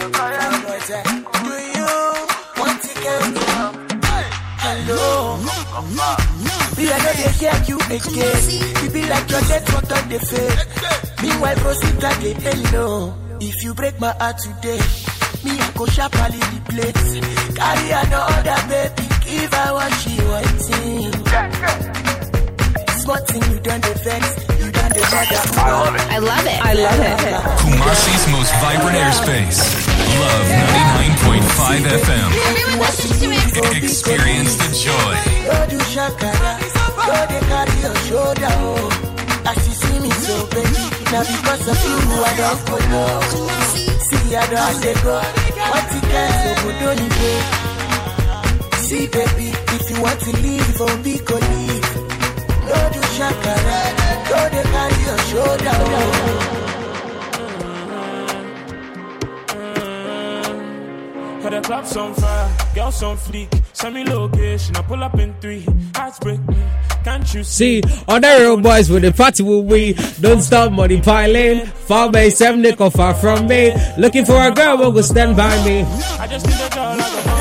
want 2.56 2.78
to 2.80 2.92
get 3.04 3.20
Hello. 4.64 5.36
Me, 6.76 6.84
I 6.88 6.98
know 7.04 7.12
they 7.12 7.32
hear 7.36 7.58
you 7.68 7.76
again. 7.92 8.40
You 8.80 8.88
be 8.90 9.02
like 9.04 9.28
your 9.28 9.44
network 9.44 9.90
on 9.92 10.04
the 10.08 10.18
fake. 10.24 10.60
Meanwhile, 11.22 11.56
proceed 11.56 11.96
that 12.00 12.16
they 12.22 12.32
hello. 12.32 13.12
If 13.40 13.62
you 13.62 13.74
break 13.74 14.00
my 14.00 14.12
heart 14.18 14.38
today, 14.38 14.80
me, 15.44 15.60
I 15.60 15.70
go 15.76 15.84
sharply 15.92 16.40
the 16.40 16.60
place. 16.72 17.20
Carry 17.54 17.90
another 18.00 18.60
baby, 18.72 19.06
give 19.26 19.52
her 19.52 19.70
what 19.74 19.92
she 20.00 20.14
wanting. 20.24 21.12
Small 22.96 23.20
thing 23.28 23.44
you 23.52 23.60
done 23.60 23.80
the 23.82 23.92
vex, 24.04 24.24
you 24.64 24.72
I 24.84 24.92
love 24.92 25.32
it. 25.32 26.04
I 26.12 26.18
love 26.20 26.44
it. 26.44 26.60
I 26.60 26.72
love 26.74 27.00
it. 27.00 27.16
Kumasi's 27.64 28.24
most 28.28 28.52
vibrant 28.60 28.96
airspace. 29.00 29.60
Love 30.20 30.48
99.5 31.24 31.88
FM. 32.04 32.28
Experience 33.82 34.54
the 34.60 34.68
joy. 34.84 35.14
Go 35.48 35.56
do 35.72 35.78
shakara, 35.88 36.52
go 37.00 37.16
dey 37.32 37.40
carry 37.48 37.76
your 37.80 37.96
shoulder. 38.04 38.56
As 39.48 39.56
you 39.66 39.74
see 39.74 39.98
baby, 40.52 40.84
now 41.12 41.24
because 41.24 41.64
of 41.68 41.80
you 41.84 41.96
I 42.20 42.32
don't 42.36 42.60
follow. 42.68 43.20
See 44.04 44.36
I 44.36 44.38
don't 44.52 44.76
dey 44.84 44.94
go, 45.02 45.16
what 45.72 45.84
you 45.94 46.00
can 46.12 46.28
so 46.44 46.50
go 46.60 46.70
don't 46.80 47.08
go. 47.08 47.30
See 48.84 49.06
baby, 49.08 49.48
if 49.76 49.84
you 49.90 49.96
want 50.02 50.20
to 50.20 50.30
leave, 50.44 50.76
oh 50.80 50.94
be 51.02 51.14
go 51.24 51.36
leave. 51.36 51.88
Go 52.68 52.78
do 52.92 53.00
shakara, 53.16 53.80
go 54.34 54.48
dey 54.50 54.62
carry 54.74 55.02
your 55.08 55.18
shoulder, 55.30 55.70
oh. 55.72 56.50
Had 61.42 61.52
the 61.52 61.60
clubs 61.60 61.96
on 61.96 62.14
fire, 62.14 62.56
girls 62.74 63.02
on 63.02 63.16
fleek. 63.18 63.60
Send 63.74 63.94
me 63.94 64.04
location, 64.04 64.76
I 64.76 64.82
pull 64.82 65.02
up 65.04 65.18
in 65.18 65.34
three. 65.40 65.66
Hearts 65.94 66.18
break 66.20 66.40
me, 66.48 66.56
can't 67.04 67.34
you 67.34 67.44
see? 67.44 67.82
See, 67.82 68.02
other 68.08 68.40
real 68.40 68.56
boys 68.56 68.88
with 68.88 69.02
the 69.02 69.12
party 69.12 69.42
will 69.42 69.62
we. 69.62 69.92
Don't 70.20 70.40
stop 70.40 70.72
money 70.72 71.00
piling. 71.02 71.66
Far 71.66 72.10
by 72.10 72.30
seven 72.30 72.62
nickel 72.62 72.88
far 72.90 73.12
from 73.14 73.46
me. 73.46 73.72
Looking 73.98 74.24
for 74.24 74.40
a 74.42 74.50
girl 74.52 74.78
who 74.78 74.90
will 74.90 75.02
stand 75.02 75.36
by 75.36 75.54
me. 75.66 75.82
I 76.18 76.26
just 76.28 76.46
need 76.46 76.54
a 76.54 76.70
girl 76.74 76.96
like 76.96 77.26
a 77.26 77.33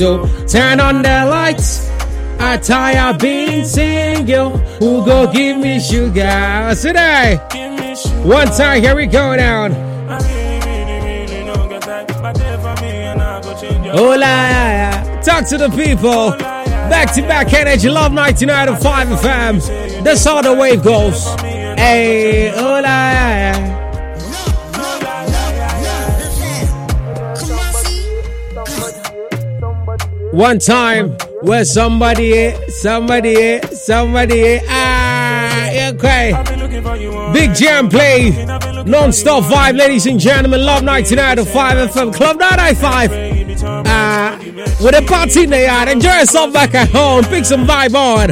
So 0.00 0.24
turn 0.46 0.80
on 0.80 1.02
the 1.02 1.26
lights. 1.28 1.86
I 2.38 2.56
tire 2.56 3.12
being 3.18 3.66
single. 3.66 4.56
Who 4.80 5.04
go 5.04 5.30
give 5.30 5.58
me 5.58 5.78
sugar? 5.78 6.74
There. 6.74 7.36
One 8.24 8.46
time, 8.46 8.80
here 8.80 8.96
we 8.96 9.04
go 9.04 9.36
down. 9.36 9.74
Oh 13.92 14.16
talk 15.22 15.46
to 15.48 15.58
the 15.58 15.68
people. 15.68 16.30
Back 16.88 17.12
to 17.16 17.20
back 17.20 17.52
energy, 17.52 17.90
love 17.90 18.12
99.5 18.12 19.18
FM. 19.18 20.02
That's 20.02 20.24
how 20.24 20.40
the 20.40 20.54
wave 20.54 20.82
goes. 20.82 21.26
Hey, 21.76 22.50
oh. 22.56 23.79
One 30.32 30.58
time 30.60 31.16
where 31.42 31.64
somebody, 31.64 32.52
somebody, 32.68 33.60
somebody, 33.72 34.60
ah, 34.68 35.88
okay. 35.88 36.32
Big 37.32 37.54
jam 37.54 37.88
play, 37.88 38.30
non-stop 38.86 39.44
vibe, 39.44 39.76
ladies 39.76 40.06
and 40.06 40.20
gentlemen. 40.20 40.64
Love 40.64 40.82
99.5 40.82 41.88
FM, 41.88 42.14
Club 42.14 42.38
995. 42.38 43.10
Ah, 43.86 44.38
with 44.80 44.94
a 44.94 45.02
party 45.06 45.44
in 45.44 45.50
the 45.50 45.62
yard. 45.62 45.88
Enjoy 45.88 46.14
yourself 46.14 46.52
back 46.52 46.74
at 46.74 46.88
home. 46.90 47.24
Pick 47.24 47.44
some 47.44 47.66
vibe 47.66 47.94
on. 47.94 48.30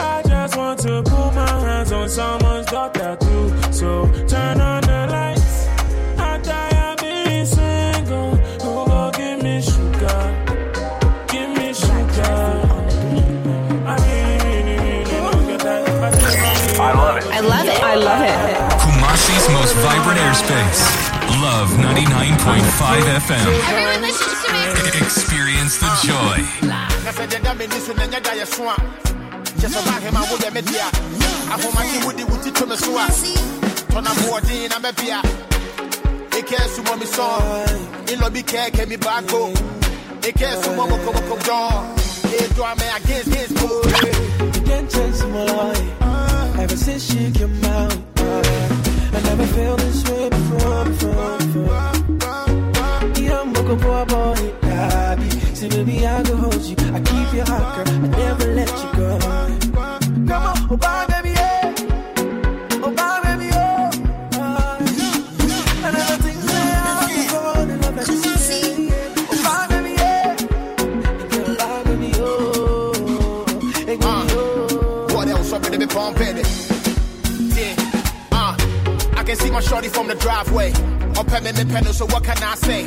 I 0.00 0.22
just 0.26 0.56
want 0.56 0.80
to 0.80 1.02
put 1.04 1.32
my 1.32 1.48
hands 1.60 1.92
on 1.92 2.08
someone's 2.08 2.68
got 2.68 2.92
that 2.94 3.20
too. 3.20 3.72
So 3.72 4.10
turn 4.26 4.60
on 4.60 4.82
the 4.82 5.06
lights. 5.12 5.68
I 6.18 6.38
tired 6.42 6.98
being 7.00 7.46
single. 7.46 8.34
Who 8.34 8.84
go 8.84 9.12
give 9.14 9.40
me 9.40 9.62
sugar? 9.62 10.34
Give 11.28 11.50
me 11.50 11.72
sugar. 11.72 12.66
I 13.86 13.96
really, 14.02 14.38
really, 14.42 14.74
really 14.76 15.04
don't 15.04 15.46
get 15.46 15.60
that. 15.60 16.80
I 16.80 16.92
love 16.92 17.16
it. 17.16 17.26
I 17.26 17.40
love 17.40 17.66
it. 17.68 17.80
I 17.80 17.94
love 17.94 18.22
it. 18.22 18.36
Kumasi's 18.80 19.48
most 19.50 19.74
vibrant 19.76 20.18
airspace. 20.18 21.15
Love 21.56 21.70
99.5 21.70 23.16
FM. 23.24 23.46
Everyone 23.48 24.02
listens 24.02 24.44
to 24.44 24.52
me. 24.52 24.60
Experience 25.00 25.78
the 25.78 25.88
joy. 26.04 26.36
Kasa 27.00 27.24
jeda 27.32 27.56
me 27.56 27.66
ni 27.66 27.78
so 27.80 27.94
na 27.94 28.04
nya 28.04 28.20
da 28.22 28.32
ye 28.32 28.44
so 28.44 28.68
a. 28.68 28.76
Che 29.58 29.68
so 29.72 29.80
ba 29.86 29.92
he 30.04 30.10
ma 30.10 30.20
wo 30.28 30.36
ye 30.36 30.50
me 30.50 30.60
dia. 30.60 30.84
Ahoma 31.48 31.80
ti 31.88 31.98
wudi 32.04 32.24
wuti 32.28 32.52
to 32.52 32.66
me 32.66 32.76
so 32.76 32.92
a. 32.98 33.06
Tona 33.88 34.12
mo 34.20 34.36
odin 34.36 34.68
na 34.68 34.78
me 34.84 34.92
bia. 35.00 35.22
Eke 36.36 36.58
su 36.74 36.82
mo 36.82 36.94
mi 36.94 37.06
so. 37.06 37.24
In 38.12 38.20
lo 38.20 38.28
bi 38.28 38.42
ke 38.42 38.70
ke 38.76 38.86
mi 38.86 38.96
ba 38.96 39.22
go. 39.26 39.48
Eke 40.28 40.48
su 40.62 40.76
mo 40.76 40.86
mo 40.86 40.98
ko 41.04 41.10
mo 41.16 41.22
ko 41.24 41.36
do. 41.40 41.60
Do 42.54 42.62
me 42.80 42.86
against 42.98 43.30
this 43.32 43.52
go. 43.56 43.68
You 44.52 44.62
can't 44.68 44.90
chase 44.90 45.24
my 45.24 45.44
life 45.44 46.58
ever 46.60 46.76
since 46.76 47.02
she 47.10 47.30
came 47.30 47.64
out. 47.64 48.15
I 49.16 49.20
never 49.22 49.46
felt 49.46 49.78
this 49.80 50.04
way 50.10 50.28
before, 50.28 50.84
before, 50.84 51.38
before. 51.38 51.66
Yeah, 53.22 53.40
I'm 53.40 53.52
looking 53.52 53.78
for 53.78 54.02
a 54.02 54.06
boy, 54.06 54.52
baby. 54.60 55.30
See, 55.54 55.68
baby, 55.68 56.06
I 56.06 56.22
can 56.22 56.36
hold 56.36 56.62
you. 56.62 56.76
I 56.92 57.00
keep 57.00 57.32
you 57.34 57.42
hot, 57.44 57.86
girl. 57.86 57.94
I 57.94 58.08
never 58.08 58.46
let 58.54 58.68
you 58.82 58.92
go. 59.00 59.18
Come 60.28 60.42
on, 60.42 60.68
oh, 60.70 60.76
bye, 60.76 61.06
baby, 61.06 61.35
my 79.56 79.62
shorty 79.62 79.88
from 79.88 80.06
the 80.06 80.14
driveway. 80.16 80.70
At 81.16 81.42
me, 81.42 81.50
me 81.52 81.64
pedal, 81.72 81.94
so 81.94 82.04
what 82.06 82.22
can 82.22 82.36
I 82.42 82.54
say? 82.56 82.82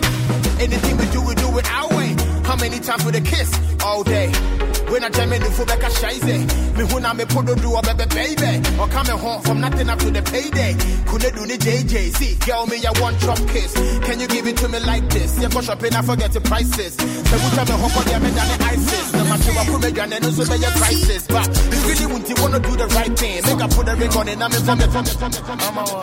Anything 0.64 0.98
we 0.98 1.06
do, 1.07 1.19
we 1.25 1.33
do 1.33 1.57
it 1.57 1.65
our 1.72 1.89
way. 1.98 2.15
How 2.43 2.56
many 2.57 2.80
times 2.80 3.03
with 3.03 3.15
a 3.15 3.22
kiss? 3.22 3.49
All 3.83 4.03
day. 4.03 4.58
When 4.89 5.03
I 5.03 5.09
jam 5.09 5.31
in 5.33 5.41
the 5.43 5.51
foot 5.51 5.67
back, 5.67 5.83
I 5.83 5.89
shine 5.89 6.47
Me 6.73 6.83
who 6.89 6.99
na 6.99 7.13
me 7.13 7.25
put 7.25 7.45
do 7.45 7.75
a 7.77 7.81
baby, 7.81 8.05
baby. 8.09 8.51
Or 8.81 8.87
coming 8.87 9.17
home 9.21 9.41
from 9.41 9.61
nothing 9.61 9.87
up 9.87 9.99
to 9.99 10.09
the 10.09 10.21
payday. 10.23 10.73
Couldn't 11.05 11.35
do 11.37 11.45
the 11.45 11.57
JJ. 11.61 12.17
See, 12.17 12.33
girl, 12.41 12.65
me, 12.65 12.81
I 12.81 12.91
want 12.99 13.19
chop 13.21 13.37
kiss. 13.53 13.73
Can 14.01 14.19
you 14.19 14.27
give 14.27 14.47
it 14.47 14.57
to 14.57 14.67
me 14.67 14.79
like 14.79 15.07
this? 15.09 15.37
Yeah, 15.37 15.49
go 15.49 15.61
shopping, 15.61 15.93
I 15.93 16.01
forget 16.01 16.31
the 16.31 16.41
prices. 16.41 16.95
So 16.97 17.35
we 17.37 17.47
tell 17.53 17.65
me 17.69 17.75
hop 17.77 17.97
on 17.97 18.05
the 18.05 18.17
than 18.17 18.33
the 18.33 18.57
ISIS. 18.65 19.11
The 19.11 19.23
matter 19.29 19.59
of 19.61 19.67
put 19.69 19.81
me 19.85 19.91
down 19.93 20.13
and 20.13 20.25
also 20.25 20.43
be 20.49 20.57
a 20.57 20.71
crisis. 20.73 21.27
But 21.27 21.47
you 21.69 21.79
really 21.85 22.07
want 22.09 22.25
to 22.25 22.33
wanna 22.41 22.59
do 22.59 22.73
the 22.75 22.87
right 22.87 23.13
thing. 23.13 23.45
Make 23.45 23.61
I 23.61 23.67
put 23.69 23.85
a 23.85 23.93
ring 23.93 24.13
on 24.17 24.27
it, 24.27 24.41
I'm 24.41 24.53
in 24.57 24.63
from 24.65 24.81
it, 24.81 24.89
from 24.89 25.05
it. 25.05 25.37
I'm 25.45 25.77
a 25.77 25.99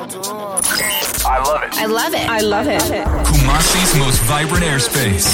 I 1.27 1.43
love 1.43 1.63
it. 1.65 1.75
I 1.75 1.87
love 1.87 2.15
it. 2.15 2.27
I 2.31 2.41
love 2.41 2.69
it. 2.71 2.83
Kumasi's 3.35 3.99
most 3.99 4.21
vibrant 4.31 4.63
airspace. 4.63 5.27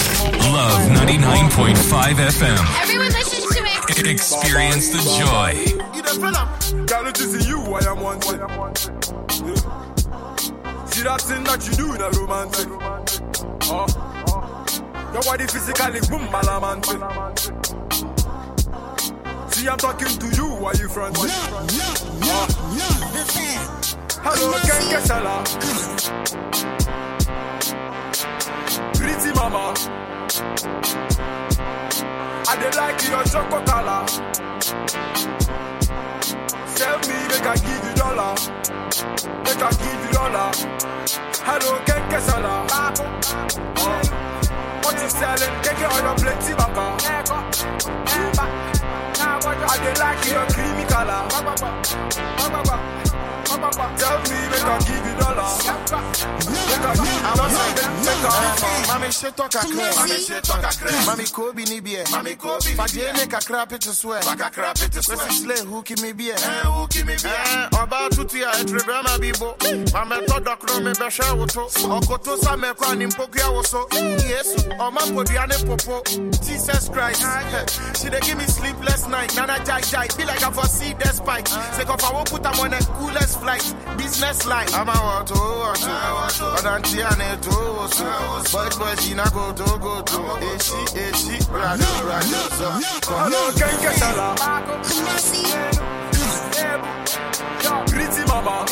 Love 0.53 0.81
99.5 1.05 2.17
FM. 2.17 2.81
Everyone 2.81 3.13
listens 3.13 3.42
to. 4.05 4.11
Experience 4.11 4.89
the 4.91 4.99
joy. 5.19 5.53
You 5.95 6.03
the 6.03 6.15
fella? 6.21 6.49
Girl, 6.87 7.07
it 7.07 7.21
is 7.21 7.49
you 7.49 7.59
I 7.59 7.85
am 7.91 8.01
wanting. 8.01 8.39
Yeah. 8.39 8.83
See 10.87 11.03
that 11.03 11.21
thing 11.23 11.45
that 11.45 11.67
you 11.67 11.75
do 11.75 11.95
in 11.95 12.01
a 12.03 12.11
romantic. 12.11 12.69
Oh. 13.71 13.87
Your 15.13 15.23
body 15.23 15.47
physically 15.47 16.01
boom 16.09 16.29
malamantic. 16.29 17.01
See, 19.53 19.69
I'm 19.69 19.79
talking 19.79 20.19
to 20.19 20.27
you 20.37 20.49
while 20.57 20.75
you 20.77 20.89
frantic. 20.89 21.31
Oh. 21.31 22.47
Hello, 24.25 24.53
Ken 24.63 24.83
Kesala. 24.93 25.45
Pretty 28.95 29.33
mama. 29.35 29.75
I 30.35 30.41
dey 32.59 32.71
like 32.79 33.03
your 33.07 33.23
chocolate 33.25 33.67
color. 33.67 34.07
Sell 36.73 36.99
me, 37.01 37.17
make 37.29 37.45
I 37.45 37.57
give 37.61 37.85
you 37.85 37.93
dollar. 37.95 38.33
Make 39.45 39.61
I 39.63 39.71
give 39.77 40.01
you 40.01 40.13
dollar. 40.13 40.51
Hello, 41.45 41.79
Ken 41.85 42.03
Kesala. 42.09 42.65
Oh. 43.77 43.85
Uh, 43.85 44.03
what 44.83 44.95
you 45.03 45.11
selling? 45.11 45.55
Take 45.63 45.81
it 45.81 45.93
on 45.93 46.03
your 46.03 46.17
plenty 46.17 46.55
baka. 46.55 46.97
I 49.45 49.77
dey 49.85 49.95
like 50.01 50.25
your 50.31 50.47
creamy 50.49 50.85
color. 50.89 51.29
Tell 53.63 54.19
me, 54.27 54.39
make 54.51 54.65
I 54.65 54.79
give 54.83 55.07
you 55.07 55.15
dollar. 55.23 55.47
Make 56.51 56.83
I 56.83 56.95
give 56.99 57.07
you 57.07 57.23
dollar. 57.23 58.43
Mami 58.91 59.09
sheto 59.13 59.45
kakre, 59.49 59.87
mami 59.95 60.19
sheto 60.19 60.55
kakre. 60.61 60.91
Mami 61.07 61.25
kobi 61.33 61.65
ni 61.71 61.81
bie, 61.81 62.03
mami 62.11 62.35
kobi. 62.37 62.75
Fajene 62.75 63.27
kakra 63.29 63.67
pete 63.69 63.93
swe, 63.95 64.19
kakra 64.21 64.75
pete 64.75 65.01
swe. 65.03 65.15
Wesi 65.17 65.45
slay 65.45 65.61
hooky 65.65 65.95
me 66.03 66.13
bie, 66.13 66.33
eh 66.33 66.65
hooky 66.67 67.05
me 67.05 67.15
bie. 67.23 67.81
Oba 67.81 68.09
tutu 68.11 68.39
ya 68.39 68.51
etrebe 68.53 69.03
ma 69.05 69.19
bibo. 69.19 69.55
Mame 69.95 70.27
to 70.27 70.41
dokro 70.41 70.83
me 70.83 70.93
beshe 70.95 71.23
woto. 71.39 71.67
Okoto 71.89 72.37
sa 72.43 72.57
me 72.57 72.73
kwa 72.75 72.95
ni 72.97 73.07
mpoku 73.07 73.39
ya 73.39 73.49
woso. 73.51 73.87
Yesu, 73.93 74.59
oma 74.81 75.01
podiane 75.15 75.55
popo. 75.67 76.03
Jesus 76.43 76.89
Christ, 76.89 77.23
she 78.03 78.11
dey 78.11 78.21
give 78.21 78.39
me 78.39 78.45
sleepless 78.45 79.07
night. 79.07 79.35
Nana 79.37 79.59
jai 79.65 79.81
jai, 79.83 80.09
be 80.17 80.25
like 80.25 80.43
I 80.43 80.51
foresee 80.51 80.95
the 80.95 81.07
spike. 81.09 81.47
Say 81.49 81.85
I 81.87 82.13
won't 82.13 82.29
put 82.31 82.43
them 82.43 82.59
on 82.59 82.71
the 82.71 82.79
coolest 82.99 83.39
flight, 83.41 83.52
business 83.97 84.47
life. 84.47 84.75
I'm 84.75 84.89
a 84.89 84.93
wato 84.93 85.35
wato, 85.35 86.55
but 86.57 86.67
I'm 86.67 86.83
tiane 86.83 87.41
to 87.43 87.53
so. 87.95 88.07
Boys 88.53 88.77
boys, 88.77 89.01
she 89.05 89.15
na 89.15 89.29
go 89.31 89.53
to 89.53 89.79
go 89.79 90.03
to. 90.03 90.19
Eshi 90.53 90.81
eshi, 90.97 91.37
rado 91.51 91.91
rado 92.09 92.41
so. 92.59 92.71
Hello, 93.13 93.53
Ken 93.53 93.77
Kesala. 93.83 94.37
Pretty 97.89 98.25
mama. 98.27 98.65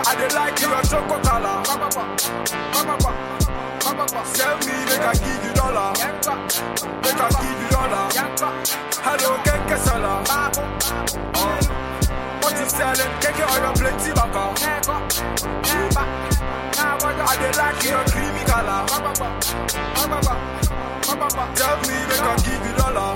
I 0.00 0.14
dey 0.16 0.30
like 0.34 0.60
you 0.60 0.68
a 0.68 0.82
color. 1.22 1.64
Sell 4.34 4.56
me, 4.58 4.74
make 4.88 5.06
I 5.06 5.12
give 5.14 5.44
you 5.44 5.52
dollar. 5.54 5.90
Make 7.02 7.20
I 7.20 7.28
give 7.42 7.60
you 7.62 7.68
dollar. 7.70 8.04
Hello, 9.02 9.30
Ken 9.44 9.60
Kesala. 9.68 10.12
Oh. 11.34 11.87
What 11.87 11.87
you 12.56 12.68
selling? 12.68 13.12
Keke 13.20 13.44
oil 13.44 13.72
plenty 13.74 14.10
baka. 14.12 14.44
I 16.80 17.36
dey 17.36 17.52
like 17.58 17.82
you 17.84 17.94
a 17.96 18.02
creamy 18.08 18.44
color. 18.46 18.80
Tell 21.58 21.76
me, 21.82 21.96
make 22.08 22.22
I 22.22 22.36
give 22.44 22.64
you 22.66 22.74
dollar. 22.76 23.10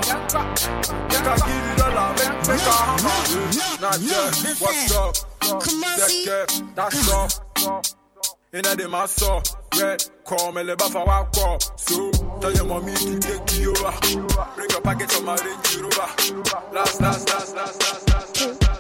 Make 1.09 1.29
I 1.29 1.37
give 1.47 1.65
you 1.69 1.75
dollar. 1.77 2.09
Make, 2.19 2.37
make 2.49 2.67
I 2.67 2.75
hammer. 2.89 3.17
Not 3.81 3.99
yet. 4.01 4.33
What's 4.61 4.93
up? 4.97 5.15
Check 5.41 6.49
That's 6.75 7.09
up. 7.11 7.31
Inna 8.55 8.77
the 8.77 8.87
maso, 8.87 9.41
red, 9.81 10.05
call 10.25 10.53
me 10.53 10.63
le 10.63 10.77
bafa 10.77 11.07
wa 11.07 11.25
call. 11.33 11.59
So, 11.77 12.11
tell 12.41 12.53
your 12.53 12.67
mommy 12.67 12.93
to 12.95 13.19
take 13.19 13.59
you 13.59 13.71
over. 13.71 13.93
Bring 14.57 14.69
your 14.71 14.81
package 14.83 15.15
on 15.17 15.25
my 15.25 15.37
Range 15.37 15.77
Rover. 15.81 16.09
Last, 16.75 17.01
last, 17.01 17.29
last, 17.31 17.57
last, 17.57 17.81
last, 17.81 18.09
last, 18.11 18.72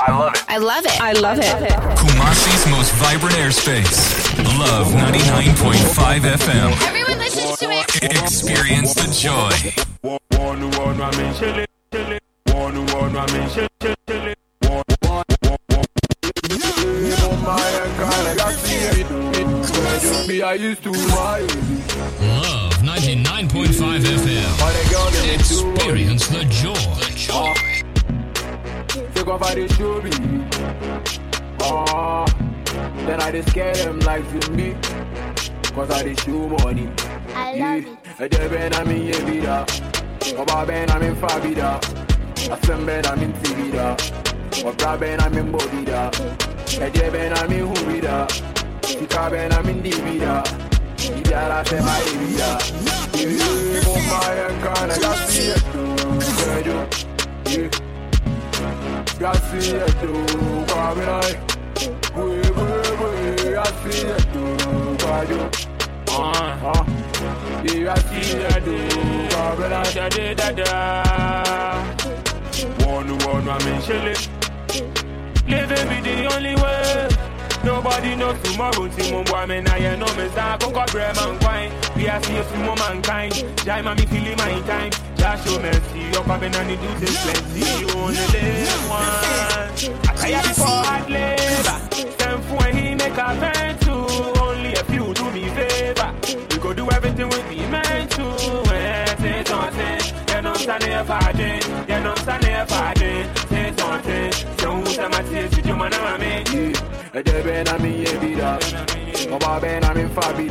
I 0.00 0.12
love 0.12 0.34
it. 0.34 0.44
I 0.48 0.58
love 0.58 0.84
it. 0.86 1.00
I 1.00 1.12
love 1.12 1.38
it. 1.38 1.72
Kumasi's 1.98 2.66
most 2.70 2.92
vibrant 2.94 3.34
airspace. 3.34 3.98
Love 4.58 4.88
99.5 4.88 6.20
FM. 6.20 6.72
Everyone 6.86 7.18
listens 7.18 7.58
to 7.58 7.70
it. 7.70 8.04
Experience 8.04 8.94
the 8.94 9.08
joy. 9.12 9.50
I 20.40 20.54
used 20.54 20.82
to. 20.84 20.92
Love 20.92 22.72
99.5 22.82 24.00
FM. 24.00 25.34
Experience 25.34 26.26
the 26.28 26.44
joy. 26.44 26.74
Take 27.00 27.87
off 29.30 29.46
how 29.46 29.54
they 29.54 29.68
show 29.68 30.00
me. 30.02 30.10
Oh, 31.60 32.24
then 33.06 33.20
I 33.20 33.30
just 33.32 33.50
scare 33.50 33.74
them 33.74 34.00
like 34.00 34.24
to 34.40 34.50
me. 34.52 34.74
Cause 35.74 35.90
I 35.90 36.02
just 36.02 36.24
show 36.24 36.48
money. 36.48 36.88
I 37.34 37.54
love 37.54 37.86
it. 37.86 38.20
A 38.20 38.28
day 38.28 38.48
ben 38.48 38.74
I'm 38.74 38.88
in 38.88 39.02
ye 39.06 39.12
vida. 39.12 39.66
Oba 40.36 40.66
ben 40.66 40.90
I'm 40.90 41.02
in 41.02 41.14
fabida. 41.16 41.78
A 42.50 42.66
sem 42.66 42.86
ben 42.86 43.06
I'm 43.06 43.22
in 43.22 43.32
tibida. 43.34 43.96
Obra 44.64 44.98
ben 44.98 45.20
I'm 45.20 45.36
in 45.36 45.52
bobida. 45.52 46.10
Day 46.92 47.10
ben 47.10 47.32
I'm 47.32 47.52
in 47.52 47.66
humida. 47.66 48.30
Sika 48.84 49.30
ben 49.30 49.52
I'm 49.52 49.68
in 49.68 49.82
divida. 49.82 50.42
Ibiara 50.96 51.66
se 51.66 51.80
my 51.80 52.00
vida. 52.18 52.58
Yeah, 53.18 53.48
my 54.10 54.34
and 54.34 54.62
got 55.02 55.28
see 55.28 55.48
it. 55.48 55.62
Yeah, 57.46 57.68
yeah. 57.68 57.87
I 59.20 59.36
see 59.36 59.74
it 59.74 59.88
too, 60.00 60.64
in 60.96 61.08
Wee, 62.14 62.38
wee, 62.38 62.92
wee, 63.00 63.56
I 63.56 63.66
see 63.82 64.06
it 64.06 64.22
too, 64.32 64.96
come 64.98 65.30
in 65.32 65.40
Uh-huh. 66.08 66.84
Yeah, 67.64 67.94
see 67.98 68.38
it 68.38 68.68
in 68.68 70.36
Da 70.36 70.50
da. 70.52 71.82
One, 72.86 73.18
one, 73.18 73.48
I 73.48 73.58
mean, 73.64 73.80
chillin'. 73.82 74.38
Living 75.48 75.88
be 75.88 75.98
the 76.00 76.34
only 76.34 76.54
way. 76.54 77.08
Nobody 77.64 78.14
knows 78.16 78.40
tomorrow. 78.42 78.88
Timon 78.88 79.24
boy, 79.24 79.46
me 79.46 79.60
na 79.60 79.74
ye 79.76 79.96
no 79.96 80.06
me 80.16 80.28
sa 80.30 80.56
Conquer 80.58 80.86
bread 80.92 81.16
man 81.16 81.38
wine. 81.40 81.72
We 81.96 82.08
are 82.08 82.22
see 82.22 82.42
some 82.42 82.62
more 82.64 82.76
mankind. 82.76 83.34
Jai 83.64 83.82
mami 83.82 84.08
feeling 84.08 84.36
my 84.36 84.60
time. 84.66 84.92
Just 85.16 85.46
show 85.46 85.60
mercy. 85.60 86.00
Your 86.12 86.24
coming 86.24 86.54
and 86.54 86.70
the 86.70 86.76
dudes 86.76 87.02
is 87.02 87.16
plenty. 87.18 87.60
You 87.80 87.88
only 87.98 88.26
live 88.32 88.88
once. 88.88 89.88
I 90.08 90.14
tire 90.16 90.42
before 90.42 90.82
hard 90.88 91.10
labor. 91.10 91.78
Send 92.18 92.44
for 92.44 92.64
he 92.76 92.94
make 92.94 93.18
a 93.18 93.34
vent 93.40 93.80
to. 93.82 93.94
Only 94.42 94.72
a 94.74 94.84
few 94.84 95.12
do 95.14 95.30
me 95.32 95.48
favor. 95.50 96.14
We 96.50 96.58
go 96.58 96.72
do 96.72 96.90
everything 96.90 97.28
we 97.28 97.42
be 97.50 97.66
meant 97.66 98.10
to. 98.12 98.24
Say 99.20 99.42
something. 99.44 100.00
You 100.34 100.42
know 100.42 100.50
I'm 100.50 100.56
standing 100.56 101.04
fighting. 101.04 101.62
You 101.88 102.00
know 102.00 102.12
I'm 102.12 102.16
standing 102.18 102.66
fighting. 102.66 103.36
Say 103.48 103.72
something. 103.76 104.57
So 104.98 105.04
who's 105.04 105.12
my 105.12 105.22
tears? 105.30 105.50
Did 105.52 105.64
you 105.64 105.76
man 105.76 105.94
of 105.94 106.18
me? 106.18 106.42
Ede 107.14 107.42
ben 107.44 107.68
ami 107.68 108.00
ye 108.02 108.12
bida 108.18 108.58
Oba 109.30 109.60
ben 109.60 109.84
ami 109.84 110.08
fa 110.08 110.32
ti 110.34 110.48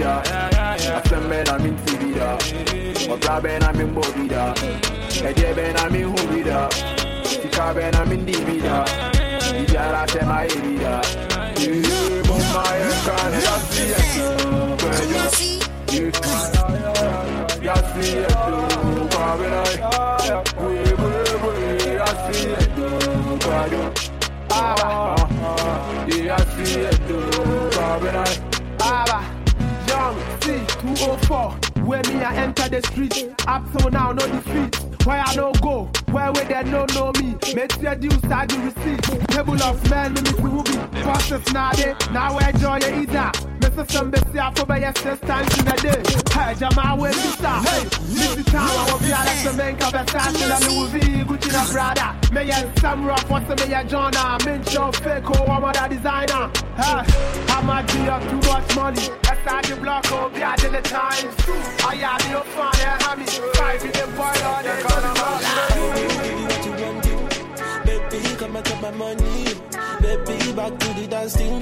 benai 10.21 10.49
Wee, 11.57 11.81
wee, 21.01 21.35
wee 21.43 21.95
Ya 21.97 22.05
si 22.15 22.47
ye 22.47 22.55
tu 22.75 22.85
Kwenye 23.43 23.81
Ah, 23.89 24.16
yeah, 26.07 26.35
I 26.35 26.63
see 26.63 26.81
it. 26.81 26.99
Robin, 27.77 28.15
I. 28.15 28.23
Young, 29.87 30.15
C, 30.41 30.45
204. 30.95 31.76
Where 31.87 32.03
me 32.03 32.21
I 32.21 32.35
enter 32.35 32.67
the 32.67 32.81
street. 32.85 33.33
Up 33.47 33.63
till 33.71 33.89
now, 33.89 34.11
no 34.11 34.27
defeat. 34.27 34.75
Where 35.05 35.23
I 35.25 35.33
no 35.35 35.53
go, 35.53 35.89
where 36.11 36.33
we 36.33 36.43
they 36.43 36.63
no 36.63 36.85
know 36.93 37.13
me. 37.13 37.37
Make 37.55 37.81
your 37.81 37.95
due 37.95 38.11
side 38.27 38.49
the 38.49 38.59
receipt. 38.59 39.01
Table 39.29 39.63
of 39.63 39.89
men, 39.89 40.13
me 40.13 40.21
miss 40.21 40.33
will 40.33 40.63
be. 40.63 40.75
Process 41.01 41.53
now 41.53 41.71
day, 41.71 41.95
now 42.11 42.37
I 42.37 42.49
enjoy 42.49 42.75
it 42.79 42.93
either. 42.93 43.31
Mr. 43.61 43.89
Some 43.89 44.11
busy 44.11 44.37
up 44.37 44.59
over 44.59 44.77
your 44.77 44.93
six 44.95 45.19
times 45.21 45.59
in 45.59 45.67
a 45.67 45.77
day. 45.77 46.03
Hey, 46.33 46.55
Jamal, 46.55 46.97
where 46.97 47.13
you 47.13 47.31
start? 47.39 47.65
Hey, 47.65 47.83
Missy 47.83 48.43
Town, 48.43 48.67
I 48.69 48.91
will 48.91 48.99
be 48.99 49.11
Alex 49.13 49.43
the 49.43 49.53
main 49.53 49.77
fashion 49.77 50.51
and 50.51 50.67
Louis 50.67 50.91
V, 50.91 50.99
Gucci 51.23 51.51
the 51.51 51.71
Prada. 51.71 52.33
Me 52.33 52.51
and 52.51 52.79
Sam 52.79 53.05
Rock, 53.05 53.29
what's 53.29 53.47
the 53.47 53.65
me 53.65 53.73
and 53.73 53.87
Jonah? 53.87 54.37
Min 54.43 54.61
show 54.65 54.91
fake, 54.91 55.23
oh, 55.27 55.45
I'm 55.45 55.63
a 55.63 55.87
designer. 55.87 56.51
Hey, 56.75 57.03
I'm 57.47 57.69
a 57.69 57.81
G 57.87 58.09
up 58.09 58.23
too 58.29 58.49
much 58.49 58.75
money. 58.75 59.07
That's 59.23 59.39
how 59.49 59.61
the 59.61 59.81
block, 59.81 60.05
oh, 60.11 60.29
be 60.29 60.43
out 60.43 60.63
in 60.65 60.73
the 60.73 60.81
times. 60.81 61.76
I 61.83 61.93
am 61.95 62.31
your 62.31 62.43
fan, 62.43 62.71
yeah, 62.79 62.97
hammy. 63.03 63.25
Five 63.25 63.83
in 63.83 63.91
the 63.91 64.07
boy, 64.15 64.37
on 64.47 64.63
the 64.63 64.73
Baby, 67.85 68.35
come 68.37 68.55
and 68.55 68.65
take 68.65 68.81
my 68.81 68.91
money. 68.91 69.45
Baby, 70.01 70.53
back 70.53 70.77
to 70.79 70.93
the 70.93 71.07
dance 71.09 71.35
thing. 71.35 71.59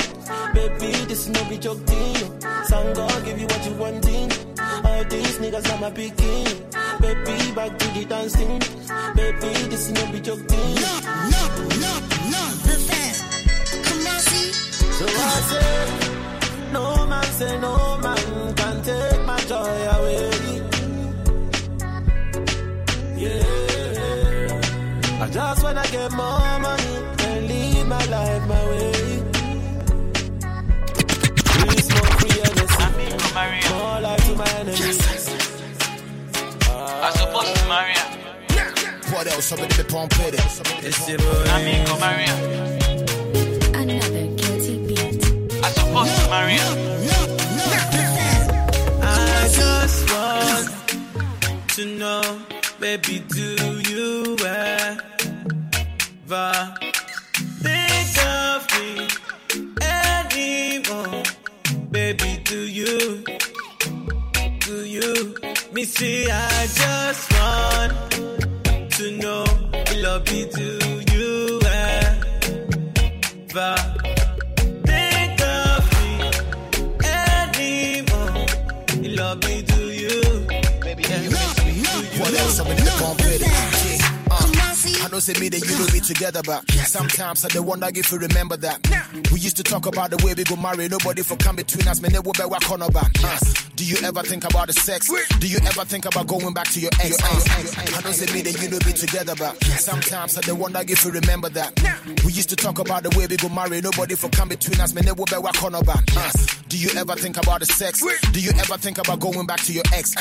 Baby, 0.53 0.91
this 1.05 1.27
is 1.27 1.29
no 1.29 1.43
be 1.49 1.57
joke 1.57 1.79
thing. 1.85 2.15
Sang 2.65 2.93
God 2.93 3.25
give 3.25 3.39
you 3.39 3.47
what 3.47 3.65
you 3.65 3.73
wanting. 3.75 4.31
All 4.85 5.03
these 5.05 5.37
niggas 5.39 5.69
are 5.73 5.79
my 5.79 5.91
picking. 5.91 6.45
Baby, 7.01 7.51
back 7.53 7.77
to 7.77 7.87
the 7.93 8.05
dance 8.05 8.35
thing. 8.35 8.59
Baby, 9.15 9.53
this 9.69 9.87
is 9.87 9.91
no 9.93 10.11
be 10.11 10.19
joke 10.19 10.47
thing. 10.47 10.75
So 14.97 15.05
I 15.05 15.09
say, 15.49 16.71
no 16.71 17.05
man 17.05 17.23
say 17.23 17.59
no 17.59 17.97
man 18.01 18.55
can 18.55 18.81
take 18.81 19.24
my 19.24 19.24
joy 19.47 19.57
away. 19.95 20.29
Yeah. 23.15 23.43
I 25.21 25.27
just 25.29 25.63
wanna 25.63 25.83
get 25.91 26.11
more 26.11 26.59
money 26.65 26.93
and 27.25 27.47
live 27.47 27.87
my 27.87 28.05
life 28.05 28.43
my 28.47 28.65
way. 28.69 28.91
Please, 31.53 31.87
more 31.93 32.11
free 32.19 32.37
energy. 32.49 32.85
More 33.69 33.99
life 34.01 34.25
to 34.25 34.35
my 34.35 34.49
energy. 34.59 34.83
Yes, 34.83 35.27
I'm 37.03 37.13
supposed 37.13 37.55
to 37.55 37.63
marry 37.67 37.93
her. 37.93 38.09
What 39.13 39.27
else? 39.27 39.51
I'm 39.51 39.57
gonna 39.59 39.75
be 39.75 39.83
pumped 39.83 40.17
with 40.19 40.33
it. 40.33 40.41
It's 40.87 41.07
your 41.07 41.19
amigo 41.55 41.93
Maria. 42.03 42.35
Another 43.79 44.25
guilty 44.39 44.75
beat. 44.87 45.21
I'm 45.63 45.71
supposed 45.73 46.15
to 46.17 46.29
marry 46.29 46.57
her. 46.57 47.34
I 49.45 49.47
just 49.47 50.11
want 50.11 51.69
to 51.75 51.85
know, 51.85 52.41
baby, 52.79 53.19
do 53.29 53.79
you 53.91 54.35
ever 54.41 55.05
think 57.61 58.17
of 58.25 58.65
me 58.73 59.07
anymore? 59.83 61.23
Baby, 61.91 62.41
do 62.43 62.57
you? 62.57 63.23
Do 64.61 64.83
you? 64.83 65.35
Me 65.73 65.83
see, 65.83 66.27
I 66.27 66.65
just 66.81 67.31
want 67.33 67.93
to 68.93 69.11
know, 69.11 69.45
love 69.97 70.25
do 70.25 70.79
you 71.11 71.14
I 85.25 85.29
know 85.29 85.33
say 85.33 85.41
me 85.41 85.49
that 85.49 85.65
you 85.65 85.75
don't 85.77 85.91
be 85.91 85.99
together, 86.01 86.41
but 86.45 86.69
sometimes 86.85 87.43
I 87.45 87.47
the 87.49 87.63
wonder 87.63 87.87
if 87.95 88.11
you 88.11 88.19
remember 88.19 88.57
that. 88.57 88.77
We 89.33 89.39
used 89.39 89.57
to 89.57 89.63
talk 89.63 89.87
about 89.87 90.11
the 90.11 90.23
way 90.23 90.35
we 90.37 90.43
go 90.43 90.55
marry, 90.55 90.87
nobody 90.87 91.23
for 91.23 91.35
come 91.37 91.55
between 91.55 91.87
us, 91.87 91.99
man. 91.99 92.11
They 92.13 92.19
will 92.19 92.33
be 92.33 92.43
what 92.43 92.63
corner 92.63 92.89
back. 92.89 93.09
Uh, 93.23 93.39
do 93.75 93.83
you 93.85 93.97
ever 94.03 94.21
think 94.21 94.43
about 94.43 94.67
the 94.67 94.73
sex? 94.73 95.09
Do 95.39 95.47
you 95.47 95.57
ever 95.65 95.83
think 95.83 96.05
about 96.05 96.27
going 96.27 96.53
back 96.53 96.69
to 96.77 96.79
your 96.79 96.91
ex? 97.01 97.17
Uh, 97.17 97.97
I 97.97 98.01
know 98.05 98.11
say 98.11 98.31
me 98.33 98.41
that 98.43 98.61
you 98.61 98.69
don't 98.69 98.85
be 98.85 98.93
together, 98.93 99.33
but 99.35 99.57
sometimes 99.81 100.37
I 100.37 100.41
the 100.41 100.53
wonder 100.53 100.81
if 100.87 101.03
you 101.03 101.11
remember 101.11 101.49
that. 101.49 101.73
We 102.23 102.31
used 102.31 102.49
to 102.49 102.55
talk 102.55 102.77
about 102.77 103.01
the 103.01 103.09
way 103.17 103.25
we 103.25 103.37
go 103.37 103.49
marry, 103.49 103.81
nobody 103.81 104.13
for 104.13 104.29
come 104.29 104.49
between 104.49 104.79
us, 104.79 104.93
man. 104.93 105.05
They 105.05 105.11
will 105.11 105.25
be 105.25 105.41
what 105.41 105.57
corner 105.57 105.81
back. 105.81 106.05
Uh, 106.15 106.29
do 106.69 106.77
you 106.77 106.89
ever 106.97 107.15
think 107.15 107.37
about 107.37 107.61
the 107.61 107.65
sex? 107.65 108.03
Do 108.31 108.39
you 108.39 108.51
ever 108.51 108.77
think 108.77 108.99
about 108.99 109.19
going 109.19 109.47
back 109.47 109.61
to 109.65 109.73
your 109.73 109.83
ex? 109.91 110.13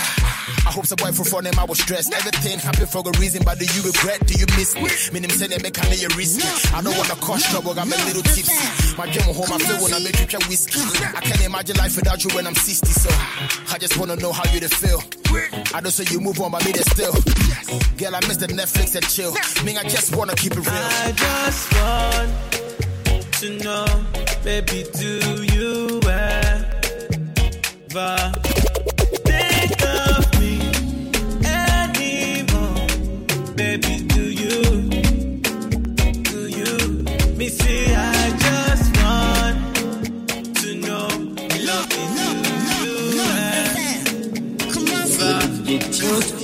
I 0.64 0.72
hope 0.72 0.86
the 0.88 0.96
boy 0.96 1.12
for 1.12 1.24
fun 1.24 1.44
name 1.44 1.58
I 1.58 1.64
was 1.64 1.78
stressed. 1.80 2.12
Everything 2.14 2.58
happen 2.58 2.86
for 2.86 3.02
a 3.04 3.12
reason, 3.20 3.42
but 3.44 3.58
do 3.58 3.66
you 3.66 3.82
regret? 3.84 4.24
Do 4.26 4.34
you 4.34 4.46
miss 4.56 4.74
me? 4.76 4.93
Minim 5.12 5.30
say 5.30 5.48
make 5.48 5.76
me 5.90 6.04
a 6.04 6.08
risky. 6.16 6.46
I 6.74 6.82
don't 6.82 6.96
wanna 6.96 7.16
cause 7.16 7.42
trouble, 7.50 7.78
I'm 7.78 7.92
a 7.92 7.96
little 8.06 8.22
tipsy. 8.22 8.96
My 8.96 9.06
dream 9.10 9.34
home, 9.34 9.52
I 9.52 9.58
feel 9.58 9.82
when 9.82 9.94
I 9.94 9.98
make 10.00 10.32
you 10.32 10.38
whiskey. 10.48 10.80
I 11.16 11.20
can't 11.20 11.44
imagine 11.44 11.76
life 11.76 11.96
without 11.96 12.24
you 12.24 12.30
when 12.34 12.46
I'm 12.46 12.54
60, 12.54 12.86
so 12.86 13.10
I 13.72 13.78
just 13.78 13.96
wanna 13.98 14.16
know 14.16 14.32
how 14.32 14.44
you 14.52 14.60
to 14.60 14.68
feel. 14.68 15.02
I 15.74 15.80
don't 15.80 15.90
say 15.90 16.04
you 16.12 16.20
move 16.20 16.40
on, 16.40 16.52
but 16.52 16.64
me 16.64 16.72
they 16.72 16.82
still. 16.82 17.12
Girl, 17.98 18.14
I 18.14 18.20
miss 18.26 18.36
the 18.36 18.46
Netflix 18.46 18.94
and 18.94 19.06
chill. 19.08 19.32
Me, 19.64 19.76
I 19.76 19.82
just 19.84 20.14
wanna 20.16 20.34
keep 20.34 20.52
it 20.52 20.58
real. 20.58 20.68
I 20.68 21.12
just 21.12 21.72
want 21.74 22.30
to 23.40 23.50
know, 23.64 23.86
baby, 24.44 24.84
do 24.94 25.44
you 25.54 26.00
ever 27.90 28.53
ever 45.86 46.43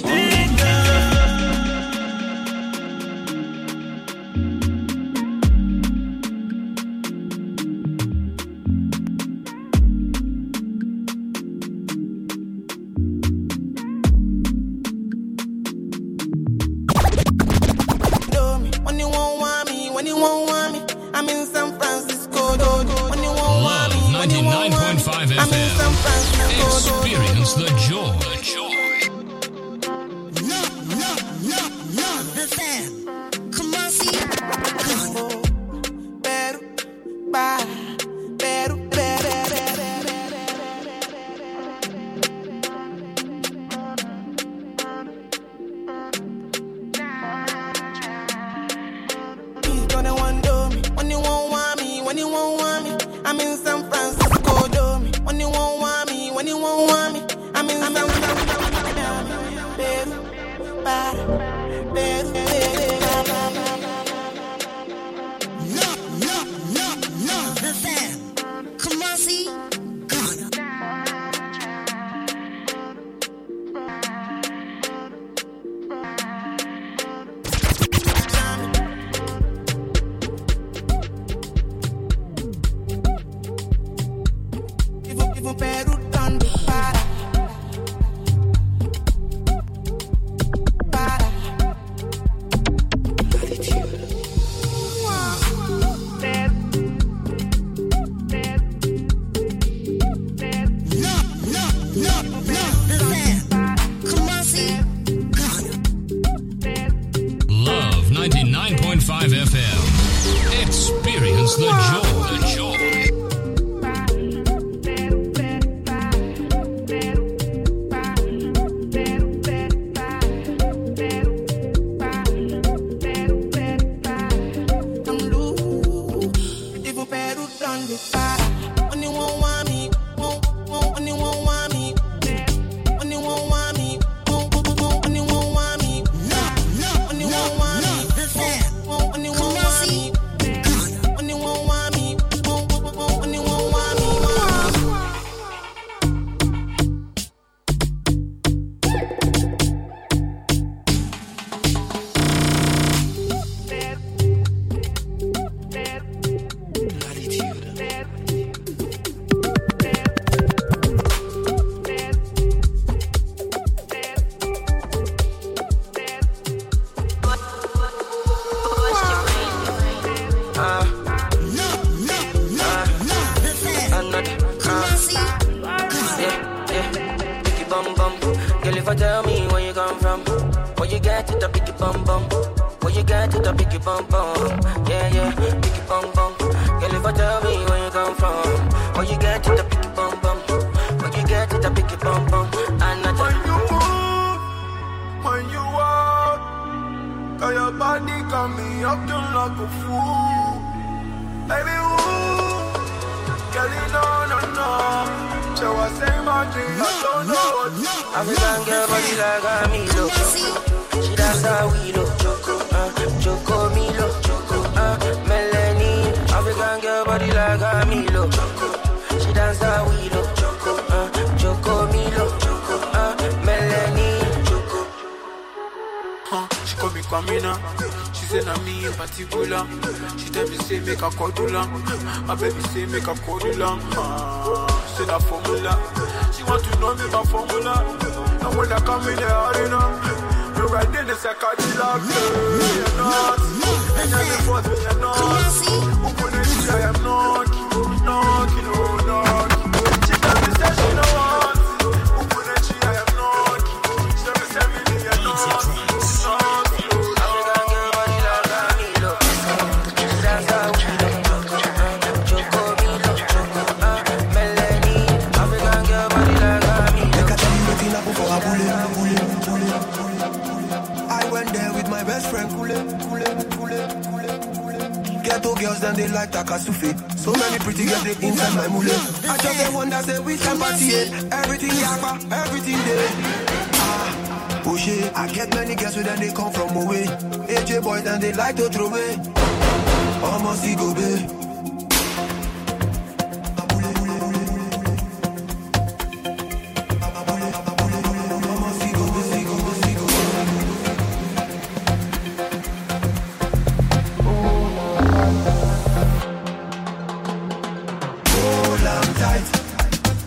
tight, 309.20 309.44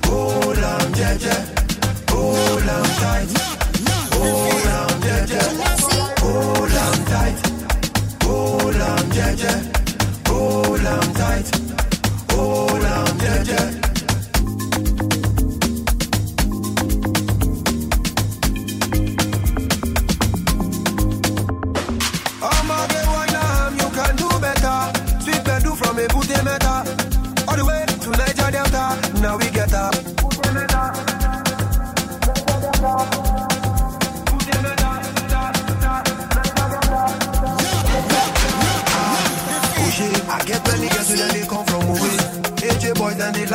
hold 0.06 0.60
on, 0.60 0.94
yeah, 0.94 1.18
yeah, 1.20 1.46
hold 2.12 2.70
on 2.70 2.86
tight. 3.02 3.53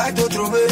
like 0.09 0.25
otro 0.25 0.49
vez. 0.49 0.68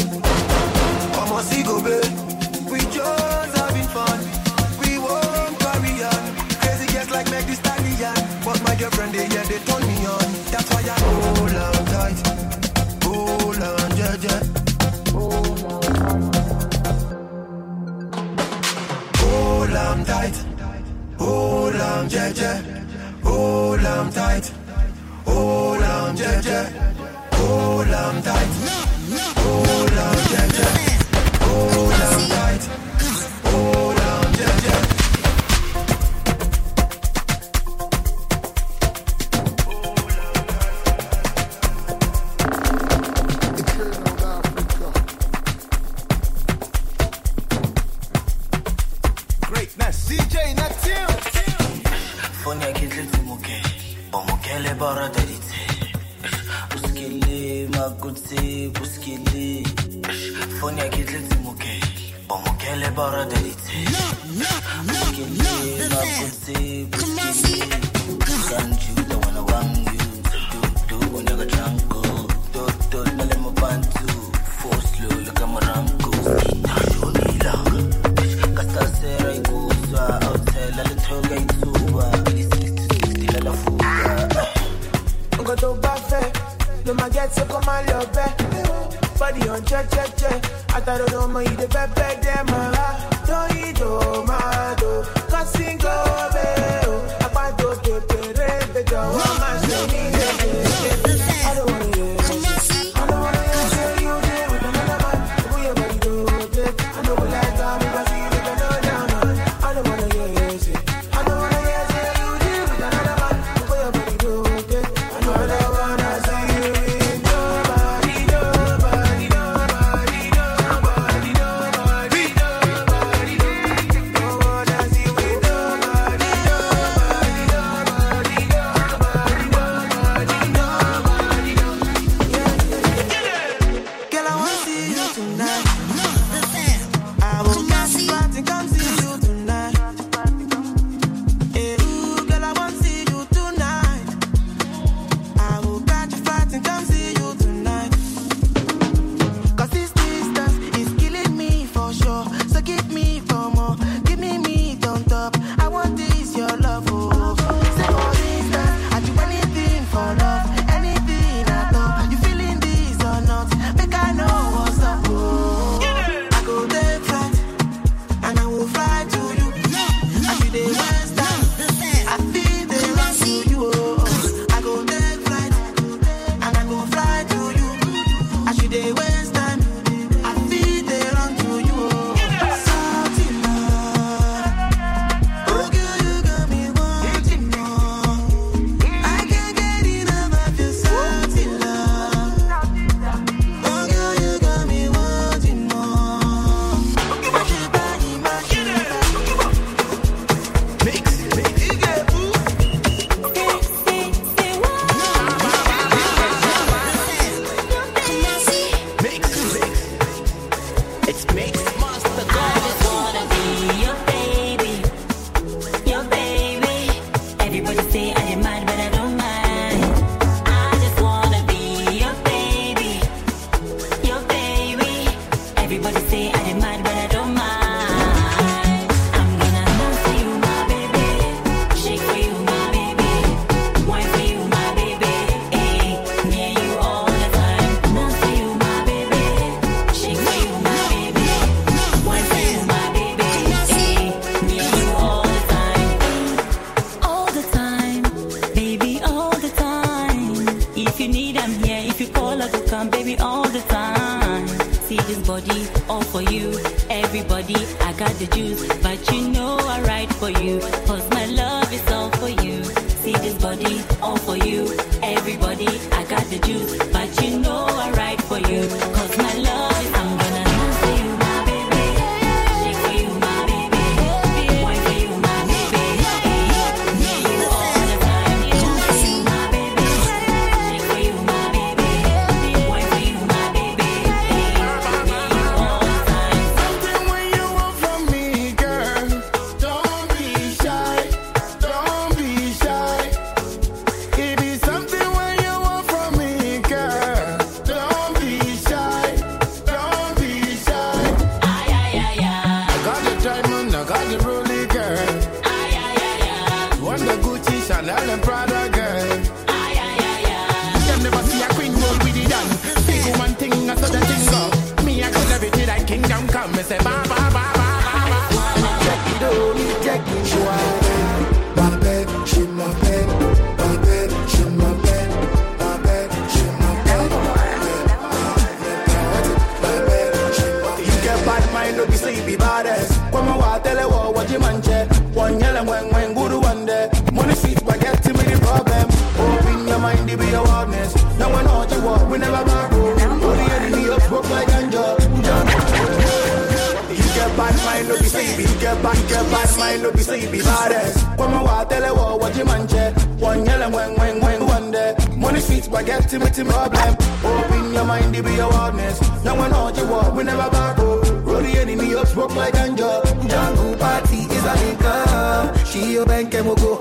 get 348.68 348.82
back, 348.82 349.08
get 349.08 349.30
back, 349.30 349.58
my 349.58 349.76
lobby 349.76 350.04
be 350.04 350.38
be 350.38 350.42
baddest. 350.42 350.98
Eh. 350.98 351.16
When 351.16 351.30
my 351.30 351.42
wife 351.42 351.68
tell 351.68 351.82
her 351.82 351.94
what, 351.94 352.20
what 352.20 352.36
you 352.36 352.44
manche, 352.44 352.92
one 353.20 353.44
yelling, 353.44 353.72
when, 353.72 353.94
when, 353.96 354.20
when, 354.20 354.46
one 354.46 354.70
day. 354.70 354.94
Money 355.16 355.40
sweet 355.40 355.64
spaghetti 355.64 356.18
with 356.18 356.36
him 356.36 356.48
problem. 356.48 356.96
Open 357.24 357.72
your 357.72 357.84
mind, 357.84 358.12
be 358.12 358.18
your 358.18 358.50
wildness. 358.50 359.00
Now 359.24 359.38
when 359.38 359.52
all 359.52 359.70
you 359.72 359.86
walk, 359.86 360.14
we 360.14 360.24
never 360.24 360.50
back 360.50 360.78
up. 360.78 361.26
Roll 361.26 361.42
the 361.42 361.52
enemy 361.60 361.94
up, 361.94 362.06
smoke 362.08 362.34
like 362.36 362.54
ganja. 362.54 362.90
Jungle 363.28 363.76
party 363.76 364.20
is 364.36 364.44
a 364.52 364.54
liquor. 364.62 365.64
She 365.64 365.92
your 365.94 366.06
bank 366.06 366.34
and 366.34 366.46
we'll 366.46 366.56
go. 366.56 366.74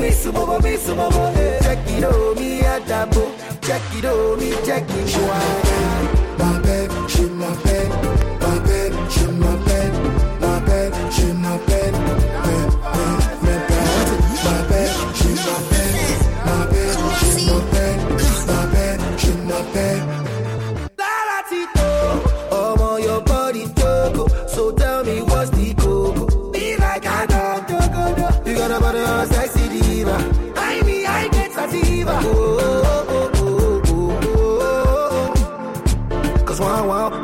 Miss 0.00 0.24
Bobo, 0.26 0.58
Miss 0.60 0.86
Bobo, 0.88 1.24
eh. 1.36 1.60
check 1.60 1.88
it 1.88 2.04
out, 2.04 2.36
me 2.36 2.60
a 2.60 2.80
dabo. 2.80 3.24
Check 3.60 3.82
it 3.96 4.04
out, 4.04 4.38
me 4.38 4.50
check 4.64 4.84
it 4.88 5.16
out. 5.16 5.66
She 5.66 6.42
my 6.42 6.58
babe, 6.62 7.10
she 7.10 7.24
my 7.26 7.54
babe. 7.62 7.79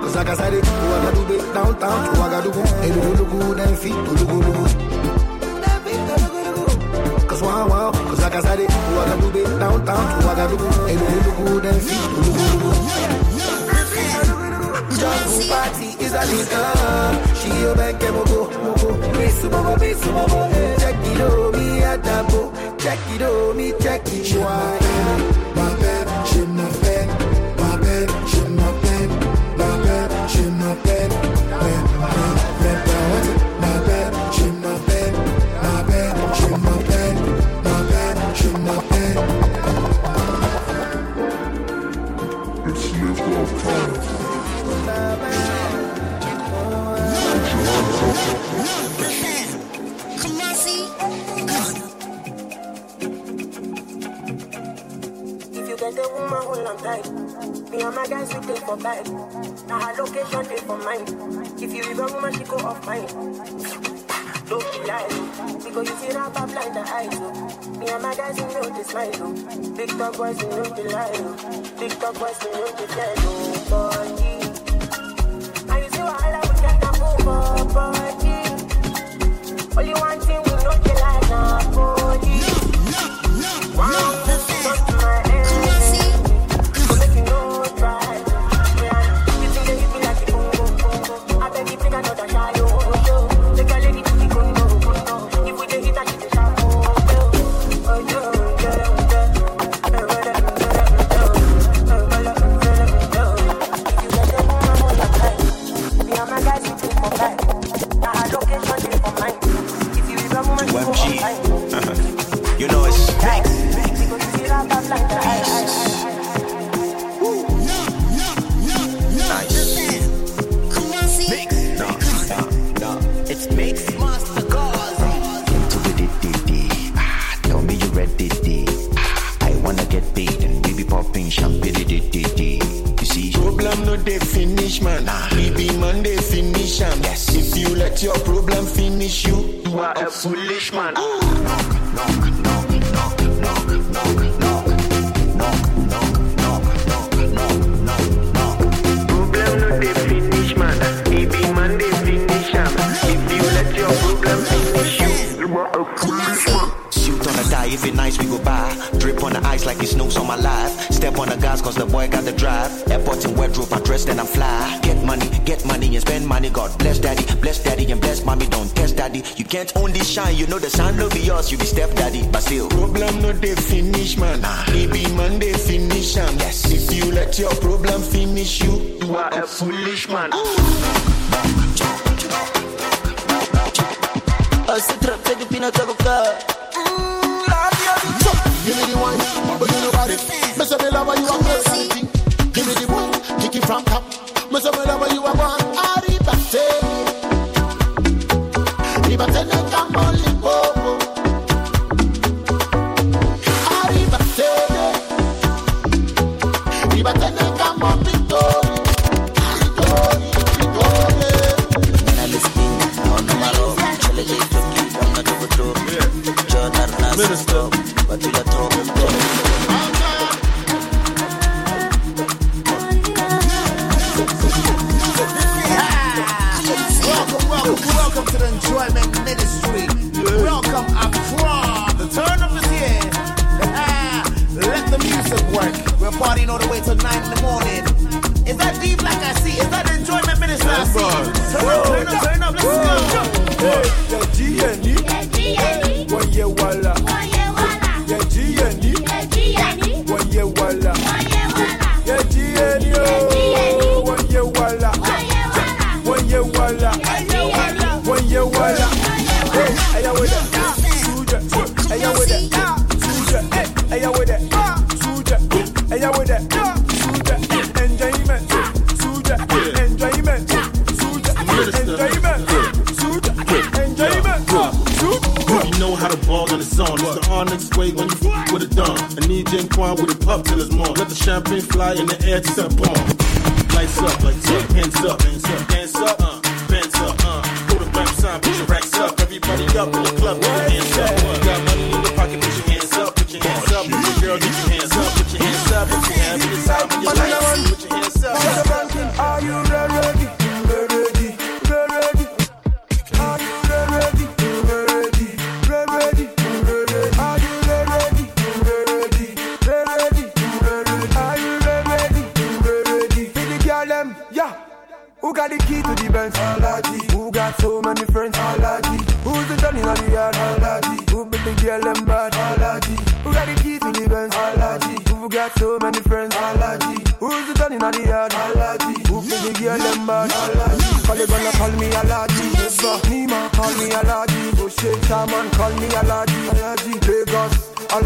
Cause 0.06 0.14
like 0.14 0.28
I 0.28 0.36
got 0.36 0.52
it, 0.54 0.64
Ouagadougou, 0.64 1.54
downtown, 1.54 2.14
Ouagadougou, 2.14 2.64
Elugulugu, 2.86 3.56
then 3.56 3.76
feet, 3.76 3.92
Ulugulugu. 3.92 4.65
all 9.76 9.84
bound 9.84 10.22
to 10.22 10.26
Ouagadougou. 10.26 10.70
Elugu, 10.92 11.62
then 11.62 11.80
feed 11.80 12.10
party 15.48 15.88
is 16.04 16.12
a. 16.12 16.22
She 17.36 17.50
Check 20.80 21.06
it 21.06 21.20
out, 21.20 21.54
me. 21.54 21.66
Check 22.78 22.98
it 23.14 23.22
out, 23.22 23.56
me 23.56 23.72
check 23.80 24.02
it. 24.06 25.35
side. 56.86 57.70
Me 57.70 57.82
and 57.82 57.94
my 57.94 58.06
guys, 58.06 58.32
we 58.32 58.40
take 58.46 58.58
for 58.58 58.76
bed. 58.76 59.04
Now 59.68 59.80
her 59.80 60.02
location 60.02 60.46
is 60.52 60.60
for 60.60 60.78
mine. 60.78 61.06
If 61.58 61.70
you 61.74 61.82
leave 61.82 61.98
woman, 61.98 62.32
she 62.34 62.44
go 62.44 62.56
off 62.56 62.86
mine. 62.86 63.06
Don't 64.48 64.66
be 64.72 64.78
lying. 64.86 65.26
Because 65.64 65.88
you 65.90 65.96
see 65.96 66.12
that 66.12 66.32
pop 66.34 66.54
like 66.54 66.72
the 66.72 66.84
eyes. 66.98 67.08
Oh. 67.14 67.78
Me 67.78 67.88
and 67.88 68.02
my 68.02 68.14
guys, 68.14 68.36
we 68.36 68.46
know 68.54 68.68
this 68.76 68.86
smile. 68.86 69.10
Oh. 69.14 69.76
Big 69.76 69.90
dog 69.98 70.16
boys, 70.16 70.38
we 70.42 70.48
know 70.48 70.68
the 70.78 70.84
lie. 70.94 71.10
Oh. 71.14 71.80
Big 71.80 71.98
dog 71.98 72.18
boys, 72.20 72.38
we 72.44 72.50
know 72.52 72.70
the 72.78 72.86
dead. 72.94 74.25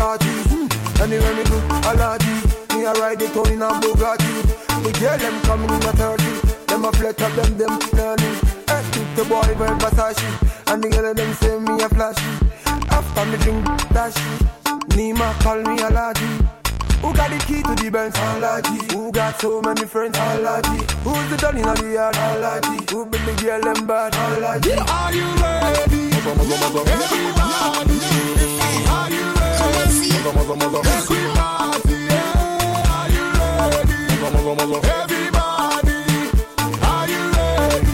allergies. 0.00 0.44
Mm. 0.48 1.02
Anywhere 1.02 1.34
me 1.36 1.44
go, 1.44 1.58
allergies. 1.90 2.42
Me 2.74 2.84
a 2.84 2.92
ride 2.94 3.22
it 3.22 3.36
on 3.36 3.52
in 3.52 3.62
a 3.62 3.68
Bugatti. 3.80 4.32
The 4.82 4.90
girl 4.98 5.18
them 5.18 5.36
coming 5.42 5.70
in 5.70 5.82
a 5.82 5.92
30. 5.92 6.24
Them 6.66 6.84
a 6.84 6.92
flat 6.92 7.20
up 7.20 7.32
them, 7.36 7.58
them 7.58 7.78
learning. 7.92 8.36
Eh, 8.68 8.72
I 8.72 8.82
keep 8.92 9.08
the 9.16 9.24
boy 9.28 9.48
wear 9.58 9.76
Versace. 9.78 10.28
And 10.72 10.82
the 10.82 10.88
girl 10.88 11.14
them 11.14 11.32
say 11.34 11.58
me 11.58 11.82
a 11.82 11.88
flashy. 11.88 12.32
After 12.90 13.24
me 13.26 13.36
drink 13.38 13.64
dashy. 13.92 14.30
Nima 14.96 15.32
call 15.42 15.58
me 15.58 15.76
allergies. 15.78 16.48
Who 17.02 17.14
got 17.14 17.30
the 17.30 17.38
key 17.46 17.62
to 17.62 17.74
the 17.74 17.90
Benz? 17.90 18.14
Alaji. 18.14 18.92
Who 18.92 19.10
got 19.10 19.40
so 19.40 19.62
many 19.62 19.86
friends? 19.86 20.18
Alaji. 20.18 20.78
Who's 21.04 21.30
the 21.30 21.36
darling 21.36 21.66
of 21.66 21.78
the 21.78 21.92
yard? 21.92 22.14
Alaji. 22.14 22.90
Who 22.90 23.06
bring 23.06 23.24
the 23.24 23.32
girl 23.42 23.60
them 23.60 23.86
bad? 23.86 24.12
Alaji. 24.12 24.76
Are 24.76 25.12
you 25.12 25.24
ready? 25.40 26.10
Everybody. 26.12 26.90
Are 28.92 29.10
you 29.10 29.19
muzo, 30.22 30.32
muzo, 30.32 30.54
muzo. 30.56 30.80
We 31.10 31.18
party, 31.34 31.96
yeah. 32.08 32.92
Are 32.92 33.08
you 33.10 33.24
ready? 33.72 33.96
Everybody, 35.00 35.96
are 36.82 37.08
you 37.08 37.22
ready? 37.36 37.92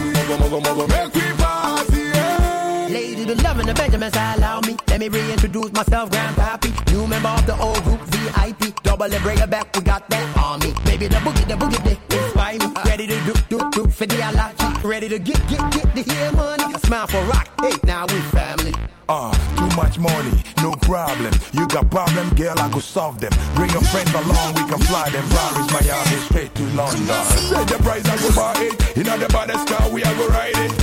Make 0.87 1.13
we 1.15 1.25
party, 1.37 2.01
yeah. 2.13 2.87
Lady, 2.89 3.23
the 3.23 3.35
love 3.43 3.59
and 3.59 3.69
the 3.69 3.73
Benjamins, 3.73 4.15
allow 4.15 4.61
me. 4.61 4.75
Let 4.87 4.99
me 4.99 5.09
reintroduce 5.09 5.71
myself, 5.71 6.09
Grandpappy. 6.09 6.91
New 6.91 7.07
member 7.07 7.29
of 7.29 7.45
the 7.45 7.57
old 7.59 7.81
group, 7.83 8.01
VIP. 8.01 8.81
Double 8.83 9.05
and 9.05 9.23
bring 9.23 9.39
it 9.39 9.49
back, 9.49 9.75
we 9.75 9.81
got 9.81 10.09
that 10.09 10.59
me. 10.63 10.73
Baby, 10.85 11.07
the 11.07 11.17
boogie, 11.17 11.47
the 11.47 11.53
boogie, 11.53 11.83
they 11.83 12.17
inspire 12.17 12.59
me. 12.59 12.67
Ready 12.85 13.07
to 13.07 13.19
do, 13.25 13.33
do, 13.49 13.71
do 13.71 13.87
for 13.89 14.05
the 14.05 14.15
alachi. 14.15 14.83
Ready 14.83 15.09
to 15.09 15.19
get, 15.19 15.39
get, 15.47 15.71
get 15.71 15.95
the 15.95 16.13
hair 16.13 16.31
money. 16.33 16.73
Smile 16.79 17.07
for 17.07 17.21
rock, 17.25 17.47
hey, 17.61 17.73
now 17.83 18.05
we 18.07 18.19
family. 18.31 18.73
Uh 19.07 19.56
much 19.77 19.99
money, 19.99 20.33
no 20.63 20.71
problem. 20.89 21.31
You 21.53 21.67
got 21.67 21.91
problem, 21.91 22.33
girl, 22.33 22.57
I 22.57 22.67
go 22.69 22.79
solve 22.79 23.19
them. 23.19 23.31
Bring 23.53 23.69
your 23.69 23.83
friends 23.83 24.11
along, 24.11 24.55
we 24.55 24.63
can 24.65 24.81
fly 24.89 25.07
them. 25.11 25.23
Paris, 25.29 25.69
Miami, 25.71 26.17
straight 26.25 26.55
to 26.55 26.63
London. 26.73 27.05
Set 27.05 27.67
the 27.67 27.77
price, 27.85 28.03
I 28.09 28.17
go 28.17 28.29
buy 28.35 28.53
it. 28.57 28.97
You 28.97 29.03
know 29.03 29.17
the 29.19 29.27
baddest 29.29 29.67
car, 29.67 29.87
we 29.91 30.03
are 30.03 30.15
go 30.15 30.27
ride 30.29 30.57
it. 30.57 30.73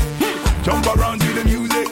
Jump 0.63 0.87
around 0.95 1.21
to 1.23 1.33
the 1.33 1.45
music. 1.45 1.89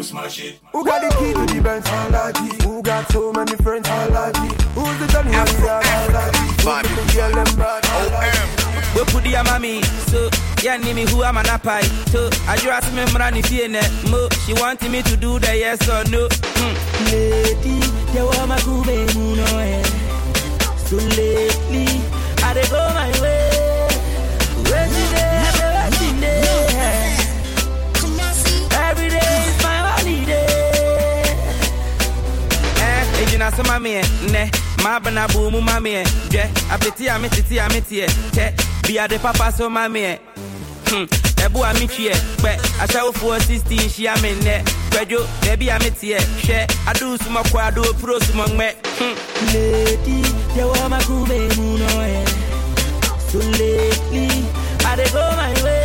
Smash 0.00 0.40
it. 0.42 0.58
Who 0.72 0.82
got 0.82 1.02
the 1.02 1.14
key 1.18 1.34
to 1.34 1.44
the 1.44 1.60
Benz? 1.60 1.86
Aladdin. 1.86 2.58
Who 2.60 2.82
got 2.82 3.06
so 3.12 3.32
many 3.32 3.54
friends? 3.56 3.86
Aladdin. 3.86 4.50
Who's 4.74 4.98
the 4.98 5.06
Johnny? 5.12 5.30
Aladdin. 5.30 6.40
Who's 6.56 6.96
the 6.96 7.12
girl? 7.14 7.32
Aladdin. 7.32 8.14
O.M 8.14 8.59
be 9.22 9.34
a 9.34 9.42
mommy. 9.44 9.82
So, 10.10 10.28
yeah, 10.62 10.78
me 10.78 11.04
who 11.06 11.22
am 11.22 11.36
an 11.36 11.44
apai. 11.46 11.82
So, 12.10 12.28
I 12.48 12.56
just 12.56 12.92
me 12.94 13.02
mrani 13.12 13.42
fie 13.46 13.68
ne 13.68 13.80
mo. 14.10 14.28
She 14.46 14.52
wanted 14.54 14.90
me 14.90 15.02
to 15.02 15.16
do 15.16 15.38
the 15.38 15.56
yes 15.56 15.88
or 15.88 16.04
no. 16.10 16.28
Hmm. 16.30 16.74
Lady, 17.06 17.80
you 18.14 18.24
want 18.26 18.48
my 18.48 18.56
kube 18.58 19.06
muno 19.14 19.46
eh. 19.60 19.82
So 20.86 20.96
lately, 20.96 21.86
I 22.42 22.54
dey 22.54 22.66
go 22.68 22.80
my 22.94 23.10
way. 23.20 23.88
Waiting 24.70 25.10
there 25.14 25.44
waiting 25.90 26.20
there 26.20 27.16
every 28.90 29.08
day 29.08 29.44
is 29.48 29.62
my 29.62 29.76
holiday. 29.86 30.46
Eh, 32.82 33.22
ejina 33.22 33.50
mami 33.64 34.02
ne. 34.32 34.50
Ma 34.82 34.98
bana 34.98 35.26
bu 35.28 35.50
mu 35.50 35.60
mami. 35.60 36.04
Je, 36.30 36.42
apeti 36.70 37.08
a 37.08 37.18
metiti 37.18 37.58
a 37.58 37.68
meti 37.68 38.00
e. 38.02 38.06
Che, 38.34 38.54
bi 38.90 38.98
ade 38.98 39.18
papa 39.18 39.52
so 39.52 39.70
mami 39.70 40.00
e. 40.00 40.18
Hmm, 40.90 41.06
ebu 41.44 41.62
a 41.64 41.72
mitwi. 41.74 42.10
Pe, 42.42 42.52
ashawo 42.82 43.12
fo 43.12 43.36
16 43.38 43.88
shi 43.88 44.06
a 44.08 44.14
me 44.20 44.34
ne. 44.42 44.64
Kwejo, 44.90 45.20
debi 45.42 45.70
a 45.70 45.78
meti 45.78 46.10
e. 46.12 46.18
Hwe, 46.42 46.66
adu 46.86 47.16
suma 47.18 47.42
kwa 47.50 47.64
adu 47.66 47.82
pro 48.00 48.18
suma 48.20 48.48
ngme. 48.48 48.74
Hmm. 48.98 49.14
Lady, 49.54 50.28
you 50.56 50.66
want 50.66 50.90
my 50.90 50.98
kube 51.06 51.38
muno 51.56 51.86
eh. 52.02 52.24
So 53.30 53.38
lately, 53.38 54.28
I 54.84 54.96
dey 54.96 55.10
go 55.12 55.22
my 55.36 55.62
way. 55.62 55.79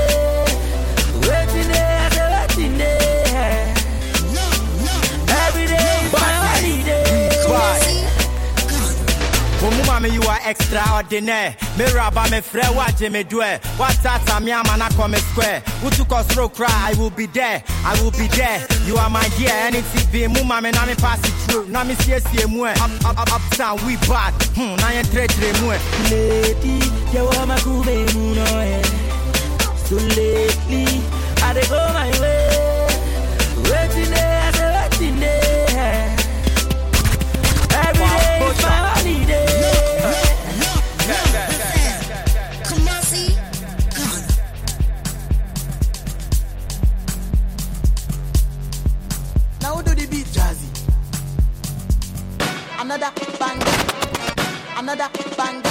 Mami, 9.96 10.12
you 10.12 10.22
are 10.24 10.40
extraordinaire. 10.46 11.56
Me 11.78 11.86
raba 11.86 12.30
me 12.30 12.42
fre 12.42 12.64
wa 12.76 12.86
me 13.10 13.24
dwe. 13.24 13.64
What 13.80 13.96
tata 14.04 14.44
me 14.44 14.52
amana 14.52 14.90
come 14.90 15.16
square. 15.16 15.64
Utu 15.86 16.04
kosro 16.04 16.54
cry, 16.54 16.68
I 16.70 16.94
will 17.00 17.12
be 17.12 17.28
there. 17.28 17.64
I 17.86 17.98
will 18.04 18.12
be 18.12 18.28
there. 18.36 18.60
You 18.86 18.98
are 18.98 19.10
my 19.10 19.26
dear. 19.38 19.52
Anything 19.54 20.12
be 20.12 20.28
mu 20.28 20.44
mami 20.44 20.74
na 20.74 20.86
me 20.86 20.96
pass 20.96 21.20
it 21.24 21.32
through. 21.48 21.68
Na 21.70 21.86
me 21.86 21.94
see 21.96 22.20
see 22.20 22.46
mu. 22.46 22.66
Up 22.66 22.92
up 23.06 23.20
up 23.20 23.32
uptown 23.32 23.78
we 23.88 23.96
bad. 24.08 24.34
Hmm, 24.58 24.76
na 24.84 24.90
yen 24.92 25.06
tre 25.06 25.28
tre 25.28 25.54
mu. 25.62 25.72
Lady, 26.12 26.76
you 27.16 27.24
want 27.24 27.48
my 27.48 27.56
kube 27.64 27.96
muno 28.14 28.44
eh. 28.60 28.82
So 29.88 29.96
lately, 29.96 30.88
I 31.42 31.54
dey 31.54 31.68
go 31.70 31.80
my 31.94 32.12
way. 32.20 32.35
Another 52.86 53.12
banger. 53.40 53.66
Another 54.78 55.10
banger. 55.36 55.62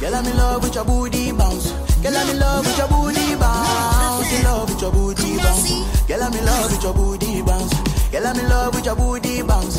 Girl, 0.00 0.14
I'm 0.16 0.26
in 0.26 0.36
love 0.36 0.64
with 0.64 0.74
your 0.74 0.84
booty 0.84 1.30
bounce. 1.30 1.70
Girl, 2.02 2.16
I'm 2.16 2.28
in 2.30 2.40
love 2.40 2.66
with 2.66 2.76
your 2.78 2.88
booty 2.88 3.36
bounce. 3.36 4.32
In 4.32 4.42
love 4.42 4.68
with 4.70 4.82
your 4.82 4.90
booty 4.90 5.36
bounce. 5.38 6.06
Girl, 6.08 6.22
I'm 6.24 6.34
in 6.34 6.44
love 6.44 6.72
with 6.72 6.82
your 6.82 6.94
booty 6.94 7.42
bounce. 7.42 7.90
Girl, 8.10 8.26
I'm 8.26 8.40
in 8.40 8.48
love 8.48 8.74
with 8.74 8.84
your 8.84 8.96
booty 8.96 9.42
bounce. 9.42 9.78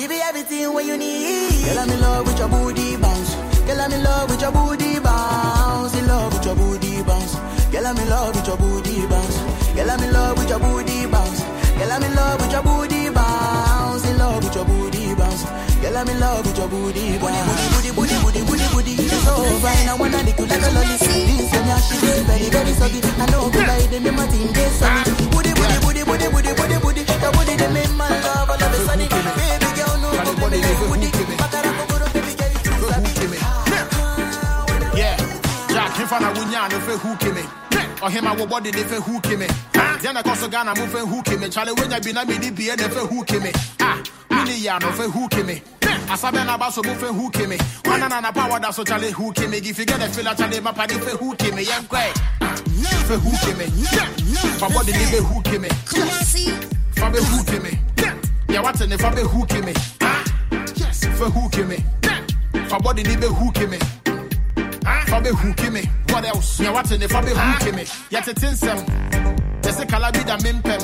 I 0.00 0.04
give 0.04 0.12
you 0.12 0.22
everything 0.24 0.72
what 0.72 0.86
you 0.86 0.96
need. 0.96 1.62
Girl, 1.62 1.78
I'm 1.78 1.90
in 1.90 2.00
love 2.00 2.24
with 2.26 2.38
your 2.38 2.48
booty 2.48 2.96
bounce. 2.96 3.34
Girl, 3.68 3.80
I'm 3.82 3.92
in 3.92 4.02
love 4.02 4.30
with 4.30 4.40
your 4.40 4.50
booty 4.50 4.98
bounce. 4.98 5.94
In 5.94 6.06
love 6.08 6.32
with 6.32 6.46
your 6.46 6.56
booty 6.56 7.02
bounce. 7.02 7.34
Girl, 7.68 7.84
I'm 7.84 7.98
in 7.98 8.08
love 8.08 8.32
with 8.34 8.46
your 8.48 8.56
booty 8.56 9.06
bounce. 9.06 9.36
Girl, 9.76 9.90
I'm 9.90 10.00
in 10.00 10.12
love 10.14 10.38
with 10.38 10.48
your 10.48 10.58
booty 10.58 11.04
bounce. 11.04 11.40
Girl, 11.76 11.92
I'm 11.92 12.02
in 12.02 12.14
love 12.16 12.40
with 12.40 12.52
your 12.52 12.62
booty 12.62 13.10
bounce. 13.10 14.04
In 14.08 14.16
love 14.16 14.42
with 14.42 14.54
your 14.56 14.64
booty 14.64 15.14
bounce. 15.20 15.44
Girl, 15.84 15.96
I'm 15.98 16.08
in 16.08 16.18
love 16.18 16.46
with 16.46 16.56
your 16.56 16.68
booty 16.68 17.18
bounce. 17.18 17.76
Booty, 17.76 17.92
booty, 17.92 18.16
booty, 18.24 18.40
booty, 18.40 18.64
booty, 18.72 18.94
booty. 18.96 19.04
It's 19.04 19.20
so 19.20 19.36
fine. 19.60 19.84
I 19.84 19.96
wanna 20.00 20.22
lick 20.24 20.38
you 20.40 20.46
like 20.48 20.64
a 20.64 20.70
lolly. 20.80 20.96
This 20.96 21.52
and 21.52 21.68
that 21.68 21.80
shit 21.84 22.00
is 22.08 22.24
very, 22.24 22.48
very 22.48 22.72
soggy. 22.72 23.00
I 23.04 23.28
know 23.28 23.52
by 23.52 23.84
them, 23.92 24.02
them 24.02 24.16
a 24.18 24.24
think 24.32 24.48
they 24.56 24.64
sorry. 24.80 25.04
Booty, 25.04 25.09
no 30.50 30.74
go 30.80 30.88
booty, 30.88 31.10
booty. 31.10 31.36
Macarena, 31.36 31.86
go, 31.86 31.98
go, 31.98 32.06
baby 32.12 32.32
girl, 32.34 32.50
you 32.50 32.58
too 32.58 32.72
sabi. 32.90 33.38
Yeah, 34.98 35.16
Jack, 35.68 36.00
if 36.00 36.12
I 36.12 36.32
wunya 36.34 36.68
no 36.70 36.78
fe 36.80 36.96
who 36.98 37.16
came 37.16 37.46
Or 38.02 38.10
him 38.10 38.26
I 38.26 38.34
wo 38.34 38.46
body 38.46 38.70
de 38.70 38.84
fe 38.84 38.96
who 38.96 39.20
came 39.20 39.46
Then 40.00 40.16
I 40.16 40.22
also 40.22 40.48
Ghana 40.48 40.74
move 40.76 40.90
fe 40.90 40.98
who 41.00 41.22
came 41.22 41.50
Charlie 41.50 41.72
when 41.72 41.90
you 41.90 42.00
be 42.00 42.12
na 42.12 42.24
me 42.24 42.38
di 42.38 42.50
be 42.50 42.64
de 42.74 42.88
fe 42.88 43.00
who 43.06 43.24
came 43.24 43.52
Ah, 43.80 44.02
mini 44.30 44.58
ya 44.58 44.78
no 44.78 44.90
fe 44.92 45.04
who 45.08 45.28
came 45.28 45.62
Asabe 46.08 46.44
na 46.44 46.58
baso 46.58 46.82
move 46.84 46.98
fe 46.98 47.06
who 47.06 47.30
came 47.30 47.58
One 47.84 48.00
na 48.00 48.20
na 48.20 48.32
power 48.32 48.58
da 48.58 48.70
so 48.72 48.82
Charlie 48.84 49.10
who 49.12 49.32
came 49.32 49.54
If 49.54 49.78
you 49.78 49.84
get 49.86 50.00
a 50.02 50.08
feel 50.08 50.34
Charlie 50.34 50.60
my 50.60 50.72
party 50.72 50.94
fe 50.98 51.16
who 51.16 51.34
came 51.36 51.58
Yan 51.58 51.84
kwe 51.84 52.12
Fe 53.06 53.16
who 53.16 53.30
came 53.44 53.70
Fa 54.58 54.68
body 54.68 54.92
de 54.92 54.98
fe 54.98 55.18
who 55.22 55.40
came 55.42 55.68
Come 55.86 56.08
on 56.08 56.24
see 56.24 56.50
Fa 56.96 57.10
be 57.10 57.18
who 57.18 57.44
came 57.44 57.78
Yeah, 58.48 58.60
what's 58.62 58.80
in 58.80 58.90
the 58.90 58.98
fa 58.98 59.14
be 59.14 59.22
who 59.22 59.46
came 59.46 59.72
Yes, 61.02 61.18
fe 61.18 61.24
who 61.30 61.48
came 61.50 62.68
Fa 62.68 62.78
body 62.78 63.02
de 63.02 63.16
be 63.16 63.26
who 63.26 63.50
came 63.52 63.78
fa 65.10 65.20
bɛhuki 65.20 65.72
me? 65.72 65.82
What 66.08 66.24
else? 66.24 66.60
Nea 66.60 66.72
wate 66.72 66.98
ne 66.98 67.06
fa 67.06 67.20
bɛhuki 67.20 67.74
me? 67.74 67.84
Yet 68.10 68.24
yɛtete 68.24 68.50
nsɛm 68.52 68.78
yɛ 69.62 69.70
sɛ 69.72 69.88
kala 69.88 70.10
bi 70.12 70.22
da 70.24 70.36
mempɛm 70.38 70.80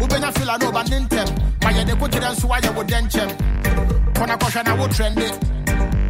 wobɛnya 0.00 0.32
fila 0.38 0.58
ne 0.58 0.66
ɔba 0.66 0.88
ne 0.90 0.98
ntɛm 1.06 1.62
ma 1.62 1.70
yɛde 1.70 1.94
kokyerɛ 1.98 2.30
nso 2.34 2.48
woayɛ 2.48 2.74
wo 2.74 2.82
dɛnkyɛm 2.84 3.30
kɔna 4.14 4.38
kɔhwɛ 4.38 4.64
na 4.64 4.74
wo 4.74 4.86
trɛnde 4.88 5.28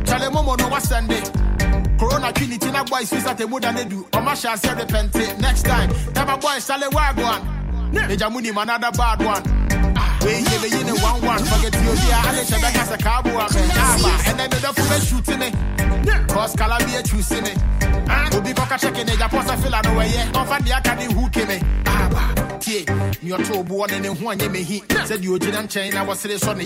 kyale 0.04 0.28
momo 0.32 0.56
no 0.58 0.68
wasɛnde 0.68 1.98
corona 1.98 2.32
twi 2.32 2.46
ne 2.46 2.58
ti 2.58 2.70
na 2.70 2.84
boys 2.84 3.08
fi 3.10 3.20
sate 3.20 3.48
mu 3.48 3.58
da 3.60 3.70
ne 3.72 3.84
du 3.84 4.06
ɔma 4.12 4.32
hyɛ 4.32 4.52
aseɛ 4.54 4.86
repɛnte 4.86 5.40
next 5.40 5.62
time 5.64 5.90
dama 6.12 6.36
boys 6.38 6.64
sale 6.64 6.88
wagoan 6.90 7.40
megya 7.92 8.30
mu 8.32 8.40
nim 8.40 8.58
another 8.58 8.90
bad 8.92 9.22
one 9.22 9.42
Ye 10.24 10.58
be 10.58 10.68
yin 10.74 10.88
one 11.02 11.20
one. 11.20 11.44
Forget 11.44 11.74
you 11.74 11.92
be 11.92 12.08
a 12.08 12.18
ale 12.24 12.44
chebe 12.48 12.72
ka 12.72 12.84
se 12.84 12.96
kabo 12.96 13.30
a 13.36 13.44
aba 13.44 14.12
and 14.30 14.38
then 14.40 14.50
the 14.50 14.72
fu 14.72 14.82
be 14.88 14.96
shoot 15.04 15.28
me. 15.38 15.48
Cause 16.32 16.56
kala 16.56 16.78
be 16.78 17.02
choose 17.02 17.30
me. 17.42 17.52
Obi 18.32 18.54
ko 18.54 18.64
ka 18.64 18.78
check 18.78 18.94
ne 18.94 19.16
ja 19.16 19.28
posa 19.28 19.56
feel 19.58 19.76
no 19.84 19.98
we 19.98 20.06
ye 20.06 20.24
ofa 20.32 20.64
dia 20.64 20.80
ka 20.82 20.94
ne 20.94 21.04
hu 21.12 21.28
ke 21.28 21.46
me. 21.46 21.60
Aba 21.84 22.58
tie. 22.58 22.86
Ni 23.22 23.32
oto 23.32 23.60
obo 23.60 23.84
ne 23.84 23.98
ne 23.98 24.08
ho 24.08 24.14
anye 24.32 24.50
me 24.50 24.62
hi 24.62 25.04
said 25.04 25.22
you 25.22 25.38
ogina 25.38 25.62
nchen 25.62 25.92
na 25.92 26.04
wasere 26.04 26.38
so 26.38 26.54
ne 26.54 26.64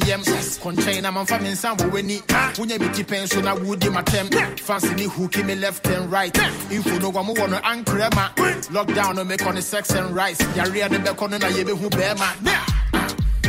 kon 0.60 0.76
nchen 0.76 1.02
na 1.02 1.10
manfa 1.10 1.42
me 1.42 1.50
nsan 1.50 1.80
wo 1.80 1.90
wani 1.90 2.20
wonya 2.20 2.78
me 2.78 2.88
ti 2.94 3.02
pen 3.02 3.26
so 3.26 3.40
na 3.40 3.56
wudi 3.56 3.90
matem 3.90 4.30
fancy 4.60 4.94
ni 4.94 5.04
hu 5.04 5.28
ke 5.28 5.44
me 5.44 5.56
left 5.56 5.84
and 5.88 6.12
right. 6.12 6.38
Info 6.70 6.96
no 6.98 7.10
wa 7.10 7.24
mo 7.24 7.34
wo 7.36 7.46
no 7.46 7.58
ankrema 7.58 8.32
lockdown 8.70 9.16
no 9.16 9.48
on 9.48 9.54
the 9.56 9.62
sex 9.62 9.90
and 9.90 10.14
rice. 10.14 10.40
Yare 10.56 10.88
de 10.88 10.98
be 11.00 11.10
kono 11.10 11.40
na 11.40 11.48
ye 11.48 11.64
be 11.64 11.72
hu 11.72 11.90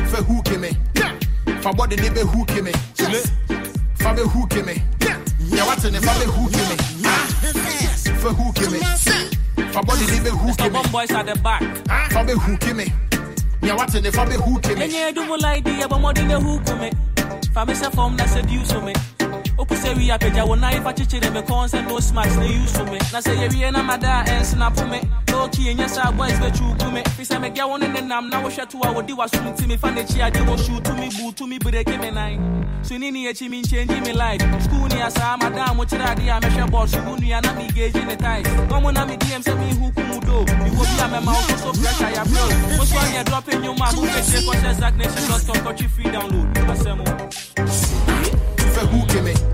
be 0.10 0.18
ma 0.18 0.24
hook 0.24 0.60
me. 0.60 0.70
Fa 1.62 1.74
body 1.74 1.96
ne 1.96 2.10
be 2.10 2.22
hook 2.22 2.64
me. 2.64 2.72
Fa 3.96 4.14
be 4.14 4.22
hook 4.22 4.66
me. 4.66 4.82
Yeah, 5.52 5.66
what's 5.66 5.86
in 5.86 5.94
the 5.94 6.02
fa 6.02 6.14
be 6.20 6.26
hook 6.26 6.52
me. 6.52 6.76
For 8.20 8.34
who 8.34 8.52
give 8.54 8.72
me? 8.72 8.80
For 9.72 9.84
body 9.84 10.06
live 10.08 10.24
who 10.30 10.54
give 10.56 10.74
me? 10.74 10.82
boys 10.92 11.12
at 11.12 11.26
the 11.26 11.36
back. 11.42 11.62
For 12.12 12.24
me 12.24 12.34
who 12.34 12.58
give 12.58 12.76
me? 12.76 12.94
Yeah, 13.62 13.76
what's 13.76 13.96
in 13.96 14.06
it 14.06 14.14
for 14.14 14.26
me 14.26 14.36
who 14.36 14.60
give 14.62 14.78
me? 14.78 14.88
Enye 14.88 15.14
du 15.14 15.26
mo 15.26 15.36
like 15.36 15.64
di 15.64 15.82
ebo 15.82 16.00
mo 16.00 16.12
di 16.12 16.24
ne 16.26 16.36
hu 16.36 16.60
ku 16.60 16.76
me. 16.76 16.92
Fa 17.54 17.66
me 17.66 17.74
se 17.74 17.90
form 17.92 18.16
na 18.16 18.26
seduce 18.26 18.74
me. 18.82 18.94
Opu 19.60 19.76
se 19.76 19.94
wi 19.94 20.10
apeja 20.12 20.46
wo 20.46 20.56
na 20.56 20.72
ifa 20.72 20.94
chichire 20.94 21.30
me 21.34 21.42
kon 21.42 21.68
se 21.68 21.82
no 21.82 22.00
smash 22.00 22.34
na 22.38 22.46
use 22.46 22.84
me. 22.86 22.98
Na 23.12 23.20
se 23.20 23.36
ye 23.36 23.50
wi 23.50 23.70
na 23.72 23.84
mada 23.84 24.24
en 24.28 24.40
eh, 24.40 24.44
snap 24.44 24.74
me. 24.88 25.02
No 25.28 25.50
ki 25.50 25.74
enye 25.74 25.90
sa 25.90 26.12
boys 26.12 26.40
be 26.40 26.50
me. 26.92 27.04
Se 27.26 27.38
me 27.38 27.50
gya 27.50 27.68
wo 27.68 27.76
ne 27.76 27.88
nam 28.00 28.30
na 28.30 28.40
wo 28.40 28.50
hwe 28.50 28.66
to 28.66 28.78
a 28.82 28.94
wo 28.94 29.02
di 29.02 29.14
me 29.14 30.42
wo 30.48 30.56
shoot 30.56 30.84
to 30.86 30.94
me 30.94 31.10
boot 31.10 31.36
to 31.36 31.46
me 31.46 31.60
break 31.60 31.88
me 32.00 32.10
nine. 32.10 32.66
So 32.84 32.98
ni 32.98 33.12
ni 33.12 33.28
me 33.50 33.62
change 33.62 33.92
me 34.02 34.14
life. 34.14 34.42
School 34.64 34.88
ni 34.88 35.02
asa 35.02 35.36
madam 35.38 35.78
wo 35.78 35.84
a 35.84 36.40
me 36.40 36.72
boss 36.72 36.92
so 36.92 37.16
nu 37.18 37.28
ya 37.28 37.42
me 37.42 37.68
gauge 37.68 38.06
ne 38.06 38.16
ties. 38.16 38.48
Komo 38.70 38.94
na 38.94 39.06
me 39.06 39.18
DM 39.18 39.44
se 39.44 39.54
me 39.56 39.74
do. 40.22 40.46
Mi 40.64 40.70
wo 40.72 40.84
bi 40.88 41.04
a 41.04 41.08
me 41.12 41.20
wo 41.28 41.58
so 41.58 41.74
pressure 41.74 42.12
ya 42.16 42.24
bro. 42.24 42.78
Mo 42.78 42.86
so 42.86 42.98
anya 42.98 43.26
drop 43.26 43.50
in 43.50 43.62
your 43.66 43.76
mouth. 43.76 43.94
Fe 43.94 44.40
ko 45.62 45.74
chi 45.74 45.88
free 45.88 46.06
download. 46.06 46.54
Pasemo. 46.66 47.04
For 48.74 48.86
who 48.88 49.06
give 49.08 49.26
me? 49.26 49.49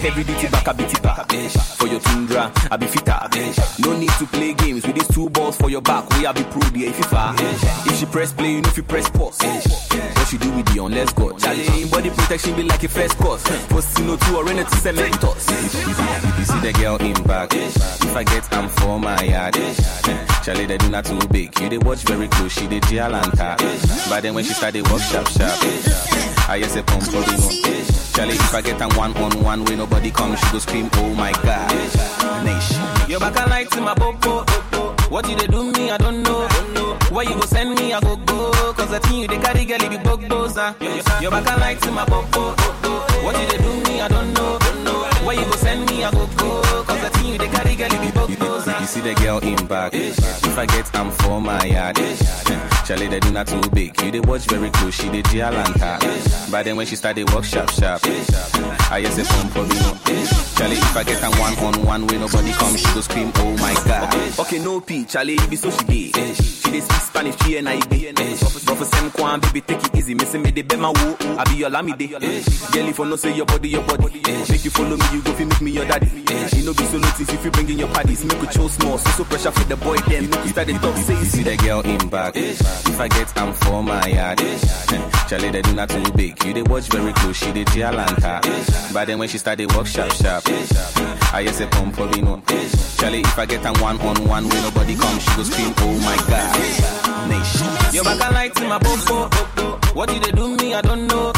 Is 0.00 0.06
every 0.06 0.24
ditty 0.24 0.48
back 0.48 0.66
a 0.66 0.72
bitty 0.72 1.00
back. 1.02 1.30
For 1.76 1.86
your 1.86 2.00
tundra, 2.00 2.50
I 2.70 2.76
be 2.78 2.86
fitter. 2.86 3.18
No 3.80 3.98
need 3.98 4.10
to 4.12 4.26
play 4.26 4.54
games 4.54 4.86
with 4.86 4.96
balls 5.30 5.56
for 5.56 5.70
your 5.70 5.80
back. 5.80 6.08
We 6.10 6.26
I 6.26 6.32
be 6.32 6.42
pro 6.44 6.60
there 6.60 6.88
if 6.88 6.98
you 6.98 7.04
far. 7.04 7.34
If 7.38 7.98
she 7.98 8.06
press 8.06 8.32
play, 8.32 8.52
you 8.52 8.62
know 8.62 8.68
if 8.68 8.76
you 8.76 8.82
press 8.82 9.08
pause. 9.10 9.38
What 9.40 10.28
she 10.28 10.38
do 10.38 10.50
with 10.52 10.66
the 10.72 10.80
on, 10.80 10.92
let's 10.92 11.12
go. 11.12 11.32
Charlie, 11.38 11.84
body 11.86 12.10
protection 12.10 12.54
be 12.56 12.62
like 12.62 12.82
a 12.82 12.88
first 12.88 13.16
course. 13.18 13.42
Post 13.68 13.98
no 14.00 14.16
two 14.16 14.36
or 14.36 14.44
to 14.44 14.76
cement. 14.76 15.16
If 15.22 16.38
you 16.38 16.44
see 16.44 16.60
the 16.60 16.72
girl 16.78 16.96
in 16.96 17.14
back, 17.24 17.54
if 17.54 18.16
I 18.16 18.24
get 18.24 18.52
I'm 18.52 18.68
for 18.68 18.98
my 18.98 19.22
yard. 19.22 19.54
Charlie, 20.44 20.66
they 20.66 20.78
do 20.78 20.88
not 20.88 21.04
too 21.04 21.18
big. 21.28 21.58
You 21.60 21.68
they 21.68 21.78
watch 21.78 22.02
very 22.02 22.28
close, 22.28 22.52
she 22.52 22.66
did 22.66 22.82
they 22.84 22.96
Gialanta. 22.98 23.56
But 24.08 24.22
then 24.22 24.34
when 24.34 24.44
she 24.44 24.52
start, 24.52 24.72
they 24.72 24.82
walk 24.82 25.00
sharp, 25.00 25.28
sharp. 25.28 25.58
I 26.48 26.58
just 26.60 26.74
say 26.74 26.82
pump 26.82 27.04
for 27.04 27.20
the 27.20 28.10
Charlie, 28.14 28.34
if 28.34 28.54
I 28.54 28.60
get 28.60 28.80
am 28.80 28.90
one 28.96 29.16
on 29.18 29.42
one 29.42 29.64
way 29.64 29.76
nobody 29.76 30.10
come, 30.10 30.34
she 30.36 30.52
go 30.52 30.58
scream, 30.58 30.90
oh 30.94 31.14
my 31.14 31.32
god. 31.32 31.70
Nation. 32.44 33.10
Your 33.10 33.20
back 33.20 33.36
a 33.38 33.48
light 33.48 33.76
in 33.76 33.84
my 33.84 33.94
popo. 33.94 34.59
What 35.10 35.28
you 35.28 35.34
they 35.36 35.48
do 35.48 35.72
me, 35.72 35.90
I 35.90 35.96
don't 35.98 36.22
know. 36.22 36.46
Where 37.10 37.24
you 37.28 37.34
go 37.34 37.40
send 37.42 37.74
me, 37.74 37.92
I 37.92 38.00
go 38.00 38.14
go. 38.16 38.52
Cause 38.74 38.90
the 38.90 39.00
thing 39.00 39.22
you 39.22 39.26
they 39.26 39.38
carry, 39.38 39.64
girl, 39.64 39.82
it 39.82 39.90
be 39.90 39.96
bug 39.98 40.22
dozer. 40.22 41.20
Your 41.20 41.32
back 41.32 41.46
a 41.50 41.58
light 41.58 41.84
in 41.84 41.94
my 41.94 42.04
popo. 42.04 42.54
What 43.24 43.36
you 43.40 43.46
they 43.48 43.58
do 43.58 43.90
me, 43.90 44.00
I 44.00 44.06
don't 44.06 44.32
know. 44.32 44.58
Where 45.26 45.36
you 45.36 45.44
go 45.44 45.56
send 45.56 45.90
me, 45.90 46.04
I 46.04 46.12
go 46.12 46.26
go. 46.38 46.84
Cause 46.84 47.00
the 47.02 47.10
thing 47.18 47.32
you 47.32 47.38
they 47.38 47.48
carry, 47.48 47.74
girl, 47.74 47.92
it 47.92 48.00
be 48.00 48.10
bug 48.12 48.30
dozer. 48.30 48.80
You 48.80 48.86
see 48.86 49.00
the 49.00 49.14
girl 49.14 49.38
in 49.38 49.66
back. 49.66 49.92
If 49.94 50.56
I 50.56 50.66
get 50.66 50.94
am 50.94 51.10
for 51.10 51.40
my 51.40 51.64
yard. 51.64 51.98
Charlie, 52.90 53.06
they 53.06 53.20
do 53.20 53.30
not 53.30 53.46
too 53.46 53.60
big. 53.70 54.02
You 54.02 54.10
they 54.10 54.18
watch 54.18 54.46
very 54.46 54.68
close, 54.70 54.94
she 54.96 55.08
they 55.10 55.22
Gialanta. 55.22 56.50
But 56.50 56.64
then 56.64 56.74
when 56.74 56.86
she 56.86 56.96
start, 56.96 57.14
they 57.14 57.22
walk 57.22 57.44
sharp, 57.44 57.70
sharp. 57.70 58.00
I 58.04 59.00
just 59.00 59.14
say 59.14 59.22
pump 59.22 59.52
for 59.52 59.62
me. 59.62 59.78
Charlie, 60.58 60.74
if 60.74 60.96
I 60.96 61.04
get 61.04 61.22
am 61.22 61.30
one 61.38 61.74
on 61.76 61.86
one 61.86 62.06
way, 62.08 62.18
nobody 62.18 62.50
come, 62.50 62.76
she 62.76 62.92
go 62.92 63.00
scream, 63.00 63.30
oh 63.36 63.56
my 63.58 63.74
god. 63.86 64.40
Okay, 64.40 64.58
no 64.58 64.80
P, 64.80 65.04
Charlie, 65.04 65.34
you 65.34 65.46
be 65.46 65.54
so 65.54 65.70
she 65.70 65.84
gay. 65.84 66.34
She 66.34 66.70
they 66.72 66.80
speak 66.80 67.00
Spanish, 67.00 67.38
she 67.44 67.58
and 67.58 67.68
I 67.68 67.78
be. 67.86 68.10
But 68.10 68.76
for 68.76 68.84
some 68.84 69.12
kwan, 69.12 69.38
baby, 69.38 69.60
take 69.60 69.84
it 69.84 69.94
easy. 69.94 70.14
Missing 70.14 70.42
me, 70.42 70.50
they 70.50 70.62
be 70.62 70.74
my 70.74 70.88
woo. 70.90 71.16
I 71.38 71.44
be 71.44 71.58
your 71.58 71.70
lammy 71.70 71.92
day. 71.92 72.08
Girl, 72.08 72.18
if 72.24 72.98
I 72.98 73.08
no 73.08 73.14
say 73.14 73.36
your 73.36 73.46
body, 73.46 73.68
your 73.68 73.84
body. 73.84 74.20
Make 74.50 74.64
you 74.64 74.70
follow 74.72 74.96
me, 74.96 75.04
you 75.12 75.22
go 75.22 75.32
fi 75.34 75.44
make 75.44 75.60
me 75.60 75.70
your 75.70 75.84
daddy. 75.84 76.08
You 76.56 76.66
know 76.66 76.74
be 76.74 76.84
so 76.86 76.98
notice 76.98 77.28
if 77.32 77.44
you 77.44 77.50
bring 77.52 77.70
in 77.70 77.78
your 77.78 77.88
parties. 77.88 78.24
Make 78.24 78.42
you 78.42 78.48
chill 78.48 78.68
small, 78.68 78.98
so 78.98 79.10
so 79.10 79.24
pressure 79.24 79.52
for 79.52 79.64
the 79.64 79.76
boy. 79.76 79.96
You 80.08 80.26
know 80.26 80.42
you 80.42 80.48
start 80.50 80.66
the 80.66 80.72
talk, 80.74 80.96
say 80.96 81.14
you 81.18 81.24
see 81.24 81.42
the 81.44 81.56
girl 81.56 81.80
in 81.82 82.08
back. 82.08 82.34
If 82.86 83.00
I 83.00 83.08
get 83.08 83.36
am 83.38 83.52
for 83.54 83.82
my 83.82 84.04
yard. 84.06 84.40
Eh. 84.40 84.58
Charlie, 85.28 85.50
they 85.50 85.62
do 85.62 85.72
not 85.74 85.88
too 85.88 86.02
big. 86.12 86.42
You 86.44 86.52
they 86.52 86.62
watch 86.62 86.88
very 86.88 87.12
close, 87.12 87.36
she 87.36 87.50
they 87.52 87.64
Gialanta. 87.64 88.40
But 88.92 89.06
then 89.06 89.18
when 89.18 89.28
she 89.28 89.38
start, 89.38 89.58
they 89.58 89.66
walk 89.66 89.86
sharp, 89.86 90.12
sharp. 90.12 90.44
I 91.32 91.44
just 91.44 91.58
say 91.58 91.66
pump 91.66 91.94
for 91.94 92.06
me, 92.08 92.20
no. 92.22 92.42
Charlie, 92.98 93.20
if 93.20 93.38
I 93.38 93.46
get 93.46 93.64
am 93.64 93.74
one 93.80 94.00
on 94.00 94.16
one 94.28 94.48
way 94.48 94.60
nobody 94.62 94.96
come, 94.96 95.18
she 95.20 95.36
go 95.36 95.42
scream, 95.42 95.72
oh 95.78 95.98
my 96.00 96.16
god. 96.28 97.28
Nation. 97.28 97.94
Your 97.94 98.04
back 98.04 98.30
a 98.30 98.32
light 98.34 98.60
in 98.60 98.68
my 98.68 98.78
popo. 98.78 99.28
What 99.94 100.12
you 100.12 100.20
they 100.20 100.32
do 100.32 100.56
me, 100.56 100.74
I 100.74 100.80
don't 100.80 101.06
know. 101.06 101.32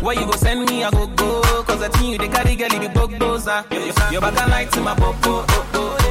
Where 0.00 0.18
you 0.18 0.24
go 0.26 0.32
send 0.32 0.66
me, 0.68 0.84
I 0.84 0.90
go 0.90 1.06
go. 1.06 1.42
Cause 1.64 1.80
the 1.80 1.88
thing 1.90 2.12
you 2.12 2.18
they 2.18 2.28
carry, 2.28 2.54
girl, 2.56 2.72
it 2.72 2.80
be 2.80 2.88
bug 2.88 3.10
dozer. 3.12 3.64
Your 4.12 4.20
back 4.20 4.46
a 4.46 4.50
light 4.50 4.76
in 4.76 4.82
my 4.84 4.94
popo. 4.94 5.42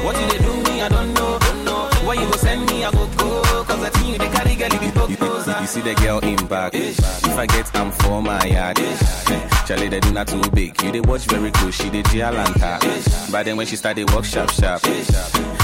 What 0.04 0.20
you 0.20 0.26
they 0.28 0.38
do 0.38 0.52
me, 0.70 0.82
I 0.82 0.88
don't 0.88 1.12
know. 1.14 1.38
Where 2.06 2.14
you 2.20 2.30
go 2.30 2.36
send 2.36 2.66
me, 2.70 2.84
I 2.84 2.90
go 2.92 3.06
go. 3.16 3.64
Cause 3.64 3.80
the 3.80 3.90
you 4.06 4.18
they 4.18 4.28
carry, 4.28 4.54
girl, 4.54 4.70
be 4.70 4.90
bug 4.90 5.10
dozer. 5.10 5.60
You 5.60 5.66
see 5.66 5.80
the 5.80 5.94
girl 5.94 6.18
in 6.20 6.46
back. 6.46 6.74
If 6.74 7.38
I 7.38 7.46
get 7.46 7.74
am 7.76 7.90
for 7.92 8.22
my 8.22 8.42
yard. 8.44 8.78
Charlie, 9.66 9.88
they 9.88 10.00
do 10.00 10.12
not 10.12 10.28
too 10.28 10.42
big. 10.50 10.80
You 10.82 10.92
they 10.92 11.00
watch 11.00 11.24
very 11.26 11.50
close, 11.50 11.74
she 11.74 11.90
did 11.90 12.04
Gialanta. 12.06 13.32
But 13.32 13.44
then 13.44 13.56
when 13.56 13.66
she 13.66 13.76
started 13.76 14.10
walk 14.12 14.24
sharp, 14.24 14.50
sharp. 14.50 14.82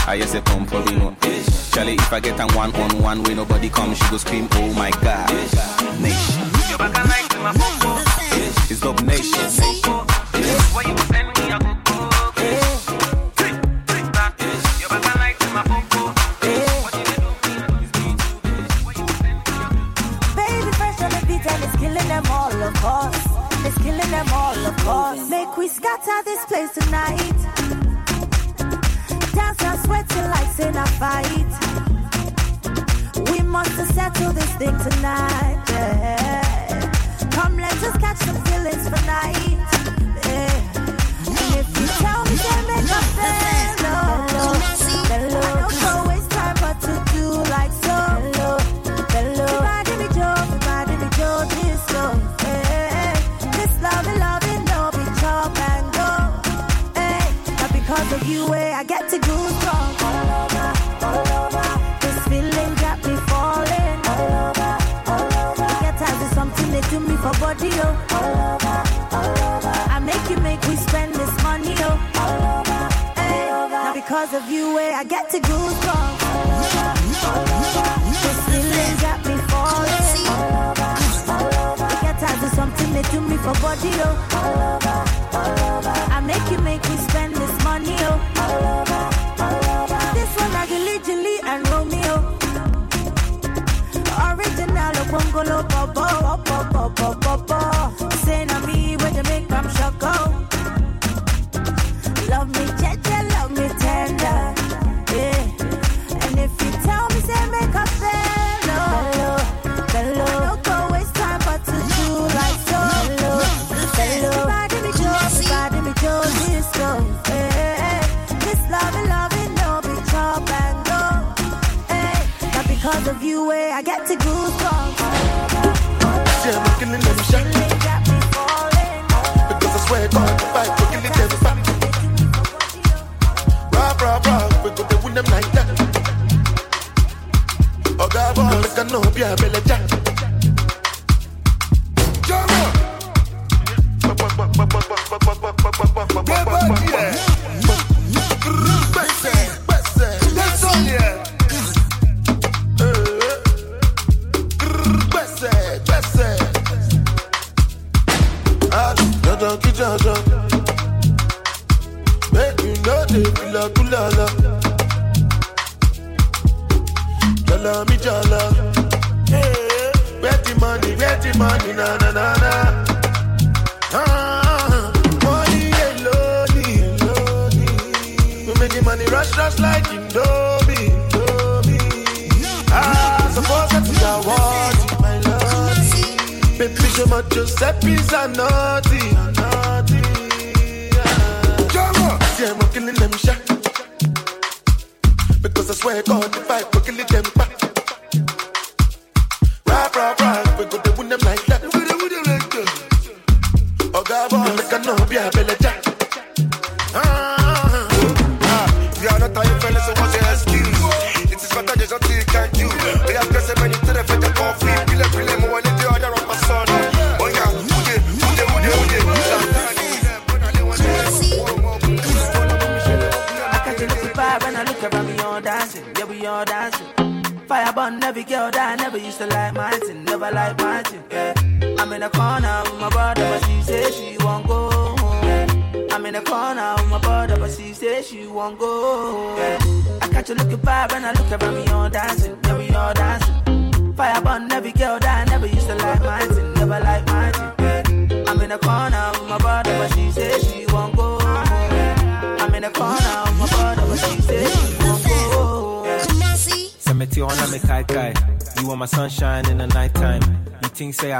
I 0.06 0.18
just 0.18 0.32
say 0.32 0.40
pump 0.40 0.70
for 0.70 0.80
me. 0.80 1.16
Charlie, 1.72 1.94
if 1.94 2.12
I 2.12 2.20
get 2.20 2.38
am 2.40 2.54
one 2.54 2.74
on 2.74 3.02
one 3.02 3.22
way, 3.22 3.34
nobody 3.34 3.68
come, 3.68 3.94
she 3.94 4.10
go 4.10 4.16
scream, 4.16 4.48
oh 4.52 4.72
my 4.74 4.90
god. 4.90 5.30
Nation. 6.00 6.42
It's 8.70 8.80
Dub 8.80 9.00
Nation. 9.02 10.11
Them 22.22 22.32
all, 22.32 22.62
of 22.62 22.74
course. 22.74 23.26
It's 23.64 23.78
killing 23.78 24.10
them 24.10 24.26
all, 24.32 24.66
of 24.66 24.76
course. 24.78 25.28
Make 25.28 25.56
we 25.56 25.68
scatter 25.68 26.22
this 26.24 26.44
place 26.46 26.72
tonight. 26.72 27.38
Dance 29.32 29.62
and 29.62 29.80
sweating 29.84 30.28
like 30.30 30.58
in 30.60 30.76
a 30.76 30.86
fight. 31.00 31.52
We 33.30 33.40
must 33.42 33.94
settle 33.94 34.32
this 34.32 34.52
thing 34.56 34.76
tonight. 34.78 35.62
Yeah. 35.68 36.90
Come, 37.30 37.56
let 37.56 37.82
us 37.82 37.96
catch 37.98 38.18
some 38.18 38.40
feelings 38.44 38.88
for 38.88 39.06
night. 39.06 39.68
Yeah. 40.26 40.62
And 41.26 41.54
if 41.60 41.68
you 41.80 41.86
tell 42.02 42.24
me, 42.24 42.36
then 42.36 42.66
make 42.66 42.90
a 42.90 43.61
eh, 58.54 58.72
I 58.72 58.84
get 58.84 59.08
to 59.10 59.18
goosebumps. 59.18 60.00
This 62.00 62.18
feeling 62.28 62.74
got 62.84 62.98
me 63.06 63.14
falling. 63.28 64.00
Get 65.84 65.98
something 66.34 66.68
they 66.72 66.80
do 66.92 67.00
me 67.00 67.16
for 67.16 67.32
body, 67.40 67.70
oh. 67.84 67.94
I 69.94 69.98
make 70.00 70.30
you 70.30 70.38
make 70.42 70.62
spend 70.76 71.14
this 71.14 71.42
money, 71.42 71.74
oh. 71.78 71.98
Now 73.70 73.92
because 73.94 74.32
of 74.34 74.50
you, 74.50 74.78
eh, 74.78 74.92
I 74.94 75.04
get 75.04 75.28
to. 75.30 75.38
This 78.22 78.38
feeling 78.48 78.96
got 79.06 79.18
me 79.28 79.36
falling. 79.50 80.16
Get 82.02 82.16
something 82.54 82.92
they 82.94 83.02
do 83.12 83.20
me 83.20 83.36
for 83.36 83.54
body, 83.60 83.90
oh. 84.06 84.28
All 84.36 84.76
over. 84.76 85.11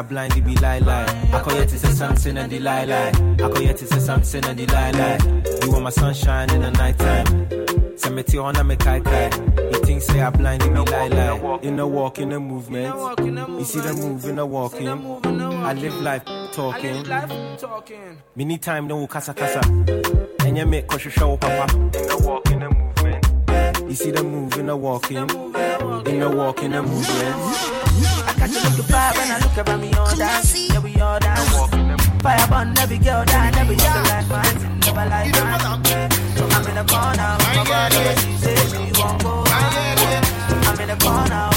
Blind, 0.09 0.35
you 0.37 0.43
be 0.43 0.57
lie 0.57 0.79
lie. 0.81 1.05
I 1.33 1.41
call 1.41 1.55
you 1.55 1.65
to 1.65 1.79
say 1.79 1.89
something 1.93 2.37
and 2.37 2.51
the 2.51 2.59
lie 2.59 2.85
lie. 2.85 3.09
I 3.09 3.37
call 3.49 3.63
you 3.63 3.73
to 3.73 3.87
say 3.87 3.99
something 4.01 4.45
and 4.45 4.59
the 4.59 4.67
lie 4.67 4.91
lie. 4.91 5.19
You 5.65 5.75
are 5.75 5.81
my 5.81 5.91
sunshine 5.91 6.51
in 6.51 6.61
the 6.63 6.71
nighttime. 6.73 7.97
Cemetery 7.99 8.39
on 8.39 8.67
me 8.67 8.77
kai 8.77 9.01
kai. 9.01 9.31
You 9.71 9.85
think 9.85 10.03
say 10.03 10.21
I 10.21 10.31
blind, 10.31 10.63
you 10.65 10.71
be 10.71 10.81
lie 10.81 11.09
lie. 11.09 11.59
In 11.63 11.77
the 11.77 11.87
walk, 11.87 12.19
in 12.19 12.31
the 12.31 12.41
movement. 12.41 12.95
You 13.59 13.65
see 13.65 13.81
the 13.81 13.95
move 13.95 14.25
in 14.25 14.37
the 14.37 14.47
walking. 14.47 14.89
I 14.89 15.73
live 15.75 16.01
life 16.01 16.25
talking. 16.53 17.05
Need 18.35 18.63
time, 18.63 18.89
no 18.89 19.07
kasa 19.07 19.33
kasa. 19.35 19.61
And 20.45 20.57
you 20.59 20.67
make 20.67 20.89
kosher 20.89 21.11
show 21.11 21.37
papa. 21.37 22.42
You 23.93 23.97
see 23.97 24.11
them 24.11 24.31
moving 24.31 24.71
and 24.71 24.81
walking. 24.81 25.19
In 25.19 26.23
a 26.23 26.31
walking 26.35 26.73
and 26.73 26.89
moving. 26.89 27.35
I 28.25 28.33
catch 28.39 28.49
you 28.49 28.61
looking 28.71 28.89
vibe 28.89 29.17
when 29.19 29.31
I 29.31 29.39
look 29.39 29.69
around 29.69 29.81
me 29.83 29.93
all 29.93 30.17
that. 30.17 30.55
Yeah, 30.57 30.79
we 30.79 30.97
all 30.99 31.21
that. 31.21 32.23
Fire 32.23 32.49
burn 32.49 32.79
every 32.79 32.97
girl 32.97 33.23
down, 33.27 33.55
every 33.55 33.77
other 33.79 34.03
like 34.09 34.29
mine. 34.31 34.81
Never 34.81 35.05
like 35.11 35.33
mine. 35.35 35.61
I'm 35.61 36.67
in 36.69 36.75
the 36.75 36.85
corner. 36.89 37.37
My 37.37 37.65
body, 37.69 38.21
she 38.23 38.33
says 38.39 38.71
she 38.73 38.99
won't 38.99 39.23
go. 39.23 39.45
I'm 39.45 40.81
in 40.81 40.89
the 40.89 40.97
corner. 40.97 41.52